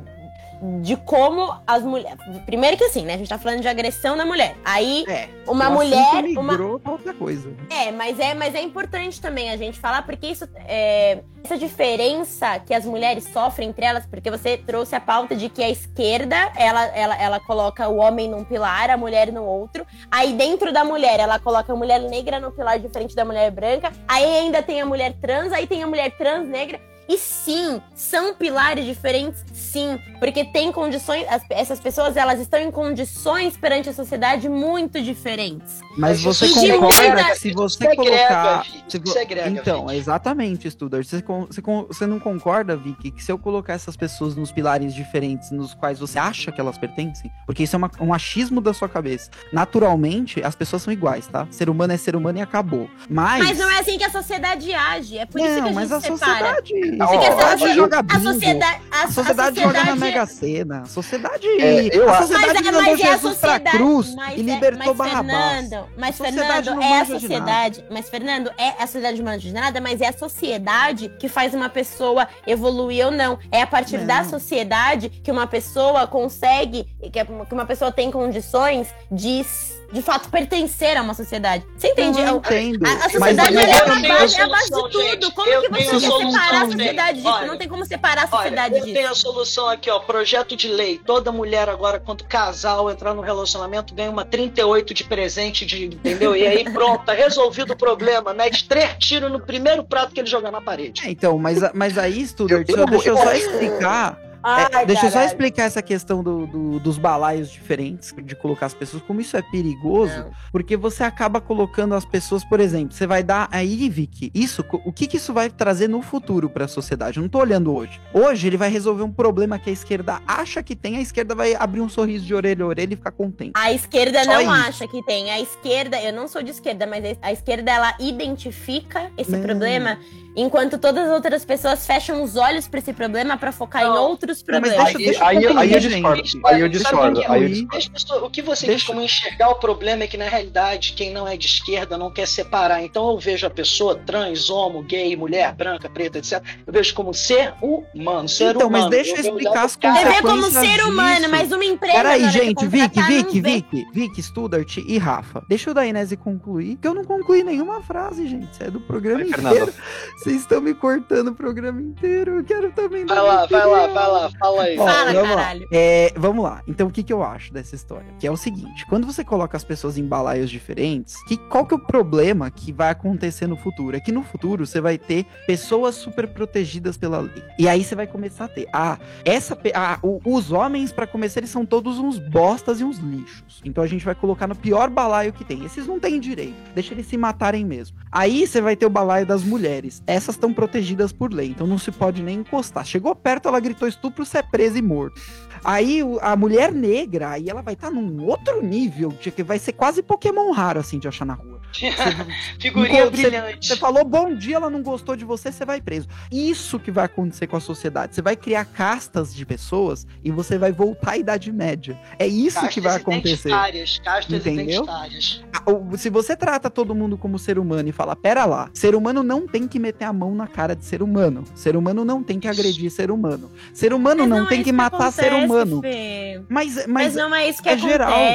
de 0.81 0.97
como 0.97 1.55
as 1.67 1.83
mulheres. 1.83 2.19
Primeiro 2.45 2.77
que 2.77 2.85
assim, 2.85 3.05
né? 3.05 3.15
A 3.15 3.19
gente 3.19 3.29
tá 3.29 3.39
falando 3.39 3.61
de 3.61 3.69
agressão 3.69 4.17
na 4.17 4.27
mulher. 4.27 4.57
Aí, 4.65 5.05
É, 5.09 5.29
uma 5.47 5.71
mulher. 5.71 5.99
assunto 6.01 6.41
Uma, 6.41 6.53
migrou 6.53 6.81
pra 6.81 6.93
outra 6.93 7.15
coisa. 7.15 7.53
É, 7.71 7.93
mas 7.93 8.19
é, 8.19 8.35
mas 8.35 8.55
é 8.55 8.63
importante 8.63 9.21
também 9.21 9.51
a 9.51 9.57
gente 9.57 9.79
falar, 9.79 10.03
porque 10.03 10.27
isso 10.27 10.49
é, 10.67 11.21
essa 11.45 11.57
diferença 11.57 12.59
que 12.59 12.75
as 12.75 12.85
mulheres 12.85 13.25
sofrem 13.33 13.69
entre 13.69 13.85
elas, 13.85 14.07
porque 14.07 14.31
você 14.31 14.57
trouxe 14.57 14.95
a 14.97 15.01
pauta 15.01 15.37
de 15.37 15.49
que 15.49 15.63
a 15.63 15.71
esquerda 15.71 16.37
ela, 16.57 16.85
ela, 16.87 17.17
ela 17.23 17.41
coloca 17.41 17.89
o 17.89 17.97
homem 17.97 18.29
num 18.29 18.45
pilar, 18.45 18.91
a 18.91 18.97
mulher 18.97 19.33
no 19.33 19.45
outro. 19.45 19.87
Aí 20.11 20.33
dentro 20.33 20.73
da 20.73 20.85
mulher, 20.85 21.21
ela 21.21 21.39
coloca 21.39 21.73
a 21.73 21.77
mulher 21.77 22.01
negra 22.01 22.41
no 22.41 22.51
pilar 22.51 22.79
diferente 22.79 23.15
da 23.15 23.25
mulher 23.25 23.51
branca. 23.51 23.93
Aí 24.07 24.25
ainda 24.25 24.63
tem 24.63 24.81
a 24.81 24.87
mulher 24.87 25.15
trans, 25.21 25.53
aí 25.53 25.67
tem 25.67 25.83
a 25.83 25.87
mulher 25.87 26.11
trans 26.17 26.49
negra. 26.49 26.81
E 27.09 27.17
sim, 27.17 27.81
são 27.95 28.35
pilares 28.35 28.85
diferentes, 28.85 29.43
sim, 29.53 29.99
porque 30.19 30.45
tem 30.45 30.71
condições, 30.71 31.27
as- 31.29 31.43
essas 31.49 31.81
pessoas 31.81 32.17
elas 32.19 32.39
estão 32.39 32.61
em 32.61 32.71
condições 32.71 33.57
perante 33.57 33.89
a 33.89 33.95
sociedade 33.95 34.47
muito 34.49 35.01
diferentes. 35.01 35.81
Mas 35.97 36.23
você 36.23 36.45
isso 36.47 36.55
concorda 36.61 36.93
segrega, 36.95 37.25
que 37.31 37.39
se 37.39 37.53
você 37.53 37.79
segrega, 37.79 37.97
colocar. 38.29 38.67
Se 38.89 38.99
vo- 38.99 39.07
segrega, 39.11 39.49
então, 39.49 39.87
Vicky. 39.87 39.99
exatamente, 39.99 40.71
Studart. 40.71 41.07
Você, 41.07 41.23
você, 41.23 41.63
você 41.89 42.07
não 42.07 42.21
concorda, 42.21 42.77
Vicky, 42.77 43.11
que 43.11 43.25
se 43.25 43.33
eu 43.33 43.39
colocar 43.39 43.73
essas 43.73 43.97
pessoas 43.97 44.37
nos 44.37 44.53
pilares 44.53 44.95
diferentes 44.95 45.51
nos 45.51 45.73
quais 45.75 45.99
você 45.99 46.19
acha 46.19 46.53
que 46.53 46.61
elas 46.61 46.77
pertencem, 46.77 47.33
porque 47.47 47.63
isso 47.63 47.75
é 47.75 47.79
uma- 47.79 47.91
um 48.01 48.13
achismo 48.13 48.61
da 48.61 48.75
sua 48.75 48.89
cabeça. 48.89 49.31
Naturalmente, 49.51 50.43
as 50.43 50.55
pessoas 50.55 50.83
são 50.83 50.93
iguais, 50.93 51.27
tá? 51.27 51.47
Ser 51.51 51.71
humano 51.71 51.93
é 51.93 51.97
ser 51.97 52.15
humano 52.17 52.39
e 52.39 52.43
acabou. 52.43 52.89
Mas. 53.09 53.43
Mas 53.45 53.59
não 53.59 53.71
é 53.71 53.79
assim 53.81 53.97
que 53.97 54.05
a 54.05 54.11
sociedade 54.11 54.73
age. 54.75 55.17
É 55.19 55.25
por 55.27 55.41
isso 55.41 55.49
que 55.49 55.55
a 55.55 55.61
Não, 55.61 55.67
gente 55.69 55.75
mas 55.75 55.93
a 55.93 56.01
separa. 56.01 56.57
sociedade. 56.57 56.98
Não, 56.99 57.07
a 57.07 57.11
a, 57.11 57.23
sociedade 57.23 57.59
socie- 57.61 57.75
joga 57.75 57.99
a 57.99 58.03
bingo. 58.03 58.21
sociedade. 58.23 58.83
A, 58.91 59.03
A 59.05 59.09
sociedade, 59.11 59.61
joga 59.61 59.85
na 59.85 59.97
Mega 59.97 60.21
é- 60.23 60.27
Sena. 60.27 60.81
A 60.83 60.87
sociedade. 60.87 61.47
É, 61.47 61.97
eu 61.97 62.09
a 62.09 62.13
acho- 62.13 62.27
sociedade 62.29 62.47
Mas, 62.55 62.57
é- 62.61 62.65
mandou 62.65 62.83
mas 62.83 62.89
é 62.89 62.93
a 62.93 63.13
Jesus 63.13 63.37
pra 63.39 63.51
sociedade. 63.53 63.77
cruz 63.79 64.15
mas 64.15 64.37
e 64.37 64.41
é- 64.41 64.43
libertou 64.43 64.95
mas, 64.95 64.97
Barrabás. 64.97 65.61
Fernando, 65.61 65.87
mas 65.97 66.21
A 66.21 66.25
Fernando, 66.25 66.83
é 66.83 67.01
a 67.01 67.05
sociedade. 67.05 67.85
Mas, 67.91 68.09
Fernando, 68.11 68.51
é 68.59 68.69
a 68.83 68.87
sociedade 68.87 69.19
não 69.19 69.25
manja 69.33 69.39
de 69.49 69.53
nada, 69.55 69.81
mas 69.81 70.01
é 70.01 70.09
a 70.09 70.13
sociedade 70.13 71.09
que 71.19 71.29
faz 71.29 71.55
uma 71.55 71.69
pessoa 71.69 72.27
evoluir 72.47 73.07
ou 73.07 73.13
não. 73.13 73.39
É 73.53 73.63
a 73.63 73.67
partir 73.67 73.99
Não. 73.99 74.07
da 74.07 74.25
sociedade 74.25 75.09
que 75.09 75.31
uma 75.31 75.47
pessoa 75.47 76.07
consegue, 76.07 76.85
que 77.13 77.55
uma 77.55 77.65
pessoa 77.67 77.93
tem 77.93 78.11
condições 78.11 78.89
de, 79.11 79.45
de 79.93 80.03
fato, 80.03 80.29
pertencer 80.29 80.97
a 80.97 81.03
uma 81.03 81.15
sociedade. 81.15 81.65
Você 81.77 81.89
entende? 81.89 82.21
Eu 82.21 82.27
É 82.27 82.31
entendo. 82.31 82.87
A, 82.87 82.91
a 82.91 82.95
Mas 82.95 83.13
sociedade 83.13 83.57
ela 83.57 83.61
é 83.63 83.65
eu 83.65 83.85
a 83.85 83.87
base, 84.19 84.37
é 84.37 84.43
a 84.43 84.49
base 84.49 84.63
de 84.65 84.69
solução, 84.75 84.91
tudo. 84.91 85.03
gente. 85.03 85.33
Como 85.35 85.49
Eu 85.51 85.63
que 85.63 85.69
você 85.69 85.77
quer 85.79 86.01
solução, 86.01 86.31
separar 86.31 86.63
a 86.63 86.67
sociedade 86.67 87.17
disso? 87.19 87.29
Olha, 87.29 87.47
não 87.47 87.57
tem 87.59 87.69
como 87.69 87.85
separar 87.87 88.23
a 88.23 88.25
Olha, 88.25 88.37
sociedade 88.37 88.75
eu 88.75 88.81
disso. 88.83 88.95
tenho 88.95 89.11
a 89.11 89.15
solução 89.15 89.69
aqui, 89.69 89.91
ó. 89.91 89.99
Projeto 90.01 90.57
de 90.57 90.69
lei. 90.69 90.99
Toda 91.05 91.33
mulher 91.33 91.69
agora, 91.69 91.99
quando 91.99 92.25
casal 92.25 92.91
entrar 92.91 93.15
no 93.15 93.23
relacionamento, 93.23 93.95
ganha 93.95 94.11
uma 94.11 94.25
38 94.25 94.93
de 94.93 95.05
presente, 95.05 95.65
de, 95.65 95.87
entendeu? 95.87 96.37
E 96.37 96.47
aí, 96.47 96.65
pronto, 96.65 97.05
tá 97.05 97.13
resolvido 97.15 97.73
o 97.73 97.77
problema. 97.77 98.35
Mete 98.35 98.69
três 98.69 98.91
tiros 98.99 99.31
no 99.33 99.41
primeiro 99.41 99.83
prato 99.85 100.13
que 100.13 100.21
ele 100.21 100.29
jogar 100.29 100.51
na 100.51 100.61
parede. 100.61 101.03
É, 101.07 101.11
então, 101.11 101.39
mas, 101.39 101.59
mas 101.73 101.97
aí, 101.97 102.27
Studart, 102.27 102.67
deixa 102.67 102.83
eu 102.83 103.17
eu- 103.17 103.17
só 103.17 103.33
explicar. 103.33 104.19
É, 104.45 104.77
Ai, 104.77 104.87
deixa 104.87 105.07
eu 105.07 105.11
só 105.11 105.23
explicar 105.23 105.65
essa 105.65 105.83
questão 105.83 106.23
do, 106.23 106.47
do- 106.47 106.81
dos 106.81 106.97
balaios 106.99 107.51
diferentes, 107.51 108.15
de 108.23 108.35
colocar 108.37 108.67
as 108.67 108.75
pessoas, 108.75 109.03
como 109.03 109.21
isso 109.21 109.37
é 109.37 109.43
perigoso, 109.43 110.17
Não. 110.17 110.31
porque 110.53 110.77
você 110.77 111.03
acaba 111.03 111.41
colocando 111.41 111.95
as 111.95 112.05
pessoas, 112.05 112.45
por 112.45 112.61
exemplo, 112.61 112.95
você 112.95 113.07
vai 113.07 113.23
dar 113.23 113.49
aí, 113.51 113.89
Vicky, 113.89 114.31
isso, 114.35 114.65
o 114.85 114.93
que, 114.93 115.07
que 115.07 115.17
isso 115.17 115.33
vai 115.35 115.51
trazer 115.51 115.89
no 115.89 116.01
futuro 116.03 116.49
para 116.49 116.65
a 116.67 116.69
sociedade? 116.69 117.17
Eu 117.19 117.23
não 117.23 117.29
tô 117.29 117.39
olhando 117.39 117.75
hoje. 117.75 118.01
Hoje 118.13 118.47
ele 118.47 118.57
vai 118.57 118.71
resolver 118.71 119.03
um 119.03 119.13
problema 119.13 119.59
que 119.59 119.71
a 119.71 119.73
esquerda 119.73 120.21
acha 120.27 120.63
que 120.63 120.75
tem, 120.77 120.97
a 120.97 121.01
esquerda 121.01 121.35
vai 121.35 121.55
abrir 121.55 121.81
um 121.81 121.89
sorriso 121.89 122.25
de 122.25 122.35
orelha 122.35 122.65
a 122.65 122.69
orelha 122.69 122.95
e 122.95 122.97
ficar 122.97 123.11
contente. 123.13 123.53
A 123.55 123.73
esquerda 123.73 124.25
Só 124.25 124.33
não 124.33 124.41
isso. 124.43 124.51
acha 124.51 124.89
que 124.89 125.03
tem. 125.05 125.31
A 125.31 125.41
esquerda, 125.41 126.01
eu 126.01 126.13
não 126.13 126.29
sou 126.29 126.43
de 126.43 126.51
esquerda, 126.51 126.87
mas 126.87 127.05
a 127.21 127.33
esquerda 127.33 127.71
ela 127.71 127.95
identifica 127.99 129.11
esse 129.17 129.31
Não. 129.33 129.41
problema, 129.43 129.99
enquanto 130.37 130.79
todas 130.79 131.07
as 131.09 131.13
outras 131.13 131.45
pessoas 131.45 131.87
fecham 131.87 132.23
os 132.23 132.37
olhos 132.37 132.69
pra 132.69 132.79
esse 132.79 132.93
problema 132.93 133.37
pra 133.37 133.51
focar 133.53 133.83
Não. 133.85 133.95
em 133.95 133.99
outros 134.31 134.45
Não, 134.49 134.61
mas 134.61 134.71
problemas. 134.73 134.95
deixa- 134.95 135.25
Aí, 135.27 135.37
deixa 135.39 135.53
eu 135.53 135.59
aí, 135.59 135.69
aí 135.69 135.73
eu 135.75 135.81
discordo. 135.81 136.23
Aí 136.47 136.55
eu 136.55 136.67
eu 136.67 136.69
discordo. 136.69 137.23
Aí 137.29 137.43
eu 137.43 137.49
discordo. 137.93 138.27
O 138.27 138.31
que 138.31 138.43
você 138.43 138.67
Deixa- 138.67 138.87
quer 138.87 138.93
como 138.93 139.05
enxergar 139.05 139.49
o 139.51 139.55
problema 139.57 140.05
é 140.05 140.07
que, 140.07 140.17
na 140.17 140.29
realidade, 140.29 140.93
quem 140.93 141.13
não 141.13 141.27
é 141.27 141.37
de 141.37 141.47
esquerda 141.47 141.97
não 141.97 142.11
quer 142.11 142.27
separar. 142.27 142.83
Então 142.83 143.09
eu 143.11 143.19
vejo 143.19 143.47
a 143.47 143.51
pessoa 143.51 143.95
trans, 143.97 144.49
homo, 144.51 144.83
gay, 144.83 145.17
mulher, 145.17 145.55
branca, 145.55 145.89
preta, 145.89 146.19
etc. 146.19 146.43
Eu 146.67 146.73
vejo 146.73 146.95
como 146.95 147.13
ser 147.15 147.55
humano. 147.63 148.29
Ser 148.29 148.55
Então, 148.55 148.69
mas 148.71 148.81
humano. 148.83 148.91
deixa 148.91 149.11
eu 149.13 149.17
vejo 149.17 149.29
explicar 149.29 149.65
as 149.65 149.77
cara- 149.77 149.95
Você 150.01 150.09
vê 150.09 150.23
como 150.23 150.43
ser 150.51 150.85
humano, 150.85 151.17
disso. 151.17 151.31
mas 151.31 151.53
uma 151.53 151.65
empresa. 151.65 151.95
Peraí, 151.97 152.29
gente, 152.31 152.67
Vicky, 152.67 153.03
Vicky. 153.03 153.41
Vicky, 153.41 153.87
Vicky, 153.93 154.23
Studart 154.23 154.77
e 154.79 154.99
Rafa. 154.99 155.43
Deixa 155.49 155.71
o 155.71 155.75
Dainese 155.75 156.17
concluir, 156.17 156.77
que 156.77 156.87
eu 156.87 156.95
não 156.95 157.05
concluí 157.05 157.43
nenhuma 157.43 157.81
frase, 157.83 158.27
gente. 158.27 158.53
Isso 158.53 158.63
é 158.63 158.71
do 158.71 158.81
programa 158.81 159.19
Vai, 159.21 159.29
inteiro. 159.29 159.73
Fernando. 159.73 159.75
Vocês 160.19 160.37
estão 160.41 160.61
me 160.61 160.75
cortando 160.75 161.29
o 161.29 161.35
programa 161.35 161.81
inteiro. 161.81 162.37
Eu 162.39 162.45
quero 162.45 162.71
também 162.73 163.05
Vai 163.07 163.21
lá, 163.21 163.47
vai 163.47 163.67
lá, 163.67 163.87
vai 163.87 164.09
lá, 164.09 164.18
fala 164.39 164.63
aí. 164.63 164.79
Ó, 164.79 164.85
Fala, 164.87 165.13
vamos 165.13 165.31
lá. 165.31 165.37
caralho. 165.37 165.69
É, 165.73 166.13
vamos 166.17 166.45
lá. 166.45 166.63
Então, 166.67 166.89
o 166.89 166.91
que, 166.91 167.03
que 167.03 167.13
eu 167.13 167.23
acho 167.23 167.53
dessa 167.53 167.75
história? 167.75 168.07
Que 168.19 168.27
é 168.27 168.31
o 168.31 168.37
seguinte: 168.37 168.85
quando 168.87 169.07
você 169.07 169.25
coloca 169.25 169.57
as 169.57 169.65
pessoas 169.65 169.97
em 169.99 170.05
balaios 170.05 170.51
diferentes, 170.51 171.15
que, 171.27 171.37
qual 171.37 171.67
que 171.67 171.75
é 171.75 171.77
o 171.77 171.81
problema 171.81 172.51
que 172.51 172.73
vai 172.73 172.91
acontecer 172.91 173.47
no 173.47 173.57
futuro? 173.57 173.97
É 173.97 174.01
que 174.01 174.13
no 174.13 174.23
futuro 174.23 174.67
você 174.67 174.81
vai 174.81 174.99
ter 174.99 175.25
pessoas 175.47 175.95
super 175.95 176.27
protegidas 176.29 176.97
pela 176.97 177.19
lei. 177.21 177.43
E 177.59 177.69
aí 177.69 177.83
você 177.85 177.95
vai 177.95 178.07
começar 178.07 178.45
a 178.47 178.49
ter. 178.49 178.69
Ah, 178.73 178.99
essa, 179.25 179.59
ah, 179.75 179.99
o- 180.03 180.21
os 180.25 180.51
homens, 180.53 180.93
pra 180.93 181.07
começar, 181.07 181.41
eles 181.41 181.51
são 181.51 181.65
todos 181.67 181.99
uns 181.99 182.19
bostas 182.19 182.81
e 182.81 182.85
uns 182.85 182.99
lixos. 182.99 183.61
Então 183.65 183.83
a 183.83 183.87
gente 183.87 184.05
vai 184.05 184.15
colocar 184.15 184.47
no 184.47 184.55
pior 184.55 184.89
balaio 184.91 185.33
que 185.33 185.45
tem. 185.45 185.65
Esses 185.65 185.87
não 185.87 185.99
têm 186.01 186.19
direito. 186.21 186.57
Deixa 186.75 186.95
eles 186.95 187.07
se 187.07 187.17
matarem 187.17 187.65
mesmo. 187.65 187.97
Aí 188.11 188.47
você 188.47 188.61
vai 188.61 188.77
ter 188.77 188.87
o 188.87 188.91
balaio 188.91 189.27
das 189.27 189.43
mulheres. 189.45 190.03
Essas 190.07 190.35
estão 190.35 190.53
protegidas 190.53 191.13
por 191.13 191.33
lei, 191.33 191.49
então 191.51 191.67
não 191.67 191.79
se 191.79 191.91
pode 191.91 192.23
nem 192.23 192.39
encostar. 192.41 192.85
Chegou 192.85 193.15
perto, 193.15 193.49
ela 193.49 193.61
gritou 193.61 193.87
estupro, 194.09 194.25
você 194.25 194.39
é 194.39 194.43
preso 194.43 194.79
e 194.79 194.83
morto. 194.83 195.21
Aí 195.65 196.03
a 196.21 196.37
mulher 196.37 196.73
negra, 196.73 197.31
aí 197.31 197.49
ela 197.49 197.63
vai 197.63 197.75
estar 197.75 197.91
num 197.91 198.25
outro 198.25 198.63
nível, 198.63 199.11
de 199.21 199.31
que 199.31 199.43
vai 199.43 199.59
ser 199.59 199.73
quase 199.73 200.03
Pokémon 200.03 200.51
raro, 200.53 200.81
assim, 200.81 200.99
de 200.99 201.09
achar 201.09 201.25
na 201.25 201.35
rua. 201.35 201.59
Figurinha 202.59 203.05
Você- 203.05 203.11
brilhante. 203.11 203.67
Você 203.69 203.77
falou 203.77 204.05
bom 204.05 204.35
dia, 204.35 204.57
ela 204.57 204.71
não 204.71 204.83
gostou 204.83 205.15
de 205.17 205.25
você, 205.25 205.53
você 205.53 205.65
vai 205.65 205.81
preso. 205.81 206.09
Isso 206.33 206.79
que 206.79 206.91
vai 206.91 207.05
acontecer 207.05 207.47
com 207.47 207.57
a 207.57 207.61
sociedade. 207.61 208.15
Você 208.15 208.23
vai 208.23 208.37
criar 208.37 208.65
castas 208.65 209.35
de 209.35 209.45
pessoas 209.45 210.07
e 210.25 210.31
você 210.31 210.59
vai 210.59 210.73
voltar 210.73 211.13
à 211.13 211.17
Idade 211.19 211.53
Média. 211.53 211.99
É 212.19 212.27
isso 212.27 212.55
Castas 212.57 212.75
que 212.75 212.81
vai 212.81 212.97
acontecer. 212.97 213.49
identitárias, 213.49 214.01
Castas 214.05 214.41
Entendeu? 214.41 214.83
identitárias. 214.83 215.43
Ah, 215.53 215.97
Se 215.97 216.09
você 216.11 216.37
trata 216.37 216.71
todo 216.71 216.95
mundo 216.95 217.17
como 217.19 217.39
ser 217.39 217.59
humano 217.59 217.89
e 217.89 217.93
fala, 217.93 218.17
pera 218.17 218.45
lá, 218.45 218.71
ser 218.73 218.95
humano 218.95 219.23
não 219.23 219.47
tem 219.47 219.69
que 219.69 219.79
meter 219.79 220.05
a 220.05 220.13
mão 220.13 220.35
na 220.35 220.47
cara 220.47 220.75
de 220.75 220.85
ser 220.85 221.03
humano. 221.03 221.45
Ser 221.55 221.77
humano 221.77 222.05
não 222.05 222.23
tem 222.23 222.41
que 222.41 222.49
agredir 222.49 222.91
ser 222.91 223.11
humano. 223.11 223.51
Ser 223.73 223.93
humano 223.93 224.27
não, 224.27 224.45
é 224.45 224.49
tem 224.49 224.59
isso 224.61 224.65
que 224.65 224.73
matar 224.73 225.13
ser 225.13 225.27
acontece, 225.27 225.47
humano. 225.55 225.81
Fê. 225.81 226.41
Mas, 226.49 226.75
Mas, 226.75 226.87
mas, 226.87 227.15
não 227.15 227.35
é 227.35 227.49
isso 227.49 227.63
que 227.63 227.69
é 227.69 227.73
acontece. 227.73 227.91
geral. 227.93 228.13
É- 228.13 228.35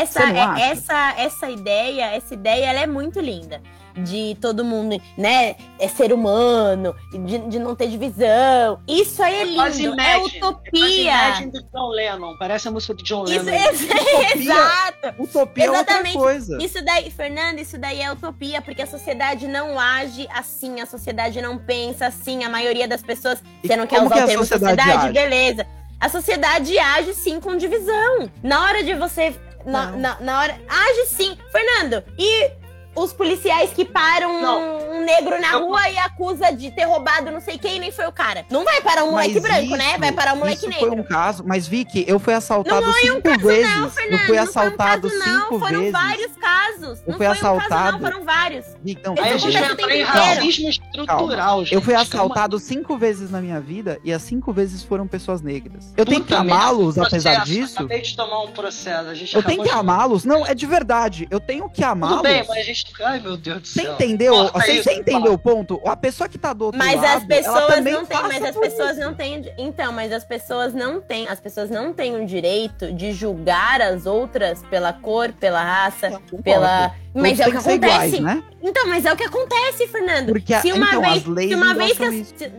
essa, 0.00 0.22
é- 0.22 0.70
essa, 0.70 1.14
essa 1.18 1.50
ideia, 1.50 2.04
essa 2.14 2.34
ideia, 2.34 2.66
ela 2.66 2.80
é 2.80 2.86
muito 2.86 3.20
linda. 3.20 3.60
De 3.98 4.36
todo 4.42 4.62
mundo, 4.62 5.00
né? 5.16 5.56
É 5.78 5.88
ser 5.88 6.12
humano, 6.12 6.94
de, 7.10 7.38
de 7.38 7.58
não 7.58 7.74
ter 7.74 7.86
divisão. 7.88 8.78
Isso 8.86 9.22
aí 9.22 9.34
é 9.36 9.44
lindo. 9.44 9.52
É 9.62 9.64
Imagine, 9.64 10.02
É 10.06 10.18
utopia. 10.18 11.00
Imagine 11.12 11.50
do 11.52 11.62
John 11.72 11.88
Lennon. 11.88 12.36
Parece 12.38 12.68
a 12.68 12.70
música 12.70 12.92
do 12.92 13.02
John 13.02 13.24
Isso, 13.24 13.46
Lennon. 13.46 13.56
é, 13.56 14.36
exato. 14.36 15.22
utopia 15.22 15.64
é 15.64 15.70
outra 15.70 15.82
Exatamente. 15.84 16.18
coisa. 16.18 16.58
Isso 16.62 16.84
daí, 16.84 17.10
Fernando, 17.10 17.58
isso 17.58 17.78
daí 17.78 18.02
é 18.02 18.12
utopia, 18.12 18.60
porque 18.60 18.82
a 18.82 18.86
sociedade 18.86 19.48
não 19.48 19.78
age 19.80 20.28
assim, 20.30 20.78
a 20.82 20.84
sociedade 20.84 21.40
não 21.40 21.56
pensa 21.56 22.06
assim, 22.08 22.44
a 22.44 22.50
maioria 22.50 22.86
das 22.86 23.00
pessoas. 23.00 23.42
E 23.62 23.66
Você 23.66 23.76
não 23.76 23.86
quer 23.86 24.02
usar 24.02 24.14
que 24.14 24.20
o 24.20 24.24
a 24.24 24.26
termo 24.26 24.44
sociedade 24.44 24.82
sociedade, 24.82 25.12
beleza. 25.14 25.66
A 26.00 26.08
sociedade 26.08 26.78
age 26.78 27.14
sim 27.14 27.40
com 27.40 27.56
divisão. 27.56 28.30
Na 28.42 28.62
hora 28.64 28.82
de 28.82 28.94
você. 28.94 29.34
Na, 29.64 29.90
na, 29.92 30.20
na 30.20 30.40
hora. 30.40 30.60
Age 30.68 31.06
sim. 31.06 31.36
Fernando, 31.50 32.04
e 32.18 32.50
os 32.96 33.12
policiais 33.12 33.70
que 33.70 33.84
param 33.84 34.40
Não. 34.40 34.60
um, 34.60 34.96
um 35.00 35.04
negro 35.04 35.40
na 35.40 35.52
Eu- 35.52 35.66
rua 35.66 35.88
e 35.90 35.98
acusa 35.98 36.50
de 36.52 36.70
ter 36.70 36.84
roubado 36.84 37.30
não 37.30 37.40
sei 37.40 37.58
quem, 37.58 37.78
nem 37.78 37.92
foi 37.92 38.06
o 38.06 38.12
cara. 38.12 38.44
Não 38.50 38.64
vai 38.64 38.80
parar 38.80 39.04
um 39.04 39.10
moleque 39.12 39.34
Mas 39.34 39.42
branco, 39.42 39.76
né? 39.76 39.98
Vai 39.98 40.12
parar 40.12 40.34
um 40.34 40.38
moleque 40.38 40.58
isso 40.58 40.68
negro. 40.68 40.86
foi 40.88 40.90
um 41.00 41.02
caso, 41.04 41.44
mas 41.46 41.66
Vicky, 41.66 42.04
eu 42.08 42.18
fui 42.18 42.34
assaltado 42.34 42.84
Não 42.86 42.92
foi 42.92 43.10
um 43.10 43.14
cinco 43.14 43.28
caso, 43.28 43.46
vezes. 43.46 43.74
não, 43.74 43.84
eu 43.84 43.90
Fernando. 43.90 44.20
fui 44.26 44.36
não 44.36 44.42
assaltado 44.42 45.08
foi 45.08 45.16
um 45.18 45.20
caso, 45.20 45.30
não. 45.32 45.40
cinco 45.42 45.58
Foram 45.58 45.78
vezes. 45.80 45.92
vários 45.92 46.32
casos. 46.36 46.98
Eu 47.06 47.12
não 47.12 47.16
fui 47.16 47.26
foi 47.26 47.26
um 47.26 47.28
caso, 47.28 47.56
assaltado. 47.56 47.92
não. 47.92 48.10
Foram 48.10 48.24
vários. 48.24 48.66
Vicky, 48.82 49.02
não, 49.04 49.14
Aí 49.18 49.32
a 49.32 49.36
gente 49.36 49.56
em 49.56 49.72
inteiro. 49.72 50.06
racismo 50.06 50.68
estrutural, 50.68 51.60
gente. 51.64 51.74
Eu 51.74 51.80
fui 51.82 51.94
Calma. 51.94 52.06
assaltado 52.08 52.58
cinco 52.58 52.96
vezes 52.96 53.30
na 53.30 53.40
minha 53.40 53.60
vida 53.60 53.98
e 54.04 54.12
as 54.12 54.22
cinco 54.22 54.52
vezes 54.52 54.82
foram 54.82 55.06
pessoas 55.06 55.42
negras. 55.42 55.92
Eu 55.96 56.04
tenho 56.06 56.20
que 56.22 56.28
Puta 56.28 56.40
amá-los 56.40 56.98
apesar 56.98 57.44
disso. 57.44 57.74
Acabei 57.76 58.02
de 58.02 58.16
tomar 58.16 58.42
um 58.42 58.52
processo. 58.52 59.08
A 59.08 59.14
gente 59.14 59.34
Eu 59.34 59.42
tenho 59.42 59.62
que 59.62 59.68
de- 59.68 59.74
amá-los. 59.74 60.24
Não, 60.24 60.46
é 60.46 60.54
de 60.54 60.66
verdade. 60.66 61.26
Eu 61.30 61.40
tenho 61.40 61.68
que 61.68 61.82
amá-los. 61.84 62.16
Tudo 62.18 62.22
bem, 62.28 62.44
mas 62.48 62.58
a 62.58 62.62
gente. 62.62 62.85
Ai, 63.02 63.20
meu 63.20 63.36
Deus 63.36 63.60
do 63.62 63.66
Você 63.68 63.82
céu. 63.82 63.94
entendeu? 63.94 64.34
Corta 64.34 64.58
Você, 64.60 64.72
isso, 64.72 64.82
você 64.84 64.92
entendeu 64.94 65.32
o 65.32 65.38
ponto? 65.38 65.80
A 65.86 65.96
pessoa 65.96 66.28
que 66.28 66.38
tá 66.38 66.52
do 66.52 66.66
outro 66.66 66.78
Mas 66.78 67.00
lado, 67.00 67.16
as 67.18 67.24
pessoas 67.24 67.84
não 67.84 68.04
têm, 68.06 68.22
mas 68.22 68.42
as 68.44 68.56
pessoas 68.56 68.90
isso. 68.92 69.00
não 69.00 69.14
têm. 69.14 69.52
Então, 69.58 69.92
mas 69.92 70.12
as 70.12 70.24
pessoas 70.24 70.74
não 70.74 71.00
têm. 71.00 71.28
As 71.28 71.40
pessoas 71.40 71.70
não 71.70 71.92
têm 71.92 72.16
o 72.16 72.26
direito 72.26 72.92
de 72.92 73.12
julgar 73.12 73.80
as 73.80 74.06
outras 74.06 74.62
pela 74.64 74.92
cor, 74.92 75.32
pela 75.32 75.62
raça, 75.62 76.20
Eu 76.30 76.42
pela. 76.42 76.94
Mas 77.18 77.40
é 77.40 77.48
o 77.48 77.50
que 77.50 77.56
acontece. 77.56 77.76
iguais, 77.76 78.20
né? 78.20 78.42
Então, 78.62 78.88
mas 78.88 79.06
é 79.06 79.12
o 79.12 79.16
que 79.16 79.24
acontece, 79.24 79.86
Fernando. 79.88 80.26
Porque 80.32 80.52
a- 80.52 80.60
se 80.60 80.70
uma 80.70 80.86
então, 80.88 81.00
vez, 81.00 81.16
as 81.16 81.24
leis 81.24 81.48
se 81.48 81.54
uma 81.54 81.66
não 81.68 81.74
vez 81.76 81.96
que 81.96 82.04
as, 82.04 82.14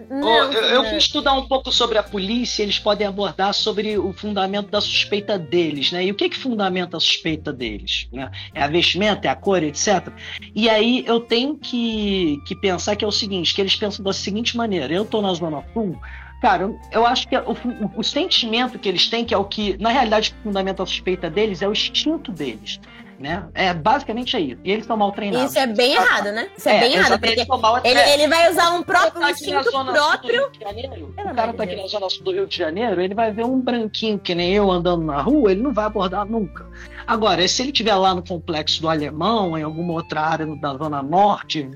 não, 0.10 0.30
eu, 0.30 0.52
eu 0.52 0.52
Fernando. 0.64 0.90
fui 0.90 0.98
estudar 0.98 1.34
um 1.34 1.48
pouco 1.48 1.72
sobre 1.72 1.98
a 2.00 2.02
polícia, 2.02 2.64
eles 2.64 2.80
podem 2.80 3.06
abordar 3.06 3.54
sobre 3.54 4.00
o 4.00 4.12
fundamento 4.14 4.72
da 4.72 4.82
suspeita 4.82 5.38
deles, 5.38 5.92
né? 5.92 6.06
E 6.06 6.12
o 6.12 6.16
que 6.16 6.28
que 6.30 6.38
fundamenta 6.40 6.98
a 6.98 7.00
suspeita 7.00 7.54
deles? 7.54 8.08
Né? 8.12 8.32
É 8.56 8.64
a 8.64 8.68
vestimenta, 8.68 9.28
é 9.28 9.32
a 9.32 9.36
cor, 9.36 9.62
etc. 9.62 10.08
E 10.56 10.70
aí 10.70 11.04
eu 11.08 11.20
tenho 11.20 11.56
que, 11.56 12.40
que 12.46 12.56
pensar 12.56 12.96
que 12.96 13.04
é 13.04 13.08
o 13.08 13.12
seguinte, 13.12 13.54
que 13.54 13.62
eles 13.62 13.76
pensam 13.76 14.04
da 14.04 14.14
seguinte 14.14 14.56
maneira, 14.58 14.94
eu 14.94 15.06
tô 15.06 15.22
na 15.22 15.34
Zona 15.34 15.64
Sul, 15.74 16.00
cara, 16.42 16.72
eu, 16.92 17.06
acho 17.06 17.28
que 17.28 17.36
o, 17.38 17.52
o- 17.52 17.92
o 18.00 18.04
sentimento 18.04 18.78
que 18.80 18.88
eles 18.90 19.08
têm, 19.10 19.26
que 19.26 19.34
é 19.34 19.38
o 19.38 19.46
que, 19.46 19.78
na 19.82 19.90
realidade, 19.90 20.34
o 20.40 20.44
fundamento 20.44 20.78
da 20.78 20.86
suspeita 20.86 21.30
deles 21.30 21.62
é 21.62 21.68
o 21.68 21.72
instinto 21.72 22.32
deles, 22.32 22.80
né? 23.20 23.48
É 23.56 23.74
basicamente 23.74 24.38
isso. 24.38 24.60
E 24.64 24.72
eles 24.72 24.84
estão 24.84 24.96
mal 24.96 25.12
treinados. 25.12 25.50
Isso 25.50 25.58
é 25.60 25.66
bem 25.66 25.94
errado, 25.96 26.32
né? 26.32 26.48
Isso 26.56 26.70
é, 26.70 26.80
bem 26.82 26.94
errado, 26.94 27.20
porque 27.20 27.46
ele, 27.90 28.00
ele 28.12 28.28
vai 28.28 28.52
usar 28.52 28.72
um 28.76 28.84
próprio 28.84 29.22
tá 29.22 29.32
instinto 29.32 29.64
próprio. 29.72 30.52
Janeiro, 30.62 31.14
o 31.18 31.34
cara 31.36 31.54
tá 31.54 31.64
aqui 31.64 31.76
na 31.76 31.88
zona 31.88 32.10
sul 32.12 32.24
do 32.24 32.32
Rio 32.32 32.46
de 32.46 32.56
Janeiro, 32.56 33.02
ele 33.02 33.16
vai 33.16 33.32
ver 33.32 33.44
um 33.44 33.60
branquinho 33.60 34.20
que 34.20 34.36
nem 34.36 34.54
eu 34.54 34.70
andando 34.70 35.04
na 35.04 35.20
rua, 35.20 35.52
ele 35.52 35.62
não 35.64 35.74
vai 35.74 35.86
abordar 35.86 36.26
nunca. 36.28 36.68
Agora, 37.08 37.48
se 37.48 37.62
ele 37.62 37.72
estiver 37.72 37.96
lá 37.96 38.14
no 38.14 38.22
complexo 38.22 38.82
do 38.82 38.90
Alemão, 38.90 39.58
em 39.58 39.64
alguma 39.64 39.94
outra 39.94 40.22
área 40.22 40.46
da 40.58 40.76
zona 40.76 41.02
norte, 41.02 41.70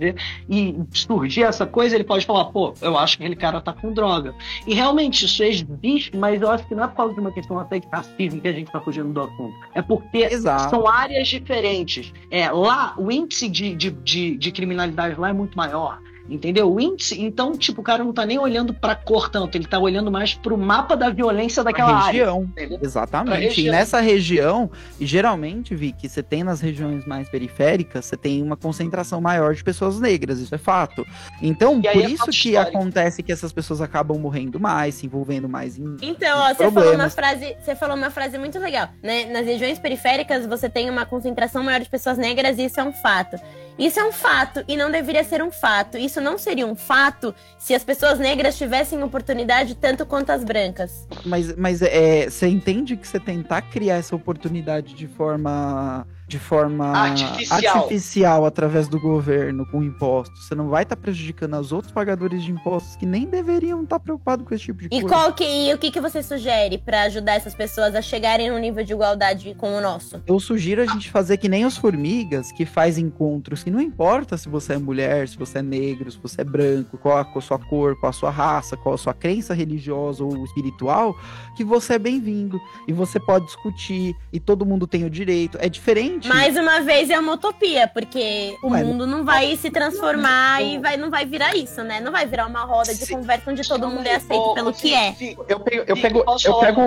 e 0.49 0.77
surgir 0.91 1.43
essa 1.43 1.65
coisa, 1.65 1.95
ele 1.95 2.03
pode 2.03 2.25
falar, 2.25 2.45
pô, 2.45 2.73
eu 2.81 2.97
acho 2.97 3.17
que 3.17 3.23
aquele 3.23 3.37
cara 3.37 3.61
tá 3.61 3.71
com 3.71 3.93
droga. 3.93 4.35
E 4.67 4.73
realmente 4.73 5.25
isso 5.25 5.41
existe, 5.41 6.17
mas 6.17 6.41
eu 6.41 6.51
acho 6.51 6.67
que 6.67 6.75
não 6.75 6.83
é 6.83 6.87
por 6.87 6.95
causa 6.97 7.13
de 7.13 7.21
uma 7.21 7.31
questão 7.31 7.57
até 7.57 7.79
de 7.79 7.87
racismo 7.87 8.41
que 8.41 8.47
a 8.47 8.51
gente 8.51 8.69
tá 8.69 8.81
fugindo 8.81 9.13
do 9.13 9.21
assunto. 9.21 9.55
É 9.73 9.81
porque 9.81 10.17
Exato. 10.17 10.69
são 10.69 10.85
áreas 10.85 11.27
diferentes. 11.29 12.11
É, 12.29 12.51
lá, 12.51 12.93
o 12.97 13.09
índice 13.09 13.47
de, 13.47 13.73
de, 13.73 13.91
de, 13.91 14.37
de 14.37 14.51
criminalidade 14.51 15.17
lá 15.17 15.29
é 15.29 15.33
muito 15.33 15.55
maior. 15.57 15.99
Entendeu? 16.29 16.71
O 16.73 16.79
índice, 16.79 17.19
então, 17.21 17.57
tipo, 17.57 17.81
o 17.81 17.83
cara 17.83 18.03
não 18.03 18.13
tá 18.13 18.25
nem 18.25 18.37
olhando 18.39 18.73
pra 18.73 18.95
cor 18.95 19.29
tanto, 19.29 19.55
ele 19.57 19.65
tá 19.67 19.79
olhando 19.79 20.09
mais 20.11 20.33
pro 20.33 20.57
mapa 20.57 20.95
da 20.95 21.09
violência 21.09 21.63
daquela 21.63 21.91
área. 21.93 22.05
região. 22.11 22.43
Entendeu? 22.43 22.77
Pra 22.79 22.87
Exatamente. 22.87 23.39
região. 23.41 23.67
E 23.67 23.71
nessa 23.71 23.99
região, 23.99 24.71
e 24.99 25.05
geralmente, 25.05 25.75
Vi, 25.75 25.91
que 25.91 26.07
você 26.07 26.21
tem 26.23 26.43
nas 26.43 26.61
regiões 26.61 27.05
mais 27.05 27.27
periféricas, 27.29 28.05
você 28.05 28.15
tem 28.15 28.41
uma 28.41 28.55
concentração 28.55 29.19
maior 29.19 29.53
de 29.53 29.63
pessoas 29.63 29.99
negras, 29.99 30.39
isso 30.39 30.53
é 30.55 30.57
fato. 30.57 31.05
Então, 31.41 31.79
E 31.79 31.81
por 31.91 32.01
é 32.03 32.09
isso 32.09 32.25
que 32.25 32.49
histórico. 32.49 32.77
acontece 32.77 33.23
que 33.23 33.31
essas 33.31 33.51
pessoas 33.51 33.81
acabam 33.81 34.17
morrendo 34.17 34.59
mais, 34.59 34.95
se 34.95 35.05
envolvendo 35.05 35.49
mais 35.49 35.77
em. 35.77 35.97
Então, 36.01 36.39
ó, 36.39 36.53
você 36.53 36.71
falou 36.71 36.93
uma 36.95 37.09
frase, 37.09 37.55
você 37.59 37.75
falou 37.75 37.97
uma 37.97 38.09
frase 38.11 38.37
muito 38.37 38.59
legal, 38.59 38.89
né? 39.03 39.25
Nas 39.25 39.45
regiões 39.45 39.79
periféricas 39.79 40.45
você 40.45 40.69
tem 40.69 40.89
uma 40.89 41.05
concentração 41.05 41.63
maior 41.63 41.81
de 41.81 41.89
pessoas 41.89 42.17
negras 42.17 42.57
e 42.57 42.65
isso 42.65 42.79
é 42.79 42.83
um 42.83 42.93
fato. 42.93 43.37
Isso 43.81 43.99
é 43.99 44.03
um 44.03 44.11
fato 44.11 44.63
e 44.67 44.77
não 44.77 44.91
deveria 44.91 45.23
ser 45.23 45.41
um 45.41 45.49
fato. 45.49 45.97
Isso 45.97 46.21
não 46.21 46.37
seria 46.37 46.67
um 46.67 46.75
fato 46.75 47.33
se 47.57 47.73
as 47.73 47.83
pessoas 47.83 48.19
negras 48.19 48.55
tivessem 48.55 49.01
oportunidade 49.01 49.73
tanto 49.73 50.05
quanto 50.05 50.29
as 50.29 50.43
brancas. 50.43 51.07
Mas, 51.25 51.55
mas 51.55 51.81
é, 51.81 52.29
você 52.29 52.47
entende 52.47 52.95
que 52.95 53.07
você 53.07 53.19
tentar 53.19 53.63
criar 53.63 53.95
essa 53.95 54.15
oportunidade 54.15 54.93
de 54.93 55.07
forma. 55.07 56.05
De 56.31 56.39
forma 56.39 56.85
Artificial. 56.97 57.75
artificial 57.75 58.45
através 58.45 58.87
do 58.87 58.97
governo, 59.01 59.65
com 59.65 59.83
impostos. 59.83 60.45
Você 60.47 60.55
não 60.55 60.69
vai 60.69 60.83
estar 60.83 60.95
prejudicando 60.95 61.59
os 61.59 61.73
outros 61.73 61.91
pagadores 61.91 62.41
de 62.41 62.51
impostos 62.51 62.95
que 62.95 63.05
nem 63.05 63.25
deveriam 63.25 63.83
estar 63.83 63.99
preocupados 63.99 64.47
com 64.47 64.55
esse 64.55 64.63
tipo 64.63 64.79
de 64.79 64.85
E 64.85 65.01
coisa. 65.01 65.07
qual 65.09 65.33
que 65.33 65.43
e 65.43 65.73
o 65.73 65.77
que 65.77 65.91
que 65.91 65.99
você 65.99 66.23
sugere 66.23 66.77
pra 66.77 67.01
ajudar 67.01 67.33
essas 67.33 67.53
pessoas 67.53 67.95
a 67.95 68.01
chegarem 68.01 68.49
num 68.49 68.59
nível 68.59 68.81
de 68.81 68.93
igualdade 68.93 69.53
com 69.57 69.75
o 69.75 69.81
nosso? 69.81 70.21
Eu 70.25 70.39
sugiro 70.39 70.81
a 70.81 70.85
gente 70.85 71.11
fazer 71.11 71.35
que 71.35 71.49
nem 71.49 71.65
os 71.65 71.75
formigas, 71.75 72.49
que 72.53 72.65
faz 72.65 72.97
encontros, 72.97 73.61
que 73.61 73.69
não 73.69 73.81
importa 73.81 74.37
se 74.37 74.47
você 74.47 74.75
é 74.75 74.77
mulher, 74.77 75.27
se 75.27 75.37
você 75.37 75.57
é 75.57 75.61
negro, 75.61 76.09
se 76.09 76.17
você 76.17 76.39
é 76.39 76.45
branco, 76.45 76.97
qual 76.97 77.17
a, 77.17 77.25
qual 77.25 77.39
a 77.39 77.41
sua 77.41 77.59
cor, 77.59 77.99
qual 77.99 78.09
a 78.09 78.13
sua 78.13 78.29
raça, 78.31 78.77
qual 78.77 78.95
a 78.95 78.97
sua 78.97 79.13
crença 79.13 79.53
religiosa 79.53 80.23
ou 80.23 80.45
espiritual, 80.45 81.13
que 81.57 81.65
você 81.65 81.95
é 81.95 81.99
bem-vindo. 81.99 82.57
E 82.87 82.93
você 82.93 83.19
pode 83.19 83.47
discutir, 83.47 84.15
e 84.31 84.39
todo 84.39 84.65
mundo 84.65 84.87
tem 84.87 85.03
o 85.03 85.09
direito. 85.09 85.57
É 85.59 85.67
diferente. 85.67 86.20
Mais 86.25 86.55
uma 86.57 86.81
vez 86.81 87.09
é 87.09 87.19
uma 87.19 87.33
utopia, 87.33 87.87
porque 87.87 88.55
o 88.63 88.71
Ué, 88.71 88.83
mundo 88.83 89.05
não 89.07 89.23
vai 89.23 89.55
se 89.55 89.69
transformar 89.69 90.61
e 90.61 90.77
vai, 90.79 90.97
não 90.97 91.09
vai 91.09 91.25
virar 91.25 91.55
isso, 91.55 91.83
né? 91.83 91.99
Não 91.99 92.11
vai 92.11 92.25
virar 92.25 92.47
uma 92.47 92.63
roda 92.63 92.93
de 92.93 93.05
Sim. 93.05 93.15
conversa 93.15 93.51
onde 93.51 93.67
todo 93.67 93.87
mundo 93.87 94.05
é 94.07 94.15
aceito 94.15 94.53
pelo 94.53 94.73
Fih, 94.73 94.89
que 94.89 94.95
é. 94.95 95.35
Eu 95.47 95.59
pego, 95.59 95.83
eu 95.87 95.95
pego, 95.95 96.23
eu 96.45 96.59
pego, 96.59 96.81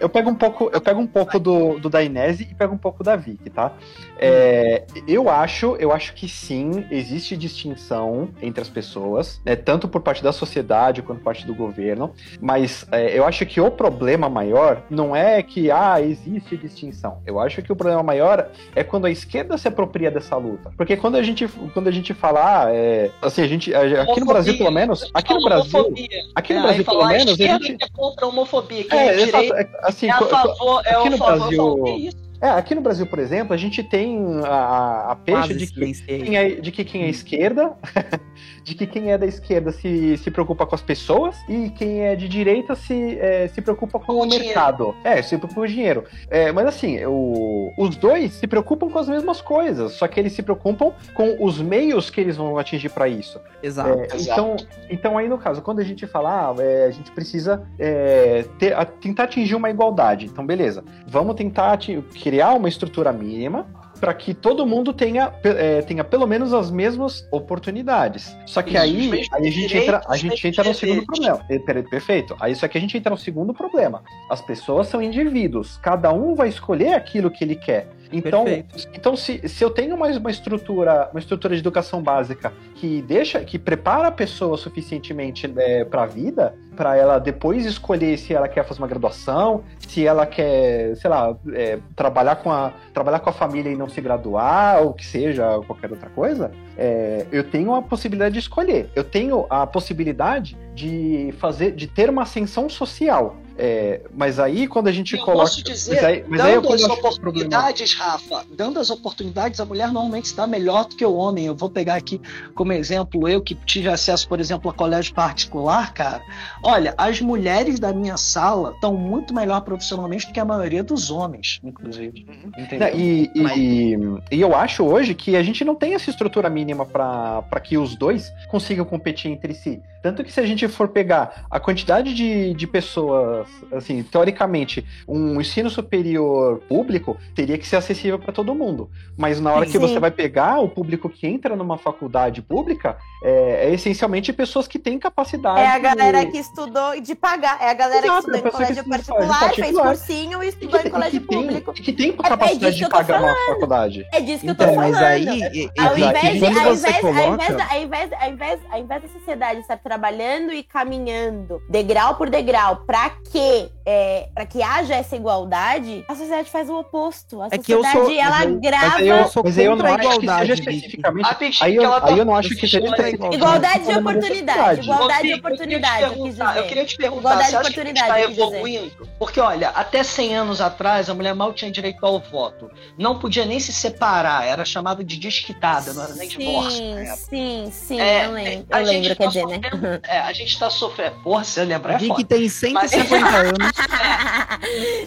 eu 0.00 0.08
pego 0.08 0.30
um 0.30 0.34
pouco, 0.34 0.70
eu 0.72 0.80
pego 0.80 1.00
um 1.00 1.06
pouco 1.06 1.38
do, 1.38 1.78
do 1.78 1.88
Dainese 1.88 2.48
e 2.50 2.54
pego 2.54 2.74
um 2.74 2.78
pouco 2.78 3.02
da 3.02 3.16
Vicky, 3.16 3.50
tá? 3.50 3.72
É, 4.18 4.84
eu 5.06 5.28
acho, 5.28 5.76
eu 5.76 5.92
acho 5.92 6.14
que 6.14 6.28
sim, 6.28 6.86
existe 6.90 7.36
distinção 7.36 8.30
entre 8.40 8.62
as 8.62 8.68
pessoas, 8.68 9.40
né, 9.44 9.56
tanto 9.56 9.88
por 9.88 10.00
parte 10.00 10.22
da 10.22 10.32
sociedade 10.32 11.02
quanto 11.02 11.18
por 11.18 11.24
parte 11.24 11.46
do 11.46 11.54
governo, 11.54 12.12
mas 12.40 12.86
é, 12.90 13.16
eu 13.16 13.24
acho 13.24 13.44
que 13.46 13.60
o 13.60 13.70
problema 13.70 14.28
maior 14.28 14.82
não 14.90 15.14
é 15.14 15.42
que 15.42 15.70
ah, 15.70 16.00
existe 16.00 16.56
distinção. 16.56 17.22
Eu 17.26 17.38
acho 17.38 17.62
que 17.62 17.72
o 17.72 17.76
problema 17.76 18.02
maior 18.02 18.50
é 18.74 18.84
quando 18.84 19.06
a 19.06 19.10
esquerda 19.10 19.56
se 19.58 19.68
apropria 19.68 20.10
dessa 20.10 20.36
luta. 20.36 20.72
Porque 20.76 20.96
quando 20.96 21.16
a 21.16 21.22
gente, 21.22 21.46
quando 21.72 21.88
a 21.88 21.90
gente 21.90 22.12
fala, 22.14 22.64
ah, 22.64 22.70
é, 22.74 23.10
assim, 23.22 23.42
a 23.42 23.46
gente, 23.46 23.74
aqui 23.74 24.20
no 24.20 24.26
Brasil 24.26 24.56
pelo 24.56 24.70
menos, 24.70 25.10
aqui 25.14 25.34
no 25.34 25.44
Brasil, 25.44 25.80
Homofobia. 25.80 26.08
aqui 26.34 26.54
no 26.54 26.60
É, 26.60 26.62
Brasil 26.62 26.84
pelo 26.84 27.06
menos, 27.06 27.28
a 27.28 27.32
esquerda 27.32 27.66
gente 27.66 27.84
é 27.84 27.88
contra 27.88 28.24
a 28.24 28.28
homofobia, 28.28 28.84
quem 28.84 28.98
é, 28.98 29.06
é, 29.06 29.14
exato, 29.22 29.44
direita 29.44 29.60
é, 29.60 29.80
assim, 29.82 30.06
é 30.06 30.10
a 30.10 30.18
favor, 30.18 30.82
é 30.84 30.92
favor. 31.18 31.78
Brasil- 31.78 32.23
É, 32.44 32.50
aqui 32.50 32.74
no 32.74 32.82
Brasil, 32.82 33.06
por 33.06 33.18
exemplo, 33.18 33.54
a 33.54 33.56
gente 33.56 33.82
tem 33.82 34.18
a, 34.44 35.12
a 35.12 35.16
peixe 35.16 35.54
de 35.54 35.66
que, 35.66 35.94
quem 36.04 36.36
é, 36.36 36.48
de 36.50 36.70
que 36.70 36.84
quem 36.84 37.02
é 37.04 37.08
esquerda, 37.08 37.72
de 38.62 38.74
que 38.74 38.86
quem 38.86 39.10
é 39.12 39.16
da 39.16 39.24
esquerda 39.24 39.72
se, 39.72 40.18
se 40.18 40.30
preocupa 40.30 40.66
com 40.66 40.74
as 40.74 40.82
pessoas 40.82 41.36
e 41.48 41.70
quem 41.70 42.02
é 42.02 42.14
de 42.14 42.28
direita 42.28 42.74
se, 42.74 43.18
é, 43.18 43.48
se 43.48 43.62
preocupa 43.62 43.98
com, 43.98 44.06
Com 44.06 44.20
o 44.20 44.26
dinheiro. 44.26 44.44
mercado. 44.44 44.94
É, 45.02 45.22
se 45.22 45.28
preocupa 45.38 45.54
com 45.54 45.60
o 45.62 45.66
dinheiro. 45.66 46.04
É, 46.28 46.52
mas 46.52 46.66
assim, 46.66 47.02
o- 47.06 47.72
os 47.78 47.96
dois 47.96 48.34
se 48.34 48.46
preocupam 48.46 48.90
com 48.90 48.98
as 48.98 49.08
mesmas 49.08 49.40
coisas, 49.40 49.92
só 49.92 50.06
que 50.06 50.20
eles 50.20 50.34
se 50.34 50.42
preocupam 50.42 50.92
com 51.14 51.36
os 51.42 51.60
meios 51.62 52.10
que 52.10 52.20
eles 52.20 52.36
vão 52.36 52.58
atingir 52.58 52.90
para 52.90 53.08
isso. 53.08 53.40
Exato. 53.62 53.88
É, 54.00 54.14
Exato. 54.16 54.18
então, 54.20 54.56
então 54.90 55.16
aí 55.18 55.28
no 55.30 55.38
caso, 55.38 55.62
quando 55.62 55.78
a 55.80 55.84
gente 55.84 56.06
fala, 56.06 56.50
ah, 56.50 56.54
é, 56.62 56.84
a 56.84 56.90
gente 56.90 57.10
precisa 57.12 57.66
é, 57.78 58.44
ter- 58.58 58.74
a- 58.74 58.84
tentar 58.84 59.24
atingir 59.24 59.54
uma 59.54 59.70
igualdade. 59.70 60.26
Então, 60.26 60.44
beleza. 60.44 60.84
Vamos 61.06 61.36
tentar 61.36 61.72
ati- 61.72 62.04
criar 62.34 62.54
uma 62.54 62.68
estrutura 62.68 63.12
mínima 63.12 63.64
para 64.00 64.12
que 64.12 64.34
todo 64.34 64.66
mundo 64.66 64.92
tenha, 64.92 65.32
é, 65.44 65.80
tenha 65.82 66.02
pelo 66.02 66.26
menos 66.26 66.52
as 66.52 66.68
mesmas 66.68 67.26
oportunidades. 67.30 68.36
Só 68.44 68.60
que 68.60 68.76
aí, 68.76 69.10
aí 69.32 69.46
a 69.46 69.50
gente 69.50 69.76
entra, 69.76 70.02
a 70.08 70.16
gente 70.16 70.48
entra 70.48 70.64
no 70.64 70.74
segundo 70.74 71.06
problema. 71.06 71.40
Perfeito. 71.88 72.36
Aí 72.40 72.56
só 72.56 72.66
que 72.66 72.76
a 72.76 72.80
gente 72.80 72.98
entra 72.98 73.10
no 73.10 73.16
segundo 73.16 73.54
problema. 73.54 74.02
As 74.28 74.42
pessoas 74.42 74.88
são 74.88 75.00
indivíduos. 75.00 75.78
Cada 75.78 76.12
um 76.12 76.34
vai 76.34 76.48
escolher 76.48 76.94
aquilo 76.94 77.30
que 77.30 77.44
ele 77.44 77.54
quer. 77.54 77.88
Então, 78.12 78.44
então 78.92 79.16
se, 79.16 79.48
se 79.48 79.64
eu 79.64 79.70
tenho 79.70 79.96
mais 79.96 80.16
uma 80.16 80.30
estrutura, 80.30 81.08
uma 81.12 81.20
estrutura 81.20 81.54
de 81.54 81.60
educação 81.60 82.02
básica 82.02 82.52
que 82.74 83.00
deixa, 83.02 83.40
que 83.40 83.58
prepara 83.58 84.08
a 84.08 84.12
pessoa 84.12 84.56
suficientemente 84.56 85.52
é, 85.56 85.84
para 85.84 86.02
a 86.02 86.06
vida, 86.06 86.54
para 86.76 86.96
ela 86.96 87.18
depois 87.18 87.64
escolher 87.64 88.18
se 88.18 88.34
ela 88.34 88.48
quer 88.48 88.64
fazer 88.64 88.80
uma 88.80 88.88
graduação, 88.88 89.62
se 89.88 90.06
ela 90.06 90.26
quer, 90.26 90.96
sei 90.96 91.10
lá, 91.10 91.36
é, 91.52 91.78
trabalhar 91.94 92.36
com 92.36 92.50
a 92.50 92.72
trabalhar 92.92 93.20
com 93.20 93.30
a 93.30 93.32
família 93.32 93.70
e 93.70 93.76
não 93.76 93.88
se 93.88 94.00
graduar 94.00 94.82
ou 94.82 94.92
que 94.92 95.04
seja 95.04 95.60
qualquer 95.66 95.90
outra 95.90 96.10
coisa, 96.10 96.50
é, 96.76 97.26
eu 97.30 97.44
tenho 97.44 97.74
a 97.74 97.82
possibilidade 97.82 98.34
de 98.34 98.40
escolher. 98.40 98.90
Eu 98.94 99.04
tenho 99.04 99.46
a 99.48 99.66
possibilidade 99.66 100.56
de 100.74 101.32
fazer, 101.38 101.72
de 101.72 101.86
ter 101.86 102.10
uma 102.10 102.22
ascensão 102.22 102.68
social. 102.68 103.36
É, 103.56 104.00
mas 104.12 104.40
aí 104.40 104.66
quando 104.66 104.88
a 104.88 104.92
gente 104.92 105.14
eu 105.14 105.24
coloca. 105.24 105.42
Posso 105.42 105.62
dizer, 105.62 105.94
mas 105.94 106.04
aí, 106.04 106.24
mas 106.26 106.40
dando 106.40 106.68
aí 106.68 106.74
as 106.74 106.90
oportunidades, 106.90 107.94
Rafa, 107.94 108.44
dando 108.50 108.80
as 108.80 108.90
oportunidades, 108.90 109.60
a 109.60 109.64
mulher 109.64 109.92
normalmente 109.92 110.24
está 110.24 110.44
melhor 110.44 110.86
do 110.86 110.96
que 110.96 111.04
o 111.04 111.14
homem. 111.14 111.46
Eu 111.46 111.54
vou 111.54 111.70
pegar 111.70 111.94
aqui 111.94 112.20
como 112.52 112.72
exemplo, 112.72 113.28
eu 113.28 113.40
que 113.40 113.54
tive 113.54 113.88
acesso, 113.88 114.28
por 114.28 114.40
exemplo, 114.40 114.68
a 114.68 114.74
colégio 114.74 115.14
particular, 115.14 115.94
cara. 115.94 116.20
Olha, 116.64 116.94
as 116.96 117.20
mulheres 117.20 117.78
da 117.78 117.92
minha 117.92 118.16
sala 118.16 118.70
estão 118.70 118.96
muito 118.96 119.34
melhor 119.34 119.60
profissionalmente 119.60 120.26
do 120.26 120.32
que 120.32 120.40
a 120.40 120.44
maioria 120.46 120.82
dos 120.82 121.10
homens, 121.10 121.60
inclusive. 121.62 122.26
Entendeu? 122.56 122.88
E, 122.94 123.30
mas... 123.36 123.56
e, 123.56 123.98
e, 124.32 124.40
eu 124.40 124.56
acho 124.56 124.82
hoje 124.82 125.14
que 125.14 125.36
a 125.36 125.42
gente 125.42 125.62
não 125.62 125.74
tem 125.74 125.94
essa 125.94 126.08
estrutura 126.08 126.48
mínima 126.48 126.86
para 126.86 127.60
que 127.62 127.76
os 127.76 127.94
dois 127.94 128.32
consigam 128.48 128.84
competir 128.86 129.30
entre 129.30 129.52
si. 129.52 129.82
Tanto 130.04 130.22
que 130.22 130.30
se 130.30 130.38
a 130.38 130.44
gente 130.44 130.68
for 130.68 130.88
pegar 130.88 131.46
a 131.50 131.58
quantidade 131.58 132.12
de, 132.12 132.52
de 132.52 132.66
pessoas, 132.66 133.48
assim, 133.72 134.02
teoricamente, 134.02 134.84
um 135.08 135.40
ensino 135.40 135.70
superior 135.70 136.60
público 136.68 137.16
teria 137.34 137.56
que 137.56 137.66
ser 137.66 137.76
acessível 137.76 138.18
para 138.18 138.30
todo 138.30 138.54
mundo. 138.54 138.90
Mas 139.16 139.40
na 139.40 139.50
hora 139.50 139.64
Sim. 139.64 139.72
que 139.72 139.78
você 139.78 139.98
vai 139.98 140.10
pegar 140.10 140.60
o 140.60 140.68
público 140.68 141.08
que 141.08 141.26
entra 141.26 141.56
numa 141.56 141.78
faculdade 141.78 142.42
pública, 142.42 142.98
é, 143.22 143.68
é, 143.68 143.72
essencialmente 143.72 144.30
pessoas 144.30 144.68
que 144.68 144.78
têm 144.78 144.98
capacidade. 144.98 145.60
É 145.60 145.68
a 145.68 145.78
galera 145.78 146.26
que 146.26 146.36
estudou 146.54 147.00
de 147.00 147.14
pagar. 147.14 147.58
É 147.60 147.70
a 147.70 147.74
galera 147.74 148.06
Exato, 148.06 148.30
que 148.30 148.36
estudou 148.36 148.48
em 148.48 148.52
colégio 148.52 148.88
particular, 148.88 149.40
particular, 149.40 149.54
fez 149.54 149.78
cursinho 149.78 150.42
e 150.42 150.48
estudou 150.48 150.80
que, 150.80 150.88
em 150.88 150.90
colégio 150.90 151.20
que 151.20 151.26
público. 151.26 151.72
Tem, 151.72 151.82
que 151.82 151.92
tem 151.92 152.10
é, 152.10 152.12
capacidade 152.12 152.66
é 152.66 152.84
de 152.84 152.88
pagar 152.88 153.22
uma 153.22 153.34
faculdade. 153.46 154.06
É 154.12 154.20
disso 154.20 154.40
que 154.40 154.50
então, 154.50 154.66
eu 154.66 154.72
tô 154.72 154.80
falando. 154.80 154.94
Mas 154.94 155.02
aí, 155.02 155.70
ao 155.78 155.98
invés, 155.98 156.38
de, 156.38 156.46
ao 156.46 156.74
invés, 156.74 157.00
coloca... 157.00 157.20
ao 157.20 157.34
invés, 157.34 157.50
ao 157.70 157.82
invés, 157.82 158.12
ao 158.12 158.30
invés, 158.30 158.60
ao 158.70 158.80
invés 158.80 159.02
da 159.02 159.08
sociedade 159.08 159.60
estar 159.60 159.76
trabalhando 159.76 160.52
e 160.52 160.62
caminhando 160.62 161.60
degrau 161.68 162.14
por 162.14 162.30
degrau 162.30 162.84
para 162.86 163.10
que 163.10 163.68
é, 163.86 164.28
para 164.34 164.46
que 164.46 164.62
haja 164.62 164.94
essa 164.94 165.14
igualdade, 165.14 166.04
a 166.08 166.14
sociedade 166.14 166.50
faz 166.50 166.70
o 166.70 166.78
oposto. 166.78 167.42
A 167.42 167.50
sociedade, 167.50 167.60
é 167.60 167.64
que 167.64 167.72
eu 167.72 167.84
sou, 167.84 168.10
ela 168.10 168.44
eu, 168.44 168.60
grava. 168.60 168.88
Mas 168.88 169.06
eu, 169.06 169.28
sou 169.28 169.44
mas 169.44 169.58
eu 169.58 169.76
não 169.76 169.86
acho 169.86 169.98
igualdade, 169.98 170.40
que 170.40 170.46
seja 170.46 170.54
especificamente. 170.54 171.62
Aí 171.62 171.76
eu, 171.76 171.92
aí 171.92 172.18
eu 172.18 172.24
não 172.24 172.34
acho 172.34 172.48
que 172.50 172.56
seja 172.56 172.78
especificamente. 172.78 173.36
Igualdade 173.36 173.84
de 173.84 173.98
oportunidade. 173.98 174.80
Igualdade 174.80 175.28
de 175.28 175.34
oportunidade. 175.34 176.04
Eu 176.52 176.66
queria 176.66 176.84
te 176.84 176.96
perguntar, 176.96 177.20
igualdade 177.20 177.50
você 177.50 177.56
acha 177.56 177.72
que 177.72 177.80
a 177.80 177.84
gente 177.84 178.00
está 178.00 178.20
evoluindo? 178.20 179.08
Porque, 179.18 179.40
olha, 179.40 179.70
até 179.70 180.02
100 180.02 180.36
anos 180.36 180.60
atrás, 180.60 181.08
a 181.08 181.14
mulher 181.14 181.34
mal 181.34 181.52
tinha 181.52 181.70
direito 181.70 182.04
ao 182.04 182.18
voto. 182.18 182.70
Não 182.98 183.18
podia 183.18 183.44
nem 183.44 183.60
se 183.60 183.72
separar, 183.72 184.46
era 184.46 184.64
chamada 184.64 185.04
de 185.04 185.16
desquitada, 185.16 185.92
não 185.92 186.04
era 186.04 186.14
nem 186.14 186.28
divórcio. 186.28 186.82
Sim, 187.16 187.68
sim, 187.70 188.00
é, 188.00 188.26
eu 188.26 188.32
lembro. 188.32 188.66
Eu 188.70 188.84
lembro, 188.84 189.08
quer 189.08 189.16
tá 189.16 189.26
dizer, 189.26 189.46
né? 189.46 189.60
É, 190.06 190.18
a 190.20 190.32
gente 190.32 190.52
está 190.52 190.70
sofrendo. 190.70 191.16
Porra, 191.22 191.44
você 191.44 191.64
lembra? 191.64 191.94
É 191.94 191.98
que 191.98 192.24
tem 192.24 192.48
150 192.48 193.26
anos. 193.26 193.58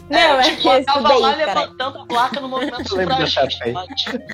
Não, 0.10 0.20
é, 0.20 0.40
é 0.40 0.56
tipo, 0.56 0.70
eu 0.70 0.86
tava 0.86 1.14
lá 1.18 1.36
levantando 1.36 2.00
a 2.00 2.06
placa 2.06 2.40
no 2.40 2.48
movimento 2.48 2.88
sufragista. 2.88 3.48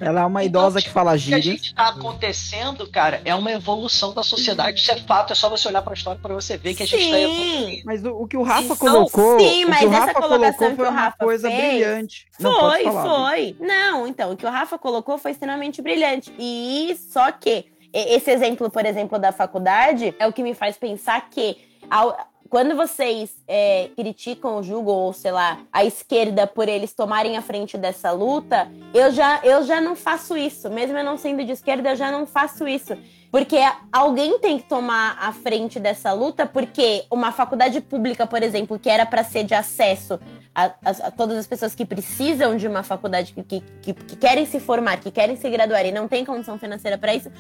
Ela 0.02 0.22
é 0.22 0.26
uma 0.26 0.44
idosa 0.44 0.80
então, 0.80 0.88
que 0.88 0.94
fala 0.94 1.18
gíria. 1.18 1.40
O 1.40 1.42
que 1.42 1.50
a 1.50 1.54
gente 1.54 1.74
tá 1.74 1.88
acontecendo, 1.90 2.88
cara, 2.88 3.22
é 3.24 3.34
uma 3.34 3.52
evolução 3.52 4.14
da 4.14 4.24
sociedade. 4.24 4.80
Isso 4.80 4.92
é 4.92 4.98
fato, 4.98 5.34
é 5.34 5.36
só 5.36 5.50
você 5.50 5.68
olhar 5.68 5.82
pra 5.82 5.94
história 5.94 6.20
pra 6.22 6.34
você 6.34 6.58
ver 6.58 6.74
que 6.76 6.84
a 6.84 6.86
gente 6.86 6.93
sim. 6.98 7.14
evoluindo. 7.14 7.82
Mas 7.86 8.04
o, 8.04 8.10
o, 8.12 8.28
que 8.28 8.38
o 8.38 8.44
Rafa 8.44 8.76
colocou. 8.76 9.40
Sim, 9.40 9.66
mas 9.66 9.78
o 9.78 9.80
que 9.82 9.86
o 9.86 9.90
Rafa 9.90 10.14
colocou 10.14 10.76
foi 10.76 10.88
uma 10.88 11.12
coisa 11.12 11.50
fez, 11.50 11.62
brilhante. 11.62 12.28
Foi, 12.40 12.84
Não, 12.84 13.04
foi. 13.04 13.56
Não, 13.60 14.08
então, 14.08 14.32
o 14.32 14.38
que 14.38 14.46
o 14.46 14.50
Rafa 14.50 14.78
colocou 14.78 15.18
foi 15.18 15.32
extremamente 15.32 15.82
brilhante. 15.82 16.34
E 16.38 16.96
só 17.12 17.32
que 17.32 17.66
esse 17.94 18.32
exemplo, 18.32 18.70
por 18.72 18.86
exemplo, 18.86 19.20
da 19.20 19.32
faculdade, 19.32 20.16
é 20.18 20.28
o 20.28 20.34
que 20.34 20.42
me 20.42 20.56
faz 20.56 20.78
pensar 20.78 21.30
que 21.30 21.58
ao, 21.90 22.18
quando 22.54 22.76
vocês 22.76 23.32
é, 23.48 23.90
criticam 23.96 24.60
o 24.60 24.62
Jugo 24.64 24.92
ou, 24.92 25.12
sei 25.12 25.32
lá, 25.32 25.60
a 25.72 25.84
esquerda 25.84 26.46
por 26.46 26.70
eles 26.70 26.94
tomarem 26.94 27.36
a 27.36 27.42
frente 27.42 27.80
dessa 27.80 28.12
luta, 28.12 28.72
eu 28.94 29.12
já, 29.12 29.42
eu 29.44 29.64
já 29.64 29.82
não 29.82 29.96
faço 29.96 30.38
isso. 30.38 30.70
Mesmo 30.70 30.96
eu 30.96 31.04
não 31.04 31.18
sendo 31.18 31.44
de 31.44 31.52
esquerda, 31.52 31.90
eu 31.90 31.96
já 31.96 32.12
não 32.12 32.28
faço 32.28 32.68
isso. 32.68 32.96
Porque 33.34 33.58
alguém 33.92 34.38
tem 34.38 34.60
que 34.60 34.66
tomar 34.66 35.18
a 35.20 35.34
frente 35.34 35.80
dessa 35.80 36.14
luta, 36.14 36.46
porque 36.46 37.04
uma 37.10 37.32
faculdade 37.32 37.82
pública, 37.82 38.28
por 38.28 38.44
exemplo, 38.44 38.78
que 38.78 38.88
era 38.88 39.08
para 39.08 39.24
ser 39.24 39.44
de 39.44 39.56
acesso 39.56 40.20
a, 40.54 40.66
a, 40.66 40.90
a, 41.08 41.10
todas 41.10 41.40
as 41.40 41.48
pessoas 41.48 41.74
que 41.74 41.84
precisam 41.84 42.56
de 42.56 42.68
uma 42.68 42.84
faculdade, 42.84 43.34
que, 43.34 43.60
que, 43.82 43.94
que, 43.96 44.16
querem 44.18 44.46
se 44.46 44.60
formar, 44.60 45.00
que 45.00 45.10
querem 45.10 45.36
se 45.36 45.50
graduar 45.50 45.84
e 45.84 45.92
não 45.92 46.08
tem 46.08 46.24
condição 46.24 46.60
financeira 46.60 46.96
para 46.96 47.16
isso, 47.16 47.32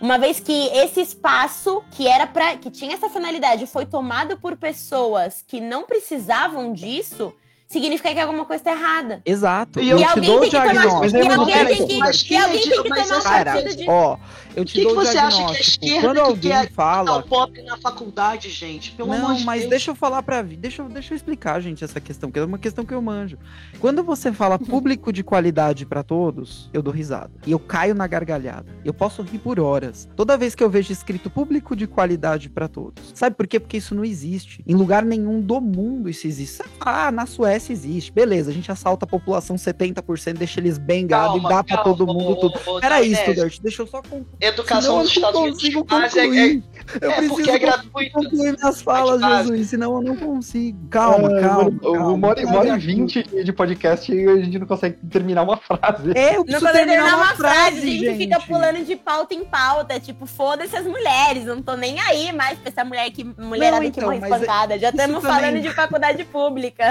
uma 0.00 0.16
vez 0.16 0.38
que 0.38 0.68
esse 0.76 1.00
espaço 1.00 1.82
que 1.90 2.06
era 2.06 2.24
para 2.24 2.56
que 2.56 2.70
tinha 2.70 2.94
essa 2.94 3.08
finalidade 3.08 3.66
foi 3.66 3.84
tomado 3.84 4.38
por 4.38 4.56
pessoas 4.56 5.42
que 5.44 5.60
não 5.60 5.82
precisavam 5.82 6.72
disso, 6.72 7.34
significa 7.72 8.12
que 8.12 8.20
alguma 8.20 8.44
coisa 8.44 8.60
está 8.60 8.72
errada. 8.72 9.22
Exato. 9.24 9.80
E, 9.80 9.90
eu 9.90 9.98
te 9.98 10.20
dou 10.20 10.42
o 10.42 10.48
diagnóstico. 10.48 11.16
E 11.16 11.32
alguém 11.32 11.66
tem 11.66 11.86
que, 11.86 12.34
e 12.34 12.36
alguém 12.36 12.60
tem 12.60 12.82
que 12.82 12.88
tomar 12.88 13.44
partido 13.44 13.76
de... 13.76 13.88
Ó, 13.88 14.18
eu 14.54 14.64
te 14.64 14.74
que 14.74 14.82
dou 14.82 14.92
que 14.92 14.98
o 14.98 15.04
você 15.04 15.18
acha 15.18 15.44
que 15.46 15.56
a 15.56 15.60
esquerda 15.60 16.08
Quando 16.08 16.18
alguém 16.18 16.66
fala... 16.68 17.18
o 17.18 17.22
pop 17.22 17.62
na 17.62 17.76
faculdade, 17.76 18.48
gente? 18.50 18.92
Pelo 18.92 19.08
não, 19.08 19.26
amor 19.26 19.34
de 19.36 19.44
mas 19.44 19.60
Deus. 19.60 19.70
deixa 19.70 19.90
eu 19.90 19.94
falar 19.94 20.22
pra... 20.22 20.42
Deixa, 20.42 20.82
deixa 20.84 21.12
eu 21.12 21.16
explicar, 21.16 21.60
gente, 21.60 21.82
essa 21.82 22.00
questão, 22.00 22.30
que 22.30 22.38
é 22.38 22.44
uma 22.44 22.58
questão 22.58 22.84
que 22.84 22.94
eu 22.94 23.02
manjo. 23.02 23.38
Quando 23.80 24.02
você 24.02 24.32
fala 24.32 24.58
público 24.58 25.12
de 25.12 25.24
qualidade 25.24 25.84
para 25.84 26.02
todos, 26.02 26.70
eu 26.72 26.82
dou 26.82 26.92
risada. 26.92 27.32
E 27.46 27.52
eu 27.52 27.58
caio 27.58 27.94
na 27.94 28.06
gargalhada. 28.06 28.66
Eu 28.84 28.94
posso 28.94 29.22
rir 29.22 29.38
por 29.38 29.58
horas. 29.58 30.08
Toda 30.14 30.36
vez 30.36 30.54
que 30.54 30.62
eu 30.62 30.70
vejo 30.70 30.92
escrito 30.92 31.28
público 31.28 31.74
de 31.74 31.86
qualidade 31.86 32.48
para 32.48 32.68
todos. 32.68 33.12
Sabe 33.14 33.34
por 33.34 33.46
quê? 33.46 33.58
Porque 33.58 33.78
isso 33.78 33.94
não 33.94 34.04
existe. 34.04 34.62
Em 34.66 34.74
lugar 34.74 35.04
nenhum 35.04 35.40
do 35.40 35.60
mundo 35.60 36.08
isso 36.08 36.26
existe. 36.26 36.62
Ah, 36.80 37.10
na 37.10 37.26
Suécia 37.26 37.72
existe. 37.72 38.12
Beleza 38.12 38.52
a 38.52 38.54
gente 38.54 38.70
assalta 38.70 39.04
a 39.04 39.08
população 39.08 39.56
70%, 39.56 40.34
deixa 40.34 40.60
eles 40.60 40.78
bem 40.78 41.06
gado 41.06 41.38
e 41.38 41.42
dá 41.42 41.64
pra 41.64 41.78
todo 41.78 42.06
mundo 42.06 42.36
tudo. 42.36 42.80
Peraí, 42.80 43.14
Studart, 43.14 43.58
deixa 43.60 43.82
eu 43.82 43.86
só 43.86 44.00
concluir. 44.02 44.36
Educação 44.42 44.98
dos 44.98 45.08
Estados 45.08 45.40
Unidos 45.40 45.84
mas 45.88 46.16
é, 46.16 46.26
é, 46.26 46.62
eu 47.00 47.10
é 47.10 47.14
preciso 47.14 47.50
é 47.50 47.58
gratuito. 47.60 48.12
concluir 48.12 48.56
minhas 48.56 48.82
falas, 48.82 49.20
Jesus, 49.20 49.68
senão 49.68 49.94
eu 49.94 50.02
não 50.02 50.16
consigo. 50.16 50.88
Calma, 50.88 51.38
é, 51.38 51.40
calma. 51.40 51.78
calma 51.80 52.08
uma 52.08 52.28
hora 52.28 52.76
e 52.76 52.78
vinte 52.78 53.22
de 53.22 53.52
podcast 53.52 54.12
e 54.12 54.28
a 54.28 54.36
gente 54.38 54.58
não 54.58 54.66
consegue 54.66 54.96
terminar 55.08 55.44
uma 55.44 55.56
frase. 55.56 56.10
É, 56.16 56.36
eu 56.36 56.38
não 56.38 56.44
terminar, 56.44 56.72
terminar 56.72 57.16
uma, 57.16 57.16
uma 57.18 57.34
frase, 57.36 57.78
a 57.78 57.80
gente, 57.80 57.98
gente, 58.00 58.18
fica 58.18 58.40
pulando 58.40 58.84
de 58.84 58.96
pauta 58.96 59.32
em 59.32 59.44
pauta, 59.44 60.00
tipo, 60.00 60.26
foda-se 60.26 60.76
as 60.76 60.84
mulheres, 60.84 61.44
não 61.44 61.62
tô 61.62 61.76
nem 61.76 62.00
aí 62.00 62.32
mais 62.32 62.58
pra 62.58 62.68
essa 62.68 62.84
mulher 62.84 63.08
que, 63.12 63.22
mulherada 63.22 63.80
não, 63.80 63.86
então, 63.86 64.00
que 64.00 64.18
morre 64.18 64.18
espancada. 64.18 64.76
Já 64.76 64.90
estamos 64.90 65.22
falando 65.22 65.44
também... 65.44 65.62
de 65.62 65.70
faculdade 65.72 66.24
pública. 66.24 66.84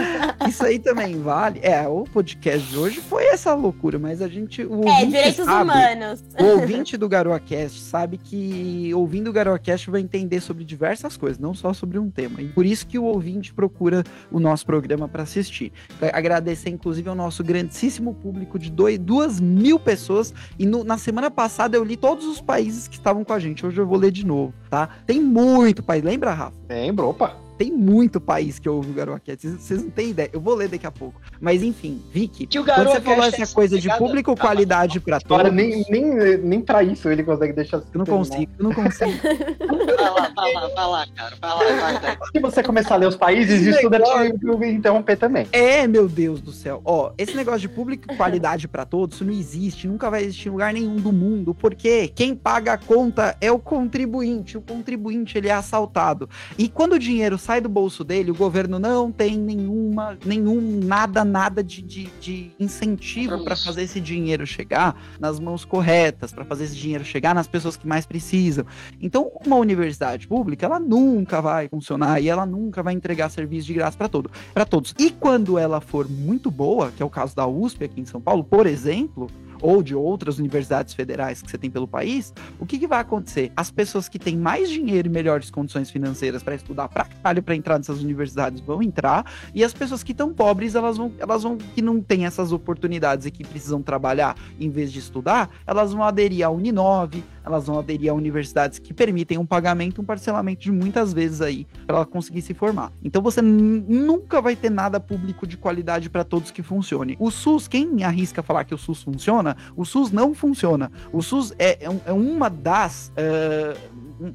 Isso 0.47 0.65
aí 0.65 0.79
também 0.79 1.21
vale. 1.21 1.59
É, 1.61 1.85
o 1.85 2.05
podcast 2.05 2.65
de 2.65 2.77
hoje 2.77 3.01
foi 3.01 3.25
essa 3.25 3.53
loucura, 3.53 3.99
mas 3.99 4.21
a 4.21 4.29
gente. 4.29 4.63
O 4.63 4.87
é, 4.87 5.05
direitos 5.05 5.45
sabe, 5.45 5.69
humanos. 5.69 6.23
O 6.39 6.45
ouvinte 6.45 6.95
do 6.95 7.09
GaroaCast 7.41 7.79
sabe 7.81 8.17
que 8.17 8.93
ouvindo 8.93 9.29
o 9.29 9.33
GaroaCast 9.33 9.89
vai 9.89 10.01
entender 10.01 10.39
sobre 10.41 10.63
diversas 10.63 11.17
coisas, 11.17 11.37
não 11.37 11.53
só 11.53 11.73
sobre 11.73 11.99
um 11.99 12.09
tema. 12.09 12.41
E 12.41 12.47
por 12.47 12.65
isso 12.65 12.87
que 12.87 12.97
o 12.97 13.03
ouvinte 13.03 13.53
procura 13.53 14.03
o 14.31 14.39
nosso 14.39 14.65
programa 14.65 15.07
para 15.07 15.23
assistir. 15.23 15.71
Agradecer, 16.13 16.69
inclusive, 16.69 17.09
ao 17.09 17.15
nosso 17.15 17.43
grandíssimo 17.43 18.13
público 18.13 18.57
de 18.57 18.71
dois, 18.71 18.97
duas 18.97 19.39
mil 19.39 19.79
pessoas. 19.79 20.33
E 20.57 20.65
no, 20.65 20.83
na 20.83 20.97
semana 20.97 21.29
passada 21.29 21.75
eu 21.77 21.83
li 21.83 21.97
todos 21.97 22.25
os 22.25 22.41
países 22.41 22.87
que 22.87 22.95
estavam 22.95 23.23
com 23.23 23.33
a 23.33 23.39
gente. 23.39 23.65
Hoje 23.65 23.79
eu 23.79 23.87
vou 23.87 23.97
ler 23.97 24.11
de 24.11 24.25
novo, 24.25 24.53
tá? 24.69 24.87
Tem 25.05 25.21
muito 25.21 25.83
país. 25.83 26.03
Lembra, 26.03 26.33
Rafa? 26.33 26.57
Lembro, 26.69 27.09
opa 27.09 27.40
tem 27.61 27.71
muito 27.71 28.19
país 28.19 28.57
que 28.57 28.67
ouve 28.67 28.89
o 28.89 28.93
Garoacast. 28.93 29.47
Vocês 29.47 29.83
não 29.83 29.91
têm 29.91 30.09
ideia. 30.09 30.31
Eu 30.33 30.41
vou 30.41 30.55
ler 30.55 30.67
daqui 30.67 30.87
a 30.87 30.91
pouco. 30.91 31.21
Mas 31.39 31.61
enfim, 31.61 32.01
Vicky, 32.11 32.47
Que 32.47 32.57
o 32.57 32.65
quando 32.65 32.87
você 32.89 33.01
falou 33.01 33.23
é 33.23 33.27
essa 33.27 33.53
coisa 33.53 33.77
de 33.77 33.87
público, 33.99 34.35
Calma, 34.35 34.49
qualidade 34.49 34.99
pra 34.99 35.19
Agora, 35.23 35.43
todos. 35.43 35.55
nem, 35.55 35.85
nem, 35.87 36.37
nem 36.39 36.59
pra 36.59 36.81
isso 36.81 37.07
ele 37.07 37.21
consegue 37.23 37.53
deixar. 37.53 37.77
Eu 37.77 37.83
não 37.93 38.05
consigo, 38.05 38.51
eu 38.57 38.63
não 38.63 38.73
consigo. 38.73 39.11
Vai 40.01 40.09
lá, 40.09 40.31
vai 40.35 40.53
lá, 40.53 40.67
vai 40.67 40.87
lá, 40.87 41.07
cara. 41.15 41.35
Vai 41.39 41.49
lá, 41.51 41.81
vai, 41.81 41.99
vai. 41.99 42.17
Se 42.33 42.39
você 42.39 42.63
começar 42.63 42.95
a 42.95 42.97
ler 42.97 43.07
os 43.07 43.15
países, 43.15 43.61
isso 43.61 43.89
deve 43.89 44.03
te 44.03 44.67
interromper 44.67 45.15
também. 45.15 45.47
É, 45.51 45.85
meu 45.85 46.07
Deus 46.07 46.41
do 46.41 46.51
céu. 46.51 46.81
Ó, 46.83 47.11
esse 47.17 47.35
negócio 47.35 47.61
de 47.61 47.69
público 47.69 48.11
e 48.11 48.17
qualidade 48.17 48.67
pra 48.67 48.83
todos, 48.83 49.17
isso 49.17 49.25
não 49.25 49.31
existe, 49.31 49.87
nunca 49.87 50.09
vai 50.09 50.23
existir 50.23 50.47
em 50.47 50.51
lugar 50.51 50.73
nenhum 50.73 50.95
do 50.95 51.11
mundo, 51.11 51.53
porque 51.53 52.07
quem 52.15 52.35
paga 52.35 52.73
a 52.73 52.77
conta 52.77 53.37
é 53.39 53.51
o 53.51 53.59
contribuinte. 53.59 54.57
O 54.57 54.61
contribuinte, 54.61 55.37
ele 55.37 55.49
é 55.49 55.53
assaltado. 55.53 56.27
E 56.57 56.67
quando 56.67 56.93
o 56.93 56.99
dinheiro 56.99 57.37
sai 57.37 57.50
do 57.59 57.67
bolso 57.67 58.03
dele, 58.03 58.31
o 58.31 58.35
governo 58.35 58.79
não 58.79 59.11
tem 59.11 59.37
nenhuma, 59.37 60.17
nenhum, 60.25 60.79
nada, 60.83 61.25
nada 61.25 61.63
de, 61.63 61.81
de, 61.81 62.09
de 62.21 62.51
incentivo 62.59 63.43
para 63.43 63.55
fazer 63.55 63.83
esse 63.83 63.99
dinheiro 63.99 64.45
chegar 64.45 64.95
nas 65.19 65.39
mãos 65.39 65.65
corretas, 65.65 66.31
para 66.31 66.45
fazer 66.45 66.65
esse 66.65 66.75
dinheiro 66.75 67.03
chegar 67.03 67.33
nas 67.35 67.47
pessoas 67.47 67.75
que 67.75 67.87
mais 67.87 68.05
precisam. 68.05 68.65
Então, 69.01 69.31
uma 69.45 69.55
universidade 69.55 70.27
pública, 70.27 70.65
ela 70.65 70.79
nunca 70.79 71.41
vai 71.41 71.67
funcionar 71.67 72.21
e 72.21 72.29
ela 72.29 72.45
nunca 72.45 72.83
vai 72.83 72.93
entregar 72.93 73.29
serviço 73.29 73.67
de 73.67 73.73
graça 73.73 73.97
para 73.97 74.07
todo, 74.07 74.29
para 74.53 74.65
todos. 74.65 74.93
E 74.97 75.09
quando 75.09 75.57
ela 75.57 75.81
for 75.81 76.07
muito 76.07 76.51
boa, 76.51 76.91
que 76.91 77.01
é 77.01 77.05
o 77.05 77.09
caso 77.09 77.35
da 77.35 77.47
USP 77.47 77.85
aqui 77.85 78.01
em 78.01 78.05
São 78.05 78.21
Paulo, 78.21 78.43
por 78.43 78.67
exemplo, 78.67 79.27
ou 79.61 79.83
de 79.83 79.95
outras 79.95 80.39
universidades 80.39 80.93
federais 80.93 81.41
que 81.41 81.49
você 81.49 81.57
tem 81.57 81.69
pelo 81.69 81.87
país, 81.87 82.33
o 82.59 82.65
que, 82.65 82.79
que 82.79 82.87
vai 82.87 82.99
acontecer? 82.99 83.51
As 83.55 83.69
pessoas 83.69 84.09
que 84.09 84.17
têm 84.17 84.37
mais 84.37 84.69
dinheiro 84.69 85.07
e 85.07 85.11
melhores 85.11 85.49
condições 85.49 85.89
financeiras 85.89 86.43
para 86.43 86.55
estudar 86.55 86.89
pra 86.89 87.05
caralho 87.05 87.43
para 87.43 87.55
entrar 87.55 87.77
nessas 87.77 88.01
universidades 88.01 88.61
vão 88.61 88.81
entrar, 88.81 89.25
e 89.53 89.63
as 89.63 89.73
pessoas 89.73 90.03
que 90.03 90.11
estão 90.11 90.33
pobres, 90.33 90.75
elas 90.75 90.97
vão, 90.97 91.11
elas 91.19 91.43
vão, 91.43 91.57
que 91.57 91.81
não 91.81 92.01
têm 92.01 92.25
essas 92.25 92.51
oportunidades 92.51 93.25
e 93.25 93.31
que 93.31 93.43
precisam 93.43 93.81
trabalhar 93.81 94.35
em 94.59 94.69
vez 94.69 94.91
de 94.91 94.99
estudar, 94.99 95.49
elas 95.65 95.93
vão 95.93 96.03
aderir 96.03 96.45
à 96.45 96.49
Uninove, 96.49 97.23
elas 97.45 97.67
vão 97.67 97.79
aderir 97.79 98.11
a 98.11 98.13
universidades 98.13 98.79
que 98.79 98.93
permitem 98.93 99.37
um 99.37 99.45
pagamento, 99.45 100.01
um 100.01 100.05
parcelamento 100.05 100.61
de 100.61 100.71
muitas 100.71 101.13
vezes 101.13 101.41
aí, 101.41 101.65
para 101.85 101.97
ela 101.97 102.05
conseguir 102.05 102.41
se 102.41 102.53
formar. 102.53 102.91
Então 103.03 103.21
você 103.21 103.41
nunca 103.41 104.41
vai 104.41 104.55
ter 104.55 104.69
nada 104.69 104.99
público 104.99 105.45
de 105.47 105.57
qualidade 105.57 106.09
para 106.09 106.23
todos 106.23 106.51
que 106.51 106.61
funcione. 106.61 107.15
O 107.19 107.31
SUS, 107.31 107.67
quem 107.67 108.03
arrisca 108.03 108.41
falar 108.43 108.63
que 108.65 108.73
o 108.73 108.77
SUS 108.77 109.03
funciona, 109.03 109.55
o 109.75 109.85
SUS 109.85 110.11
não 110.11 110.33
funciona. 110.33 110.91
O 111.13 111.21
SUS 111.21 111.53
é, 111.57 111.85
é 111.85 111.91
é 112.05 112.13
uma 112.13 112.49
das. 112.49 113.11
eh, 113.15 113.75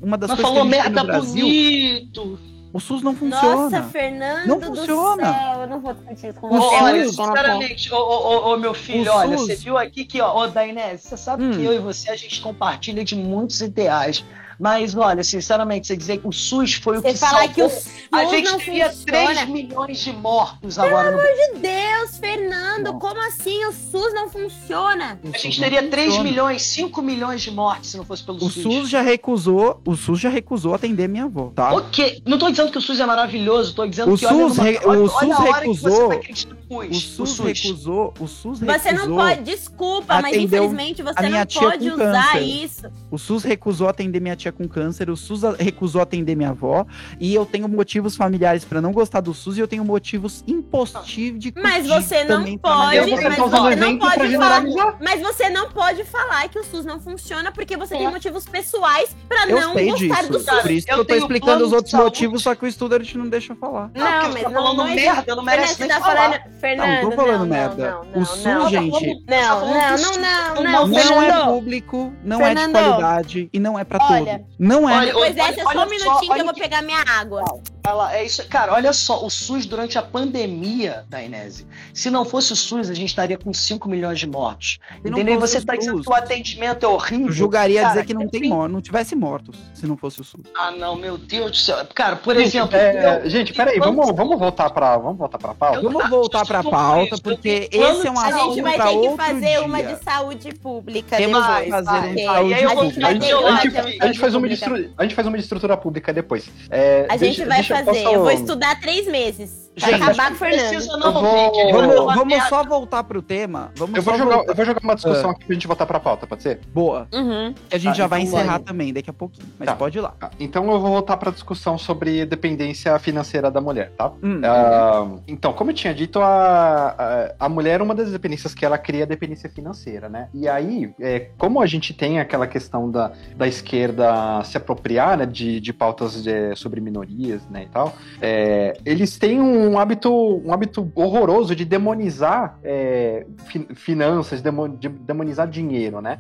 uma 0.03 0.17
das 0.19 0.31
Mas 0.31 0.41
coisas 0.41 0.57
falou 0.57 0.69
que 0.69 0.75
a 0.75 0.83
gente 0.83 0.85
tem 0.85 0.93
merda 0.93 1.01
no 1.03 1.07
Brasil. 1.07 1.47
bonito. 1.47 2.39
O 2.77 2.81
SUS 2.81 3.01
não 3.03 3.17
funciona. 3.17 3.55
Nossa, 3.71 3.83
Fernando 3.85 4.47
Não 4.49 4.59
do 4.59 4.67
funciona. 4.67 5.25
céu, 5.25 5.61
eu 5.63 5.67
não 5.67 5.81
vou 5.81 5.95
discutir 5.95 6.27
isso 6.29 6.39
com 6.39 6.47
O 6.49 6.51
você. 6.61 6.75
Olha, 6.77 6.93
não 7.07 7.13
vou. 7.13 7.27
sinceramente, 7.27 7.95
ô, 7.95 7.97
ô, 7.97 8.27
ô, 8.51 8.53
ô, 8.53 8.57
meu 8.59 8.75
filho, 8.75 9.11
O 9.11 9.15
olha, 9.17 9.39
SUS- 9.39 9.47
você 9.47 9.55
viu 9.57 9.79
aqui 9.79 10.05
que, 10.05 10.21
ó, 10.21 10.43
ô, 10.43 10.47
Dainese, 10.49 11.09
você 11.09 11.17
sabe 11.17 11.43
Hum. 11.45 11.53
que 11.53 11.65
eu 11.65 11.73
e 11.73 11.79
você, 11.79 12.11
a 12.11 12.17
gente 12.17 12.39
compartilha 12.43 13.03
de 13.03 13.17
muitos 13.17 13.63
ideais. 13.63 14.23
Mas, 14.59 14.95
olha, 14.97 15.23
sinceramente, 15.23 15.87
você 15.87 15.97
dizer 15.97 16.19
que 16.19 16.27
o 16.27 16.33
SUS 16.33 16.75
foi 16.75 16.99
o 16.99 17.03
Você 17.03 17.13
que 17.13 17.19
falar 17.19 17.39
salvou... 17.47 17.55
que 17.55 17.63
o 17.63 17.69
SUS 17.71 17.87
A 18.11 18.25
gente 18.25 18.51
não 18.51 18.59
teria 18.59 18.89
funciona. 18.91 19.35
3 19.35 19.49
milhões 19.49 19.99
de 19.99 20.13
mortos 20.13 20.79
agora 20.79 21.11
no 21.11 21.17
Meu 21.19 21.61
Deus, 21.61 22.19
Fernando, 22.19 22.85
Não. 22.85 22.99
como 22.99 23.21
assim 23.27 23.65
o 23.67 23.73
SUS 23.73 24.15
não 24.15 24.29
funciona? 24.31 25.21
O 25.23 25.29
A 25.29 25.33
SUS 25.33 25.43
gente 25.43 25.61
teria 25.61 25.83
3 25.89 26.07
funciona. 26.07 26.29
milhões, 26.31 26.63
5 26.63 27.03
milhões 27.03 27.43
de 27.43 27.51
mortes 27.51 27.91
se 27.91 27.97
não 27.97 28.05
fosse 28.05 28.23
pelo 28.25 28.39
O 28.39 28.51
SUS. 28.51 28.63
SUS 28.63 28.89
já 28.89 29.03
recusou, 29.03 29.81
o 29.85 29.95
SUS 29.95 30.21
já 30.21 30.29
recusou 30.29 30.75
atender 30.75 31.09
minha 31.09 31.25
avó, 31.25 31.53
tá? 31.55 31.75
Ok, 31.75 32.23
não 32.27 32.39
tô 32.39 32.51
dizendo 32.51 32.71
que 32.73 32.79
o 32.79 32.81
SUS 32.81 32.99
é 33.01 33.07
maravilhoso, 33.07 33.75
tô 33.75 33.87
dizendo 33.87 34.13
O 34.15 34.17
que 34.19 34.25
olha, 34.27 34.37
SUS 34.49 34.57
numa- 34.57 34.65
re- 34.71 34.81
olha, 34.85 35.01
o 35.01 35.11
olha 35.15 35.35
SUS 35.35 35.45
recusou- 35.55 36.09
tá 36.09 36.17
criticando 36.19 36.57
o 36.69 36.79
O 36.81 36.95
SUS. 36.95 37.29
SUS 37.31 37.39
recusou, 37.41 38.15
o 38.19 38.27
SUS 38.27 38.59
Você 38.61 38.93
não 38.93 39.03
recusou- 39.03 39.17
pode, 39.17 39.43
desculpa, 39.43 40.21
mas 40.23 40.37
infelizmente 40.37 41.03
você 41.03 41.29
não 41.29 41.47
pode 41.47 41.91
usar 41.91 42.33
câncer. 42.33 42.41
isso. 42.41 42.83
O 43.11 43.19
SUS 43.19 43.45
recusou 43.45 43.89
atender 43.89 44.21
minha 44.21 44.35
tia 44.35 44.46
com 44.53 44.67
câncer, 44.69 45.09
o 45.11 45.17
SUS 45.17 45.45
a- 45.45 45.55
recusou 45.59 46.01
atender 46.01 46.35
minha 46.37 46.51
avó, 46.51 46.87
e 47.21 47.35
eu 47.35 47.45
tenho 47.47 47.69
motivos 47.69 48.17
familiares 48.17 48.65
pra 48.65 48.81
não 48.81 48.93
gostar 48.93 49.21
do 49.21 49.33
SUS 49.35 49.57
e 49.57 49.61
eu 49.61 49.69
tenho 49.69 49.85
motivos 49.85 50.43
impositivos 50.47 51.41
de 51.41 51.53
Mas 51.57 51.87
você 51.87 52.25
não 52.25 52.45
pode, 52.59 52.99
mas 53.13 53.37
tá 53.37 53.47
você 53.47 53.77
não 53.77 53.99
pode 53.99 54.37
falar. 54.37 54.97
Mas 55.01 55.21
você 55.21 55.49
não 55.51 55.71
pode 55.71 56.05
falar 56.05 56.49
que 56.49 56.59
o 56.59 56.65
SUS 56.65 56.85
não 56.85 57.01
funciona 57.01 57.51
porque 57.53 57.77
você 57.77 57.97
tem 57.97 58.07
É. 58.07 58.11
motivos 58.11 58.45
pessoais 58.45 59.15
pra 59.29 59.47
Eu 59.49 59.61
não 59.61 59.75
gostar 59.75 59.95
disso, 59.97 60.33
do 60.33 60.39
SUS. 60.41 60.61
por 60.63 60.71
isso 60.71 60.87
que 60.87 60.93
Eu 60.93 60.99
eu 60.99 61.05
tô 61.05 61.15
explicando 61.15 61.65
os 61.65 61.73
outros 61.73 61.91
saúde. 61.91 62.05
motivos, 62.07 62.43
só 62.43 62.55
que 62.55 62.65
o 62.67 62.71
Studart 62.73 63.15
não 63.15 63.29
deixa 63.29 63.53
eu 63.53 63.57
falar. 63.57 63.91
Não, 63.95 64.05
Não, 64.05 64.33
mas 64.33 64.43
tá 64.43 64.49
não, 64.51 64.63
falando 64.63 64.77
não 64.79 64.95
merda, 64.95 65.37
não 65.37 65.43
merece 65.45 65.81
nem 65.81 65.89
tá 65.89 66.01
falar. 66.01 66.15
falando... 66.17 66.57
Fernando, 66.61 67.03
Não, 67.03 67.11
tô 67.11 67.17
falando 67.17 67.39
não, 67.41 67.47
merda. 67.47 67.91
Não, 67.91 68.01
O 68.03 68.19
não, 68.21 68.25
SUS, 68.27 68.45
não. 68.45 68.69
gente, 68.69 69.25
Não, 69.29 69.61
não, 69.61 69.67
não, 69.67 70.63
não, 70.63 70.87
não, 70.87 70.87
não 70.89 71.23
é 71.23 71.45
público, 71.45 72.13
não 72.25 72.41
é 72.41 72.55
de 72.55 72.69
qualidade 72.71 73.49
e 73.53 73.59
não 73.59 73.79
é 73.79 73.85
pra 73.85 73.99
Olha. 74.11 74.36
Não 74.59 74.89
é. 74.89 74.97
Olha, 74.99 75.13
Pois 75.13 75.37
é, 75.37 75.43
olha- 75.43 75.51
é 75.61 75.63
só 75.63 75.69
olha 75.69 75.81
um 75.81 75.89
minutinho 75.91 76.13
só, 76.27 76.35
que 76.35 76.41
eu 76.41 76.45
vou 76.45 76.55
que- 76.55 76.61
pegar 76.61 76.83
minha 76.83 77.03
água. 77.03 77.45
Lá, 77.93 78.15
é 78.17 78.25
isso. 78.25 78.47
Cara, 78.49 78.73
olha 78.75 78.93
só, 78.93 79.25
o 79.25 79.31
SUS 79.31 79.67
durante 79.67 79.97
a 79.99 80.03
pandemia 80.03 81.05
da 81.09 81.23
Inese. 81.23 81.67
Se 81.95 82.11
não 82.11 82.25
fosse 82.25 82.53
o 82.53 82.57
SUS, 82.57 82.91
a 82.91 82.95
gente 82.95 83.09
estaria 83.09 83.39
com 83.39 83.53
5 83.53 83.89
milhões 83.89 84.19
de 84.19 84.27
mortos. 84.27 84.79
Entendeu? 85.05 85.35
E 85.35 85.39
você 85.39 85.59
o 85.59 85.65
tá 85.65 85.77
dizendo 85.77 86.03
que 86.03 86.09
o 86.11 86.15
atendimento 86.15 86.85
é 86.85 86.89
horrível. 86.89 87.27
Eu 87.27 87.33
julgaria 87.33 87.81
Cara, 87.83 87.95
dizer 87.95 88.07
que 88.07 88.15
não 88.15 88.29
tem 88.29 88.41
enfim. 88.41 88.49
mor 88.51 88.69
não 88.69 88.81
tivesse 88.81 89.15
mortos 89.15 89.57
se 89.75 89.87
não 89.87 89.97
fosse 89.97 90.21
o 90.21 90.25
SUS. 90.25 90.43
Ah, 90.57 90.71
não, 90.71 90.97
meu 90.97 91.17
Deus 91.17 91.51
do 91.53 91.57
céu. 91.57 91.77
Cara, 91.95 92.17
por 92.17 92.35
Gente, 92.37 92.49
exemplo. 92.49 92.77
é, 92.77 93.23
eu- 93.25 93.31
gente, 93.31 93.53
peraí, 93.53 93.79
vamos, 93.79 94.07
de- 94.07 94.13
vamos 94.13 94.39
voltar 94.39 94.71
pra. 94.71 94.97
Vamos 94.99 95.19
voltar 95.19 95.39
pra 95.39 95.55
pauta? 95.55 95.79
Eu- 95.79 95.91
Vamos 95.91 96.09
voltar 96.11 96.45
pra 96.45 96.61
eu- 96.61 96.71
pauta, 96.71 97.15
eu- 97.15 97.23
porque 97.23 97.69
esse 97.73 98.07
é 98.07 98.11
um 98.11 98.19
A 98.19 98.23
A 98.25 98.29
assunto 98.29 98.55
gente 98.55 98.63
vai 98.63 98.73
ter 98.79 99.01
que 99.01 99.17
fazer 99.17 99.59
uma 99.61 99.83
de 99.83 100.05
saúde 100.05 100.55
pública 100.55 101.17
Temos 101.17 101.41
depois. 101.41 101.65
que 101.65 101.71
fazer 101.71 101.85
vai. 101.85 102.01
um 102.09 102.13
Ok. 102.13 102.25
saúde 102.25 102.51
E 102.51 102.55
aí 102.55 102.63
eu 102.63 102.75
vou- 102.75 102.83
A 102.83 102.85
gente 102.87 102.99
uma 102.99 103.09
A 103.09 103.13
gente, 103.13 103.71
de 103.71 104.03
a 104.03 104.07
gente 104.07 104.19
faz 104.19 104.35
uma 104.35 104.49
de 104.49 104.57
pública. 104.57 104.79
estru- 104.81 104.95
a 104.99 105.03
gente 105.03 105.15
faz 105.15 105.27
uma 105.29 105.37
de 105.37 105.43
estrutura 105.43 105.77
pública 105.77 106.13
depois. 106.13 106.49
É, 106.71 107.07
A 107.09 107.13
gente 107.17 107.21
deixa- 107.21 107.47
vai 107.47 107.57
deixa- 107.59 107.75
fazer. 107.85 108.05
Eu 108.05 108.21
vou 108.21 108.31
estudar 108.31 108.81
três 108.81 109.07
meses. 109.07 109.66
Gente, 109.77 109.95
acabar 110.03 110.29
com 110.29 110.35
o 110.35 110.37
Fernando. 110.39 110.87
Não, 110.99 111.13
vou- 111.13 111.23
vai 111.23 111.73
Vamos, 111.73 112.15
vamos 112.15 112.43
só 112.49 112.65
voltar 112.65 113.05
pro 113.05 113.21
tema. 113.21 113.71
Vamos 113.77 113.95
Eu 113.97 114.03
vou, 114.03 114.15
só 114.15 114.19
jogar, 114.19 114.37
voltar. 114.37 114.53
eu 114.53 114.57
vou 114.57 114.65
jogar 114.65 114.81
uma 114.83 114.95
discussão 114.95 115.29
Ah. 115.29 115.33
aqui 115.33 115.45
pra 115.45 115.55
gente 115.55 115.67
voltar 115.67 115.87
pra 115.87 116.01
pauta, 116.01 116.27
pode 116.27 116.43
ser? 116.43 116.61
Boa. 116.73 117.07
Uhum. 117.13 117.55
A 117.71 117.77
gente 117.77 117.91
Tá, 117.91 117.93
já 117.93 118.07
vai 118.07 118.23
então 118.23 118.39
encerrar 118.39 118.53
vai. 118.57 118.63
também 118.63 118.93
daqui 118.93 119.11
a 119.11 119.13
pouquinho. 119.13 119.47
Mas 119.59 119.67
Tá. 119.67 119.77
pode 119.77 119.99
ir 119.99 120.01
lá. 120.01 120.15
Ah, 120.21 120.31
Então 120.41 120.65
eu 120.73 120.81
vou 120.81 120.91
voltar 120.91 121.17
pra 121.19 121.31
discussão 121.31 121.77
sobre 121.77 122.25
dependência 122.25 122.99
financeira 122.99 123.51
da 123.51 123.61
mulher, 123.61 123.93
tá? 123.99 124.11
Hum. 124.23 124.41
Ah, 124.45 125.09
então, 125.29 125.53
como 125.53 125.71
eu 125.71 125.75
tinha 125.75 125.95
dito, 125.95 126.21
a, 126.21 126.95
a, 127.39 127.47
a 127.47 127.49
mulher, 127.49 127.83
uma 127.83 127.95
das 127.95 128.11
dependências 128.11 128.55
que 128.55 128.65
ela 128.65 128.79
cria 128.79 129.01
é 129.01 129.03
a 129.03 129.07
dependência 129.07 129.51
financeira, 129.51 130.09
né? 130.09 130.29
E 130.33 130.49
aí, 130.49 130.91
é, 130.99 131.29
como 131.37 131.61
a 131.61 131.67
gente 131.67 131.93
tem 131.93 132.19
aquela 132.19 132.47
questão 132.47 132.91
da, 132.91 133.13
da 133.37 133.47
esquerda 133.47 134.43
se 134.45 134.57
apropriar 134.57 135.19
né, 135.19 135.27
de, 135.27 135.61
de 135.61 135.73
pautas 135.73 136.23
de- 136.23 136.55
sobre 136.57 136.81
minorias 136.81 137.47
né, 137.51 137.65
e 137.65 137.69
tal, 137.69 137.93
é, 138.23 138.75
eles 138.85 139.19
têm 139.19 139.41
um 139.41 139.66
hábito, 139.79 140.11
um 140.45 140.53
hábito 140.53 140.91
horroroso 140.95 141.55
de 141.57 141.65
demonizar 141.65 142.59
é, 142.63 143.27
fi- 143.47 143.67
finanças, 143.75 144.41
demo- 144.43 144.69
de 144.69 144.89
demonizar 144.89 145.49
dinheiro, 145.49 146.01
né? 146.01 146.19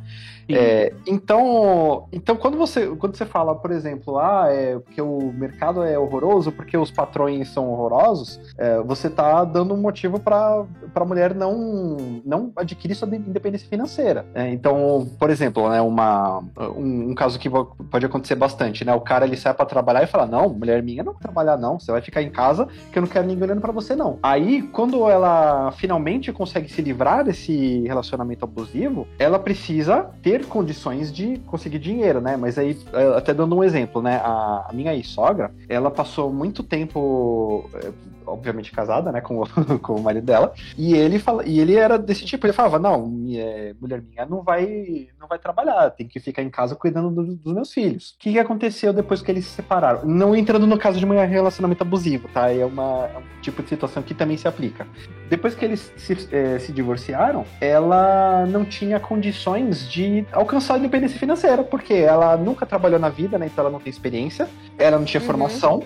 É, 0.48 0.92
então, 1.06 2.06
então 2.12 2.36
quando 2.36 2.56
você 2.56 2.86
quando 2.96 3.16
você 3.16 3.26
fala, 3.26 3.54
por 3.54 3.70
exemplo, 3.70 4.18
ah, 4.18 4.46
é 4.50 4.78
porque 4.78 5.02
o 5.02 5.32
mercado 5.32 5.82
é 5.82 5.98
horroroso, 5.98 6.52
porque 6.52 6.76
os 6.76 6.90
patrões 6.90 7.48
são 7.48 7.68
horrorosos, 7.68 8.40
é, 8.56 8.80
você 8.82 9.10
tá 9.10 9.44
dando 9.44 9.74
um 9.74 9.76
motivo 9.76 10.20
para 10.20 10.64
a 10.94 11.04
mulher 11.04 11.34
não 11.34 11.96
não 12.24 12.52
adquirir 12.56 12.94
sua 12.94 13.08
de- 13.08 13.16
independência 13.16 13.68
financeira. 13.68 14.24
né? 14.34 14.50
então, 14.52 15.08
por 15.18 15.30
exemplo, 15.30 15.68
né, 15.68 15.80
uma 15.80 16.42
um, 16.76 17.10
um 17.10 17.14
caso 17.14 17.38
que 17.38 17.48
pode 17.50 18.06
acontecer 18.06 18.34
bastante, 18.34 18.84
né? 18.84 18.94
O 18.94 19.00
cara 19.00 19.24
ele 19.26 19.36
sai 19.36 19.54
para 19.54 19.66
trabalhar 19.66 20.02
e 20.02 20.06
fala: 20.06 20.26
"Não, 20.26 20.48
mulher 20.48 20.82
minha 20.82 21.02
não 21.02 21.12
vai 21.12 21.22
trabalhar 21.22 21.56
não, 21.56 21.78
você 21.78 21.90
vai 21.90 22.00
ficar 22.00 22.22
em 22.22 22.30
casa, 22.30 22.68
que 22.92 22.98
eu 22.98 23.02
não 23.02 23.08
quero 23.08 23.26
ninguém 23.26 23.44
olhando 23.44 23.60
para 23.60 23.72
você 23.72 23.96
não". 23.96 24.18
Aí, 24.22 24.62
quando 24.62 25.08
ela 25.08 25.72
finalmente 25.72 26.32
consegue 26.32 26.68
se 26.68 26.80
livrar 26.82 27.24
desse 27.24 27.82
relacionamento 27.86 28.44
abusivo, 28.44 29.06
ela 29.18 29.38
precisa 29.38 30.10
ter 30.22 30.35
condições 30.44 31.12
de 31.12 31.38
conseguir 31.46 31.78
dinheiro, 31.78 32.20
né? 32.20 32.36
Mas 32.36 32.58
aí, 32.58 32.76
é, 32.92 33.16
até 33.16 33.32
dando 33.32 33.56
um 33.56 33.64
exemplo, 33.64 34.02
né? 34.02 34.16
A, 34.22 34.66
minha 34.72 34.94
ex-sogra, 34.94 35.50
ela 35.68 35.90
passou 35.90 36.32
muito 36.32 36.62
tempo, 36.62 37.70
é, 37.74 37.90
obviamente 38.26 38.72
casada, 38.72 39.10
né? 39.12 39.20
Com, 39.20 39.40
o- 39.42 39.46
com 39.80 39.94
o 39.94 40.02
marido 40.02 40.24
dela, 40.26 40.52
e 40.76 40.94
ele, 40.94 41.18
fala, 41.18 41.44
e 41.46 41.60
ele 41.60 41.76
era 41.76 41.96
desse 41.98 42.24
tipo, 42.24 42.46
ele 42.46 42.52
falava, 42.52 42.78
não, 42.78 43.06
minha- 43.06 43.42
é, 43.44 43.74
mulher 43.80 44.02
minha 44.02 44.26
não 44.26 44.42
vai, 44.42 45.08
não 45.18 45.28
vai 45.28 45.38
trabalhar, 45.38 45.90
tem 45.90 46.06
que 46.06 46.18
ficar 46.20 46.42
em 46.42 46.50
casa 46.50 46.74
cuidando 46.74 47.10
do- 47.10 47.36
dos 47.36 47.52
meus 47.54 47.72
filhos. 47.72 48.10
O 48.10 48.18
que, 48.18 48.32
que 48.32 48.38
aconteceu 48.38 48.92
depois 48.92 49.22
que 49.22 49.30
eles 49.30 49.44
se 49.46 49.52
separaram? 49.52 50.04
Não 50.04 50.34
entrando 50.34 50.66
no 50.66 50.76
caso 50.78 50.98
de 50.98 51.06
um 51.06 51.10
relacionamento 51.26 51.82
abusivo, 51.82 52.28
tá? 52.28 52.50
É, 52.52 52.64
uma, 52.64 53.06
é 53.14 53.18
um 53.18 53.40
tipo 53.40 53.62
de 53.62 53.68
situação 53.68 54.02
que 54.02 54.14
também 54.14 54.36
se 54.36 54.48
aplica. 54.48 54.86
Depois 55.30 55.54
que 55.54 55.64
eles 55.64 55.92
se, 55.96 56.14
se 56.60 56.72
divorciaram, 56.72 57.44
ela 57.60 58.44
não 58.46 58.64
tinha 58.64 58.98
condições 58.98 59.88
de 59.88 60.25
alcançar 60.32 60.74
a 60.74 60.78
independência 60.78 61.18
financeira, 61.18 61.62
porque 61.64 61.94
ela 61.94 62.36
nunca 62.36 62.66
trabalhou 62.66 62.98
na 62.98 63.08
vida, 63.08 63.38
né? 63.38 63.46
Então 63.46 63.62
ela 63.64 63.70
não 63.72 63.80
tem 63.80 63.90
experiência, 63.90 64.48
ela 64.78 64.98
não 64.98 65.04
tinha 65.04 65.20
Uhum. 65.20 65.26
formação. 65.26 65.82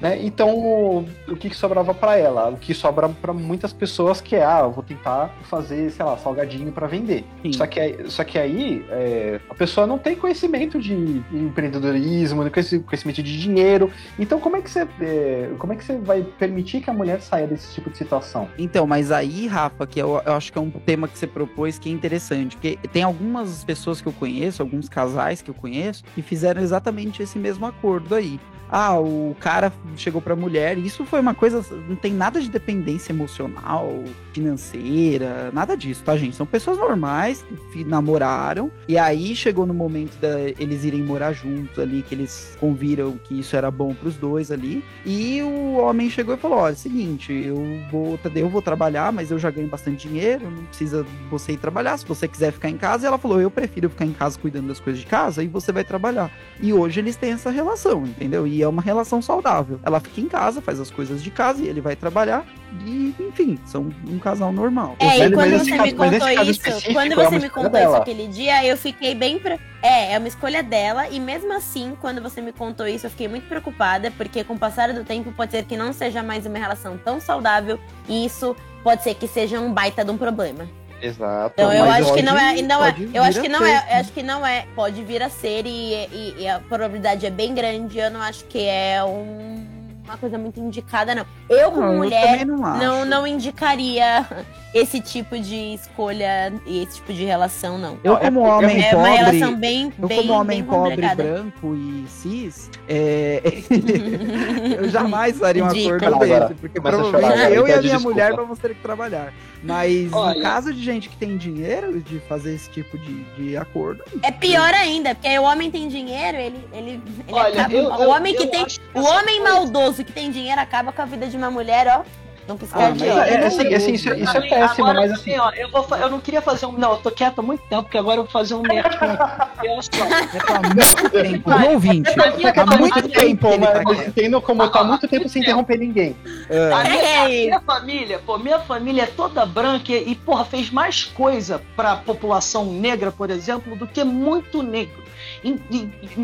Né? 0.00 0.18
Então, 0.22 0.56
o, 0.56 1.08
o 1.28 1.36
que, 1.36 1.48
que 1.48 1.56
sobrava 1.56 1.94
para 1.94 2.16
ela? 2.16 2.50
O 2.50 2.56
que 2.56 2.74
sobra 2.74 3.08
para 3.08 3.32
muitas 3.32 3.72
pessoas 3.72 4.20
que 4.20 4.36
é, 4.36 4.44
ah, 4.44 4.60
eu 4.64 4.72
vou 4.72 4.82
tentar 4.82 5.34
fazer, 5.42 5.90
sei 5.90 6.04
lá, 6.04 6.16
salgadinho 6.16 6.70
para 6.72 6.86
vender. 6.86 7.24
Só 7.52 7.66
que, 7.66 8.10
só 8.10 8.24
que 8.24 8.38
aí 8.38 8.84
é, 8.90 9.40
a 9.48 9.54
pessoa 9.54 9.86
não 9.86 9.98
tem 9.98 10.16
conhecimento 10.16 10.78
de 10.78 11.22
empreendedorismo, 11.32 12.42
não 12.44 12.50
tem 12.50 12.80
conhecimento 12.80 13.22
de 13.22 13.40
dinheiro. 13.40 13.90
Então, 14.18 14.38
como 14.38 14.56
é 14.56 14.60
que 14.60 14.70
você, 14.70 14.86
é, 15.00 15.50
como 15.58 15.72
é 15.72 15.76
que 15.76 15.84
você 15.84 15.96
vai 15.98 16.22
permitir 16.22 16.80
que 16.80 16.90
a 16.90 16.92
mulher 16.92 17.20
saia 17.20 17.46
desse 17.46 17.74
tipo 17.74 17.90
de 17.90 17.96
situação? 17.96 18.48
Então, 18.58 18.86
mas 18.86 19.10
aí, 19.10 19.46
Rafa, 19.46 19.86
que 19.86 20.00
eu, 20.00 20.20
eu 20.24 20.32
acho 20.34 20.52
que 20.52 20.58
é 20.58 20.60
um 20.60 20.70
tema 20.70 21.08
que 21.08 21.18
você 21.18 21.26
propôs 21.26 21.78
que 21.78 21.88
é 21.88 21.92
interessante, 21.92 22.56
porque 22.56 22.78
tem 22.92 23.02
algumas 23.02 23.64
pessoas 23.64 24.00
que 24.00 24.08
eu 24.08 24.12
conheço, 24.12 24.62
alguns 24.62 24.88
casais 24.88 25.40
que 25.40 25.50
eu 25.50 25.54
conheço, 25.54 26.04
que 26.14 26.22
fizeram 26.22 26.60
exatamente 26.60 27.22
esse 27.22 27.38
mesmo 27.38 27.66
acordo 27.66 28.14
aí 28.14 28.38
ah, 28.70 28.98
o 28.98 29.36
cara 29.40 29.72
chegou 29.96 30.20
pra 30.20 30.34
mulher. 30.34 30.78
Isso 30.78 31.04
foi 31.04 31.20
uma 31.20 31.34
coisa. 31.34 31.64
Não 31.88 31.96
tem 31.96 32.12
nada 32.12 32.40
de 32.40 32.48
dependência 32.50 33.12
emocional, 33.12 34.04
financeira, 34.32 35.50
nada 35.52 35.76
disso, 35.76 36.02
tá, 36.04 36.16
gente? 36.16 36.36
São 36.36 36.46
pessoas 36.46 36.78
normais 36.78 37.44
que 37.72 37.84
namoraram. 37.84 38.70
E 38.88 38.98
aí 38.98 39.34
chegou 39.34 39.66
no 39.66 39.74
momento 39.74 40.16
de 40.18 40.54
eles 40.58 40.84
irem 40.84 41.02
morar 41.02 41.32
juntos 41.32 41.78
ali, 41.78 42.02
que 42.02 42.14
eles 42.14 42.56
conviram 42.60 43.18
que 43.24 43.38
isso 43.38 43.56
era 43.56 43.70
bom 43.70 43.94
pros 43.94 44.16
dois 44.16 44.50
ali. 44.50 44.84
E 45.04 45.40
o 45.42 45.76
homem 45.76 46.10
chegou 46.10 46.34
e 46.34 46.38
falou: 46.38 46.58
olha, 46.58 46.72
é 46.72 46.74
o 46.74 46.78
seguinte, 46.78 47.32
eu 47.32 47.56
vou, 47.90 48.18
eu 48.34 48.48
vou 48.48 48.62
trabalhar, 48.62 49.12
mas 49.12 49.30
eu 49.30 49.38
já 49.38 49.50
ganho 49.50 49.68
bastante 49.68 50.08
dinheiro, 50.08 50.50
não 50.50 50.64
precisa 50.64 51.06
você 51.30 51.52
ir 51.52 51.58
trabalhar. 51.58 51.96
Se 51.96 52.06
você 52.06 52.26
quiser 52.26 52.52
ficar 52.52 52.68
em 52.68 52.76
casa, 52.76 53.04
e 53.04 53.08
ela 53.08 53.18
falou: 53.18 53.40
eu 53.40 53.50
prefiro 53.50 53.88
ficar 53.88 54.04
em 54.04 54.12
casa 54.12 54.38
cuidando 54.38 54.68
das 54.68 54.80
coisas 54.80 55.00
de 55.00 55.06
casa 55.06 55.42
e 55.42 55.46
você 55.46 55.72
vai 55.72 55.84
trabalhar. 55.84 56.30
E 56.60 56.72
hoje 56.72 57.00
eles 57.00 57.16
têm 57.16 57.32
essa 57.32 57.50
relação, 57.50 58.04
entendeu? 58.04 58.46
E 58.46 58.55
e 58.56 58.62
é 58.62 58.68
uma 58.68 58.80
relação 58.80 59.20
saudável. 59.20 59.78
Ela 59.82 60.00
fica 60.00 60.20
em 60.20 60.28
casa, 60.28 60.62
faz 60.62 60.80
as 60.80 60.90
coisas 60.90 61.22
de 61.22 61.30
casa 61.30 61.62
e 61.62 61.68
ele 61.68 61.82
vai 61.82 61.94
trabalhar. 61.94 62.46
E, 62.86 63.14
enfim, 63.20 63.58
são 63.66 63.90
um 64.08 64.18
casal 64.18 64.50
normal. 64.50 64.96
É, 64.98 65.26
e 65.26 65.30
quando 65.30 65.58
você 65.58 65.78
me 65.78 65.92
contou 65.92 66.28
isso, 66.28 66.60
quando 66.92 67.12
é 67.12 67.14
você 67.14 67.38
me 67.38 67.50
contou 67.50 67.70
dela. 67.70 67.92
isso 67.92 68.02
aquele 68.02 68.26
dia, 68.28 68.64
eu 68.64 68.76
fiquei 68.76 69.14
bem. 69.14 69.38
Pre... 69.38 69.60
É, 69.82 70.14
é 70.14 70.18
uma 70.18 70.28
escolha 70.28 70.62
dela, 70.62 71.08
e 71.08 71.20
mesmo 71.20 71.52
assim, 71.52 71.96
quando 72.00 72.22
você 72.22 72.40
me 72.40 72.52
contou 72.52 72.88
isso, 72.88 73.06
eu 73.06 73.10
fiquei 73.10 73.28
muito 73.28 73.46
preocupada, 73.46 74.10
porque 74.12 74.42
com 74.42 74.54
o 74.54 74.58
passar 74.58 74.92
do 74.92 75.04
tempo 75.04 75.30
pode 75.32 75.52
ser 75.52 75.64
que 75.64 75.76
não 75.76 75.92
seja 75.92 76.22
mais 76.22 76.46
uma 76.46 76.58
relação 76.58 76.96
tão 76.96 77.20
saudável, 77.20 77.78
e 78.08 78.24
isso 78.24 78.56
pode 78.82 79.02
ser 79.02 79.14
que 79.14 79.28
seja 79.28 79.60
um 79.60 79.72
baita 79.72 80.04
de 80.04 80.10
um 80.10 80.16
problema. 80.16 80.66
Exato. 81.00 81.54
Então 81.54 81.72
eu 81.72 81.84
acho 81.84 82.14
que 82.14 82.22
não 82.22 82.38
é, 82.38 82.62
não 82.62 82.84
é, 82.84 82.94
eu 83.12 83.22
acho 83.22 83.40
que 83.40 83.48
não 83.48 83.64
é, 83.64 83.98
acho 83.98 84.12
que 84.12 84.22
não 84.22 84.46
é, 84.46 84.66
pode 84.74 85.02
vir 85.02 85.22
a 85.22 85.28
ser 85.28 85.66
e, 85.66 85.94
e, 85.94 86.34
e, 86.38 86.48
a 86.48 86.58
probabilidade 86.60 87.26
é 87.26 87.30
bem 87.30 87.54
grande. 87.54 87.98
Eu 87.98 88.10
não 88.10 88.20
acho 88.20 88.44
que 88.44 88.66
é 88.66 89.02
um 89.04 89.76
uma 90.06 90.16
coisa 90.16 90.38
muito 90.38 90.60
indicada, 90.60 91.14
não. 91.14 91.26
Eu, 91.48 91.70
como 91.70 91.82
não, 91.82 91.96
mulher, 91.96 92.40
eu 92.40 92.46
não, 92.46 92.78
não, 92.78 93.04
não, 93.04 93.26
indicaria 93.26 94.26
esse 94.72 95.00
tipo 95.00 95.38
de 95.38 95.74
escolha 95.74 96.52
e 96.64 96.82
esse 96.82 96.96
tipo 96.96 97.12
de 97.12 97.24
relação, 97.24 97.76
não. 97.76 97.98
Eu, 98.02 98.16
como 98.16 98.40
homem 98.40 98.82
é, 98.82 98.90
pobre. 98.90 99.08
É 99.10 99.14
uma 99.14 99.18
relação 99.18 99.56
bem. 99.56 99.92
Eu, 99.98 100.08
bem, 100.08 100.18
como 100.18 100.32
homem 100.32 100.64
pobre, 100.64 101.14
branco 101.14 101.74
e 101.74 102.04
cis, 102.08 102.70
é... 102.88 103.42
eu 104.78 104.88
jamais 104.88 105.38
faria 105.38 105.64
um 105.64 105.66
acordo 105.66 106.18
desse, 106.20 106.54
porque 106.54 106.80
provavelmente 106.80 107.54
eu 107.54 107.66
e 107.66 107.72
a 107.72 107.78
minha 107.78 107.94
desculpa. 107.94 108.08
mulher 108.08 108.32
vamos 108.34 108.58
ter 108.58 108.74
que 108.74 108.82
trabalhar. 108.82 109.32
Mas 109.66 110.12
Olha, 110.12 110.34
no 110.34 110.42
caso 110.42 110.72
de 110.72 110.82
gente 110.82 111.08
que 111.08 111.16
tem 111.16 111.36
dinheiro 111.36 112.00
de 112.00 112.18
fazer 112.20 112.54
esse 112.54 112.70
tipo 112.70 112.96
de, 112.98 113.24
de 113.34 113.56
acordo. 113.56 114.02
É 114.22 114.30
pior 114.30 114.72
ainda, 114.74 115.14
porque 115.14 115.38
o 115.38 115.42
homem 115.42 115.70
tem 115.70 115.88
dinheiro, 115.88 116.36
ele. 116.38 116.64
ele, 116.72 116.90
ele 116.90 117.02
Olha, 117.32 117.60
acaba, 117.62 117.74
eu, 117.74 117.84
o 117.88 118.08
homem 118.10 118.34
que 118.34 118.46
tem. 118.46 118.66
O 118.94 119.00
homem 119.02 119.42
maldoso 119.42 120.04
que 120.04 120.12
tem 120.12 120.30
dinheiro 120.30 120.60
acaba 120.60 120.92
com 120.92 121.02
a 121.02 121.04
vida 121.04 121.26
de 121.26 121.36
uma 121.36 121.50
mulher, 121.50 121.86
ó. 121.88 122.25
Não 122.46 122.56
piscar 122.56 122.88
ah, 122.88 122.90
de 122.92 123.04
olho. 123.04 123.20
É, 123.20 123.46
assim, 123.46 123.74
assim, 123.74 123.92
isso, 123.92 124.14
isso 124.14 124.36
é 124.36 124.40
péssimo, 124.48 124.86
agora, 124.86 125.00
mas 125.00 125.12
assim. 125.12 125.36
ó, 125.36 125.50
eu, 125.50 125.68
vou, 125.68 125.84
eu 125.96 126.08
não 126.08 126.20
queria 126.20 126.40
fazer 126.40 126.66
um. 126.66 126.72
Não, 126.72 126.92
eu 126.92 126.98
tô 126.98 127.10
quieto 127.10 127.40
há 127.40 127.42
muito 127.42 127.62
tempo, 127.62 127.82
porque 127.82 127.98
agora 127.98 128.18
eu 128.18 128.22
vou 128.22 128.30
fazer 128.30 128.54
um 128.54 128.62
nerd 128.62 128.96
com. 128.98 129.04
há 129.04 130.62
muito 130.62 131.10
tempo. 131.10 131.50
Não 131.50 131.72
ouvinte. 131.72 132.10
Há 132.56 132.76
muito 132.76 133.08
tempo, 133.08 133.48
mas 133.58 134.06
entendo 134.06 134.40
como 134.40 134.68
tá 134.68 134.84
muito 134.84 135.08
tempo 135.08 135.28
sem 135.28 135.42
interromper 135.42 135.76
ninguém. 135.76 136.16
É. 136.48 136.72
A, 136.72 136.84
minha, 136.84 137.60
família, 137.60 138.20
pô, 138.24 138.38
minha 138.38 138.60
família 138.60 139.02
é 139.02 139.06
toda 139.06 139.44
branca 139.44 139.92
e, 139.92 140.14
porra, 140.14 140.44
fez 140.44 140.70
mais 140.70 141.04
coisa 141.04 141.60
pra 141.74 141.96
população 141.96 142.64
negra, 142.64 143.10
por 143.10 143.30
exemplo, 143.30 143.74
do 143.74 143.86
que 143.86 144.04
muito 144.04 144.62
negro. 144.62 145.06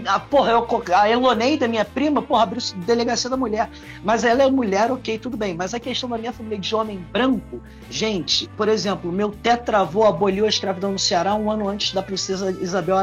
A, 0.07 0.21
porra, 0.21 0.53
eu, 0.53 0.67
a 0.95 1.09
Eloneida, 1.09 1.69
minha 1.69 1.85
prima, 1.85 2.23
porra, 2.23 2.45
abriu 2.45 2.63
delegacia 2.87 3.29
da 3.29 3.37
mulher. 3.37 3.69
Mas 4.05 4.25
ela 4.25 4.43
é 4.43 4.51
mulher, 4.51 4.91
ok, 4.91 5.19
tudo 5.19 5.37
bem. 5.37 5.55
Mas 5.55 5.75
a 5.75 5.81
questão 5.81 6.12
da 6.13 6.19
minha 6.19 6.33
família 6.33 6.59
de 6.59 6.75
homem 6.75 7.05
branco, 7.13 7.61
gente, 7.91 8.49
por 8.57 8.69
exemplo, 8.69 9.11
meu 9.11 9.31
tetravô 9.31 10.05
aboliu 10.05 10.45
a 10.45 10.49
escravidão 10.49 10.93
no 10.93 10.99
Ceará 10.99 11.35
um 11.35 11.51
ano 11.51 11.69
antes 11.69 11.93
da 11.93 12.03
princesa 12.03 12.51
Isabel 12.51 12.97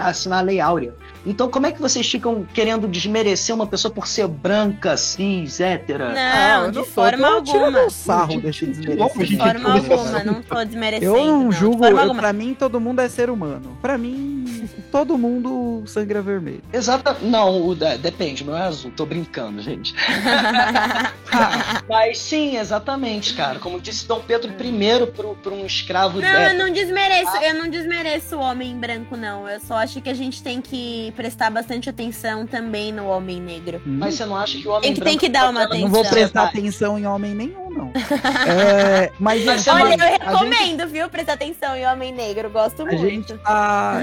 assinar 0.00 0.38
a 0.38 0.42
Lei 0.42 0.60
Áurea. 0.60 0.94
Então, 1.26 1.48
como 1.48 1.66
é 1.66 1.72
que 1.72 1.80
vocês 1.80 2.08
ficam 2.08 2.46
querendo 2.52 2.86
desmerecer 2.86 3.54
uma 3.54 3.66
pessoa 3.66 3.92
por 3.92 4.06
ser 4.06 4.26
branca, 4.28 4.96
cis, 4.96 5.60
hétera? 5.60 6.12
Não, 6.12 6.66
ah, 6.66 6.70
de 6.70 6.78
não 6.78 6.84
forma 6.84 7.26
alguma. 7.26 7.90
sarro 7.90 8.40
desse 8.40 8.66
desmerecer. 8.66 9.26
De 9.26 9.36
forma 9.36 9.72
alguma, 9.74 10.24
não 10.24 10.42
tô 10.42 10.64
desmerecendo. 10.64 11.16
Eu 11.16 11.24
não 11.24 11.52
julgo, 11.52 11.84
eu, 11.86 12.14
pra 12.14 12.32
mim 12.32 12.54
todo 12.54 12.80
mundo 12.80 13.00
é 13.00 13.08
ser 13.08 13.30
humano. 13.30 13.76
Pra 13.80 13.96
mim, 13.96 14.68
todo 14.90 15.16
mundo 15.16 15.82
sangra 15.86 16.20
vermelho. 16.20 16.62
Exato. 16.72 17.24
Não, 17.24 17.66
o, 17.66 17.74
depende, 17.74 18.44
não 18.44 18.56
é 18.56 18.62
azul, 18.62 18.92
tô 18.94 19.06
brincando, 19.06 19.62
gente. 19.62 19.94
Mas 21.88 22.18
sim, 22.18 22.56
exatamente, 22.56 23.34
cara. 23.34 23.58
Como 23.58 23.80
disse 23.80 24.06
Dom 24.06 24.20
Pedro 24.20 24.52
I 24.52 25.06
para 25.42 25.52
um 25.52 25.64
escravo 25.64 26.20
Não, 26.20 26.28
eu 26.28 26.54
não 26.54 26.72
desmereço, 26.72 27.36
eu 27.38 27.54
não 27.54 27.68
desmereço 27.68 28.36
o 28.36 28.40
homem 28.40 28.76
branco, 28.76 29.16
não. 29.16 29.48
Eu 29.48 29.60
só 29.60 29.74
acho 29.74 30.00
que 30.00 30.10
a 30.10 30.14
gente 30.14 30.42
tem 30.42 30.60
que 30.60 31.12
prestar 31.14 31.50
bastante 31.50 31.88
atenção 31.88 32.46
também 32.46 32.92
no 32.92 33.06
homem 33.06 33.40
negro. 33.40 33.80
Hum. 33.86 33.96
Mas 33.98 34.14
você 34.14 34.26
não 34.26 34.36
acha 34.36 34.58
que 34.58 34.68
o 34.68 34.70
homem 34.70 34.82
tem 34.82 34.92
que, 34.92 35.00
branco... 35.00 35.10
Tem 35.10 35.18
que 35.18 35.28
dar 35.32 35.50
uma 35.50 35.62
atenção. 35.62 35.88
Não 35.88 35.94
vou 35.94 36.04
prestar 36.04 36.44
atenção 36.44 36.98
em 36.98 37.06
homem 37.06 37.34
nenhum, 37.34 37.63
não. 37.74 37.92
é, 38.46 39.10
mas, 39.18 39.44
mas 39.44 39.68
olha, 39.68 39.94
eu 39.94 39.98
recomendo, 39.98 40.80
gente... 40.80 40.92
viu? 40.92 41.08
Prestar 41.08 41.34
atenção 41.34 41.76
em 41.76 41.86
homem 41.86 42.12
negro. 42.12 42.48
Gosto 42.50 42.82
a 42.82 42.84
muito. 42.86 43.00
Gente 43.00 43.34
tá... 43.38 44.00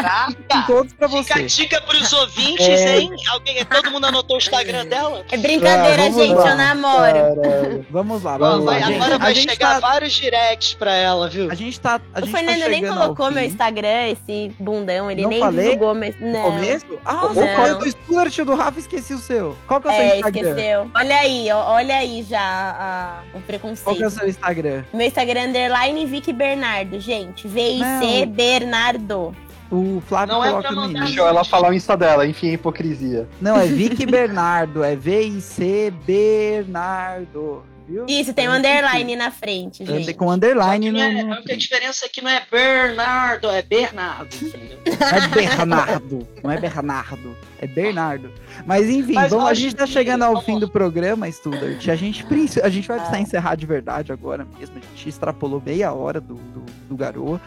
Caraca! 0.00 0.66
Todos 0.66 0.92
pra 0.92 1.08
você. 1.08 1.34
Fica 1.34 1.40
a 1.40 1.46
dica 1.46 1.80
pros 1.82 2.12
ouvintes, 2.12 2.66
é... 2.66 2.98
hein? 2.98 3.10
Alguém, 3.30 3.64
todo 3.64 3.90
mundo 3.90 4.06
anotou 4.06 4.36
o 4.36 4.38
Instagram 4.38 4.86
dela? 4.86 5.24
É 5.30 5.36
brincadeira, 5.36 6.04
ah, 6.04 6.10
gente. 6.10 6.34
Lá. 6.34 6.50
Eu 6.50 6.56
namoro. 6.56 7.12
Caralho. 7.12 7.86
Vamos 7.90 8.22
lá, 8.22 8.38
vamos 8.38 8.64
lá. 8.64 8.76
Agora 8.76 9.18
vai 9.18 9.34
chegar 9.34 9.74
tá... 9.74 9.80
vários 9.80 10.12
directs 10.12 10.74
pra 10.74 10.94
ela, 10.94 11.28
viu? 11.28 11.50
A 11.50 11.54
gente 11.54 11.78
tá. 11.80 12.00
A 12.14 12.20
o 12.20 12.24
gente 12.24 12.36
Fernando 12.36 12.60
tá 12.60 12.68
nem 12.68 12.86
colocou 12.86 13.30
meu 13.30 13.44
Instagram, 13.44 14.08
esse 14.08 14.52
bundão. 14.58 15.10
Ele 15.10 15.22
não 15.22 15.30
nem 15.30 15.40
falei? 15.40 15.64
divulgou, 15.64 15.94
mas. 15.94 16.14
Não. 16.20 16.42
Começo? 16.42 16.86
Ah, 17.04 17.26
o 17.26 17.34
qual 17.34 17.78
do 17.78 17.90
Stuart 17.90 18.38
do 18.38 18.54
Rafa 18.54 18.78
esqueci 18.78 19.14
o 19.14 19.18
seu. 19.18 19.56
Qual 19.66 19.80
que 19.80 19.88
é 19.88 19.90
o 19.90 19.94
seu 19.94 20.02
é, 20.02 20.16
Instagram? 20.16 20.48
esqueceu. 20.50 20.90
Olha 20.94 21.16
aí, 21.16 21.52
olha 21.52 21.96
aí 21.96 22.22
já 22.28 22.40
a, 22.40 22.99
o 23.34 23.40
preconceito. 23.40 23.84
Qual 23.84 23.96
que 23.96 24.02
é 24.02 24.06
o 24.06 24.10
seu 24.10 24.28
Instagram? 24.28 24.84
Meu 24.92 25.06
Instagram 25.06 25.40
é 25.40 25.46
underline 25.46 26.06
Vicky 26.06 26.32
Bernardo, 26.32 27.00
gente. 27.00 27.46
V-I-C 27.46 28.26
Bernardo. 28.26 29.34
O 29.70 30.02
Flávio 30.06 30.34
não 30.34 30.44
é 30.44 30.50
coloca 30.50 30.68
é 30.68 30.72
no 30.72 30.84
início. 30.86 31.04
Deixa 31.04 31.20
ela 31.20 31.44
falar 31.44 31.70
o 31.70 31.72
Insta 31.72 31.96
dela, 31.96 32.26
enfim, 32.26 32.48
hipocrisia. 32.48 33.28
Não, 33.40 33.56
é 33.56 33.66
Vicky 33.66 34.04
Bernardo, 34.04 34.82
é 34.82 34.96
V-I-C 34.96 35.92
Bernardo. 36.04 37.62
Viu? 37.90 38.06
Isso, 38.08 38.32
tem 38.32 38.48
um 38.48 38.52
underline 38.52 39.16
na 39.16 39.32
frente, 39.32 39.84
gente. 39.84 40.14
Com 40.14 40.30
underline 40.30 40.92
no, 40.92 40.98
é, 41.00 41.24
no... 41.24 41.32
A 41.34 41.56
diferença 41.56 42.06
é 42.06 42.08
que 42.08 42.22
não 42.22 42.30
é 42.30 42.40
Bernardo, 42.48 43.50
é 43.50 43.62
Bernardo. 43.62 44.36
Não 45.00 45.18
é 45.18 45.28
Bernardo, 45.28 46.28
não 46.42 46.50
é 46.50 46.58
Bernardo, 46.58 47.36
é 47.58 47.66
Bernardo. 47.66 48.32
Mas 48.64 48.88
enfim, 48.88 49.12
Mas 49.12 49.30
vamos, 49.30 49.46
a 49.46 49.54
gente 49.54 49.74
tá 49.74 49.86
chegando 49.86 50.22
ao 50.22 50.40
fim 50.42 50.58
do 50.58 50.68
programa, 50.68 51.30
Studart. 51.30 51.88
A 51.88 51.96
gente, 51.96 52.24
a 52.62 52.68
gente 52.68 52.88
vai 52.88 52.98
precisar 52.98 53.20
encerrar 53.20 53.54
de 53.56 53.66
verdade 53.66 54.12
agora 54.12 54.46
mesmo. 54.58 54.76
A 54.78 54.80
gente 54.80 55.08
extrapolou 55.08 55.62
meia 55.64 55.92
hora 55.92 56.20
do, 56.20 56.34
do, 56.34 56.64
do 56.88 56.96
garoto. 56.96 57.40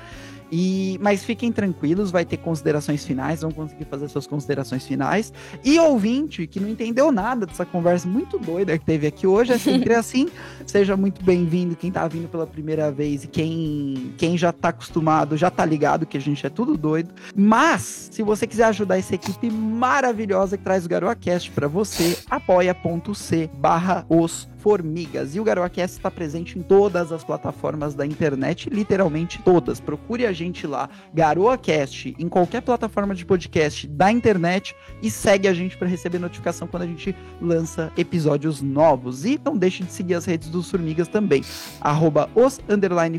E, 0.56 1.00
mas 1.02 1.24
fiquem 1.24 1.52
tranquilos, 1.52 2.12
vai 2.12 2.24
ter 2.24 2.38
considerações 2.38 3.04
finais, 3.04 3.42
vão 3.42 3.52
conseguir 3.52 3.86
fazer 3.86 4.08
suas 4.08 4.28
considerações 4.28 4.86
finais. 4.86 5.34
E 5.66 5.80
ouvinte 5.80 6.46
que 6.46 6.60
não 6.60 6.70
entendeu 6.70 7.12
nada 7.12 7.48
dessa 7.48 7.66
conversa 7.66 8.08
muito 8.08 8.38
doida 8.38 8.78
que 8.78 8.86
teve 8.86 9.08
aqui 9.08 9.26
hoje, 9.26 9.52
é 9.52 9.58
sempre 9.58 9.96
assim. 9.98 10.30
Seja 10.68 10.96
muito 10.96 11.26
bem-vindo 11.26 11.76
quem 11.76 11.92
tá 11.92 12.08
vindo 12.08 12.28
pela 12.28 12.46
primeira 12.46 12.92
vez 12.92 13.24
e 13.24 13.28
quem, 13.28 14.14
quem 14.16 14.38
já 14.38 14.52
tá 14.52 14.70
acostumado, 14.70 15.36
já 15.36 15.50
tá 15.50 15.66
ligado 15.66 16.06
que 16.06 16.18
a 16.18 16.22
gente 16.22 16.46
é 16.46 16.50
tudo 16.52 16.78
doido. 16.78 17.12
Mas, 17.36 18.10
se 18.12 18.22
você 18.22 18.46
quiser 18.46 18.66
ajudar 18.66 19.00
essa 19.00 19.16
equipe 19.16 19.50
maravilhosa 19.50 20.56
que 20.56 20.64
traz 20.64 20.86
o 20.86 20.90
GaroaCast 20.90 21.50
para 21.50 21.68
você, 21.68 22.16
apoia.c 22.30 23.50
barra 23.56 24.06
os 24.08 24.48
Formigas. 24.64 25.36
E 25.36 25.42
o 25.42 25.44
GaroaCast 25.44 25.98
está 25.98 26.10
presente 26.10 26.58
em 26.58 26.62
todas 26.62 27.12
as 27.12 27.22
plataformas 27.22 27.94
da 27.94 28.06
internet, 28.06 28.70
literalmente 28.70 29.42
todas. 29.44 29.82
Procure 29.82 30.26
a 30.26 30.32
gente 30.32 30.66
lá, 30.66 30.90
GaroaCast, 31.14 32.16
em 32.18 32.30
qualquer 32.30 32.62
plataforma 32.62 33.14
de 33.14 33.26
podcast 33.26 33.86
da 33.88 34.10
internet 34.10 34.74
e 35.02 35.12
segue 35.12 35.50
a 35.50 35.54
gente 35.54 35.76
para 35.76 35.90
receber 35.90 36.18
notificação 36.18 36.66
quando 36.66 36.84
a 36.84 36.88
gente 36.88 37.14
lança 37.42 37.92
episódios 37.98 38.62
novos. 38.62 39.26
E 39.26 39.38
não 39.44 39.58
deixe 39.58 39.84
de 39.84 39.92
seguir 39.92 40.14
as 40.14 40.24
redes 40.24 40.48
dos 40.48 40.72
Formigas 40.72 41.10
também. 41.10 41.44
Arroba 41.82 42.30
os 42.34 42.62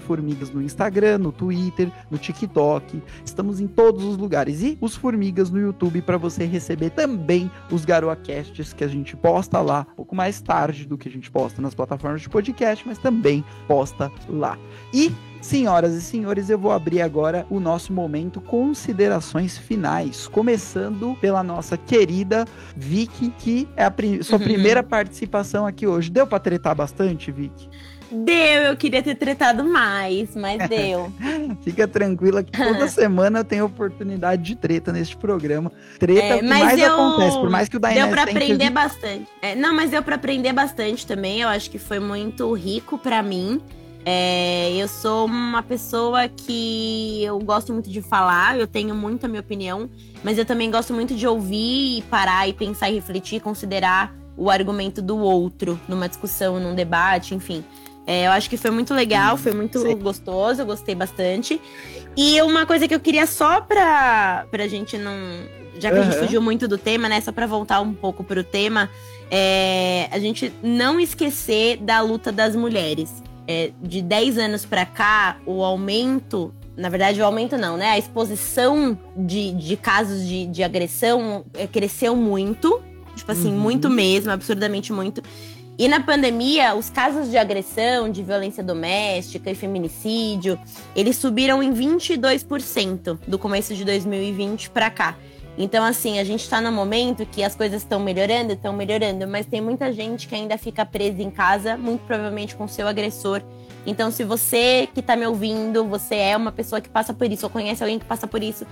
Formigas 0.00 0.48
no 0.48 0.62
Instagram, 0.62 1.18
no 1.18 1.30
Twitter, 1.30 1.92
no 2.10 2.16
TikTok. 2.16 3.02
Estamos 3.22 3.60
em 3.60 3.66
todos 3.66 4.02
os 4.02 4.16
lugares. 4.16 4.62
E 4.62 4.78
os 4.80 4.96
Formigas 4.96 5.50
no 5.50 5.60
YouTube 5.60 6.00
para 6.00 6.16
você 6.16 6.46
receber 6.46 6.88
também 6.88 7.50
os 7.70 7.84
GaroaCasts 7.84 8.72
que 8.72 8.82
a 8.82 8.88
gente 8.88 9.14
posta 9.14 9.60
lá 9.60 9.86
um 9.92 9.96
pouco 9.96 10.16
mais 10.16 10.40
tarde 10.40 10.86
do 10.86 10.96
que 10.96 11.06
a 11.06 11.12
gente 11.12 11.33
posta 11.34 11.60
nas 11.60 11.74
plataformas 11.74 12.22
de 12.22 12.28
podcast, 12.28 12.86
mas 12.86 12.96
também 12.96 13.44
posta 13.66 14.10
lá. 14.28 14.56
E 14.92 15.12
Senhoras 15.44 15.92
e 15.92 16.00
senhores, 16.00 16.48
eu 16.48 16.58
vou 16.58 16.72
abrir 16.72 17.02
agora 17.02 17.46
o 17.50 17.60
nosso 17.60 17.92
momento 17.92 18.40
considerações 18.40 19.58
finais, 19.58 20.26
começando 20.26 21.14
pela 21.20 21.42
nossa 21.42 21.76
querida 21.76 22.46
Vicky, 22.74 23.28
que 23.28 23.68
é 23.76 23.84
a 23.84 23.90
prim 23.90 24.22
sua 24.22 24.38
uhum. 24.38 24.44
primeira 24.44 24.82
participação 24.82 25.66
aqui 25.66 25.86
hoje. 25.86 26.10
Deu 26.10 26.26
para 26.26 26.38
tretar 26.38 26.74
bastante, 26.74 27.30
Vicky? 27.30 27.68
Deu, 28.14 28.62
eu 28.62 28.76
queria 28.76 29.02
ter 29.02 29.16
tretado 29.16 29.64
mais, 29.64 30.36
mas 30.36 30.58
deu. 30.70 31.12
Fica 31.62 31.88
tranquila 31.88 32.44
que 32.44 32.52
toda 32.52 32.86
semana 32.88 33.40
eu 33.40 33.44
tenho 33.44 33.64
oportunidade 33.64 34.42
de 34.42 34.54
treta 34.54 34.92
neste 34.92 35.16
programa. 35.16 35.72
Treta 35.98 36.36
é, 36.36 36.42
mas 36.42 36.64
mais 36.64 36.78
eu... 36.78 36.92
acontece, 36.92 37.38
por 37.38 37.50
mais 37.50 37.68
que 37.68 37.76
o 37.76 37.80
Dainese 37.80 38.06
Deu 38.06 38.12
pra 38.12 38.22
aprender 38.22 38.64
que... 38.64 38.70
bastante. 38.70 39.26
É, 39.42 39.54
não, 39.54 39.74
mas 39.74 39.90
deu 39.90 40.02
pra 40.02 40.14
aprender 40.14 40.52
bastante 40.52 41.06
também. 41.06 41.40
Eu 41.40 41.48
acho 41.48 41.70
que 41.70 41.78
foi 41.78 41.98
muito 41.98 42.52
rico 42.52 42.96
para 42.96 43.22
mim. 43.22 43.60
É, 44.06 44.70
eu 44.76 44.86
sou 44.86 45.24
uma 45.24 45.62
pessoa 45.62 46.28
que 46.28 47.24
eu 47.24 47.38
gosto 47.38 47.72
muito 47.72 47.88
de 47.88 48.02
falar, 48.02 48.58
eu 48.58 48.66
tenho 48.66 48.94
muito 48.94 49.24
a 49.24 49.28
minha 49.28 49.40
opinião, 49.40 49.88
mas 50.22 50.36
eu 50.36 50.44
também 50.44 50.70
gosto 50.70 50.92
muito 50.92 51.14
de 51.14 51.26
ouvir 51.26 51.98
e 51.98 52.02
parar 52.02 52.46
e 52.46 52.52
pensar 52.52 52.90
e 52.90 52.94
refletir, 52.94 53.40
considerar 53.40 54.14
o 54.36 54.50
argumento 54.50 55.00
do 55.00 55.16
outro 55.16 55.80
numa 55.88 56.06
discussão, 56.06 56.60
num 56.60 56.74
debate, 56.74 57.34
enfim. 57.34 57.64
É, 58.06 58.26
eu 58.26 58.32
acho 58.32 58.50
que 58.50 58.56
foi 58.56 58.70
muito 58.70 58.92
legal, 58.92 59.36
foi 59.36 59.52
muito 59.52 59.80
Sim. 59.80 59.96
gostoso, 59.96 60.62
eu 60.62 60.66
gostei 60.66 60.94
bastante. 60.94 61.60
E 62.16 62.40
uma 62.42 62.66
coisa 62.66 62.86
que 62.86 62.94
eu 62.94 63.00
queria 63.00 63.26
só 63.26 63.60
pra, 63.60 64.46
pra 64.50 64.68
gente 64.68 64.96
não. 64.98 65.14
Já 65.78 65.90
que 65.90 65.96
uhum. 65.96 66.02
a 66.02 66.04
gente 66.04 66.18
fugiu 66.18 66.40
muito 66.40 66.68
do 66.68 66.78
tema, 66.78 67.08
né? 67.08 67.20
Só 67.20 67.32
pra 67.32 67.46
voltar 67.46 67.80
um 67.80 67.92
pouco 67.92 68.22
pro 68.22 68.44
tema, 68.44 68.88
é, 69.30 70.08
a 70.12 70.18
gente 70.18 70.52
não 70.62 71.00
esquecer 71.00 71.78
da 71.78 72.00
luta 72.00 72.30
das 72.30 72.54
mulheres. 72.54 73.22
É, 73.46 73.72
de 73.82 74.00
10 74.00 74.38
anos 74.38 74.64
pra 74.64 74.86
cá, 74.86 75.36
o 75.44 75.62
aumento 75.62 76.54
na 76.76 76.88
verdade, 76.88 77.20
o 77.20 77.24
aumento 77.24 77.56
não, 77.56 77.76
né? 77.76 77.90
A 77.90 77.98
exposição 77.98 78.98
de, 79.16 79.52
de 79.52 79.76
casos 79.76 80.26
de, 80.26 80.46
de 80.46 80.62
agressão 80.62 81.44
é, 81.54 81.66
cresceu 81.66 82.16
muito. 82.16 82.82
Tipo 83.14 83.30
assim, 83.30 83.52
uhum. 83.52 83.60
muito 83.60 83.88
mesmo, 83.88 84.32
absurdamente 84.32 84.92
muito. 84.92 85.22
E 85.76 85.88
na 85.88 86.00
pandemia, 86.00 86.74
os 86.76 86.88
casos 86.88 87.30
de 87.30 87.36
agressão, 87.36 88.08
de 88.08 88.22
violência 88.22 88.62
doméstica 88.62 89.50
e 89.50 89.56
feminicídio, 89.56 90.58
eles 90.94 91.16
subiram 91.16 91.60
em 91.60 91.74
22% 91.74 93.18
do 93.26 93.38
começo 93.38 93.74
de 93.74 93.84
2020 93.84 94.70
para 94.70 94.88
cá. 94.88 95.16
Então, 95.58 95.84
assim, 95.84 96.20
a 96.20 96.24
gente 96.24 96.40
está 96.40 96.60
no 96.60 96.70
momento 96.70 97.26
que 97.26 97.42
as 97.42 97.56
coisas 97.56 97.82
estão 97.82 97.98
melhorando, 97.98 98.52
estão 98.52 98.72
melhorando, 98.72 99.26
mas 99.26 99.46
tem 99.46 99.60
muita 99.60 99.92
gente 99.92 100.28
que 100.28 100.34
ainda 100.34 100.56
fica 100.56 100.84
presa 100.84 101.22
em 101.22 101.30
casa, 101.30 101.76
muito 101.76 102.02
provavelmente 102.02 102.54
com 102.54 102.68
seu 102.68 102.86
agressor. 102.86 103.42
Então, 103.86 104.10
se 104.10 104.24
você 104.24 104.88
que 104.92 105.00
está 105.00 105.14
me 105.16 105.26
ouvindo, 105.26 105.84
você 105.84 106.16
é 106.16 106.36
uma 106.36 106.50
pessoa 106.52 106.80
que 106.80 106.88
passa 106.88 107.12
por 107.12 107.30
isso, 107.30 107.46
ou 107.46 107.50
conhece 107.50 107.82
alguém 107.82 107.98
que 107.98 108.04
passa 108.04 108.26
por 108.26 108.42
isso, 108.42 108.66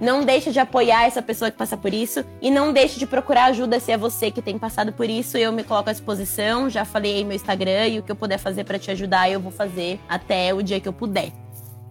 não 0.00 0.24
deixe 0.24 0.50
de 0.50 0.58
apoiar 0.58 1.04
essa 1.04 1.22
pessoa 1.22 1.50
que 1.50 1.56
passa 1.56 1.76
por 1.76 1.92
isso 1.92 2.24
e 2.40 2.50
não 2.50 2.72
deixe 2.72 2.98
de 2.98 3.06
procurar 3.06 3.46
ajuda 3.46 3.80
se 3.80 3.92
é 3.92 3.96
você 3.96 4.30
que 4.30 4.42
tem 4.42 4.58
passado 4.58 4.92
por 4.92 5.08
isso. 5.08 5.36
Eu 5.36 5.52
me 5.52 5.64
coloco 5.64 5.90
à 5.90 5.92
disposição, 5.92 6.68
já 6.68 6.84
falei 6.84 7.16
aí 7.16 7.24
meu 7.24 7.34
Instagram 7.34 7.88
e 7.88 7.98
o 7.98 8.02
que 8.02 8.12
eu 8.12 8.16
puder 8.16 8.38
fazer 8.38 8.64
para 8.64 8.78
te 8.78 8.90
ajudar, 8.90 9.30
eu 9.30 9.40
vou 9.40 9.52
fazer 9.52 9.98
até 10.08 10.52
o 10.52 10.62
dia 10.62 10.80
que 10.80 10.88
eu 10.88 10.92
puder. 10.92 11.32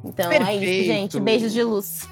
Então 0.04 0.30
Perfeito. 0.30 0.50
é 0.50 0.56
isso, 0.56 0.86
gente. 0.86 1.20
Beijos 1.20 1.52
de 1.52 1.64
luz. 1.64 2.08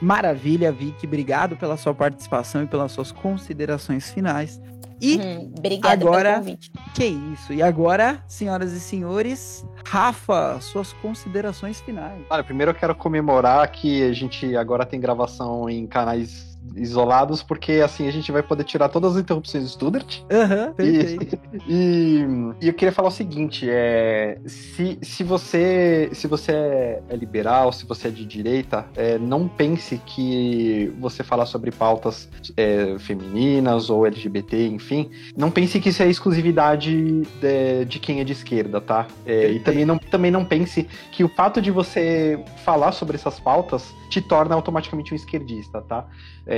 Maravilha, 0.00 0.70
Vicky. 0.70 1.06
Obrigado 1.06 1.56
pela 1.56 1.76
sua 1.76 1.94
participação 1.94 2.62
e 2.62 2.66
pelas 2.66 2.92
suas 2.92 3.12
considerações 3.12 4.10
finais. 4.10 4.60
E 5.00 5.18
hum, 5.18 5.52
agora, 5.82 6.32
pelo 6.34 6.44
convite. 6.44 6.72
Que 6.94 7.04
isso. 7.04 7.52
E 7.52 7.62
agora, 7.62 8.22
senhoras 8.26 8.72
e 8.72 8.80
senhores, 8.80 9.66
Rafa, 9.86 10.58
suas 10.60 10.92
considerações 10.94 11.80
finais. 11.80 12.22
Olha, 12.30 12.42
primeiro 12.42 12.70
eu 12.70 12.74
quero 12.74 12.94
comemorar 12.94 13.70
que 13.70 14.02
a 14.02 14.12
gente 14.12 14.56
agora 14.56 14.86
tem 14.86 14.98
gravação 14.98 15.68
em 15.68 15.86
canais 15.86 16.55
isolados, 16.74 17.42
porque 17.42 17.74
assim 17.84 18.08
a 18.08 18.10
gente 18.10 18.30
vai 18.32 18.42
poder 18.42 18.64
tirar 18.64 18.88
todas 18.88 19.16
as 19.16 19.22
interrupções 19.22 19.64
do 19.64 19.70
Studert. 19.70 20.22
Aham, 20.30 20.68
uhum, 20.68 20.72
perfeito. 20.74 21.38
E, 21.66 21.72
e, 21.72 22.26
e, 22.62 22.68
eu 22.68 22.74
queria 22.74 22.92
falar 22.92 23.08
o 23.08 23.12
seguinte: 23.12 23.66
é, 23.68 24.38
se, 24.46 24.98
se 25.02 25.22
você 25.22 26.10
se 26.12 26.26
você 26.26 26.52
é, 26.52 27.02
é 27.08 27.16
liberal, 27.16 27.72
se 27.72 27.86
você 27.86 28.08
é 28.08 28.10
de 28.10 28.24
direita, 28.24 28.86
é, 28.96 29.18
não 29.18 29.48
pense 29.48 30.00
que 30.04 30.92
você 30.98 31.22
falar 31.22 31.46
sobre 31.46 31.70
pautas 31.70 32.28
é, 32.56 32.98
femininas 32.98 33.90
ou 33.90 34.06
LGBT, 34.06 34.68
enfim, 34.68 35.10
não 35.36 35.50
pense 35.50 35.80
que 35.80 35.90
isso 35.90 36.02
é 36.02 36.08
exclusividade 36.08 37.22
de, 37.40 37.84
de 37.86 37.98
quem 37.98 38.20
é 38.20 38.24
de 38.24 38.32
esquerda, 38.32 38.80
tá? 38.80 39.06
É, 39.24 39.50
e 39.50 39.60
também 39.60 39.84
não, 39.84 39.98
também 39.98 40.30
não 40.30 40.44
pense 40.44 40.88
que 41.12 41.24
o 41.24 41.28
fato 41.28 41.60
de 41.60 41.70
você 41.70 42.38
falar 42.64 42.92
sobre 42.92 43.16
essas 43.16 43.38
pautas 43.38 43.94
te 44.08 44.20
torna 44.20 44.54
automaticamente 44.54 45.12
um 45.12 45.16
esquerdista, 45.16 45.80
tá? 45.82 46.06
É, 46.46 46.55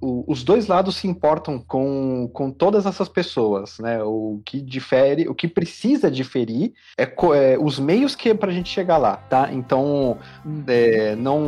o, 0.00 0.24
os 0.26 0.42
dois 0.42 0.66
lados 0.66 0.96
se 0.96 1.06
importam 1.06 1.58
com, 1.58 2.28
com 2.32 2.50
todas 2.50 2.86
essas 2.86 3.08
pessoas, 3.08 3.78
né? 3.78 4.02
O 4.02 4.40
que 4.44 4.60
difere, 4.60 5.28
o 5.28 5.34
que 5.34 5.48
precisa 5.48 6.10
diferir 6.10 6.72
é, 6.96 7.04
é 7.04 7.58
os 7.58 7.78
meios 7.78 8.14
que 8.14 8.30
é 8.30 8.34
pra 8.34 8.52
gente 8.52 8.68
chegar 8.68 8.98
lá, 8.98 9.16
tá? 9.16 9.50
Então, 9.52 10.18
é, 10.66 11.14
não, 11.16 11.40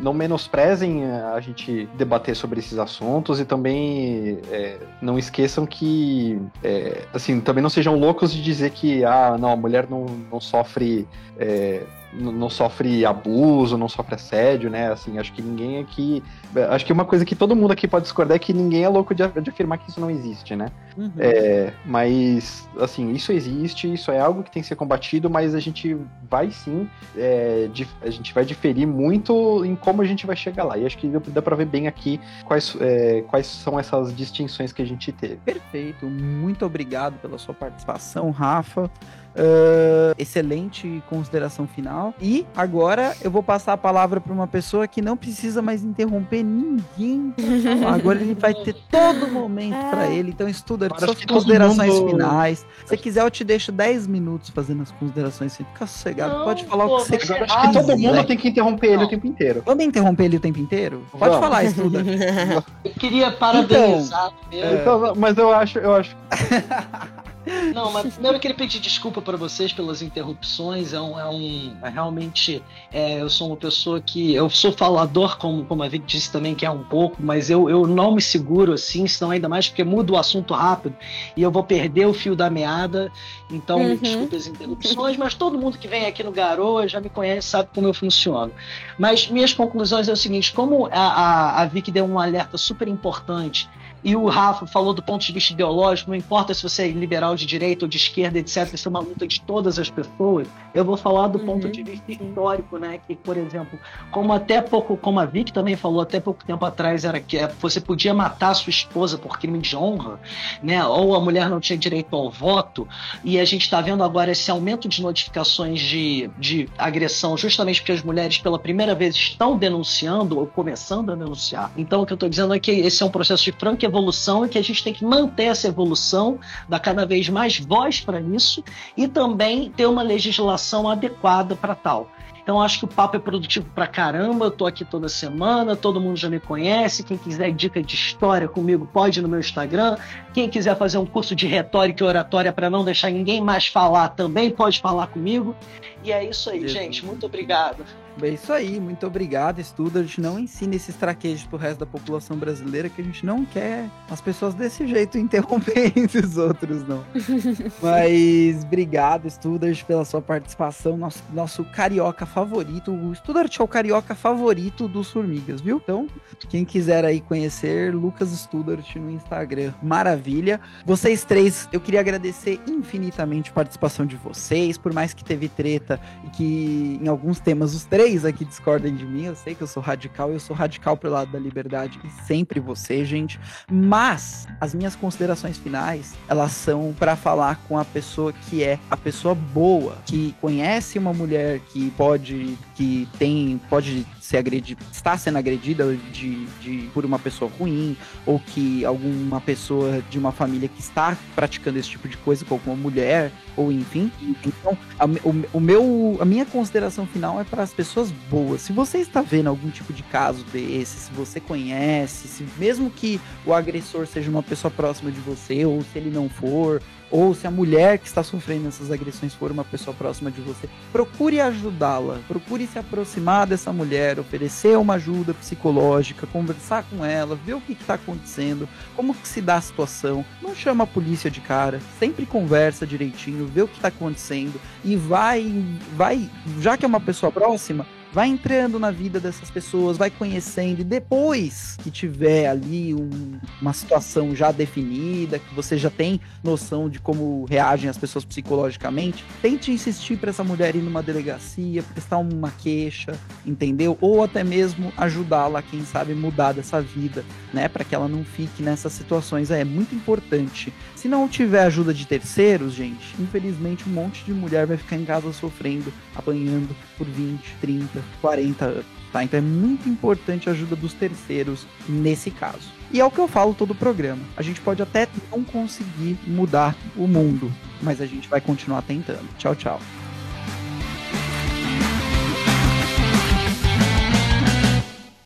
não 0.00 0.12
menosprezem 0.12 1.04
a 1.04 1.40
gente 1.40 1.86
debater 1.96 2.34
sobre 2.36 2.60
esses 2.60 2.78
assuntos 2.78 3.40
e 3.40 3.44
também 3.44 4.38
é, 4.50 4.78
não 5.00 5.18
esqueçam 5.18 5.66
que, 5.66 6.40
é, 6.62 7.02
assim, 7.12 7.40
também 7.40 7.62
não 7.62 7.70
sejam 7.70 7.96
loucos 7.98 8.32
de 8.32 8.42
dizer 8.42 8.70
que, 8.70 9.04
ah, 9.04 9.36
não, 9.38 9.50
a 9.50 9.56
mulher 9.56 9.88
não, 9.88 10.06
não 10.30 10.40
sofre 10.40 11.06
é, 11.38 11.82
não 12.12 12.48
sofre 12.48 13.04
abuso, 13.04 13.76
não 13.76 13.88
sofre 13.88 14.14
assédio, 14.14 14.70
né? 14.70 14.90
Assim, 14.90 15.18
acho 15.18 15.32
que 15.32 15.42
ninguém 15.42 15.78
aqui. 15.78 16.22
Acho 16.70 16.84
que 16.84 16.92
uma 16.92 17.04
coisa 17.04 17.24
que 17.24 17.34
todo 17.34 17.54
mundo 17.54 17.72
aqui 17.72 17.86
pode 17.86 18.04
discordar 18.04 18.36
é 18.36 18.38
que 18.38 18.52
ninguém 18.52 18.84
é 18.84 18.88
louco 18.88 19.14
de, 19.14 19.26
de 19.28 19.50
afirmar 19.50 19.78
que 19.78 19.90
isso 19.90 20.00
não 20.00 20.10
existe, 20.10 20.56
né? 20.56 20.70
Uhum. 20.96 21.12
É, 21.18 21.72
mas, 21.84 22.68
assim, 22.80 23.12
isso 23.12 23.32
existe, 23.32 23.92
isso 23.92 24.10
é 24.10 24.18
algo 24.18 24.42
que 24.42 24.50
tem 24.50 24.62
que 24.62 24.68
ser 24.68 24.76
combatido, 24.76 25.28
mas 25.28 25.54
a 25.54 25.60
gente 25.60 25.96
vai 26.28 26.50
sim, 26.50 26.88
é, 27.16 27.68
a 28.02 28.10
gente 28.10 28.32
vai 28.32 28.44
diferir 28.44 28.86
muito 28.86 29.64
em 29.64 29.76
como 29.76 30.00
a 30.00 30.04
gente 30.04 30.26
vai 30.26 30.36
chegar 30.36 30.64
lá. 30.64 30.78
E 30.78 30.86
acho 30.86 30.96
que 30.96 31.08
dá 31.08 31.42
pra 31.42 31.56
ver 31.56 31.66
bem 31.66 31.86
aqui 31.86 32.20
quais, 32.44 32.76
é, 32.80 33.22
quais 33.28 33.46
são 33.46 33.78
essas 33.78 34.14
distinções 34.16 34.72
que 34.72 34.80
a 34.80 34.86
gente 34.86 35.12
teve. 35.12 35.36
Perfeito, 35.36 36.06
muito 36.06 36.64
obrigado 36.64 37.18
pela 37.20 37.38
sua 37.38 37.54
participação, 37.54 38.30
Rafa. 38.30 38.90
Uh, 39.36 40.14
excelente 40.18 41.02
consideração 41.10 41.66
final. 41.66 42.14
E 42.20 42.46
agora 42.56 43.14
eu 43.22 43.30
vou 43.30 43.42
passar 43.42 43.74
a 43.74 43.76
palavra 43.76 44.18
para 44.18 44.32
uma 44.32 44.46
pessoa 44.46 44.88
que 44.88 45.02
não 45.02 45.14
precisa 45.14 45.60
mais 45.60 45.84
interromper 45.84 46.42
ninguém. 46.42 47.34
agora 47.86 48.18
ele 48.18 48.34
vai 48.34 48.54
ter 48.54 48.74
todo 48.90 49.28
momento 49.28 49.76
para 49.90 50.08
ele. 50.08 50.30
Então 50.30 50.48
estuda 50.48 50.88
suas 50.98 51.22
considerações 51.24 51.94
mundo... 51.94 52.10
finais. 52.10 52.66
Se 52.86 52.96
quiser, 52.96 53.22
eu 53.22 53.30
te 53.30 53.44
deixo 53.44 53.70
10 53.70 54.06
minutos 54.06 54.48
fazendo 54.48 54.82
as 54.82 54.90
considerações. 54.92 55.54
Fica 55.54 55.86
sossegado. 55.86 56.38
Não, 56.38 56.44
Pode 56.44 56.64
falar 56.64 56.86
pô, 56.86 56.96
o 56.96 56.98
que 56.98 57.04
você 57.04 57.18
quiser. 57.18 57.42
Acho 57.42 57.60
que 57.60 57.72
todo 57.72 57.98
mundo 57.98 58.24
tem 58.24 58.36
que 58.38 58.48
interromper 58.48 58.86
ele 58.86 58.96
não. 58.96 59.04
o 59.04 59.08
tempo 59.08 59.26
inteiro. 59.26 59.62
Vamos 59.66 59.84
interromper 59.84 60.24
ele 60.24 60.36
o 60.38 60.40
tempo 60.40 60.58
inteiro? 60.58 61.04
Pode 61.12 61.24
Vamos. 61.24 61.38
falar, 61.40 61.64
estuda. 61.64 62.00
eu 62.84 62.90
queria 62.92 63.30
parabenizar. 63.32 64.32
Então, 64.50 65.00
então, 65.00 65.14
mas 65.14 65.36
eu 65.36 65.52
acho, 65.52 65.78
eu 65.78 65.94
acho. 65.94 66.16
Não, 67.72 67.92
mas 67.92 68.14
primeiro 68.14 68.36
eu 68.36 68.40
queria 68.40 68.56
pedir 68.56 68.80
desculpa 68.80 69.22
para 69.22 69.36
vocês 69.36 69.72
pelas 69.72 70.02
interrupções. 70.02 70.92
É 70.92 71.00
um. 71.00 71.18
É 71.18 71.28
um 71.28 71.76
é 71.82 71.88
realmente. 71.88 72.62
É, 72.92 73.20
eu 73.20 73.30
sou 73.30 73.48
uma 73.48 73.56
pessoa 73.56 74.00
que. 74.00 74.34
Eu 74.34 74.50
sou 74.50 74.72
falador, 74.72 75.38
como, 75.38 75.64
como 75.64 75.82
a 75.82 75.88
Vic 75.88 76.04
disse 76.04 76.30
também, 76.30 76.54
que 76.54 76.66
é 76.66 76.70
um 76.70 76.82
pouco, 76.82 77.16
mas 77.20 77.48
eu, 77.48 77.70
eu 77.70 77.86
não 77.86 78.14
me 78.14 78.22
seguro 78.22 78.72
assim, 78.72 79.06
senão 79.06 79.30
ainda 79.30 79.48
mais 79.48 79.68
porque 79.68 79.84
muda 79.84 80.12
o 80.12 80.16
assunto 80.16 80.54
rápido 80.54 80.96
e 81.36 81.42
eu 81.42 81.50
vou 81.50 81.62
perder 81.62 82.06
o 82.06 82.14
fio 82.14 82.34
da 82.34 82.50
meada. 82.50 83.12
Então, 83.50 83.80
uhum. 83.80 83.96
desculpe 83.96 84.36
as 84.36 84.46
interrupções, 84.46 85.16
mas 85.16 85.34
todo 85.34 85.58
mundo 85.58 85.78
que 85.78 85.86
vem 85.86 86.06
aqui 86.06 86.22
no 86.22 86.32
Garoa 86.32 86.88
já 86.88 87.00
me 87.00 87.08
conhece, 87.08 87.48
sabe 87.48 87.68
como 87.72 87.86
eu 87.86 87.94
funciono. 87.94 88.52
Mas 88.98 89.28
minhas 89.28 89.54
conclusões 89.54 90.08
é 90.08 90.12
o 90.12 90.16
seguinte: 90.16 90.52
como 90.52 90.86
a, 90.86 90.98
a, 90.98 91.62
a 91.62 91.66
Vic 91.66 91.90
deu 91.90 92.04
um 92.04 92.18
alerta 92.18 92.58
super 92.58 92.88
importante 92.88 93.68
e 94.06 94.14
o 94.14 94.26
Rafa 94.26 94.68
falou 94.68 94.94
do 94.94 95.02
ponto 95.02 95.26
de 95.26 95.32
vista 95.32 95.52
ideológico, 95.52 96.10
não 96.10 96.16
importa 96.16 96.54
se 96.54 96.62
você 96.62 96.84
é 96.84 96.88
liberal 96.88 97.34
de 97.34 97.44
direita 97.44 97.86
ou 97.86 97.88
de 97.88 97.96
esquerda, 97.96 98.38
etc., 98.38 98.72
isso 98.72 98.86
é 98.86 98.90
uma 98.90 99.00
luta 99.00 99.26
de 99.26 99.40
todas 99.40 99.80
as 99.80 99.90
pessoas. 99.90 100.46
Eu 100.72 100.84
vou 100.84 100.96
falar 100.96 101.26
do 101.26 101.40
uhum, 101.40 101.46
ponto 101.46 101.68
de 101.68 101.82
vista 101.82 102.12
histórico, 102.12 102.78
né? 102.78 103.00
Que, 103.04 103.16
por 103.16 103.36
exemplo, 103.36 103.76
como 104.12 104.32
até 104.32 104.62
pouco, 104.62 104.96
como 104.96 105.18
a 105.18 105.24
Vic 105.24 105.52
também 105.52 105.74
falou 105.74 106.00
até 106.00 106.20
pouco 106.20 106.44
tempo 106.44 106.64
atrás, 106.64 107.04
era 107.04 107.18
que 107.18 107.36
é, 107.36 107.48
você 107.60 107.80
podia 107.80 108.14
matar 108.14 108.54
sua 108.54 108.70
esposa 108.70 109.18
por 109.18 109.40
crime 109.40 109.58
de 109.58 109.76
honra, 109.76 110.20
né? 110.62 110.86
Ou 110.86 111.16
a 111.16 111.20
mulher 111.20 111.50
não 111.50 111.58
tinha 111.58 111.76
direito 111.76 112.14
ao 112.14 112.30
voto, 112.30 112.86
e 113.24 113.40
a 113.40 113.44
gente 113.44 113.62
está 113.62 113.80
vendo 113.80 114.04
agora 114.04 114.30
esse 114.30 114.48
aumento 114.52 114.88
de 114.88 115.02
notificações 115.02 115.80
de, 115.80 116.30
de 116.38 116.68
agressão, 116.78 117.36
justamente 117.36 117.80
porque 117.80 117.90
as 117.90 118.04
mulheres 118.04 118.38
pela 118.38 118.56
primeira 118.58 118.94
vez 118.94 119.16
estão 119.16 119.56
denunciando 119.56 120.38
ou 120.38 120.46
começando 120.46 121.10
a 121.10 121.16
denunciar. 121.16 121.72
Então, 121.76 122.02
o 122.02 122.06
que 122.06 122.12
eu 122.12 122.16
estou 122.16 122.28
dizendo 122.28 122.54
é 122.54 122.60
que 122.60 122.70
esse 122.70 123.02
é 123.02 123.06
um 123.06 123.10
processo 123.10 123.42
de 123.42 123.50
franca 123.50 123.95
evolução 123.96 124.44
e 124.44 124.48
que 124.48 124.58
a 124.58 124.62
gente 124.62 124.84
tem 124.84 124.92
que 124.92 125.04
manter 125.04 125.44
essa 125.44 125.68
evolução, 125.68 126.38
dar 126.68 126.80
cada 126.80 127.06
vez 127.06 127.28
mais 127.28 127.58
voz 127.58 128.00
para 128.00 128.20
isso 128.20 128.62
e 128.96 129.08
também 129.08 129.70
ter 129.70 129.86
uma 129.86 130.02
legislação 130.02 130.88
adequada 130.88 131.56
para 131.56 131.74
tal. 131.74 132.10
Então 132.42 132.62
acho 132.62 132.78
que 132.78 132.84
o 132.84 132.88
papo 132.88 133.16
é 133.16 133.18
produtivo 133.18 133.68
pra 133.74 133.88
caramba. 133.88 134.44
Eu 134.44 134.50
tô 134.52 134.66
aqui 134.66 134.84
toda 134.84 135.08
semana, 135.08 135.74
todo 135.74 136.00
mundo 136.00 136.16
já 136.16 136.30
me 136.30 136.38
conhece. 136.38 137.02
Quem 137.02 137.16
quiser 137.16 137.50
dica 137.50 137.82
de 137.82 137.96
história 137.96 138.46
comigo, 138.46 138.88
pode 138.92 139.18
ir 139.18 139.22
no 139.22 139.28
meu 139.28 139.40
Instagram. 139.40 139.96
Quem 140.32 140.48
quiser 140.48 140.76
fazer 140.76 140.98
um 140.98 141.06
curso 141.06 141.34
de 141.34 141.48
retórica 141.48 142.04
e 142.04 142.06
oratória 142.06 142.52
para 142.52 142.70
não 142.70 142.84
deixar 142.84 143.10
ninguém 143.10 143.40
mais 143.40 143.66
falar, 143.66 144.10
também 144.10 144.48
pode 144.48 144.80
falar 144.80 145.08
comigo. 145.08 145.56
E 146.04 146.12
é 146.12 146.24
isso 146.24 146.48
aí, 146.48 146.68
gente. 146.68 147.04
Muito 147.04 147.26
obrigado. 147.26 147.84
É 148.22 148.28
isso 148.28 148.52
aí, 148.52 148.80
muito 148.80 149.06
obrigado, 149.06 149.60
estuda. 149.60 150.00
A 150.00 150.02
gente 150.02 150.20
não 150.20 150.38
ensina 150.38 150.74
esses 150.74 150.94
traquejos 150.94 151.44
pro 151.44 151.58
resto 151.58 151.80
da 151.80 151.86
população 151.86 152.36
brasileira, 152.36 152.88
que 152.88 153.00
a 153.00 153.04
gente 153.04 153.26
não 153.26 153.44
quer 153.44 153.90
as 154.10 154.20
pessoas 154.20 154.54
desse 154.54 154.86
jeito 154.86 155.18
interrompendo 155.18 156.18
os 156.22 156.36
outros, 156.38 156.86
não. 156.86 157.04
Mas 157.82 158.64
obrigado, 158.64 159.28
Studart, 159.28 159.84
pela 159.84 160.04
sua 160.04 160.22
participação. 160.22 160.96
Nosso, 160.96 161.22
nosso 161.32 161.64
carioca 161.64 162.24
favorito. 162.24 162.92
O 162.92 163.14
Studart 163.14 163.58
é 163.58 163.62
o 163.62 163.68
carioca 163.68 164.14
favorito 164.14 164.88
dos 164.88 165.10
Formigas, 165.10 165.60
viu? 165.60 165.80
Então, 165.82 166.06
quem 166.48 166.64
quiser 166.64 167.04
aí 167.04 167.20
conhecer, 167.20 167.94
Lucas 167.94 168.30
Studart 168.30 168.96
no 168.96 169.10
Instagram. 169.10 169.74
Maravilha. 169.82 170.60
Vocês 170.84 171.24
três, 171.24 171.68
eu 171.72 171.80
queria 171.80 172.00
agradecer 172.00 172.60
infinitamente 172.66 173.50
a 173.50 173.52
participação 173.52 174.06
de 174.06 174.16
vocês, 174.16 174.78
por 174.78 174.92
mais 174.92 175.12
que 175.12 175.24
teve 175.24 175.48
treta 175.48 176.00
e 176.24 176.30
que 176.30 177.00
em 177.02 177.08
alguns 177.08 177.40
temas 177.40 177.74
os 177.74 177.84
três 177.84 178.05
três 178.06 178.24
aqui 178.24 178.44
discordem 178.44 178.94
de 178.94 179.04
mim. 179.04 179.24
Eu 179.24 179.34
sei 179.34 179.52
que 179.52 179.62
eu 179.62 179.66
sou 179.66 179.82
radical, 179.82 180.30
eu 180.30 180.38
sou 180.38 180.54
radical 180.54 180.96
pro 180.96 181.10
lado 181.10 181.32
da 181.32 181.40
liberdade 181.40 181.98
e 182.04 182.24
sempre 182.24 182.60
você, 182.60 183.04
gente. 183.04 183.40
Mas 183.68 184.46
as 184.60 184.72
minhas 184.72 184.94
considerações 184.94 185.58
finais, 185.58 186.14
elas 186.28 186.52
são 186.52 186.94
para 186.96 187.16
falar 187.16 187.60
com 187.66 187.76
a 187.76 187.84
pessoa 187.84 188.32
que 188.32 188.62
é 188.62 188.78
a 188.88 188.96
pessoa 188.96 189.34
boa, 189.34 189.98
que 190.06 190.36
conhece 190.40 191.00
uma 191.00 191.12
mulher 191.12 191.58
que 191.58 191.90
pode, 191.96 192.56
que 192.76 193.08
tem, 193.18 193.58
pode 193.70 194.06
ser 194.20 194.36
agredida, 194.36 194.80
está 194.92 195.16
sendo 195.16 195.38
agredida 195.38 195.96
de, 196.12 196.44
de, 196.60 196.90
por 196.92 197.04
uma 197.04 197.18
pessoa 197.18 197.50
ruim, 197.58 197.96
ou 198.26 198.38
que 198.38 198.84
alguma 198.84 199.40
pessoa 199.40 200.02
de 200.10 200.18
uma 200.18 200.30
família 200.30 200.68
que 200.68 200.80
está 200.80 201.16
praticando 201.34 201.78
esse 201.78 201.88
tipo 201.88 202.06
de 202.06 202.16
coisa 202.18 202.44
com 202.44 202.54
alguma 202.54 202.76
mulher, 202.76 203.32
ou 203.56 203.72
enfim. 203.72 204.12
Então, 204.44 204.76
a, 204.98 205.06
o, 205.06 205.44
o 205.54 205.60
meu, 205.60 206.18
a 206.20 206.24
minha 206.24 206.44
consideração 206.44 207.06
final 207.06 207.40
é 207.40 207.44
para 207.44 207.62
as 207.62 207.72
pessoas 207.72 208.10
boas. 208.30 208.60
Se 208.60 208.72
você 208.72 208.98
está 208.98 209.22
vendo 209.22 209.48
algum 209.48 209.70
tipo 209.70 209.92
de 209.92 210.02
caso 210.02 210.44
desse, 210.52 210.98
se 210.98 211.12
você 211.12 211.40
conhece, 211.40 212.28
se 212.28 212.46
mesmo 212.58 212.90
que 212.90 213.18
o 213.46 213.54
agressor 213.54 214.06
seja 214.06 214.30
uma 214.30 214.42
pessoa 214.42 214.70
próxima 214.70 215.10
de 215.10 215.20
você, 215.20 215.64
ou 215.64 215.80
se 215.82 215.98
ele 215.98 216.10
não 216.10 216.28
for, 216.28 216.82
ou 217.10 217.34
se 217.34 217.46
a 217.46 217.50
mulher 217.50 217.98
que 217.98 218.06
está 218.06 218.22
sofrendo 218.22 218.68
essas 218.68 218.90
agressões 218.90 219.34
for 219.34 219.50
uma 219.50 219.64
pessoa 219.64 219.94
próxima 219.94 220.30
de 220.30 220.40
você, 220.40 220.68
procure 220.92 221.40
ajudá-la, 221.40 222.18
procure 222.26 222.66
se 222.66 222.78
aproximar 222.78 223.46
dessa 223.46 223.72
mulher, 223.72 224.18
oferecer 224.18 224.76
uma 224.76 224.94
ajuda 224.94 225.34
psicológica, 225.34 226.26
conversar 226.26 226.84
com 226.84 227.04
ela, 227.04 227.36
ver 227.36 227.54
o 227.54 227.60
que 227.60 227.72
está 227.72 227.94
acontecendo, 227.94 228.68
como 228.94 229.14
que 229.14 229.28
se 229.28 229.40
dá 229.40 229.56
a 229.56 229.60
situação. 229.60 230.24
Não 230.42 230.54
chama 230.54 230.84
a 230.84 230.86
polícia 230.86 231.30
de 231.30 231.40
cara, 231.40 231.80
sempre 231.98 232.26
conversa 232.26 232.86
direitinho, 232.86 233.46
vê 233.46 233.62
o 233.62 233.68
que 233.68 233.76
está 233.76 233.88
acontecendo 233.88 234.60
e 234.84 234.96
vai, 234.96 235.64
vai, 235.94 236.28
já 236.60 236.76
que 236.76 236.84
é 236.84 236.88
uma 236.88 237.00
pessoa 237.00 237.30
próxima, 237.30 237.86
vai 238.16 238.28
entrando 238.28 238.78
na 238.78 238.90
vida 238.90 239.20
dessas 239.20 239.50
pessoas, 239.50 239.98
vai 239.98 240.08
conhecendo, 240.08 240.80
e 240.80 240.84
depois 240.84 241.76
que 241.82 241.90
tiver 241.90 242.48
ali 242.48 242.94
um, 242.94 243.38
uma 243.60 243.74
situação 243.74 244.34
já 244.34 244.50
definida, 244.50 245.38
que 245.38 245.54
você 245.54 245.76
já 245.76 245.90
tem 245.90 246.18
noção 246.42 246.88
de 246.88 246.98
como 246.98 247.44
reagem 247.44 247.90
as 247.90 247.98
pessoas 247.98 248.24
psicologicamente, 248.24 249.22
tente 249.42 249.70
insistir 249.70 250.16
para 250.16 250.30
essa 250.30 250.42
mulher 250.42 250.74
ir 250.74 250.78
numa 250.78 251.02
delegacia, 251.02 251.82
prestar 251.82 252.16
uma 252.16 252.50
queixa, 252.50 253.12
entendeu? 253.44 253.98
Ou 254.00 254.24
até 254.24 254.42
mesmo 254.42 254.90
ajudá-la, 254.96 255.60
quem 255.60 255.84
sabe, 255.84 256.14
mudar 256.14 256.52
dessa 256.52 256.80
vida, 256.80 257.22
né? 257.52 257.68
Para 257.68 257.84
que 257.84 257.94
ela 257.94 258.08
não 258.08 258.24
fique 258.24 258.62
nessas 258.62 258.94
situações. 258.94 259.50
É, 259.50 259.60
é 259.60 259.64
muito 259.64 259.94
importante. 259.94 260.72
Se 261.06 261.10
não 261.10 261.28
tiver 261.28 261.62
ajuda 261.62 261.94
de 261.94 262.04
terceiros, 262.04 262.72
gente, 262.72 263.14
infelizmente 263.20 263.88
um 263.88 263.92
monte 263.92 264.24
de 264.24 264.32
mulher 264.32 264.66
vai 264.66 264.76
ficar 264.76 264.96
em 264.96 265.04
casa 265.04 265.32
sofrendo, 265.32 265.92
apanhando 266.16 266.74
por 266.98 267.06
20, 267.06 267.40
30, 267.60 268.02
40 268.20 268.64
anos. 268.64 268.86
Tá? 269.12 269.22
Então 269.22 269.38
é 269.38 269.40
muito 269.40 269.88
importante 269.88 270.48
a 270.48 270.52
ajuda 270.52 270.74
dos 270.74 270.92
terceiros 270.92 271.64
nesse 271.88 272.28
caso. 272.28 272.72
E 272.90 273.00
é 273.00 273.04
o 273.04 273.10
que 273.12 273.20
eu 273.20 273.28
falo 273.28 273.54
todo 273.54 273.70
o 273.70 273.74
programa. 273.76 274.22
A 274.36 274.42
gente 274.42 274.60
pode 274.60 274.82
até 274.82 275.06
não 275.30 275.44
conseguir 275.44 276.18
mudar 276.26 276.74
o 276.96 277.06
mundo, 277.06 277.52
mas 277.80 278.00
a 278.00 278.06
gente 278.06 278.28
vai 278.28 278.40
continuar 278.40 278.82
tentando. 278.82 279.28
Tchau, 279.38 279.54
tchau. 279.54 279.80